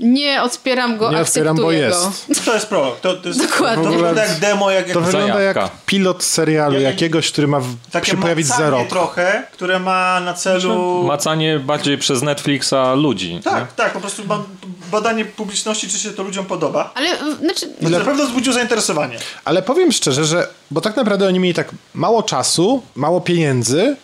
Nie 0.02 0.42
odpieram 0.42 0.96
go, 0.98 1.10
Nie 1.10 1.18
akceptuję 1.18 1.50
otwieram, 1.50 1.56
bo 1.56 1.62
go. 1.62 1.72
jest. 1.72 2.44
To 2.44 2.54
jest 2.54 2.66
prolog. 2.66 3.00
To, 3.00 3.14
to, 3.14 3.28
jest, 3.28 3.40
Dokładnie. 3.50 3.84
to 3.84 3.90
wygląda 3.90 4.24
jak 4.26 4.38
demo, 4.38 4.70
jak, 4.70 4.86
jak 4.88 4.94
To 4.94 5.00
wygląda 5.00 5.40
jak 5.42 5.58
pilot 5.86 6.22
serialu 6.22 6.74
Ja- 6.74 6.80
ja- 6.80 6.90
jakiegoś, 6.90 7.30
który 7.32 7.46
ma 7.46 7.60
się 8.02 8.16
pojawić 8.16 8.46
za 8.46 8.70
rok. 8.70 8.88
trochę, 8.88 9.42
które 9.52 9.78
ma 9.78 10.20
na 10.20 10.34
celu... 10.34 11.02
Macanie 11.04 11.58
bardziej 11.58 11.98
przez 11.98 12.22
Netflixa 12.22 12.74
ludzi. 12.96 13.40
Tak, 13.44 13.72
tak, 13.72 13.92
po 13.92 14.00
prostu 14.00 14.24
ma 14.26 14.42
badanie 14.90 15.24
publiczności, 15.24 15.88
czy 15.88 15.98
się 15.98 16.10
to 16.10 16.22
ludziom 16.22 16.44
podoba. 16.46 16.92
Ale, 16.94 17.08
y, 17.08 17.36
znaczy, 17.36 17.66
Znaczy, 17.80 17.98
na 17.98 18.00
pewno 18.04 18.24
wzbudził 18.26 18.52
zainteresowanie. 18.52 19.18
Ale 19.44 19.62
powiem 19.62 19.92
szczerze, 19.92 20.24
że 20.24 20.48
bo 20.70 20.80
tak 20.80 20.96
naprawdę 20.96 21.26
oni 21.26 21.38
mieli 21.40 21.54
tak 21.54 21.68
mało 21.94 22.22
czasu, 22.22 22.82
mało 22.96 23.20
pieniędzy, 23.20 23.96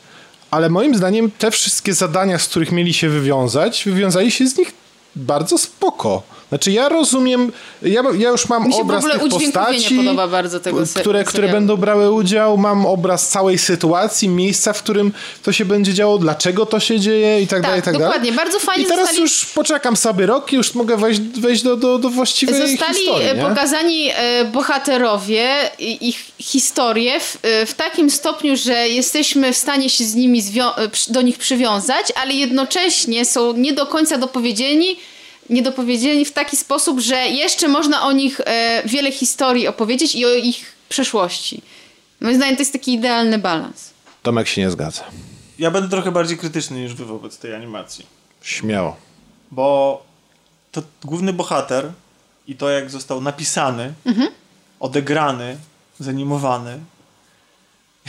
ale 0.50 0.68
moim 0.68 0.94
zdaniem 0.96 1.30
te 1.38 1.50
wszystkie 1.50 1.94
zadania, 1.94 2.38
z 2.38 2.48
których 2.48 2.72
mieli 2.72 2.94
się 2.94 3.08
wywiązać, 3.08 3.82
wywiązali 3.86 4.30
się 4.30 4.46
z 4.46 4.58
nich 4.58 4.72
bardzo 5.16 5.58
spoko. 5.58 6.22
Znaczy 6.48 6.72
ja 6.72 6.88
rozumiem, 6.88 7.52
ja, 7.82 8.02
ja 8.18 8.28
już 8.28 8.48
mam 8.48 8.72
obraz 8.72 9.04
tych 9.04 9.28
postaci, 9.28 10.00
które, 10.94 11.24
które 11.24 11.48
będą 11.48 11.76
brały 11.76 12.12
udział, 12.12 12.56
mam 12.58 12.86
obraz 12.86 13.28
całej 13.28 13.58
sytuacji, 13.58 14.28
miejsca, 14.28 14.72
w 14.72 14.82
którym 14.82 15.12
to 15.42 15.52
się 15.52 15.64
będzie 15.64 15.94
działo, 15.94 16.18
dlaczego 16.18 16.66
to 16.66 16.80
się 16.80 17.00
dzieje 17.00 17.42
i 17.42 17.46
tak, 17.46 17.62
dalej, 17.62 17.80
i 17.80 17.82
tak 17.82 17.94
dokładnie. 17.94 18.18
dalej. 18.18 18.32
Bardzo 18.32 18.60
fajnie 18.60 18.84
I 18.84 18.86
teraz 18.86 19.06
zostali- 19.08 19.20
już 19.20 19.44
poczekam 19.44 19.96
sobie 19.96 20.26
rok 20.26 20.52
i 20.52 20.56
już 20.56 20.74
mogę 20.74 20.96
wejść, 20.96 21.20
wejść 21.20 21.62
do, 21.62 21.76
do, 21.76 21.98
do 21.98 22.10
właściwej 22.10 22.70
Zostali 22.70 22.94
historii. 22.98 23.28
e, 23.28 23.34
nie? 23.34 23.42
pokazani 23.42 24.10
e, 24.14 24.44
bohaterowie, 24.44 25.48
ich 25.78 26.18
historie 26.38 27.20
w, 27.20 27.38
e, 27.42 27.66
w 27.66 27.74
takim 27.74 28.10
stopniu, 28.10 28.56
że 28.56 28.88
jesteśmy 28.88 29.52
w 29.52 29.56
stanie 29.56 29.90
się 29.90 30.04
z 30.04 30.14
nimi 30.14 30.42
do 31.08 31.22
nich 31.22 31.38
przywiązać, 31.38 32.12
ale 32.22 32.32
jednocześnie 32.34 33.24
są 33.24 33.52
nie 33.52 33.72
do 33.72 33.86
końca 33.86 34.18
dopowiedzieni, 34.18 34.96
niedopowiedzieni 35.50 36.24
w 36.24 36.32
taki 36.32 36.56
sposób, 36.56 37.00
że 37.00 37.16
jeszcze 37.16 37.68
można 37.68 38.02
o 38.02 38.12
nich 38.12 38.40
e, 38.40 38.82
wiele 38.84 39.12
historii 39.12 39.68
opowiedzieć 39.68 40.14
i 40.14 40.26
o 40.26 40.34
ich 40.34 40.72
przeszłości. 40.88 41.62
Moim 42.20 42.36
zdaniem 42.36 42.56
to 42.56 42.62
jest 42.62 42.72
taki 42.72 42.94
idealny 42.94 43.38
balans. 43.38 43.90
Tomek 44.22 44.48
się 44.48 44.60
nie 44.60 44.70
zgadza. 44.70 45.04
Ja 45.58 45.70
będę 45.70 45.88
trochę 45.88 46.12
bardziej 46.12 46.38
krytyczny 46.38 46.80
niż 46.80 46.94
wy 46.94 47.04
wobec 47.04 47.38
tej 47.38 47.54
animacji. 47.54 48.06
Śmiało. 48.42 48.96
Bo 49.50 50.02
to 50.72 50.82
główny 51.04 51.32
bohater 51.32 51.92
i 52.48 52.56
to 52.56 52.70
jak 52.70 52.90
został 52.90 53.20
napisany, 53.20 53.92
odegrany, 54.80 55.56
zanimowany 56.00 56.78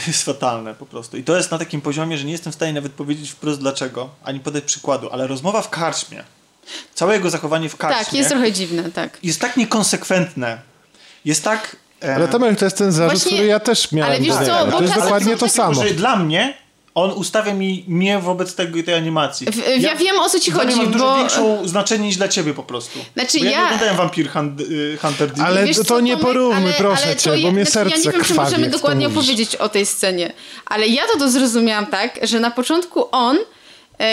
jest 0.07 0.23
fatalne 0.23 0.75
po 0.75 0.85
prostu. 0.85 1.17
I 1.17 1.23
to 1.23 1.37
jest 1.37 1.51
na 1.51 1.57
takim 1.57 1.81
poziomie, 1.81 2.17
że 2.17 2.25
nie 2.25 2.31
jestem 2.31 2.51
w 2.51 2.55
stanie 2.55 2.73
nawet 2.73 2.91
powiedzieć 2.91 3.29
wprost 3.29 3.59
dlaczego, 3.59 4.09
ani 4.23 4.39
podać 4.39 4.63
przykładu, 4.63 5.09
ale 5.11 5.27
rozmowa 5.27 5.61
w 5.61 5.69
karczmie, 5.69 6.23
całe 6.93 7.13
jego 7.13 7.29
zachowanie 7.29 7.69
w 7.69 7.75
karczmie 7.75 8.05
Tak, 8.05 8.13
jest 8.13 8.29
trochę 8.29 8.51
dziwne, 8.51 8.91
tak. 8.91 9.17
jest 9.23 9.41
tak 9.41 9.57
niekonsekwentne, 9.57 10.57
jest 11.25 11.43
tak... 11.43 11.75
e, 12.03 12.15
Ale 12.15 12.27
Tomek, 12.27 12.59
to 12.59 12.65
jest 12.65 12.77
ten 12.77 12.91
zarzut, 12.91 13.13
Właśnie- 13.19 13.31
który 13.37 13.47
ja 13.47 13.59
też 13.59 13.91
miałem. 13.91 14.11
ale 14.13 14.21
wiesz 14.21 14.35
co, 14.35 14.65
bo 14.65 14.77
to 14.77 14.81
jest 14.83 14.95
dokładnie 14.95 15.37
to 15.37 15.49
samo. 15.49 15.83
że 15.83 15.89
dla 15.93 16.15
mnie 16.15 16.53
on 16.95 17.11
ustawia 17.11 17.53
mi 17.53 17.85
mnie 17.87 18.19
wobec 18.19 18.55
tego, 18.55 18.83
tej 18.83 18.93
animacji. 18.93 19.47
W- 19.51 19.81
ja 19.81 19.95
wiem, 19.95 20.19
o 20.19 20.29
co 20.29 20.39
ci 20.39 20.51
chodzi, 20.51 20.75
ma 20.77 20.85
dużo 20.85 21.05
bo- 21.05 21.17
większą 21.17 21.67
znaczenie 21.67 22.05
niż 22.07 22.17
dla 22.17 22.27
ciebie 22.27 22.53
po 22.53 22.63
prostu. 22.63 22.99
Znaczy, 23.13 23.39
Bo 23.39 23.45
ja, 23.45 23.51
ja- 23.51 23.57
nie 23.59 23.65
oglądałem 23.65 23.95
Vampire 23.97 24.29
Hunt, 24.31 24.61
y, 24.61 24.97
Hunter 25.01 25.31
D. 25.33 25.43
Ale 25.43 25.65
Wiesz 25.65 25.77
to 25.77 25.83
co, 25.83 25.99
nie 25.99 26.13
ale- 26.13 26.23
proszę 26.77 27.03
ale 27.05 27.15
cię, 27.15 27.31
to 27.31 27.37
bo 27.41 27.51
mnie 27.51 27.65
znaczy, 27.65 27.71
serce 27.71 27.95
Ja 27.99 28.05
nie 28.05 28.11
wiem, 28.11 28.23
czy 28.25 28.33
możemy 28.33 28.65
to 28.65 28.71
dokładnie 28.71 29.07
opowiedzieć 29.07 29.55
o 29.55 29.69
tej 29.69 29.85
scenie, 29.85 30.33
ale 30.65 30.87
ja 30.87 31.01
to, 31.13 31.19
to 31.19 31.29
zrozumiałam 31.29 31.85
tak, 31.87 32.19
że 32.23 32.39
na 32.39 32.51
początku 32.51 33.07
on 33.11 33.37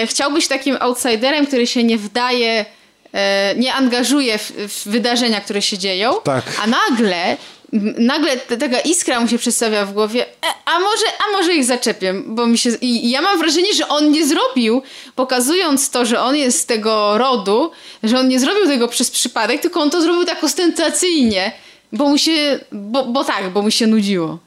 chciał 0.07 0.33
być 0.33 0.49
takim 0.49 0.77
outsiderem, 0.81 1.47
który 1.47 1.67
się 1.67 1.85
nie 1.85 1.99
wdaje, 1.99 2.65
e, 3.13 3.55
nie 3.57 3.75
angażuje 3.75 4.39
w, 4.39 4.51
w 4.51 4.89
wydarzenia, 4.89 5.41
które 5.41 5.63
się 5.63 5.79
dzieją, 5.79 6.15
Tak. 6.25 6.45
a 6.63 6.67
nagle 6.67 7.37
nagle 7.99 8.37
ta, 8.37 8.57
taka 8.57 8.81
iskra 8.81 9.21
mu 9.21 9.29
się 9.29 9.39
przedstawia 9.39 9.87
w 9.87 9.93
głowie, 9.93 10.27
e, 10.27 10.47
a 10.65 10.81
może, 10.81 11.05
a 11.19 11.37
może 11.37 11.55
ich 11.55 11.65
zaczepię, 11.65 12.15
bo 12.27 12.47
mi 12.47 12.59
się, 12.59 12.71
i, 12.81 13.11
ja 13.11 13.23
mam 13.23 13.39
wrażenie, 13.39 13.75
że 13.75 13.89
on 13.89 14.11
nie 14.11 14.27
zrobił, 14.27 14.83
pokazując 15.17 15.91
to, 15.91 16.07
że 16.07 16.21
on 16.21 16.37
jest 16.37 16.61
z 16.61 16.67
tego 16.67 17.19
rodu, 17.19 17.71
że 18.03 18.19
on 18.19 18.29
nie 18.29 18.41
zrobił 18.41 18.67
tego 18.67 18.89
przez 18.89 19.11
przypadek, 19.11 19.61
tylko 19.61 19.81
on 19.81 19.91
to 19.91 20.03
zrobił 20.03 20.25
tak 20.25 20.45
ostentacyjnie, 20.45 21.53
bo 21.93 22.09
mu 22.09 22.19
się, 22.19 22.61
bo, 22.73 23.05
bo 23.05 23.25
tak, 23.25 23.51
bo 23.51 23.63
mu 23.63 23.71
się 23.71 23.87
nudziło. 23.87 24.39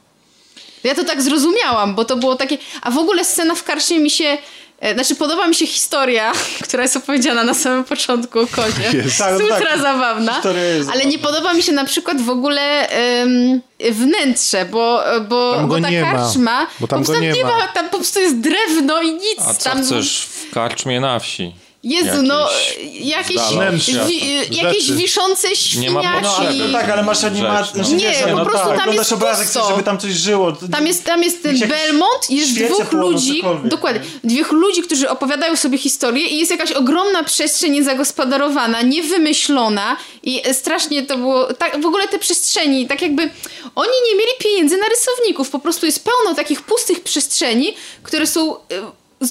Ja 0.84 0.96
to 0.96 1.04
tak 1.04 1.22
zrozumiałam, 1.22 1.96
bo 1.96 2.06
to 2.06 2.16
było 2.16 2.36
takie. 2.36 2.58
A 2.82 2.92
w 2.92 2.98
ogóle 2.98 3.26
scena 3.26 3.56
w 3.56 3.64
karcie 3.64 4.00
mi 4.00 4.10
się. 4.10 4.38
E, 4.80 4.94
Znaczy, 4.94 5.16
podoba 5.16 5.48
mi 5.48 5.56
się 5.56 5.68
historia, 5.68 6.32
która 6.64 6.84
jest 6.84 6.98
opowiedziana 6.98 7.44
na 7.44 7.54
samym 7.54 7.84
początku 7.84 8.40
o 8.40 8.48
kozie. 8.48 8.84
Jest. 8.98 9.18
Tak, 9.18 9.32
Jest 9.40 9.50
tak. 9.50 9.60
ultra 9.62 9.78
zabawna. 9.78 10.34
Historia 10.34 10.64
jest 10.64 10.90
ale 10.90 10.98
zabawna. 11.00 11.12
nie 11.12 11.20
podoba 11.20 11.54
mi 11.54 11.64
się 11.64 11.72
na 11.72 11.86
przykład 11.86 12.22
w 12.22 12.30
ogóle 12.30 12.90
em, 12.90 13.62
wnętrze, 13.92 14.66
bo, 14.66 15.04
bo, 15.30 15.54
Tam 15.56 15.68
go 15.68 15.76
bo 15.76 15.82
ta 15.82 15.90
nie 15.90 16.02
ma. 16.02 16.12
karczma. 16.12 16.68
Bo 16.80 16.88
tam 16.88 17.00
po 17.00 17.06
go 17.06 17.12
prostu 17.20 17.24
nie 17.38 17.44
ma. 17.44 17.68
Tam 17.68 17.90
po 17.90 17.98
prostu 17.98 18.20
jest 18.20 18.40
drewno 18.40 19.02
i 19.02 19.14
nic. 19.14 19.40
A 19.48 19.54
co 19.54 19.70
tam 19.70 19.84
chcesz 19.84 20.22
w 20.26 20.54
karczmie 20.54 21.00
na 21.00 21.20
wsi? 21.20 21.56
Jezu, 21.84 22.22
no 22.24 22.48
Jakieś 22.94 23.06
jakieś, 23.06 23.36
dala 23.36 23.68
od 23.70 23.76
wi, 23.76 24.22
jakieś 24.52 24.92
wiszące 24.92 25.48
Nie 25.78 25.92
ma 25.92 26.02
świniaki. 26.02 26.24
No, 26.24 26.38
ale 26.38 26.72
tak, 26.72 26.90
ale 26.90 27.04
masz 27.04 27.24
animację. 27.24 27.82
No. 27.82 27.98
Nie, 27.98 28.36
po 28.38 28.46
prostu 28.46 28.68
tam 28.68 28.80
oglądasz 28.80 28.96
jest 28.96 29.14
obrazek, 29.14 29.48
chcesz, 29.48 29.64
żeby 29.70 29.84
tam 29.84 29.98
coś 29.98 30.12
żyło. 30.12 30.52
Tam 30.72 30.88
jest, 30.88 31.04
tam 31.04 31.24
jest 31.24 31.44
ten 31.44 31.56
Jakieś 31.56 31.70
Belmont, 31.70 32.30
jest 32.30 32.52
świece 32.52 32.74
dwóch 32.74 32.92
ludzi, 32.92 33.44
dokładnie, 33.64 34.02
nie? 34.24 34.36
dwóch 34.36 34.52
ludzi, 34.52 34.82
którzy 34.82 35.10
opowiadają 35.10 35.56
sobie 35.56 35.78
historię 35.78 36.28
i 36.28 36.40
jest 36.40 36.52
jakaś 36.52 36.72
ogromna 36.72 37.24
przestrzeń 37.24 37.72
niezagospodarowana, 37.72 38.82
niewymyślona 38.82 39.98
i 40.24 40.42
strasznie 40.54 41.04
to 41.04 41.18
było, 41.18 41.54
tak, 41.54 41.82
w 41.82 41.86
ogóle 41.86 42.08
te 42.08 42.20
przestrzeni, 42.20 42.88
tak 42.88 43.02
jakby 43.02 43.30
oni 43.76 43.94
nie 44.10 44.16
mieli 44.16 44.32
pieniędzy 44.40 44.78
na 44.78 44.86
rysowników, 44.88 45.50
po 45.50 45.60
prostu 45.60 45.86
jest 45.86 46.06
pełno 46.06 46.36
takich 46.36 46.62
pustych 46.62 47.00
przestrzeni, 47.00 47.74
które 48.04 48.28
są 48.28 48.56
e, 48.56 48.60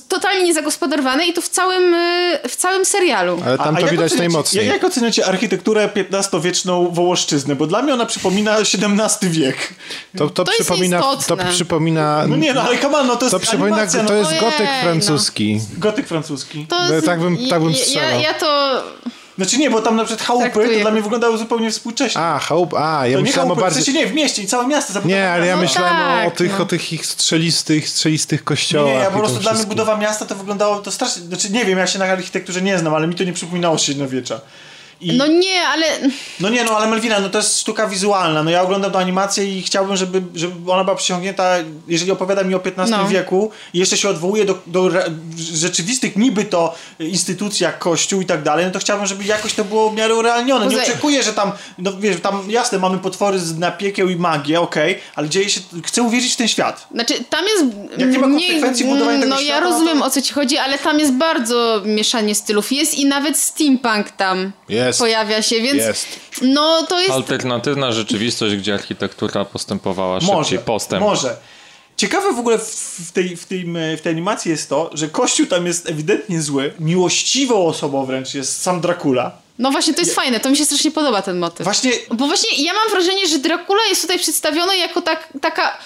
totalnie 0.09 0.45
niezagospodarowane 0.45 1.26
i 1.26 1.32
to 1.32 1.41
w 1.43 1.49
całym, 1.49 1.95
e, 1.95 2.39
w 2.49 2.57
całym 2.57 2.84
serialu. 2.84 3.43
Ale 3.47 3.59
tam 3.59 3.66
A- 3.66 3.70
a 3.70 3.80
to 3.80 3.80
jak 3.80 3.91
widać 3.91 4.14
najmocniej. 4.14 4.66
Jak, 4.66 4.74
jak 4.74 4.84
oceniacie 4.84 5.26
architekturę 5.26 5.89
XV-wieczną 5.95 6.89
Wołoszczyzny? 6.91 7.57
Bo 7.57 7.66
dla 7.66 7.82
mnie 7.82 7.95
ona 7.95 8.07
przypomina 8.07 8.57
XVII 8.59 9.30
wiek. 9.30 9.57
To, 10.18 10.30
to, 10.30 10.45
To 10.45 10.53
jest 10.53 10.62
przypomina, 10.62 11.03
to 11.26 11.37
przypomina, 11.51 12.24
No 12.28 12.37
nie, 12.37 12.55
no 12.55 12.62
ale 12.62 12.78
come 12.78 12.99
on, 12.99 13.07
no 13.07 13.16
to 13.16 13.24
jest 13.24 13.32
to 13.32 13.41
przypomina, 13.41 13.76
animacja, 13.76 14.05
to 14.05 14.12
no. 14.12 14.18
jest 14.18 14.30
Ojej, 14.30 14.41
gotyk 14.41 14.66
no. 14.76 14.82
francuski. 14.82 15.61
Gotyk 15.78 16.07
francuski. 16.09 16.66
To 16.66 16.76
No, 16.89 17.03
tak 17.03 17.20
bym- 17.20 17.49
tak 17.49 17.61
bym 17.62 17.70
ja, 17.70 17.76
strzelał. 17.76 18.20
ja 18.20 18.34
to... 18.34 18.82
Znaczy 19.37 19.59
nie, 19.59 19.70
bo 19.70 19.82
tam 19.82 19.97
na 19.97 20.05
przykład 20.05 20.26
chałupy 20.26 20.51
Traktuję. 20.51 20.76
to 20.76 20.80
dla 20.82 20.91
mnie 20.91 21.03
wyglądały 21.03 21.39
zupełnie 21.39 21.70
współcześnie. 21.70 22.20
A, 22.20 22.39
chałup, 22.39 22.74
a, 22.74 23.07
ja 23.07 23.12
to 23.12 23.18
nie 23.20 23.26
myślałem 23.26 23.51
o 23.51 23.55
chałupy, 23.55 23.61
w 23.61 23.74
bardziej... 23.74 23.84
sensie 23.84 24.01
nie, 24.01 24.07
w 24.07 24.14
mieście 24.14 24.43
i 24.43 24.47
całe 24.47 24.66
miasto. 24.66 25.01
Nie, 25.05 25.30
ale 25.30 25.47
ja 25.47 25.57
No 25.57 25.62
myślałem 25.62 25.97
o, 25.97 26.22
o 26.22 26.30
tak, 26.30 26.37
tych, 26.39 26.53
no. 26.59 26.64
o 26.64 26.66
tych 26.66 26.93
ich 26.93 27.07
strzelistych, 27.07 27.89
strzelistych 27.89 28.45
kościołach. 28.45 28.95
nie, 28.95 29.01
ja 29.01 29.11
po 29.11 29.18
prostu 29.18 29.39
dla 29.41 29.53
mnie 29.53 29.64
budowa 29.64 29.97
miasta 29.97 30.24
to 30.26 30.34
wyglądało 30.34 30.76
to 30.78 30.91
strasznie, 30.93 31.22
znaczy 31.22 31.51
nie 31.51 31.64
wiem, 31.64 31.78
ja 31.78 31.87
się 31.87 31.99
na 31.99 32.05
architekturze 32.05 32.62
nie 32.62 32.78
znam, 32.78 32.95
ale 32.95 33.07
mi 33.07 33.14
to 33.14 33.24
nie 33.24 33.32
przypominało 33.32 33.78
średniowiecza. 33.78 34.41
I, 35.01 35.13
No 35.17 35.27
nie, 35.27 35.63
ale... 35.69 35.87
no 36.41 36.49
nie, 36.49 36.65
no 36.65 36.77
ale 36.77 36.87
Melvina, 36.89 37.21
no 37.21 37.29
to 37.29 37.39
jest 37.39 37.61
sztuka 37.61 37.87
wizualna, 37.87 38.43
no 38.43 38.51
ja 38.51 38.63
oglądam 38.63 38.93
tę 38.93 38.99
animację 38.99 39.59
i 39.59 39.63
chciałbym, 39.63 39.97
żeby, 39.97 40.23
żeby 40.35 40.73
ona 40.73 40.85
była 40.85 40.97
przyciągnięta, 40.97 41.55
jeżeli 41.89 42.11
opowiada 42.13 42.43
mi 42.45 42.55
o 42.55 42.61
XV 42.65 42.91
No. 42.91 43.09
wieku 43.09 43.51
i 43.75 43.79
jeszcze 43.79 43.97
się 43.97 44.09
odwołuje 44.09 44.45
do, 44.45 44.59
do 44.67 44.87
re, 44.87 45.05
rzeczywistych 45.53 46.17
niby 46.17 46.45
to 46.45 46.75
instytucji 46.99 47.65
jak 47.65 47.79
kościół 47.79 48.21
i 48.21 48.27
tak 48.27 48.43
dalej, 48.43 48.65
no 48.67 48.71
to 48.73 48.79
chciałbym, 48.79 49.07
żeby 49.07 49.25
jakoś 49.25 49.55
to 49.55 49.65
było 49.65 49.91
w 49.91 49.95
miarę 49.95 50.15
urealnione. 50.15 50.67
Nie 50.67 50.83
oczekuję, 50.83 51.23
że 51.23 51.33
tam, 51.33 51.53
no 51.79 51.93
wiesz, 52.01 52.21
tam 52.21 52.51
jasne, 52.51 52.79
mamy 52.79 52.99
potwory 52.99 53.39
z 53.39 53.59
na 53.59 53.71
piekieł 53.71 54.09
i 54.09 54.17
magię, 54.17 54.61
okej, 54.61 54.99
ale 55.15 55.29
dzieje 55.29 55.51
się, 55.51 55.61
chcę 55.85 56.03
uwierzyć 56.03 56.33
w 56.33 56.37
ten 56.37 56.49
świat. 56.49 56.87
Znaczy, 56.93 57.25
tam 57.31 57.45
jest. 57.45 57.65
Jak 57.99 58.11
nie 58.11 58.19
ma 58.19 58.27
konsekwencji 58.29 58.85
budowania 58.85 59.19
tego 59.21 59.35
No, 59.35 59.41
ja 59.41 59.47
świata, 59.47 59.61
no 59.61 59.67
to- 59.67 59.73
rozumiem 59.73 60.03
o 60.03 60.11
co 60.11 60.23
ci 60.23 60.33
chodzi, 60.35 60.59
ale 60.59 60.79
tam 60.79 60.99
jest 61.01 61.13
bardzo 61.13 61.83
mieszanie 61.85 62.35
stylów. 62.35 62.73
Jest 62.73 62.95
i 62.95 63.07
nawet 63.07 63.39
steampunk 63.39 64.11
tam 64.11 64.53
Jest. 64.69 64.86
Pojawia 64.93 65.43
się, 65.43 65.61
więc. 65.61 65.76
Jest. 65.76 66.07
No 66.43 66.82
to 66.89 67.01
jest. 67.01 67.12
Alternatywna 67.12 67.93
rzeczywistość, 67.93 68.57
gdzie 68.57 68.74
architektura 68.74 69.45
postępowała 69.45 70.20
szybciej, 70.20 70.37
Może, 70.37 70.59
postęp. 70.59 71.03
może. 71.03 71.37
Ciekawe 71.97 72.32
w 72.32 72.39
ogóle 72.39 72.59
w, 72.59 73.12
tej, 73.12 73.37
w, 73.37 73.47
tej, 73.47 73.66
w 73.97 74.01
tej 74.03 74.12
animacji 74.12 74.51
jest 74.51 74.68
to, 74.68 74.91
że 74.95 75.09
Kościół 75.09 75.47
tam 75.47 75.66
jest 75.66 75.91
ewidentnie 75.91 76.43
zły, 76.43 76.72
miłościwą 76.80 77.66
osobą 77.66 78.07
wręcz 78.07 78.34
jest 78.34 78.62
sam 78.62 78.80
Dracula. 78.80 79.32
No 79.59 79.70
właśnie, 79.70 79.95
to 79.95 80.01
jest 80.01 80.14
fajne. 80.14 80.41
To 80.41 80.51
mi 80.51 80.57
się 80.57 80.64
strasznie 80.64 80.91
podoba 80.91 81.22
ten 81.22 81.39
motyw. 81.39 81.64
Właśnie 81.64 81.93
Bo 82.14 82.26
właśnie 82.26 82.64
ja 82.64 82.72
mam 82.72 82.91
wrażenie, 82.91 83.26
że 83.28 83.39
Dracula 83.39 83.80
jest 83.89 84.03
tutaj 84.03 84.18
przedstawiony 84.18 84.76
jako 84.76 85.03
tak, 85.03 85.28
taka. 85.41 85.78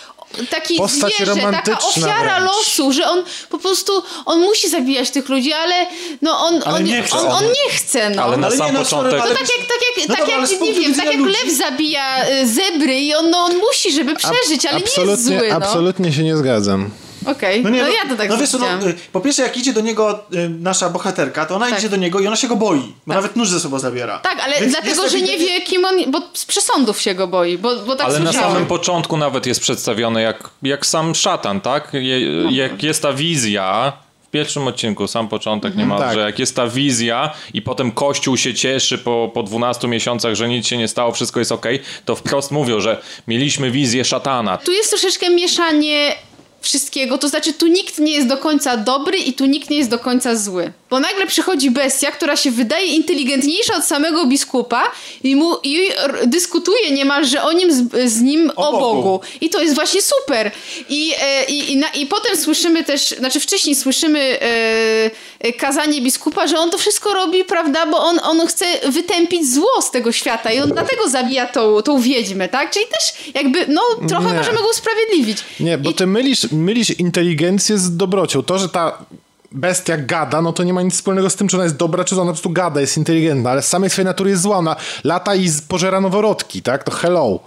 Taki 0.51 0.75
Postać 0.77 1.15
zwierzę, 1.15 1.33
taka 1.35 1.47
romantyczna 1.47 1.79
ofiara 1.89 2.35
wręcz. 2.41 2.45
losu, 2.57 2.93
że 2.93 3.09
on 3.09 3.25
po 3.49 3.59
prostu, 3.59 4.03
on 4.27 4.41
musi 4.41 4.69
zabijać 4.69 5.11
tych 5.11 5.29
ludzi, 5.29 5.53
ale 5.53 5.75
no 6.23 6.39
on, 6.39 6.63
Ale 6.67 6.77
on, 6.77 6.85
nie 6.85 7.03
chce. 7.03 7.19
on, 7.19 7.27
on 7.29 7.45
nie 7.45 7.71
chce, 7.73 8.11
no. 8.11 8.23
Ale 8.23 8.37
na 8.37 8.47
Ale 8.47 8.57
sam 8.57 8.67
nie, 8.67 8.73
no, 8.73 8.79
początek... 8.79 9.21
ale- 9.21 9.31
tak 9.35 9.41
jak, 9.41 9.49
tak 9.67 9.79
jak, 9.99 10.09
No 10.09 10.15
tak 10.15 10.25
dobra, 10.27 10.41
jak 10.51 10.61
nie 10.61 10.73
wiem, 10.73 10.95
tak 10.95 11.05
jak 11.07 11.17
ludzi- 11.17 11.45
lew 11.47 11.57
zabija 11.57 12.29
y, 12.43 12.47
zebry 12.49 13.01
i 13.01 13.15
on, 13.15 13.31
no, 13.31 13.39
on 13.39 13.57
musi, 13.57 13.93
żeby 13.93 14.17
przeżyć, 14.17 14.67
ale 14.67 14.81
nie 14.81 15.05
jest 15.11 15.25
zły, 15.25 15.47
no. 15.51 15.57
absolutnie 15.57 16.13
się 16.13 16.23
nie 16.23 16.37
zgadzam. 16.37 16.91
Okej, 17.27 17.63
no, 17.63 17.71
nie, 17.71 17.79
ja 17.79 18.09
to 18.09 18.17
tak 18.17 18.29
no 18.29 18.37
wiesz, 18.37 18.53
no, 18.53 18.89
y, 18.89 18.95
po 19.13 19.21
pierwsze 19.21 19.43
jak 19.43 19.57
idzie 19.57 19.73
do 19.73 19.81
niego 19.81 20.25
y, 20.35 20.49
nasza 20.49 20.91
bohaterka, 20.91 21.47
to 21.47 21.57
ona 21.57 21.71
Tak. 21.71 21.79
idzie 21.79 21.89
do 21.89 21.97
niego 21.97 22.21
i 22.21 22.27
ona 22.27 22.37
się 22.37 22.49
go 22.49 22.57
boi, 22.57 22.95
bo 23.07 23.15
nawet 23.15 23.37
nóż 23.37 23.49
ze 23.49 23.61
sobą 23.61 23.79
zabiera. 23.79 24.19
Tak, 24.19 24.41
ale 24.45 24.61
Więc 24.61 24.73
dlatego, 24.73 25.09
że 25.09 25.21
nie 25.21 25.39
wie, 25.39 25.61
kim 25.61 25.85
on... 25.85 26.11
Bo 26.11 26.23
z 26.35 26.45
przesądów 26.45 27.01
się 27.01 27.15
go 27.15 27.27
boi, 27.27 27.59
bo, 27.59 27.77
bo 27.77 27.97
tak 27.97 28.07
Ale 28.07 28.19
na 28.21 28.33
samym 28.33 28.67
początku 28.67 29.17
nawet 29.17 29.47
jest 29.47 29.61
przedstawiony 29.61 30.23
jak, 30.23 30.51
jak 30.63 30.87
sam 30.87 31.15
szatan, 31.15 31.61
tak? 31.61 31.89
Je, 31.93 32.43
jak 32.51 32.83
jest 32.83 33.03
ta 33.03 33.13
wizja, 33.13 33.93
w 34.29 34.33
pierwszym 34.33 34.67
odcinku, 34.67 35.07
sam 35.09 35.29
początek 35.29 35.77
niemalże, 35.77 36.05
Tak. 36.17 36.27
jak 36.27 36.39
jest 36.39 36.57
ta 36.57 36.67
wizja 36.67 37.31
i 37.55 37.63
potem 37.63 37.93
Kościół 37.93 38.37
się 38.37 38.55
cieszy 38.55 38.99
po, 38.99 39.31
po 39.35 39.43
12 39.43 39.89
miesiącach, 39.89 40.35
że 40.35 40.49
nic 40.49 40.67
się 40.67 40.77
nie 40.77 40.89
stało, 40.89 41.13
wszystko 41.13 41.39
jest 41.39 41.53
okej, 41.53 41.81
to 42.05 42.17
wprost 42.17 42.51
mówią, 42.51 42.81
że 42.81 43.03
mieliśmy 43.29 43.71
wizję 43.71 44.05
szatana. 44.05 44.59
Tu 44.59 44.73
jest 44.73 44.91
troszeczkę 44.91 45.31
mieszanie 45.31 46.15
wszystkiego, 46.61 47.19
to 47.19 47.29
znaczy 47.29 47.53
tu 47.53 47.67
nikt 47.67 47.99
nie 47.99 48.13
jest 48.13 48.29
do 48.29 48.37
końca 48.37 48.77
dobry 48.77 49.19
i 49.19 49.33
tu 49.33 49.47
nikt 49.47 49.71
nie 49.71 49.79
jest 49.79 49.91
do 49.91 49.99
końca 49.99 50.37
zły. 50.37 50.73
Bo 50.91 51.01
nagle 51.01 51.27
przychodzi 51.27 51.71
bestia, 51.71 52.11
która 52.11 52.37
się 52.37 52.51
wydaje 52.51 52.87
inteligentniejsza 52.87 53.77
od 53.77 53.85
samego 53.85 54.27
biskupa 54.27 54.83
i, 55.25 55.37
mu, 55.37 55.57
i 55.63 55.91
dyskutuje 56.27 56.91
niemalże 56.91 57.43
o 57.43 57.53
nim 57.53 57.73
z, 57.73 58.11
z 58.13 58.21
nim 58.21 58.53
o, 58.57 58.69
O 58.69 58.73
Bogu. 58.73 59.03
Bogu. 59.03 59.21
I 59.41 59.51
to 59.51 59.63
jest 59.63 59.75
właśnie 59.75 60.01
super. 60.03 60.51
I, 60.89 61.13
e, 61.23 61.45
i, 61.45 61.73
i, 61.73 61.77
na, 61.77 61.89
I 61.89 62.07
potem 62.07 62.37
słyszymy 62.37 62.85
też, 62.85 63.09
znaczy 63.09 63.41
wcześniej 63.41 63.77
słyszymy 63.77 64.19
e, 64.21 65.11
e, 65.41 65.53
kazanie 65.53 66.01
biskupa, 66.01 66.47
że 66.47 66.59
on 66.59 66.71
to 66.71 66.79
wszystko 66.79 67.15
robi, 67.15 67.45
prawda, 67.45 67.87
bo 67.87 67.99
on, 67.99 68.21
on 68.23 68.47
chce 68.47 68.65
wytępić 68.89 69.53
zło 69.53 69.83
z 69.83 69.91
tego 69.91 70.13
świata 70.13 70.53
i 70.53 70.61
on 70.61 70.71
dlatego 70.71 71.09
zabija 71.09 71.47
tą, 71.47 71.83
tą 71.83 72.01
wiedźmę, 72.01 72.49
tak? 72.49 72.71
Czyli 72.71 72.85
też 72.87 73.35
jakby, 73.35 73.67
no 73.69 73.83
trochę 74.09 74.27
Nie. 74.29 74.35
możemy 74.35 74.59
go 74.59 74.71
usprawiedliwić. 74.71 75.39
Nie, 75.61 75.79
bo 75.79 75.91
I- 75.91 75.95
ty 75.95 76.07
mylisz, 76.07 76.53
mylisz 76.53 76.91
inteligencję 76.91 77.79
z 77.79 77.97
dobrocią. 77.97 78.43
To, 78.43 78.59
że 78.59 78.69
ta 78.69 79.05
bestia 79.53 79.97
gada, 79.97 80.43
no 80.43 80.53
to 80.53 80.63
nie 80.63 80.73
ma 80.73 80.83
nic 80.83 80.95
wspólnego 80.95 81.31
z 81.31 81.37
tym, 81.37 81.49
czy 81.49 81.57
ona 81.57 81.65
jest 81.65 81.77
dobra, 81.77 82.05
czy 82.05 82.15
ona 82.15 82.25
po 82.25 82.35
prostu 82.35 82.51
gada, 82.51 82.81
jest 82.81 82.97
inteligentna, 82.97 83.51
ale 83.51 83.63
z 83.63 83.69
samej 83.69 83.91
swojej 83.91 84.07
natury 84.07 84.31
jest 84.31 84.43
zła. 84.43 84.57
Ona 84.57 84.77
lata 85.05 85.35
i 85.35 85.49
pożera 85.69 86.01
noworodki, 86.01 86.63
tak? 86.63 86.85
To 86.85 86.91
hello. 86.91 87.41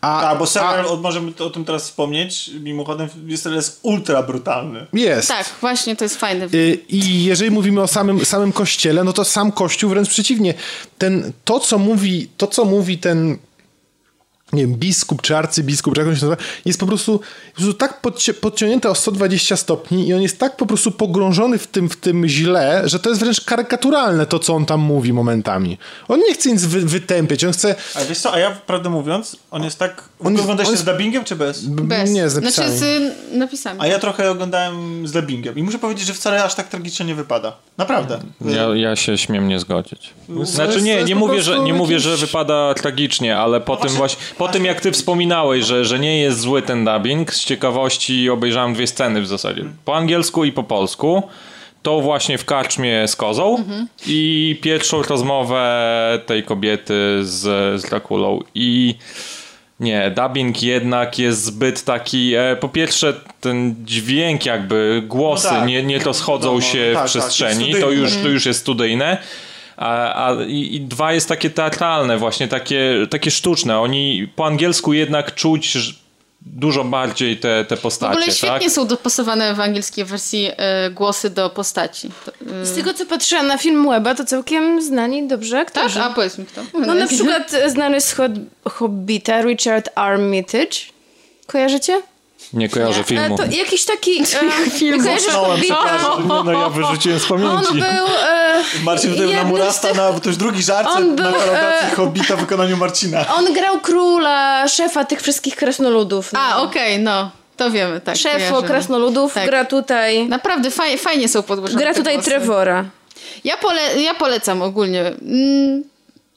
A, 0.00 0.20
Tak, 0.22 0.38
bo 0.38 0.46
serial, 0.46 0.86
a, 0.92 0.96
możemy 0.96 1.32
o 1.38 1.50
tym 1.50 1.64
teraz 1.64 1.82
wspomnieć, 1.82 2.50
mimochodem 2.60 3.08
jest, 3.26 3.46
jest 3.46 3.78
ultra 3.82 4.22
brutalny. 4.22 4.86
jest. 4.92 5.28
Tak, 5.28 5.46
właśnie, 5.60 5.96
to 5.96 6.04
jest 6.04 6.16
fajne. 6.16 6.48
Y, 6.54 6.78
I 6.88 7.24
jeżeli 7.24 7.50
mówimy 7.50 7.82
o 7.82 7.86
samym, 7.86 8.24
samym 8.24 8.52
kościele, 8.52 9.04
no 9.04 9.12
to 9.12 9.24
sam 9.24 9.52
kościół 9.52 9.90
wręcz 9.90 10.08
przeciwnie. 10.08 10.54
Ten, 10.98 11.32
to, 11.44 11.60
co 11.60 11.78
mówi, 11.78 12.28
to, 12.36 12.46
co 12.46 12.64
mówi 12.64 12.98
ten 12.98 13.38
nie 14.52 14.62
wiem, 14.66 14.74
biskup 14.74 15.22
czy 15.22 15.36
arcybiskup, 15.36 15.94
czy 15.94 16.00
jak 16.00 16.08
on 16.08 16.16
się 16.16 16.26
nazywa, 16.26 16.42
jest 16.64 16.80
po 16.80 16.86
prostu, 16.86 17.18
po 17.18 17.54
prostu 17.56 17.74
tak 17.74 18.00
podci- 18.02 18.32
podciągnięte 18.34 18.90
o 18.90 18.94
120 18.94 19.56
stopni 19.56 20.08
i 20.08 20.14
on 20.14 20.22
jest 20.22 20.38
tak 20.38 20.56
po 20.56 20.66
prostu 20.66 20.90
pogrążony 20.90 21.58
w 21.58 21.66
tym, 21.66 21.88
w 21.88 21.96
tym 21.96 22.28
źle, 22.28 22.82
że 22.84 22.98
to 22.98 23.08
jest 23.08 23.20
wręcz 23.20 23.40
karykaturalne 23.40 24.26
to, 24.26 24.38
co 24.38 24.54
on 24.54 24.66
tam 24.66 24.80
mówi 24.80 25.12
momentami. 25.12 25.78
On 26.08 26.20
nie 26.20 26.34
chce 26.34 26.52
nic 26.52 26.64
wy, 26.64 26.80
wytępiać, 26.80 27.44
on 27.44 27.52
chce... 27.52 27.74
A 27.94 28.04
wiesz 28.04 28.18
co, 28.18 28.32
a 28.32 28.38
ja 28.38 28.50
prawdę 28.50 28.90
mówiąc, 28.90 29.36
on 29.50 29.64
jest 29.64 29.78
tak... 29.78 30.02
On 30.20 30.40
Oglądasz 30.40 30.66
on 30.66 30.66
się 30.66 30.70
jest- 30.70 30.82
z 30.82 30.86
dubbingiem 30.86 31.24
czy 31.24 31.36
bez? 31.36 31.64
b- 31.66 31.82
Bez. 31.82 32.10
Nie, 32.10 32.28
z 32.30 32.34
napisami. 32.34 32.68
Znaczy 32.78 32.78
z 33.32 33.32
napisami. 33.32 33.80
A 33.82 33.86
ja 33.86 33.98
trochę 33.98 34.30
oglądałem 34.30 35.06
z 35.08 35.12
dubbingiem 35.12 35.58
i 35.58 35.62
muszę 35.62 35.78
powiedzieć, 35.78 36.06
że 36.06 36.14
wcale 36.14 36.44
aż 36.44 36.54
tak 36.54 36.68
tragicznie 36.68 37.06
nie 37.06 37.14
wypada. 37.14 37.56
Naprawdę. 37.78 38.20
Ja, 38.44 38.62
ja 38.74 38.96
się 38.96 39.18
śmiem 39.18 39.48
nie 39.48 39.58
zgodzić. 39.58 40.10
Znaczy 40.42 40.82
nie, 40.82 41.04
nie 41.04 41.14
mówię, 41.14 41.42
że, 41.42 41.58
nie 41.60 41.74
mówię, 41.74 42.00
że 42.00 42.16
wypada 42.16 42.74
tragicznie, 42.74 43.38
ale 43.38 43.60
po 43.60 43.76
tym 43.76 43.90
właśnie, 43.90 44.18
po 44.38 44.48
tym 44.48 44.64
jak 44.64 44.80
ty 44.80 44.92
wspominałeś, 44.92 45.64
że, 45.64 45.84
że 45.84 45.98
nie 45.98 46.20
jest 46.20 46.40
zły 46.40 46.62
ten 46.62 46.84
dubbing, 46.84 47.34
z 47.34 47.44
ciekawości 47.44 48.30
obejrzałem 48.30 48.74
dwie 48.74 48.86
sceny 48.86 49.22
w 49.22 49.26
zasadzie. 49.26 49.64
Po 49.84 49.96
angielsku 49.96 50.44
i 50.44 50.52
po 50.52 50.62
polsku. 50.62 51.22
To 51.82 52.00
właśnie 52.00 52.38
w 52.38 52.44
karczmie 52.44 53.08
z 53.08 53.16
kozą 53.16 53.64
i 54.06 54.58
pierwszą 54.62 55.02
rozmowę 55.02 56.20
tej 56.26 56.42
kobiety 56.42 56.94
z, 57.22 57.80
z 57.80 57.82
Drakulą 57.82 58.40
i 58.54 58.94
nie, 59.80 60.10
dubbing 60.16 60.62
jednak 60.62 61.18
jest 61.18 61.44
zbyt 61.44 61.84
taki, 61.84 62.34
e, 62.34 62.56
po 62.60 62.68
pierwsze 62.68 63.14
ten 63.40 63.74
dźwięk 63.84 64.46
jakby, 64.46 65.02
głosy 65.06 65.48
No 65.50 65.58
tak. 65.58 65.68
nie, 65.68 65.82
nie 65.82 65.98
rozchodzą 65.98 66.48
Wiadomo, 66.48 66.60
się 66.60 66.90
tak, 66.94 66.94
w 66.94 66.96
tak, 66.96 67.06
przestrzeni, 67.06 67.68
jest 67.68 67.80
to 67.80 67.90
już, 67.90 68.16
to 68.16 68.28
już 68.28 68.46
jest 68.46 68.60
studyjne. 68.60 69.18
A, 69.78 70.26
a, 70.28 70.42
i, 70.44 70.74
I 70.74 70.80
dwa 70.80 71.12
jest 71.12 71.28
takie 71.28 71.50
teatralne, 71.50 72.18
właśnie 72.18 72.48
takie, 72.48 73.06
takie 73.10 73.30
sztuczne. 73.30 73.80
Oni 73.80 74.28
po 74.36 74.46
angielsku 74.46 74.92
jednak 74.92 75.34
czuć 75.34 75.78
dużo 76.40 76.84
bardziej 76.84 77.36
te, 77.36 77.64
te 77.64 77.76
W 77.76 77.80
postacie. 77.80 78.12
ogóle 78.18 78.32
świetnie 78.32 78.60
tak? 78.66 78.70
są 78.70 78.86
dopasowane 78.86 79.54
w 79.54 79.60
angielskiej 79.60 80.04
wersji 80.04 80.50
e, 80.56 80.90
głosy 80.90 81.30
do 81.30 81.50
postaci. 81.50 82.10
To, 82.24 82.32
e, 82.62 82.66
Z 82.66 82.74
tego 82.74 82.94
co 82.94 83.06
patrzyłam 83.06 83.46
na 83.46 83.58
film 83.58 83.88
Weba, 83.90 84.14
to 84.14 84.24
całkiem 84.24 84.82
znani 84.82 85.28
dobrze 85.28 85.56
tak? 85.56 85.68
aktorzy. 85.68 86.00
A 86.02 86.10
powiedz 86.10 86.38
mi 86.38 86.46
kto. 86.46 86.62
No 86.86 86.94
na 86.94 87.06
przykład 87.06 87.52
znany 87.66 88.00
z 88.00 88.16
Hobbita 88.64 89.42
Richard 89.42 89.88
Armitage. 89.94 90.78
Kojarzycie? 91.46 92.02
Nie 92.52 92.68
kojarzę 92.68 93.00
E, 93.00 93.04
filmu. 93.04 93.36
to 93.36 93.44
jakiś 93.44 93.84
taki... 93.84 94.20
E, 94.22 95.32
Hobbita? 95.32 95.98
Nie, 96.20 96.44
no 96.44 96.52
ja 96.52 96.68
wyrzuciłem 96.68 97.20
z 97.20 97.30
On 97.30 97.40
pamięci. 97.40 97.72
był... 97.72 98.06
E, 98.28 98.62
Marcin 98.82 99.10
tutaj 99.10 99.34
na 99.34 99.44
Murasta, 99.44 99.94
na, 99.94 100.12
to 100.20 100.28
już 100.28 100.36
drugi 100.36 100.62
żart 100.62 100.88
On 100.90 101.14
na 101.14 101.32
parodacji 101.32 101.88
e, 101.92 101.96
Hobbita 101.96 102.36
w 102.36 102.40
wykonaniu 102.40 102.76
Marcina. 102.76 103.24
On 103.36 103.52
grał 103.52 103.80
króla, 103.80 104.68
szefa 104.68 105.04
tych 105.04 105.20
wszystkich 105.22 105.56
krasnoludów. 105.56 106.32
No. 106.32 106.40
A, 106.40 106.56
okej, 106.62 106.98
no. 106.98 107.30
To 107.56 107.70
wiemy, 107.70 108.00
tak. 108.00 108.16
Szefo 108.16 108.38
kojarzymy. 108.38 108.68
krasnoludów 108.68 109.34
Tak. 109.34 109.46
gra 109.46 109.64
tutaj... 109.64 110.28
Naprawdę 110.28 110.70
fajnie, 110.70 110.98
fajnie 110.98 111.28
są 111.28 111.42
podłożone 111.42 111.80
Gra 111.82 111.94
tutaj 111.94 112.14
głosy. 112.14 112.30
Trevora. 112.30 112.84
Ja, 113.44 113.56
pole, 113.56 113.80
ja 114.02 114.14
polecam 114.14 114.62
ogólnie. 114.62 115.00
Mm, 115.00 115.84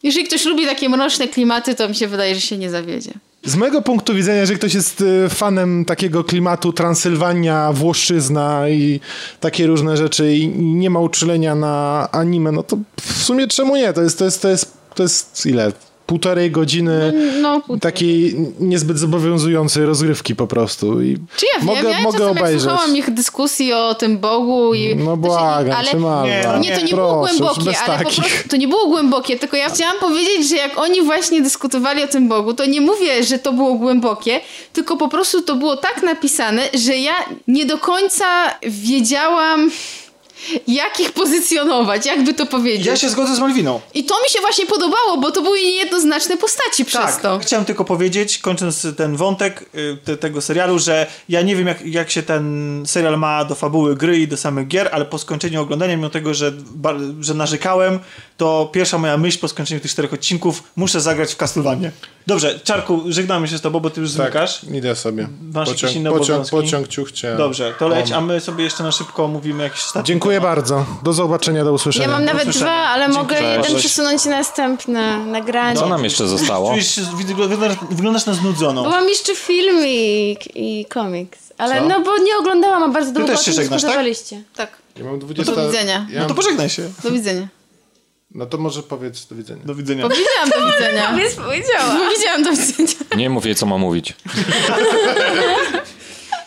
jeżeli 0.03 0.25
ktoś 0.25 0.45
lubi 0.45 0.65
takie 0.65 0.89
mroczne 0.89 1.27
klimaty, 1.27 1.75
to 1.75 1.89
mi 1.89 1.95
się 1.95 2.07
wydaje, 2.07 2.35
że 2.35 2.41
się 2.41 2.57
nie 2.57 2.69
zawiedzie. 2.69 3.11
Z 3.45 3.55
mojego 3.55 3.81
punktu 3.81 4.13
widzenia, 4.13 4.39
jeżeli 4.39 4.59
ktoś 4.59 4.73
jest 4.73 5.01
y, 5.01 5.29
fanem 5.29 5.85
takiego 5.85 6.23
klimatu 6.23 6.73
Transylwania, 6.73 7.73
Włoszczyzna 7.73 8.69
i 8.69 8.99
takie 9.39 9.67
różne 9.67 9.97
rzeczy 9.97 10.35
i 10.35 10.47
nie 10.59 10.89
ma 10.89 10.99
uczulenia 10.99 11.55
na 11.55 12.07
anime, 12.11 12.51
no 12.51 12.63
to 12.63 12.77
w 13.01 13.23
sumie 13.23 13.47
czemu 13.47 13.75
nie? 13.75 13.93
To 13.93 14.01
jest, 14.01 14.19
to 14.19 14.25
jest, 14.25 14.41
to 14.41 14.49
jest, 14.49 14.77
to 14.95 15.03
jest 15.03 15.45
ile? 15.45 15.71
Półtorej 16.15 16.51
godziny 16.51 17.13
No, 17.41 17.53
półtorej. 17.61 17.79
takiej 17.81 18.35
niezbyt 18.59 18.97
zobowiązującej 18.97 19.85
rozgrywki 19.85 20.35
po 20.35 20.47
prostu. 20.47 21.01
I 21.01 21.17
Czy 21.37 21.45
ja 21.45 21.59
wiem, 21.59 21.65
mogę, 21.75 21.89
ja 21.89 22.01
mogę 22.01 22.17
czasem 22.19 22.33
jak 22.35 22.37
obejrzeć. 22.43 22.61
słuchałam 22.61 22.97
ich 22.97 23.11
dyskusji 23.13 23.73
o 23.73 23.95
tym 23.95 24.17
Bogu 24.17 24.73
i... 24.73 24.95
No 24.95 25.17
błagam, 25.17 25.75
ale? 25.77 25.93
Nie, 25.93 26.43
no 26.47 26.57
Nie, 26.59 26.75
to 26.77 26.81
nie 26.85 26.93
było 26.93 27.23
Proszę, 27.23 27.37
głębokie, 27.37 27.65
bez 27.65 27.77
ale 27.87 27.97
po 27.97 28.03
takich. 28.03 28.23
prostu 28.25 28.49
to 28.49 28.57
nie 28.57 28.67
było 28.67 28.87
głębokie, 28.87 29.39
tylko 29.39 29.57
ja 29.57 29.69
chciałam 29.69 29.99
powiedzieć, 29.99 30.49
że 30.49 30.55
jak 30.55 30.77
oni 30.77 31.01
właśnie 31.01 31.41
dyskutowali 31.41 32.03
o 32.03 32.07
tym 32.07 32.27
Bogu, 32.27 32.53
to 32.53 32.65
nie 32.65 32.81
mówię, 32.81 33.23
że 33.23 33.39
to 33.39 33.53
było 33.53 33.73
głębokie, 33.73 34.39
tylko 34.73 34.97
po 34.97 35.07
prostu 35.09 35.41
to 35.41 35.55
było 35.55 35.77
tak 35.77 36.03
napisane, 36.03 36.61
że 36.85 36.97
ja 36.97 37.13
nie 37.47 37.65
do 37.65 37.77
końca 37.77 38.25
wiedziałam 38.67 39.71
jak 40.67 40.99
ich 40.99 41.11
pozycjonować, 41.11 42.05
jakby 42.05 42.33
to 42.33 42.45
powiedzieć. 42.45 42.85
Ja 42.85 42.97
się 42.97 43.09
zgodzę 43.09 43.35
z 43.35 43.39
Malwiną. 43.39 43.81
I 43.93 44.03
to 44.03 44.15
mi 44.23 44.29
się 44.29 44.39
właśnie 44.41 44.65
podobało, 44.65 45.17
bo 45.17 45.31
to 45.31 45.41
były 45.41 45.61
niejednoznaczne 45.61 46.37
postaci 46.37 46.85
przez 46.85 47.01
Tak, 47.01 47.21
to. 47.21 47.39
chciałem 47.39 47.65
tylko 47.65 47.85
powiedzieć, 47.85 48.37
kończąc 48.37 48.87
ten 48.97 49.15
wątek 49.15 49.65
y, 49.75 49.97
te, 50.03 50.17
tego 50.17 50.41
serialu, 50.41 50.79
że 50.79 51.07
ja 51.29 51.41
nie 51.41 51.55
wiem 51.55 51.67
jak, 51.67 51.85
jak 51.85 52.11
się 52.11 52.23
ten 52.23 52.83
serial 52.87 53.17
ma 53.19 53.45
do 53.45 53.55
fabuły 53.55 53.95
gry 53.95 54.19
i 54.19 54.27
do 54.27 54.37
samych 54.37 54.67
gier, 54.67 54.89
ale 54.91 55.05
po 55.05 55.17
skończeniu 55.17 55.61
oglądania, 55.61 55.95
mimo 55.95 56.09
tego, 56.09 56.33
że, 56.33 56.51
że 57.19 57.33
narzekałem, 57.33 57.99
to 58.37 58.69
pierwsza 58.73 58.97
moja 58.97 59.17
myśl 59.17 59.39
po 59.39 59.47
skończeniu 59.47 59.81
tych 59.81 59.91
czterech 59.91 60.13
odcinków, 60.13 60.63
muszę 60.75 61.01
zagrać 61.01 61.33
w 61.33 61.35
Castlevanię. 61.35 61.91
Dobrze, 62.27 62.59
Czarku, 62.59 63.01
żegnamy 63.07 63.47
się 63.47 63.57
z 63.57 63.61
tobą, 63.61 63.79
bo 63.79 63.89
ty 63.89 64.01
już 64.01 64.09
zmykasz. 64.09 64.61
Tak, 64.61 64.69
idę 64.69 64.95
sobie. 64.95 65.27
Masz 65.53 65.67
jakieś 65.67 65.81
Pociąg, 65.81 65.95
inne 65.95 66.09
pociąg, 66.11 66.49
pociąg 66.49 66.87
ciuchcie. 66.87 67.35
Dobrze, 67.37 67.73
to 67.79 67.87
leć, 67.87 68.11
a 68.11 68.21
my 68.21 68.39
sobie 68.39 68.63
jeszcze 68.63 68.83
na 68.83 68.91
szybko 68.91 69.25
omówimy 69.25 69.63
jakiś 69.63 69.79
ostatni 69.79 70.07
Dziękuję 70.07 70.30
bardzo. 70.39 70.85
Do 71.03 71.13
zobaczenia, 71.13 71.63
do 71.63 71.73
usłyszenia. 71.73 72.05
Ja 72.05 72.11
mam 72.11 72.25
nawet 72.25 72.49
dwa, 72.49 72.71
ale 72.71 73.05
Dzięki, 73.05 73.17
mogę 73.19 73.35
cześć. 73.35 73.57
jeden 73.57 73.79
przesunąć 73.79 74.25
na 74.25 74.31
następne 74.31 75.17
nagranie. 75.25 75.79
Co 75.79 75.89
nam 75.89 76.03
jeszcze 76.03 76.27
zostało? 76.27 76.69
Czujesz, 76.71 76.99
wyglądasz, 77.89 78.25
na 78.25 78.33
znudzoną. 78.33 78.83
Bo 78.83 78.89
mam 78.89 79.09
jeszcze 79.09 79.35
filmik 79.35 80.55
i 80.55 80.85
komiks. 80.85 81.39
Ale 81.57 81.81
Co? 81.81 81.87
no 81.87 82.01
bo 82.01 82.17
nie 82.17 82.37
oglądałam, 82.37 82.83
a 82.83 82.87
bardzo 82.87 83.11
długo 83.11 83.27
też 83.27 83.45
się 83.45 83.53
żegnasz, 83.53 83.81
tak? 83.81 84.05
Tak. 84.55 84.71
Ja 84.97 85.05
mam 85.05 85.19
20... 85.19 85.55
Do 85.55 85.67
widzenia. 85.67 85.93
Ja 86.09 86.13
No 86.13 86.19
mam... 86.19 86.27
to 86.29 86.35
pożegnaj 86.35 86.69
się. 86.69 86.89
Do 87.03 87.11
widzenia. 87.11 87.47
no 88.31 88.45
to 88.45 88.57
może 88.57 88.83
powiedz 88.83 89.25
do 89.25 89.35
widzenia. 89.35 89.61
Do 89.65 89.75
widzenia. 89.75 90.03
Powiedziałam 90.03 90.49
do 90.49 90.73
widzenia. 90.77 91.13
Więc 91.17 91.35
powiedziała. 91.35 91.95
Powiedziałam 92.05 92.43
do 92.43 92.51
widzenia. 92.51 92.89
Nie 93.17 93.29
mów 93.29 93.45
jej, 93.45 93.55
co 93.55 93.65
ma 93.65 93.77
mówić. 93.77 94.13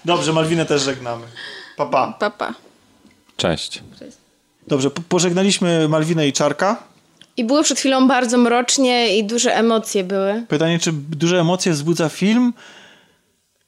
Dobrze, 0.05 0.33
Malwinę 0.33 0.67
też 0.67 0.83
żegnamy. 0.83 1.27
Pa, 1.77 1.87
pa. 1.87 2.13
Papa. 2.13 2.55
Cześć. 3.37 3.83
Dobrze, 4.67 4.91
po- 4.91 5.03
pożegnaliśmy 5.09 5.89
Malwinę 5.89 6.29
i 6.29 6.33
Czarka. 6.33 6.83
I 7.37 7.45
było 7.45 7.63
przed 7.63 7.79
chwilą 7.79 8.09
bardzo 8.09 8.39
mrocznie 8.39 9.19
i 9.19 9.25
duże 9.25 9.57
emocje 9.57 10.05
były. 10.05 10.45
Pytanie, 10.49 10.79
czy 10.79 10.93
duże 10.93 11.41
emocje 11.41 11.73
wzbudza 11.73 12.09
film? 12.09 12.53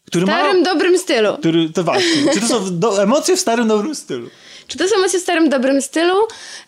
który 0.06 0.26
W 0.26 0.28
starym, 0.28 0.62
dobrym 0.62 0.98
stylu. 0.98 1.38
Który, 1.38 1.70
to 1.70 1.84
właśnie. 1.84 2.32
Czy 2.34 2.40
to 2.40 2.47
są 2.47 2.78
do, 2.80 3.02
emocje 3.02 3.36
w 3.36 3.40
starym, 3.40 3.68
dobrym 3.68 3.94
stylu? 3.94 4.30
Czy 4.66 4.78
to 4.78 4.88
są 4.88 4.97
emocje 4.97 5.18
w 5.18 5.22
starym, 5.22 5.48
dobrym 5.48 5.82
stylu? 5.82 6.14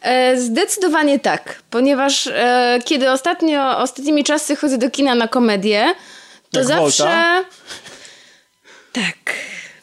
E, 0.03 0.41
zdecydowanie 0.41 1.19
tak, 1.19 1.63
ponieważ 1.71 2.27
e, 2.27 2.79
kiedy 2.85 3.11
ostatnio, 3.11 3.79
ostatnimi 3.79 4.25
czasy 4.25 4.57
chodzę 4.57 4.79
do 4.79 4.91
kina 4.91 5.15
na 5.15 5.29
komedię, 5.29 5.95
to 6.51 6.59
Jak 6.59 6.69
zawsze... 6.69 7.03
Volta? 7.05 7.45
Tak. 8.93 9.35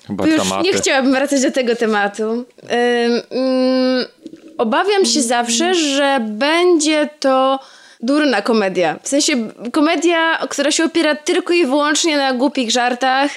Chyba 0.07 0.27
Już 0.27 0.35
dramaty. 0.35 0.63
nie 0.63 0.73
chciałabym 0.73 1.11
wracać 1.11 1.41
do 1.41 1.51
tego 1.51 1.75
tematu. 1.75 2.23
Ym, 2.23 2.45
ym, 3.31 4.05
obawiam 4.57 5.05
się 5.05 5.21
zawsze, 5.21 5.73
że 5.73 6.17
będzie 6.21 7.09
to 7.19 7.59
durna 8.01 8.41
komedia. 8.41 8.99
W 9.03 9.07
sensie 9.07 9.33
komedia, 9.71 10.37
która 10.49 10.71
się 10.71 10.83
opiera 10.83 11.15
tylko 11.15 11.53
i 11.53 11.65
wyłącznie 11.65 12.17
na 12.17 12.33
głupich 12.33 12.71
żartach, 12.71 13.31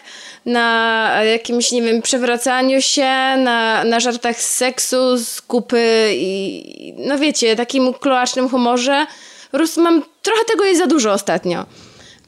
na 0.46 1.10
jakimś, 1.32 1.72
nie 1.72 1.82
wiem, 1.82 2.02
przewracaniu 2.02 2.82
się, 2.82 3.36
na, 3.36 3.84
na 3.84 4.00
żartach 4.00 4.40
z 4.40 4.54
seksu, 4.54 5.16
z 5.16 5.40
kupy 5.42 6.10
i 6.12 6.94
no 6.98 7.18
wiecie, 7.18 7.56
takim 7.56 7.94
kloacznym 7.94 8.48
humorze. 8.48 9.06
Po 9.50 9.56
prostu 9.58 9.82
mam, 9.82 10.02
trochę 10.22 10.44
tego 10.44 10.64
jest 10.64 10.80
za 10.80 10.86
dużo 10.86 11.12
ostatnio. 11.12 11.66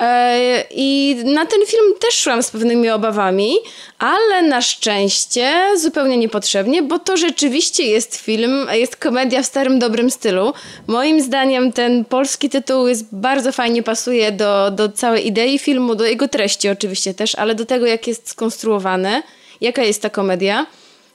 E, 0.00 0.64
I 0.70 1.16
na 1.24 1.46
ten 1.46 1.66
film 1.66 1.94
też 2.00 2.14
szłam 2.14 2.42
z 2.42 2.50
pewnymi 2.50 2.90
obawami, 2.90 3.54
ale 3.98 4.42
na 4.42 4.62
szczęście 4.62 5.54
zupełnie 5.76 6.16
niepotrzebnie, 6.16 6.82
bo 6.82 6.98
to 6.98 7.16
rzeczywiście 7.16 7.84
jest 7.84 8.16
film, 8.16 8.66
jest 8.72 8.96
komedia 8.96 9.42
w 9.42 9.46
starym, 9.46 9.78
dobrym 9.78 10.10
stylu. 10.10 10.52
Moim 10.86 11.20
zdaniem 11.20 11.72
ten 11.72 12.04
polski 12.04 12.48
tytuł 12.50 12.88
jest 12.88 13.06
bardzo 13.12 13.52
fajnie 13.52 13.82
pasuje 13.82 14.32
do, 14.32 14.70
do 14.70 14.88
całej 14.88 15.26
idei 15.26 15.58
filmu, 15.58 15.94
do 15.94 16.04
jego 16.04 16.28
treści 16.28 16.68
oczywiście 16.68 17.14
też, 17.14 17.34
ale 17.34 17.54
do 17.54 17.66
tego, 17.66 17.86
jak 17.86 18.06
jest 18.06 18.28
skonstruowany, 18.28 19.22
jaka 19.60 19.82
jest 19.82 20.02
ta 20.02 20.10
komedia. 20.10 20.66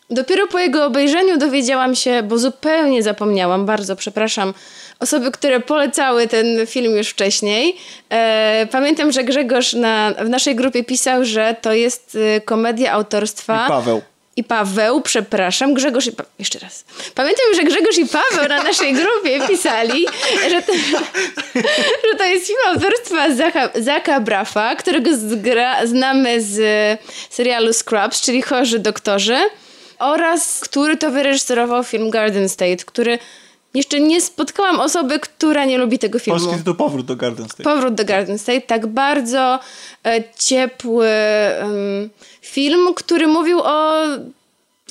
Dopiero 0.09 0.47
po 0.47 0.59
jego 0.59 0.85
obejrzeniu 0.85 1.37
dowiedziałam 1.37 1.95
się, 1.95 2.23
bo 2.23 2.37
zupełnie 2.37 3.03
zapomniałam, 3.03 3.65
bardzo 3.65 3.95
przepraszam, 3.95 4.53
osoby, 4.99 5.31
które 5.31 5.59
polecały 5.59 6.27
ten 6.27 6.67
film 6.67 6.97
już 6.97 7.09
wcześniej. 7.09 7.75
E, 8.09 8.67
pamiętam, 8.71 9.11
że 9.11 9.23
Grzegorz 9.23 9.73
na, 9.73 10.13
w 10.19 10.29
naszej 10.29 10.55
grupie 10.55 10.83
pisał, 10.83 11.25
że 11.25 11.55
to 11.61 11.73
jest 11.73 12.17
e, 12.35 12.41
komedia 12.41 12.91
autorstwa. 12.91 13.65
I 13.65 13.69
Paweł. 13.69 14.01
I 14.37 14.43
Paweł, 14.43 15.01
przepraszam, 15.01 15.73
Grzegorz 15.73 16.07
i 16.07 16.11
Paweł. 16.11 16.31
Jeszcze 16.39 16.59
raz. 16.59 16.85
Pamiętam, 17.15 17.45
że 17.55 17.63
Grzegorz 17.63 17.97
i 17.97 18.05
Paweł 18.07 18.49
na 18.49 18.63
naszej 18.63 18.93
grupie 18.93 19.47
pisali, 19.47 20.05
że 20.49 20.61
to, 20.61 20.73
że 22.11 22.17
to 22.17 22.23
jest 22.23 22.47
film 22.47 22.59
autorstwa 22.67 23.35
Zaka, 23.35 23.69
Zaka 23.75 24.19
Brafa, 24.19 24.75
którego 24.75 25.17
zgra, 25.17 25.87
znamy 25.87 26.41
z 26.41 26.59
serialu 27.29 27.73
Scrubs, 27.73 28.21
czyli 28.21 28.41
Chorzy 28.41 28.79
Doktorzy, 28.79 29.37
oraz 29.99 30.59
który 30.59 30.97
to 30.97 31.11
wyreżyserował 31.11 31.83
film 31.83 32.09
Garden 32.09 32.49
State, 32.49 32.77
który 32.85 33.19
jeszcze 33.73 33.99
nie 33.99 34.21
spotkałam 34.21 34.79
osoby, 34.79 35.19
która 35.19 35.65
nie 35.65 35.77
lubi 35.77 35.99
tego 35.99 36.19
filmu. 36.19 36.39
Polski 36.39 36.57
tytuł 36.57 36.75
Powrót 36.75 37.05
do 37.05 37.15
Garden 37.15 37.45
State. 37.45 37.63
Powrót 37.63 37.93
do 37.93 38.05
Garden 38.05 38.39
State, 38.39 38.61
tak 38.61 38.87
bardzo 38.87 39.59
e, 40.05 40.23
ciepły 40.37 41.07
em, 41.07 42.09
film, 42.41 42.93
który 42.95 43.27
mówił 43.27 43.59
o 43.63 43.93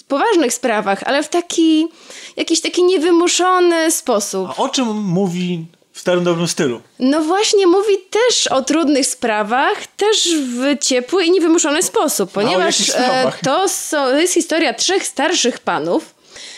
poważnych 0.08 0.54
sprawach, 0.54 1.02
ale 1.06 1.22
w 1.22 1.28
taki 1.28 1.86
jakiś 2.36 2.60
taki 2.60 2.84
niewymuszony 2.84 3.90
sposób. 3.90 4.48
A 4.50 4.56
o 4.56 4.68
czym 4.68 4.88
mówi 4.88 5.66
starym, 6.04 6.24
dobrym 6.24 6.48
stylu? 6.48 6.80
No 6.98 7.20
właśnie 7.20 7.66
mówi 7.66 7.98
też 8.10 8.46
o 8.46 8.62
trudnych 8.62 9.06
sprawach, 9.06 9.86
też 9.96 10.28
w 10.36 10.78
ciepły 10.84 11.24
i 11.24 11.30
niewymuszony 11.30 11.82
sposób, 11.82 12.32
ponieważ 12.32 12.90
e, 12.90 13.32
to, 13.44 13.66
to 13.90 14.18
jest 14.18 14.34
historia 14.34 14.74
trzech 14.74 15.06
starszych 15.06 15.58
panów, 15.58 16.14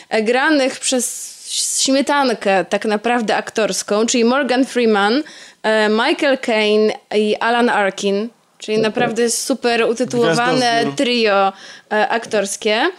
e, 0.08 0.22
granych 0.22 0.80
przez 0.80 1.34
śmietankę 1.80 2.64
tak 2.64 2.84
naprawdę 2.84 3.36
aktorską, 3.36 4.06
czyli 4.06 4.24
Morgan 4.24 4.64
Freeman, 4.64 5.22
e, 5.62 5.88
Michael 5.88 6.38
Caine 6.38 6.92
i 7.14 7.36
Alan 7.36 7.68
Arkin, 7.68 8.28
czyli 8.58 8.78
naprawdę 8.78 9.30
super 9.30 9.84
utytułowane 9.84 10.84
trio 10.96 11.52
aktorskie. 11.90 12.90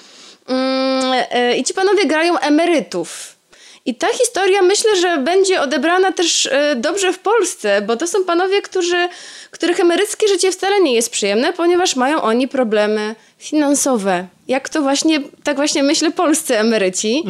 Mm, 0.48 1.14
I 1.58 1.64
ci 1.64 1.74
panowie 1.74 2.06
grają 2.06 2.40
emerytów. 2.40 3.37
I 3.88 3.96
ta 3.96 4.08
historia 4.08 4.62
myślę, 4.62 4.96
że 4.96 5.18
będzie 5.18 5.62
odebrana 5.62 6.12
też 6.12 6.46
e, 6.46 6.76
dobrze 6.76 7.14
w 7.14 7.20
Polsce, 7.20 7.82
bo 7.82 7.98
to 7.98 8.08
są 8.08 8.24
panowie, 8.24 8.62
którzy, 8.62 9.10
których 9.52 9.80
emeryckie 9.80 10.28
życie 10.28 10.52
wcale 10.52 10.82
nie 10.82 10.94
jest 10.94 11.10
przyjemne, 11.10 11.54
ponieważ 11.54 11.96
mają 11.96 12.22
oni 12.22 12.48
problemy 12.48 13.16
finansowe. 13.38 14.28
Jak 14.48 14.70
to 14.70 14.82
właśnie, 14.82 15.20
tak 15.44 15.56
właśnie 15.56 15.84
myślę, 15.84 16.12
polscy 16.12 16.58
emeryci. 16.60 17.24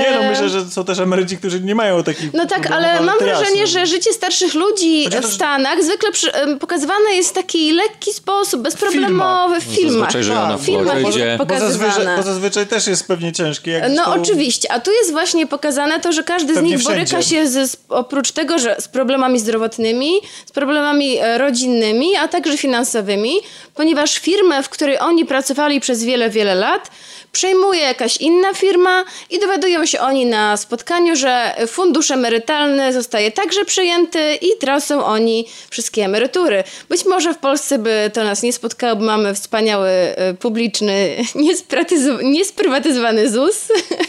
Nie 0.00 0.10
no, 0.10 0.30
myślę, 0.30 0.48
że 0.48 0.64
są 0.70 0.84
też 0.84 0.98
emeryci, 0.98 1.36
którzy 1.36 1.60
nie 1.60 1.74
mają 1.74 2.02
takich 2.02 2.32
No 2.34 2.46
tak, 2.46 2.70
ale 2.70 3.00
mam 3.00 3.18
to 3.18 3.24
wrażenie, 3.24 3.60
jasne. 3.60 3.66
że 3.80 3.86
życie 3.86 4.12
starszych 4.12 4.54
ludzi 4.54 5.04
Chodzi 5.04 5.16
o 5.18 5.20
to, 5.20 5.28
w 5.28 5.30
że- 5.30 5.36
Stanach 5.36 5.82
zwykle 5.84 6.12
przy, 6.12 6.32
pokazywane 6.60 7.14
jest 7.14 7.30
w 7.30 7.32
taki 7.32 7.72
lekki 7.72 8.12
sposób, 8.12 8.62
bezproblemowy 8.62 9.60
w 9.60 9.64
filmach. 9.64 10.12
Zazwyczaj 10.12 10.22
żyją 10.24 10.48
na 10.48 10.56
W 10.56 10.60
filmach 10.60 11.02
Bo 11.02 11.58
zazwyczaj, 11.58 12.06
bo 12.16 12.22
zazwyczaj 12.22 12.66
też 12.66 12.86
jest 12.86 13.06
pewnie 13.06 13.32
ciężkie. 13.32 13.70
Jak 13.70 13.92
No 13.92 14.04
to... 14.04 14.12
oczywiście, 14.14 14.72
a 14.72 14.80
tu 14.80 14.90
jest 14.92 15.12
właśnie 15.12 15.46
pokazane 15.46 16.00
to, 16.00 16.12
że 16.12 16.22
każdy 16.22 16.52
z 16.52 16.56
Pewnie 16.56 16.70
nich 16.76 16.82
boryka 16.84 17.06
wszędzie. 17.06 17.28
się 17.28 17.46
z, 17.48 17.76
oprócz 17.88 18.32
tego, 18.32 18.58
że 18.58 18.76
z 18.78 18.88
problemami 18.88 19.38
zdrowotnymi, 19.38 20.12
z 20.46 20.52
problemami 20.52 21.18
e, 21.18 21.38
rodzinnymi, 21.38 22.16
a 22.16 22.28
także 22.28 22.58
finansowymi, 22.58 23.32
ponieważ 23.74 24.18
firmę, 24.18 24.62
w 24.62 24.68
której 24.68 24.98
oni 24.98 25.24
pracowali 25.26 25.80
przez 25.80 26.04
wiele, 26.04 26.29
wiele 26.30 26.54
lat, 26.54 26.90
przejmuje 27.32 27.80
jakaś 27.80 28.16
inna 28.16 28.54
firma 28.54 29.04
i 29.30 29.38
dowiadują 29.40 29.86
się 29.86 30.00
oni 30.00 30.26
na 30.26 30.56
spotkaniu, 30.56 31.16
że 31.16 31.54
fundusz 31.66 32.10
emerytalny 32.10 32.92
zostaje 32.92 33.30
także 33.32 33.64
przejęty 33.64 34.34
i 34.34 34.58
tracą 34.60 35.04
oni 35.04 35.46
wszystkie 35.70 36.04
emerytury. 36.04 36.64
Być 36.88 37.04
może 37.04 37.34
w 37.34 37.38
Polsce 37.38 37.78
by 37.78 38.10
to 38.14 38.24
nas 38.24 38.42
nie 38.42 38.52
spotkało, 38.52 38.96
bo 38.96 39.04
mamy 39.04 39.34
wspaniały, 39.34 39.88
e, 39.88 40.34
publiczny, 40.34 41.16
niesprywatyzowany 42.22 43.30
ZUS, 43.30 43.68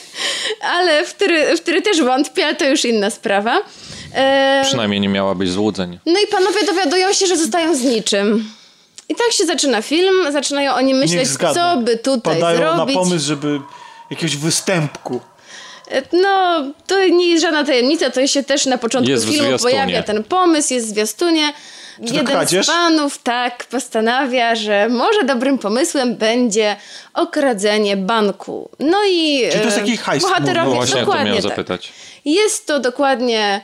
ale 0.76 1.06
w 1.06 1.14
który, 1.16 1.58
w 1.58 1.62
który 1.62 1.82
też 1.82 2.02
wątpię, 2.02 2.46
ale 2.46 2.56
to 2.56 2.66
już 2.66 2.86
inna 2.86 3.10
sprawa. 3.10 3.62
E, 4.16 4.62
Przynajmniej 4.66 5.00
nie 5.00 5.10
miała 5.10 5.36
być 5.36 5.52
złudzeń. 5.52 6.00
no 6.06 6.20
i 6.24 6.28
panowie 6.28 6.66
dowiadują 6.66 7.14
się, 7.14 7.28
że 7.28 7.38
zostają 7.38 7.76
z 7.76 7.84
niczym. 7.84 8.46
I 9.12 9.16
tak 9.16 9.32
się 9.32 9.46
zaczyna 9.46 9.82
film, 9.82 10.32
zaczynają 10.32 10.74
oni 10.74 10.94
myśleć, 10.94 11.30
co 11.54 11.78
by 11.78 11.98
tutaj 11.98 12.36
Padają 12.36 12.58
zrobić. 12.76 12.96
na 12.96 13.02
pomysł, 13.02 13.26
żeby 13.26 13.60
jakiegoś 14.10 14.38
występku. 14.38 15.20
E, 15.92 16.02
No, 16.22 16.64
to 16.88 17.08
nie 17.08 17.30
jest 17.30 17.42
żadna 17.42 17.64
tajemnica, 17.64 18.10
to 18.10 18.28
się 18.28 18.44
też 18.44 18.66
na 18.66 18.78
początku 18.78 19.12
Jest 19.12 19.26
filmu 19.30 19.60
pojawia 19.60 20.04
ten 20.04 20.24
pomysł, 20.24 20.74
jest 20.74 20.88
w 20.88 20.90
zwiastunie. 20.90 21.54
to 21.98 22.04
Jeden 22.14 22.26
kradzież? 22.26 22.66
z 22.66 22.70
panów 22.70 23.18
tak 23.18 23.66
postanawia, 23.66 24.56
że 24.56 24.90
może 24.90 25.24
dobrym 25.24 25.58
pomysłem 25.58 26.16
będzie 26.16 26.76
okradzenie 27.14 27.98
banku. 27.98 28.70
No 28.80 28.98
i 29.10 29.42
Czyli 29.52 29.60
to 29.60 29.66
jest 29.66 29.78
e, 29.78 29.98
taki 29.98 30.20
bohaterowie. 30.22 30.70
No 30.70 30.76
właśnie, 30.76 30.94
to 30.94 31.00
dokładnie 31.00 31.26
miałem 31.26 31.44
tak. 31.44 31.52
zapytać. 31.52 31.94
Jest 32.26 32.68
to 32.68 32.80
dokładnie 32.80 33.62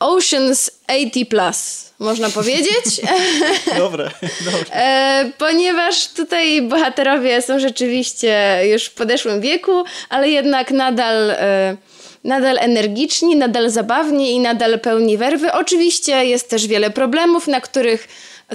Oceans 0.00 0.70
80+, 0.88 1.24
plus, 1.26 1.87
można 1.98 2.30
powiedzieć. 2.30 3.00
Dobre, 3.76 4.10
dobre. 4.44 4.72
E, 4.72 5.30
ponieważ 5.38 6.08
tutaj 6.08 6.62
bohaterowie 6.62 7.42
są 7.42 7.58
rzeczywiście 7.58 8.60
już 8.72 8.84
w 8.84 8.94
podeszłym 8.94 9.40
wieku, 9.40 9.84
ale 10.08 10.30
jednak 10.30 10.70
nadal, 10.70 11.30
e, 11.30 11.76
nadal 12.24 12.58
energiczni, 12.58 13.36
nadal 13.36 13.70
zabawni 13.70 14.32
i 14.32 14.40
nadal 14.40 14.80
pełni 14.80 15.16
werwy. 15.18 15.52
Oczywiście 15.52 16.24
jest 16.24 16.50
też 16.50 16.66
wiele 16.66 16.90
problemów, 16.90 17.46
na 17.46 17.60
których 17.60 18.08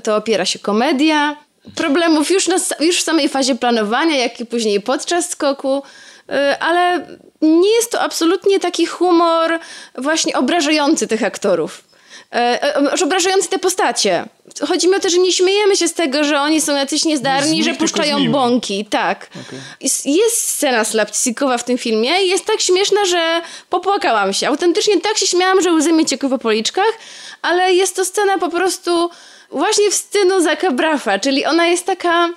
to 0.04 0.16
opiera 0.16 0.46
się 0.46 0.60
komedia. 0.60 1.36
Problemów 1.76 2.32
już, 2.32 2.48
na, 2.48 2.56
już 2.80 3.00
w 3.00 3.04
samej 3.04 3.30
fazie 3.30 3.56
planowania, 3.56 4.18
jak 4.18 4.40
i 4.40 4.46
później 4.46 4.82
podczas 4.82 5.30
skoku. 5.30 5.84
E, 6.30 6.58
Ale 6.60 7.08
nie 7.42 7.76
jest 7.76 7.92
to 7.92 8.02
absolutnie 8.02 8.60
taki 8.60 8.86
humor 8.86 9.60
właśnie 9.98 10.38
obrażający 10.38 11.08
tych 11.08 11.24
aktorów. 11.24 11.93
E, 12.34 12.64
e, 12.76 13.04
obrażający 13.04 13.50
te 13.50 13.60
postacie. 13.60 14.26
Chodzi 14.68 14.88
mi 14.88 14.96
o 14.96 15.00
to, 15.00 15.10
że 15.10 15.18
nie 15.18 15.32
śmiejemy 15.32 15.78
się 15.78 15.88
z 15.88 15.94
tego, 15.94 16.24
że 16.24 16.42
oni 16.42 16.62
są 16.62 16.76
jacyś 16.76 17.06
niezdarni, 17.06 17.64
że 17.64 17.74
puszczają 17.74 18.32
bąki. 18.32 18.86
Tak. 18.86 19.30
Jest, 19.82 20.06
jest 20.06 20.50
scena 20.50 20.86
slapstickowa 20.86 21.58
w 21.58 21.64
tym 21.64 21.78
filmie 21.78 22.24
i 22.24 22.30
jest 22.30 22.46
tak 22.46 22.62
śmieszna, 22.62 23.06
że 23.06 23.42
popłakałam 23.70 24.34
się. 24.34 24.48
Autentycznie 24.48 25.02
tak 25.02 25.18
się 25.18 25.28
śmiałam, 25.28 25.62
że 25.62 25.72
łzy 25.72 25.94
mi 25.94 26.06
ciekły 26.06 26.30
po 26.30 26.38
policzkach, 26.38 26.94
ale 27.42 27.74
jest 27.74 27.96
to 27.96 28.06
scena 28.06 28.38
po 28.38 28.50
prostu 28.50 29.10
właśnie 29.52 29.92
w 29.92 29.94
stylu 29.94 30.42
Zaka 30.42 30.72
Brafa, 30.72 31.20
czyli 31.20 31.46
ona 31.46 31.68
jest 31.68 31.86
taka 31.86 32.30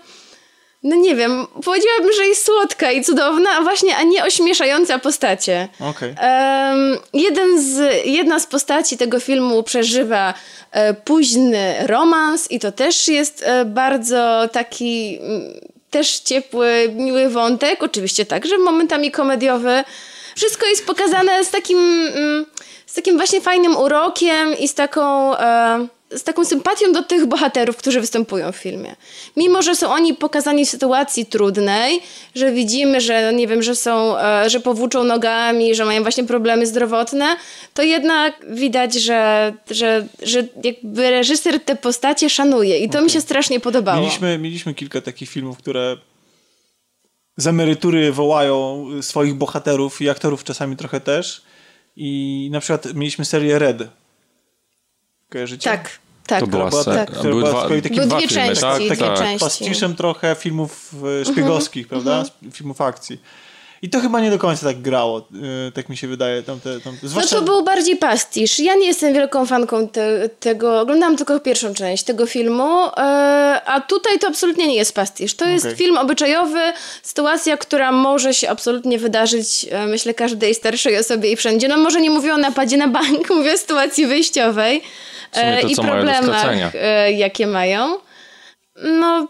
no 0.82 0.96
nie 0.96 1.16
wiem, 1.16 1.46
powiedziałabym, 1.64 2.10
że 2.16 2.26
jest 2.26 2.44
słodka 2.44 2.92
i 2.92 3.04
cudowna, 3.04 3.50
a 3.58 3.60
właśnie, 3.60 3.96
a 3.96 4.02
nie 4.02 4.24
ośmieszająca 4.24 4.98
postacie. 4.98 5.68
Okej. 5.80 6.14
Em, 6.18 6.98
jeden 7.12 7.62
z, 7.62 8.06
jedna 8.06 8.40
z 8.40 8.46
postaci 8.46 8.96
tego 8.96 9.20
filmu 9.20 9.62
przeżywa 9.62 10.34
e, 10.70 10.94
późny 10.94 11.74
romans 11.86 12.50
i 12.50 12.60
to 12.60 12.72
też 12.72 13.08
jest 13.08 13.42
e, 13.46 13.64
bardzo 13.64 14.48
taki 14.52 15.18
mm, 15.22 15.60
też 15.90 16.18
ciepły, 16.18 16.92
miły 16.94 17.28
wątek, 17.28 17.82
oczywiście 17.82 18.26
także 18.26 18.58
momentami 18.58 19.10
komediowy. 19.10 19.84
Wszystko 20.36 20.66
jest 20.66 20.86
pokazane 20.86 21.44
z 21.44 21.50
takim, 21.50 21.78
mm, 21.78 22.46
z 22.86 22.94
takim 22.94 23.16
właśnie 23.16 23.40
fajnym 23.40 23.76
urokiem 23.76 24.58
i 24.58 24.68
z 24.68 24.74
taką, 24.74 25.36
e, 25.36 25.86
z 26.10 26.22
taką 26.22 26.44
sympatią 26.44 26.92
do 26.92 27.02
tych 27.02 27.26
bohaterów, 27.26 27.76
którzy 27.76 28.00
występują 28.00 28.52
w 28.52 28.56
filmie. 28.56 28.96
Mimo, 29.36 29.62
że 29.62 29.76
są 29.76 29.92
oni 29.92 30.14
pokazani 30.14 30.66
w 30.66 30.68
sytuacji 30.68 31.26
trudnej, 31.26 32.00
że 32.34 32.52
widzimy, 32.52 33.00
że 33.00 33.22
no 33.32 33.38
nie 33.38 33.46
wiem, 33.46 33.62
że 33.62 33.76
są, 33.76 34.18
e, 34.18 34.50
że 34.50 34.60
powłóczą 34.60 35.04
nogami, 35.04 35.74
że 35.74 35.84
mają 35.84 36.02
właśnie 36.02 36.24
problemy 36.24 36.66
zdrowotne, 36.66 37.36
to 37.74 37.82
jednak 37.82 38.46
widać, 38.50 38.94
że, 38.94 39.52
że, 39.70 40.06
że 40.22 40.44
jakby 40.64 41.10
reżyser 41.10 41.60
te 41.60 41.76
postacie 41.76 42.30
szanuje 42.30 42.78
i 42.78 42.90
to 42.90 43.02
mi 43.02 43.10
się 43.10 43.20
strasznie 43.20 43.60
podobało. 43.60 44.00
Mieliśmy, 44.00 44.38
mieliśmy 44.38 44.74
kilka 44.74 45.00
takich 45.00 45.30
filmów, 45.30 45.58
które 45.58 45.96
z 47.36 47.46
emerytury 47.46 48.12
wołają 48.12 48.86
swoich 49.02 49.34
bohaterów 49.34 50.00
i 50.00 50.08
aktorów 50.08 50.44
czasami 50.44 50.76
trochę 50.76 51.00
też. 51.00 51.42
I 51.96 52.48
na 52.52 52.60
przykład 52.60 52.94
mieliśmy 52.94 53.24
serię 53.24 53.58
Red. 53.58 53.88
Kojarzycie? 55.28 55.70
Tak, 55.70 55.98
tak. 56.26 56.40
To 56.40 56.46
była 56.46 56.70
tak, 56.70 57.10
która 57.10 57.22
były 57.22 57.42
była 57.42 57.50
dwa, 57.50 57.68
Były 57.68 57.82
dwa 57.82 58.18
dwie 58.18 58.28
filmy, 58.28 58.46
części, 58.46 58.60
tak? 58.62 58.78
dwie 58.82 58.96
tak. 58.96 59.18
części. 59.18 59.38
pastiszem 59.40 59.96
trochę 59.96 60.34
filmów 60.34 60.94
e, 61.20 61.24
szpiegowskich, 61.24 61.88
prawda? 61.88 62.24
Filmów 62.52 62.80
akcji. 62.80 63.20
I 63.86 63.90
to 63.90 64.00
chyba 64.00 64.20
nie 64.20 64.30
do 64.30 64.38
końca 64.38 64.66
tak 64.66 64.80
grało, 64.80 65.28
e, 65.68 65.72
tak 65.72 65.88
mi 65.88 65.96
się 65.96 66.08
wydaje. 66.08 66.42
Tamte, 66.42 66.80
tamte, 66.80 66.98
No 67.02 67.08
zwłaszcza 67.08 67.36
to 67.36 67.42
był 67.42 67.64
bardziej 67.64 67.96
pastisz. 67.96 68.58
Ja 68.58 68.74
nie 68.74 68.86
jestem 68.86 69.14
wielką 69.14 69.46
fanką 69.46 69.88
te, 69.88 70.28
tego. 70.28 70.80
Oglądałam 70.80 71.16
tylko 71.16 71.40
pierwszą 71.40 71.74
część 71.74 72.04
tego 72.04 72.26
filmu, 72.26 72.86
e, 72.86 72.90
a 73.66 73.80
tutaj 73.80 74.18
to 74.18 74.28
absolutnie 74.28 74.66
nie 74.66 74.74
jest 74.74 74.94
pastisz. 74.94 75.34
To 75.34 75.48
jest 75.48 75.66
film 75.76 75.98
obyczajowy, 75.98 76.60
sytuacja, 77.02 77.56
która 77.56 77.92
może 77.92 78.34
się 78.34 78.50
absolutnie 78.50 78.98
wydarzyć, 78.98 79.66
e, 79.70 79.86
myślę, 79.86 80.14
każdej 80.14 80.54
starszej 80.54 80.98
osobie 80.98 81.32
i 81.32 81.36
wszędzie. 81.36 81.68
No 81.68 81.76
może 81.76 82.00
nie 82.00 82.10
mówię 82.10 82.34
o 82.34 82.36
napadzie 82.36 82.76
na 82.76 82.88
bank, 82.88 83.30
mówię 83.36 83.54
o 83.54 83.58
sytuacji 83.58 84.06
wyjściowej 84.06 84.82
e, 85.32 85.62
to, 85.62 85.68
i 85.68 85.76
problemach, 85.76 86.72
jakie 87.12 87.46
mają. 87.46 87.96
No, 88.84 89.28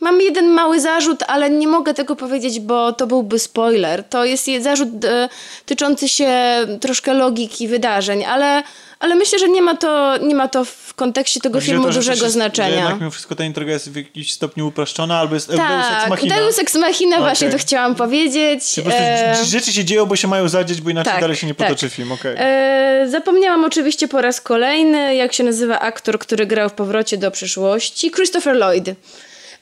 mam 0.00 0.20
jeden 0.20 0.48
mały 0.48 0.80
zarzut, 0.80 1.22
ale 1.26 1.50
nie 1.50 1.68
mogę 1.68 1.94
tego 1.94 2.16
powiedzieć, 2.16 2.60
bo 2.60 2.92
to 2.92 3.06
byłby 3.06 3.38
spoiler. 3.38 4.04
To 4.04 4.24
jest 4.24 4.48
je- 4.48 4.62
zarzut 4.62 5.04
e, 5.04 5.28
tyczący 5.66 6.08
się 6.08 6.32
troszkę 6.80 7.14
logiki 7.14 7.68
wydarzeń, 7.68 8.24
ale, 8.24 8.62
ale 9.00 9.14
myślę, 9.14 9.38
że 9.38 9.48
nie 9.48 9.62
ma 9.62 9.76
to, 9.76 10.16
nie 10.16 10.34
ma 10.34 10.48
to 10.48 10.64
w 10.64 10.94
kontekście 10.94 11.40
tego 11.40 11.60
filmu 11.60 11.84
to, 11.84 11.92
że 11.92 11.98
dużego 12.00 12.24
jest- 12.24 12.34
znaczenia. 12.34 12.68
jednak 12.76 12.98
mimo 12.98 13.10
wszystko 13.10 13.34
ta 13.36 13.44
intryga 13.44 13.72
jest 13.72 13.90
w 13.92 13.96
jakimś 13.96 14.32
stopniu 14.32 14.68
uproszczona, 14.68 15.18
albo 15.18 15.34
jest 15.34 15.48
Deus 15.48 15.60
Ex 15.60 15.88
Tak, 16.00 16.08
Machina. 16.08 16.36
Deus 16.36 16.58
Ex 16.58 16.74
Machina, 16.74 17.18
właśnie 17.18 17.46
Okej. 17.48 17.58
to 17.60 17.66
chciałam 17.66 17.94
powiedzieć. 17.94 18.62
Po 18.76 18.82
prostu 18.82 19.00
E, 19.02 19.44
rzeczy 19.44 19.72
się 19.72 19.84
dzieją, 19.84 20.06
bo 20.06 20.16
się 20.16 20.28
mają 20.28 20.48
zadzieć, 20.48 20.80
bo 20.80 20.90
inaczej 20.90 21.12
tak, 21.12 21.20
dalej 21.20 21.36
się 21.36 21.46
nie 21.46 21.54
tak. 21.54 21.68
potoczy 21.68 21.88
film, 21.90 22.12
okej. 22.12 22.34
E, 22.38 23.06
zapomniałam 23.08 23.64
oczywiście 23.64 24.08
po 24.08 24.20
raz 24.20 24.40
kolejny, 24.40 25.14
jak 25.14 25.32
się 25.32 25.44
nazywa 25.44 25.78
aktor, 25.80 26.18
który 26.18 26.46
grał 26.46 26.68
w 26.68 26.72
Powrocie 26.72 27.18
do 27.18 27.30
przyszłości. 27.30 28.10
Christopher 28.10 28.56
Lloyd. 28.56 28.84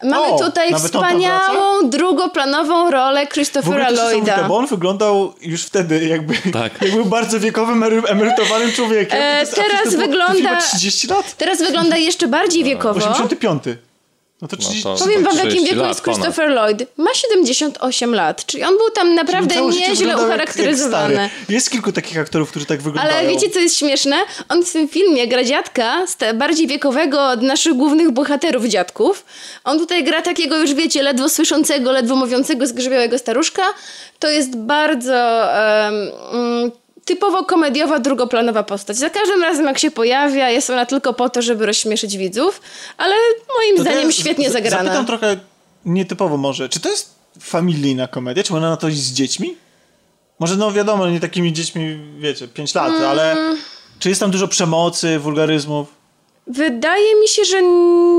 Mamy 0.03 0.27
O, 0.27 0.39
tutaj 0.39 0.75
wspaniałą, 0.75 1.91
drugoplanową 1.91 2.91
rolę 2.91 3.27
Christophera 3.27 3.91
Lloyda. 3.91 4.45
bo 4.49 4.57
on 4.57 4.67
wyglądał 4.67 5.35
już 5.41 5.63
wtedy 5.65 6.05
jakby, 6.07 6.35
Tak. 6.53 6.73
jak 6.83 6.93
był 6.93 7.05
bardzo 7.05 7.41
wiekowym, 7.41 7.81
emery- 7.83 8.09
emerytowanym 8.11 8.73
człowiekiem. 8.73 9.19
E, 9.23 9.47
teraz 9.47 9.95
wygląda- 9.97 10.33
film 10.35 10.45
ma 10.51 10.57
30 10.61 11.07
lat? 11.09 11.35
Teraz 11.37 11.59
wygląda 11.59 11.97
jeszcze 11.97 12.29
bardziej 12.29 12.65
wiekowo. 12.65 13.01
85. 13.01 13.63
No 14.43 14.49
to 14.49 14.57
30 14.57 14.83
to- 14.83 14.97
Powiem 14.99 15.25
wam, 15.25 15.33
w 15.33 15.37
jakim 15.37 15.51
30 15.51 15.75
wieku 15.75 15.89
jest 15.89 16.01
ponad. 16.01 16.19
Christopher 16.21 16.51
Lloyd. 16.51 16.83
Ma 16.97 17.15
78 17.15 18.15
lat, 18.15 18.47
czyli 18.47 18.65
on 18.65 18.77
był 18.77 18.91
tam 18.91 19.15
naprawdę 19.15 19.55
nieźle 19.63 19.81
wyglądał 19.89 20.09
jak- 20.09 20.19
jak 20.19 20.27
ucharakteryzowany. 20.29 21.31
Jest 21.49 21.71
kilku 21.71 21.93
takich 21.93 22.19
aktorów, 22.19 22.51
którzy 22.51 22.67
tak 22.67 22.83
wyglądają. 22.83 23.17
Ale 23.19 23.29
wiecie, 23.29 23.51
co 23.51 23.59
jest 23.59 23.77
śmieszne? 23.79 24.17
On 24.49 24.65
w 24.65 24.73
tym 24.73 24.89
filmie 24.89 25.29
gra 25.29 25.45
dziadka, 25.45 26.05
bardziej 26.35 26.67
wiekowego 26.67 27.29
od 27.29 27.43
naszych 27.43 27.73
głównych 27.75 28.11
bohaterów 28.11 28.65
dziadków. 28.65 29.25
On 29.65 29.79
tutaj 29.79 30.05
gra 30.05 30.23
takiego 30.23 30.57
już, 30.57 30.75
wiecie, 30.75 31.03
ledwo 31.03 31.29
słyszącego, 31.29 31.93
ledwo 31.93 32.17
mówiącego, 32.17 32.67
zgrzybiałego 32.67 33.19
staruszka. 33.19 33.63
To 34.19 34.29
jest 34.29 34.57
bardzo 34.57 35.15
mm, 36.33 36.71
typowo 37.09 37.45
komediowa, 37.45 37.99
drugoplanowa 37.99 38.63
postać. 38.63 38.97
Za 38.97 39.11
każdym 39.11 39.43
razem, 39.43 39.67
jak 39.67 39.79
się 39.79 39.91
pojawia, 39.91 40.51
jest 40.51 40.71
ona 40.71 40.87
tylko 40.87 41.15
po 41.15 41.29
to, 41.29 41.43
żeby 41.43 41.67
rozśmieszyć 41.67 42.17
widzów, 42.17 42.61
ale 42.97 43.15
moim 43.59 43.77
To 43.77 43.83
zdaniem 43.83 44.01
teraz 44.01 44.15
świetnie 44.17 44.51
z- 44.51 44.53
zagrana. 44.53 44.85
Zapytam 44.85 45.07
trochę 45.07 45.37
nietypowo 45.85 46.37
może. 46.37 46.69
Czy 46.69 46.81
to 46.81 46.89
jest 46.89 47.15
familijna 47.41 48.09
komedia? 48.09 48.43
Czy 48.43 48.53
można 48.53 48.71
na 48.71 48.77
to 48.77 48.89
iść 48.89 48.99
z 48.99 49.13
dziećmi? 49.13 49.57
Może 50.39 50.57
no 50.57 50.73
wiadomo, 50.73 51.09
nie 51.09 51.21
takimi 51.21 51.53
dziećmi, 51.53 51.99
wiecie, 52.19 52.49
5 52.49 52.75
lat, 52.75 52.89
Mm. 52.93 53.05
ale 53.05 53.37
czy 53.99 54.09
jest 54.09 54.21
tam 54.21 54.31
dużo 54.31 54.49
przemocy, 54.49 55.19
wulgaryzmów? 55.19 55.89
Wydaje 56.47 57.21
mi 57.21 57.29
się, 57.29 57.45
że 57.45 57.63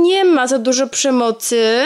nie 0.01 0.25
ma 0.25 0.47
za 0.47 0.59
dużo 0.59 0.87
przemocy. 0.87 1.81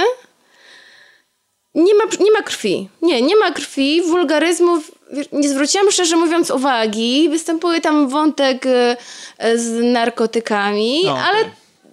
Nie 1.76 1.96
ma, 1.96 2.04
nie 2.20 2.32
ma 2.32 2.42
krwi. 2.42 2.90
Nie, 3.02 3.22
nie 3.22 3.36
ma 3.36 3.52
krwi, 3.52 4.02
wulgaryzmów. 4.02 4.92
Nie 5.32 5.50
zwróciłam 5.50 5.92
szczerze 5.92 6.16
mówiąc 6.16 6.52
uwagi. 6.52 7.30
Występuje 7.30 7.82
tam 7.82 8.10
wątek 8.10 8.66
e, 8.66 8.98
e, 9.38 9.58
z 9.58 9.94
narkotykami, 9.94 11.02
No, 11.06 11.12
okej. 11.12 11.24
ale 11.28 11.38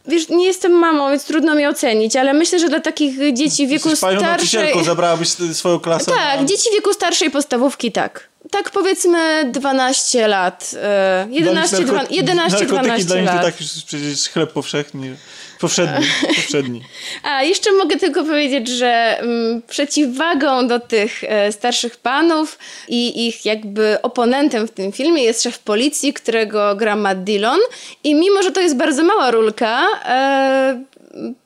wiesz, 0.09 0.29
nie 0.29 0.47
jestem 0.47 0.73
mamą, 0.73 1.11
więc 1.11 1.25
trudno 1.25 1.55
mi 1.55 1.67
ocenić, 1.67 2.17
ale 2.17 2.33
myślę, 2.33 2.59
że 2.59 2.69
dla 2.69 2.81
takich 2.81 3.35
dzieci 3.35 3.67
w 3.67 3.71
wieku 3.71 3.89
Jesteś 3.89 3.99
starszej... 4.11 4.29
nauczycielką, 4.29 4.85
zabrałabyś 4.85 5.29
swoją 5.53 5.81
klasę. 5.81 6.11
Tak, 6.11 6.41
na- 6.41 6.47
dzieci 6.47 6.69
wieku 6.75 6.93
starszej 6.93 7.31
podstawówki 7.31 7.93
tak. 7.93 8.29
Tak 8.51 8.71
powiedzmy 8.71 9.51
12 9.53 10.29
lat. 10.29 10.71
e, 10.83 11.27
11, 11.31 11.77
Dla 11.77 12.03
nich 12.03 12.09
narko- 12.09 12.13
11 12.15 12.59
narkotyki 12.59 12.83
12 12.85 13.05
dla 13.07 13.17
nich 13.17 13.27
lat. 13.27 13.37
to 13.37 13.43
tak 13.45 13.61
już 13.61 13.71
przecież 13.87 14.29
chleb 14.29 14.53
powszechny. 14.53 15.17
Powszedni, 15.61 16.07
powszedni. 16.37 16.83
A 17.23 17.43
jeszcze 17.43 17.73
mogę 17.73 17.97
tylko 17.97 18.25
powiedzieć, 18.25 18.69
że 18.69 19.19
mm, 19.19 19.63
przeciwwagą 19.69 20.69
do 20.69 20.81
tych 20.81 21.25
e, 21.25 21.53
starszych 21.53 21.97
panów 21.97 22.59
i 22.89 23.29
ich 23.29 23.45
jakby 23.45 24.03
oponentem 24.03 24.69
w 24.69 24.71
tym 24.71 24.93
filmie 24.93 25.23
jest 25.23 25.43
szef 25.43 25.59
policji, 25.59 26.13
którego 26.13 26.77
gra 26.77 26.97
Matt 26.97 27.25
Dillon. 27.25 27.61
I 28.05 28.15
mimo, 28.15 28.43
że 28.43 28.53
to 28.53 28.61
jest 28.61 28.77
bardzo 28.77 29.05
mała 29.05 29.31
rulka, 29.31 29.87
e, 30.05 30.85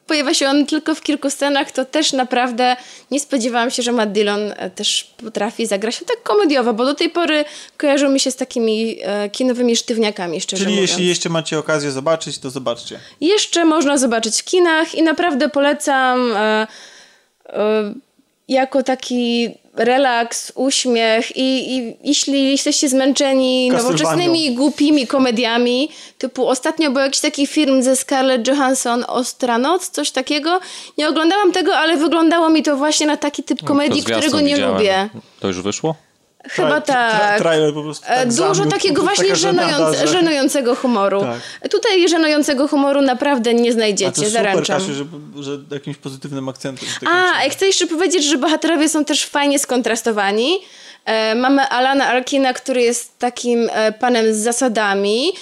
pojawia 0.07 0.35
się 0.35 0.49
on 0.49 0.67
tylko 0.67 0.95
w 0.95 1.01
kilku 1.01 1.31
scenach, 1.31 1.71
to 1.71 1.85
też 1.85 2.13
naprawdę 2.13 2.77
nie 3.11 3.21
spodziewałam 3.21 3.71
się, 3.71 3.83
że 3.83 3.93
Matt 3.93 4.13
Dillon 4.13 4.53
e, 4.57 4.71
też 4.71 5.15
potrafi 5.25 5.67
zagrać 5.67 5.99
tak 5.99 6.23
komediowo, 6.23 6.75
bo 6.75 6.85
do 6.85 6.95
tej 6.95 7.11
pory 7.11 7.45
kojarzył 7.77 8.11
mi 8.11 8.21
się 8.21 8.31
z 8.31 8.37
takimi 8.37 8.99
e, 9.03 9.31
kinowymi 9.31 9.77
sztywniakami, 9.77 10.41
szczerze 10.41 10.65
Czyli 10.65 10.75
mówiąc. 10.75 10.91
jeśli 10.91 11.09
jeszcze 11.09 11.29
macie 11.29 11.59
okazję 11.59 11.91
zobaczyć, 11.91 12.39
to 12.39 12.51
zobaczcie. 12.51 13.01
Jeszcze 13.21 13.65
można 13.65 13.99
zobaczyć 13.99 14.41
w 14.41 14.45
kinach 14.45 14.95
i 14.95 15.03
naprawdę 15.03 15.49
polecam 15.49 16.33
e, 16.37 16.67
e, 17.47 17.95
jako 18.49 18.83
taki 18.83 19.51
relaks, 19.77 20.53
uśmiech 20.55 21.37
i, 21.37 21.77
i 21.77 21.97
jeśli 22.05 22.51
jesteście 22.51 22.89
zmęczeni 22.89 23.71
nowoczesnymi, 23.71 24.55
głupimi 24.55 25.07
komediami, 25.07 25.89
typu 26.19 26.49
ostatnio 26.49 26.91
był 26.91 27.03
jakiś 27.03 27.21
taki 27.21 27.47
film 27.47 27.83
ze 27.83 27.97
Scarlett 27.97 28.49
Johansson 28.49 29.05
Ostra 29.09 29.59
Noc, 29.59 29.91
coś 29.91 30.11
takiego. 30.11 30.61
Nie 30.99 31.09
oglądałam 31.09 31.53
tego, 31.53 31.77
ale 31.77 31.97
wyglądało 31.97 32.49
mi 32.49 32.63
to 32.63 32.77
właśnie 32.77 33.07
na 33.07 33.17
taki 33.17 33.43
typ 33.43 33.65
komedii, 33.65 34.03
To 34.03 34.07
zwiastun 34.07 34.29
którego 34.29 34.49
nie 34.49 34.55
widziałem. 34.55 34.75
lubię. 34.77 35.09
To 35.41 35.49
już 35.49 35.61
wyszło? 35.63 35.95
Chyba 36.51 36.81
tak. 36.81 37.39
trailer 37.39 37.75
po 37.75 37.83
prostu 37.83 38.07
E, 38.09 38.17
tak 38.17 38.29
Dużo 38.29 38.67
takiego 38.67 38.97
to 38.97 39.03
właśnie 39.03 39.37
żenując, 39.37 39.99
że- 39.99 40.09
żenującego 40.09 40.75
humoru. 40.75 41.21
Tak. 41.21 41.69
Tutaj 41.71 42.09
żenującego 42.09 42.69
humoru 42.69 43.03
naprawdę 43.03 43.55
nie 43.55 43.71
A 43.71 43.73
znajdziecie, 43.73 44.11
to 44.13 44.17
super, 44.17 44.31
zaręczam. 44.33 44.79
Kasiu, 44.79 44.95
że, 44.95 45.05
że 45.43 45.59
jakimś 45.71 45.97
pozytywnym 45.97 46.49
akcentem. 46.49 46.89
to 47.01 47.07
A, 47.11 47.49
chcę 47.51 47.67
jeszcze 47.67 47.87
powiedzieć, 47.87 48.25
że 48.25 48.39
bohaterowie 48.39 48.89
są 48.89 49.05
też 49.05 49.27
fajnie 49.27 49.59
skontrastowani. 49.59 50.59
E, 51.05 51.35
mamy 51.35 51.63
Alana 51.69 52.07
Arkina, 52.07 52.53
który 52.53 52.83
jest 52.83 53.19
takim 53.19 53.69
e, 53.73 53.93
panem 53.93 54.35
z 54.35 54.37
zasadami, 54.37 55.33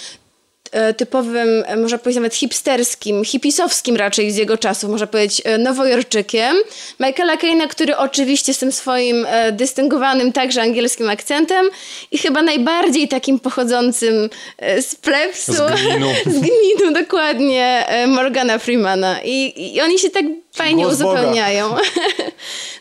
typowym, 0.96 1.64
e, 1.66 1.76
można 1.76 1.98
powiedzieć 1.98 2.16
nawet 2.16 2.34
hipsterskim, 2.34 3.24
hipisowskim 3.24 3.96
raczej 3.96 4.30
z 4.30 4.36
jego 4.36 4.58
czasów, 4.58 4.90
można 4.90 5.06
powiedzieć 5.06 5.42
e, 5.44 5.58
nowojorczykiem. 5.58 6.56
Michaela 7.00 7.36
Caina, 7.36 7.66
który 7.66 7.96
oczywiście 7.96 8.54
z 8.54 8.58
tym 8.58 8.72
swoim 8.72 9.26
e, 9.28 9.52
dystyngowanym 9.52 10.32
także 10.32 10.62
angielskim 10.62 11.08
akcentem 11.08 11.66
i 12.10 12.18
chyba 12.18 12.42
najbardziej 12.42 13.08
takim 13.08 13.40
pochodzącym 13.40 14.30
e, 14.58 14.82
z 14.82 14.94
plebsu. 14.94 15.52
Z 15.52 15.82
glinu. 15.82 16.08
z 16.36 16.40
glinu, 16.40 16.92
dokładnie. 16.94 17.86
e, 17.88 18.06
Morgana 18.06 18.58
Freemana. 18.58 19.22
I, 19.24 19.74
I 19.74 19.80
oni 19.80 19.98
się 19.98 20.10
tak 20.10 20.24
fajnie 20.54 20.84
głos 20.84 20.98
Boga. 20.98 21.12
uzupełniają. 21.12 21.74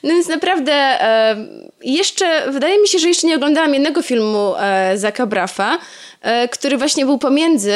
No 0.03 0.09
więc 0.09 0.27
naprawdę 0.27 0.73
e, 0.73 1.35
jeszcze, 1.83 2.51
wydaje 2.51 2.81
mi 2.81 2.87
się, 2.87 2.99
że 2.99 3.07
jeszcze 3.07 3.27
nie 3.27 3.35
oglądałam 3.35 3.73
jednego 3.73 4.01
filmu 4.01 4.53
e, 4.59 4.97
Zaka 4.97 5.25
Braffa, 5.25 5.77
e, 6.21 6.47
który 6.47 6.77
właśnie 6.77 7.05
był 7.05 7.17
pomiędzy, 7.17 7.73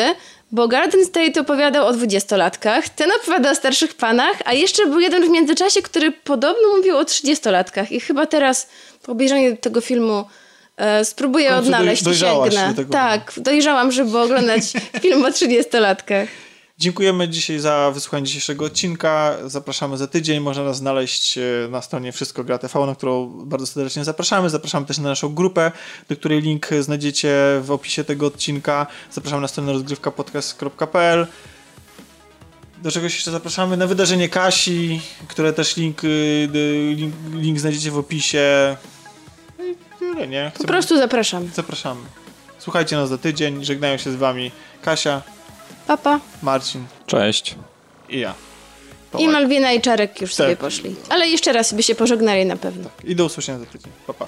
bo 0.51 0.67
Garden 0.67 1.05
State 1.05 1.41
opowiadał 1.41 1.87
o 1.87 1.93
dwudziestolatkach, 1.93 2.89
ten 2.89 3.11
opowiada 3.21 3.51
o 3.51 3.55
starszych 3.55 3.93
panach, 3.93 4.37
a 4.45 4.53
jeszcze 4.53 4.85
był 4.85 4.99
jeden 4.99 5.25
w 5.25 5.29
międzyczasie, 5.29 5.81
który 5.81 6.11
podobno 6.11 6.77
mówił 6.77 6.97
o 6.97 7.05
trzydziestolatkach 7.05 7.91
i 7.91 7.99
chyba 7.99 8.25
teraz 8.25 8.69
po 9.03 9.11
obejrzeniu 9.11 9.57
tego 9.57 9.81
filmu 9.81 10.25
e, 10.77 11.05
spróbuję 11.05 11.55
odnaleźć 11.55 12.07
i 12.07 12.15
sięgnę. 12.15 12.73
Tak, 12.91 13.31
dojrzałam, 13.37 13.91
żeby 13.91 14.19
oglądać 14.19 14.63
film 15.01 15.25
o 15.25 15.31
trzydziestolatkach. 15.31 16.27
Dziękujemy 16.77 17.29
dzisiaj 17.29 17.59
za 17.59 17.91
wysłuchanie 17.93 18.25
dzisiejszego 18.25 18.65
odcinka. 18.65 19.37
Zapraszamy 19.45 19.97
za 19.97 20.07
tydzień. 20.07 20.39
Można 20.39 20.63
nas 20.63 20.77
znaleźć 20.77 21.37
e, 21.37 21.41
na 21.69 21.81
stronie 21.81 22.11
Wszystko 22.11 22.43
Gra 22.43 22.57
TV, 22.57 22.85
na 22.85 22.95
którą 22.95 23.27
bardzo 23.27 23.67
serdecznie 23.67 24.03
zapraszamy. 24.03 24.49
Zapraszamy 24.49 24.85
też 24.85 24.97
na 24.97 25.09
naszą 25.09 25.35
grupę, 25.35 25.71
do 26.09 26.15
której 26.15 26.41
link 26.41 26.67
znajdziecie 26.79 27.35
w 27.61 27.71
opisie 27.71 28.03
tego 28.03 28.25
odcinka. 28.25 28.87
Zapraszamy 29.11 29.41
na 29.41 29.47
stronę 29.47 29.73
rozgrywkapodcast.pl 29.73 31.27
do 32.83 32.91
czegoś 32.91 33.13
jeszcze 33.13 33.31
zapraszamy 33.31 33.77
na 33.77 33.87
wydarzenie 33.87 34.29
Kasi, 34.29 35.01
które 35.27 35.53
też 35.53 35.77
link, 35.77 36.03
y, 36.03 36.49
link, 36.95 37.15
link 37.33 37.59
znajdziecie 37.59 37.91
w 37.91 37.97
opisie. 37.97 38.77
No 39.59 39.65
i 39.65 39.75
tyle, 39.99 40.27
nie? 40.27 40.51
Po 40.57 40.63
prostu 40.63 40.97
zapraszam. 40.97 41.49
Zapraszamy. 41.53 42.01
Słuchajcie 42.59 42.95
nas 42.95 43.09
za 43.09 43.17
tydzień. 43.17 43.65
Żegnają 43.65 43.97
się 43.97 44.11
z 44.11 44.15
wami 44.15 44.51
Kasia, 44.81 45.21
Papa. 45.87 46.19
Marcin 46.43 46.85
Cześć. 47.07 47.55
i 48.09 48.19
ja. 48.19 48.33
I 48.33 49.11
Tomek. 49.11 49.31
Malwina 49.31 49.71
i 49.71 49.81
Czarek 49.81 50.21
już 50.21 50.33
sobie 50.33 50.55
poszli. 50.55 50.95
Ale 51.09 51.27
jeszcze 51.27 51.53
raz 51.53 51.73
by 51.73 51.83
się 51.83 51.95
pożegnali 51.95 52.45
na 52.45 52.57
pewno. 52.57 52.89
I 53.03 53.15
do 53.15 53.25
usłyszenia 53.25 53.59
za 53.59 53.65
tydzień. 53.65 53.91
Pa, 54.07 54.13
pa. 54.13 54.25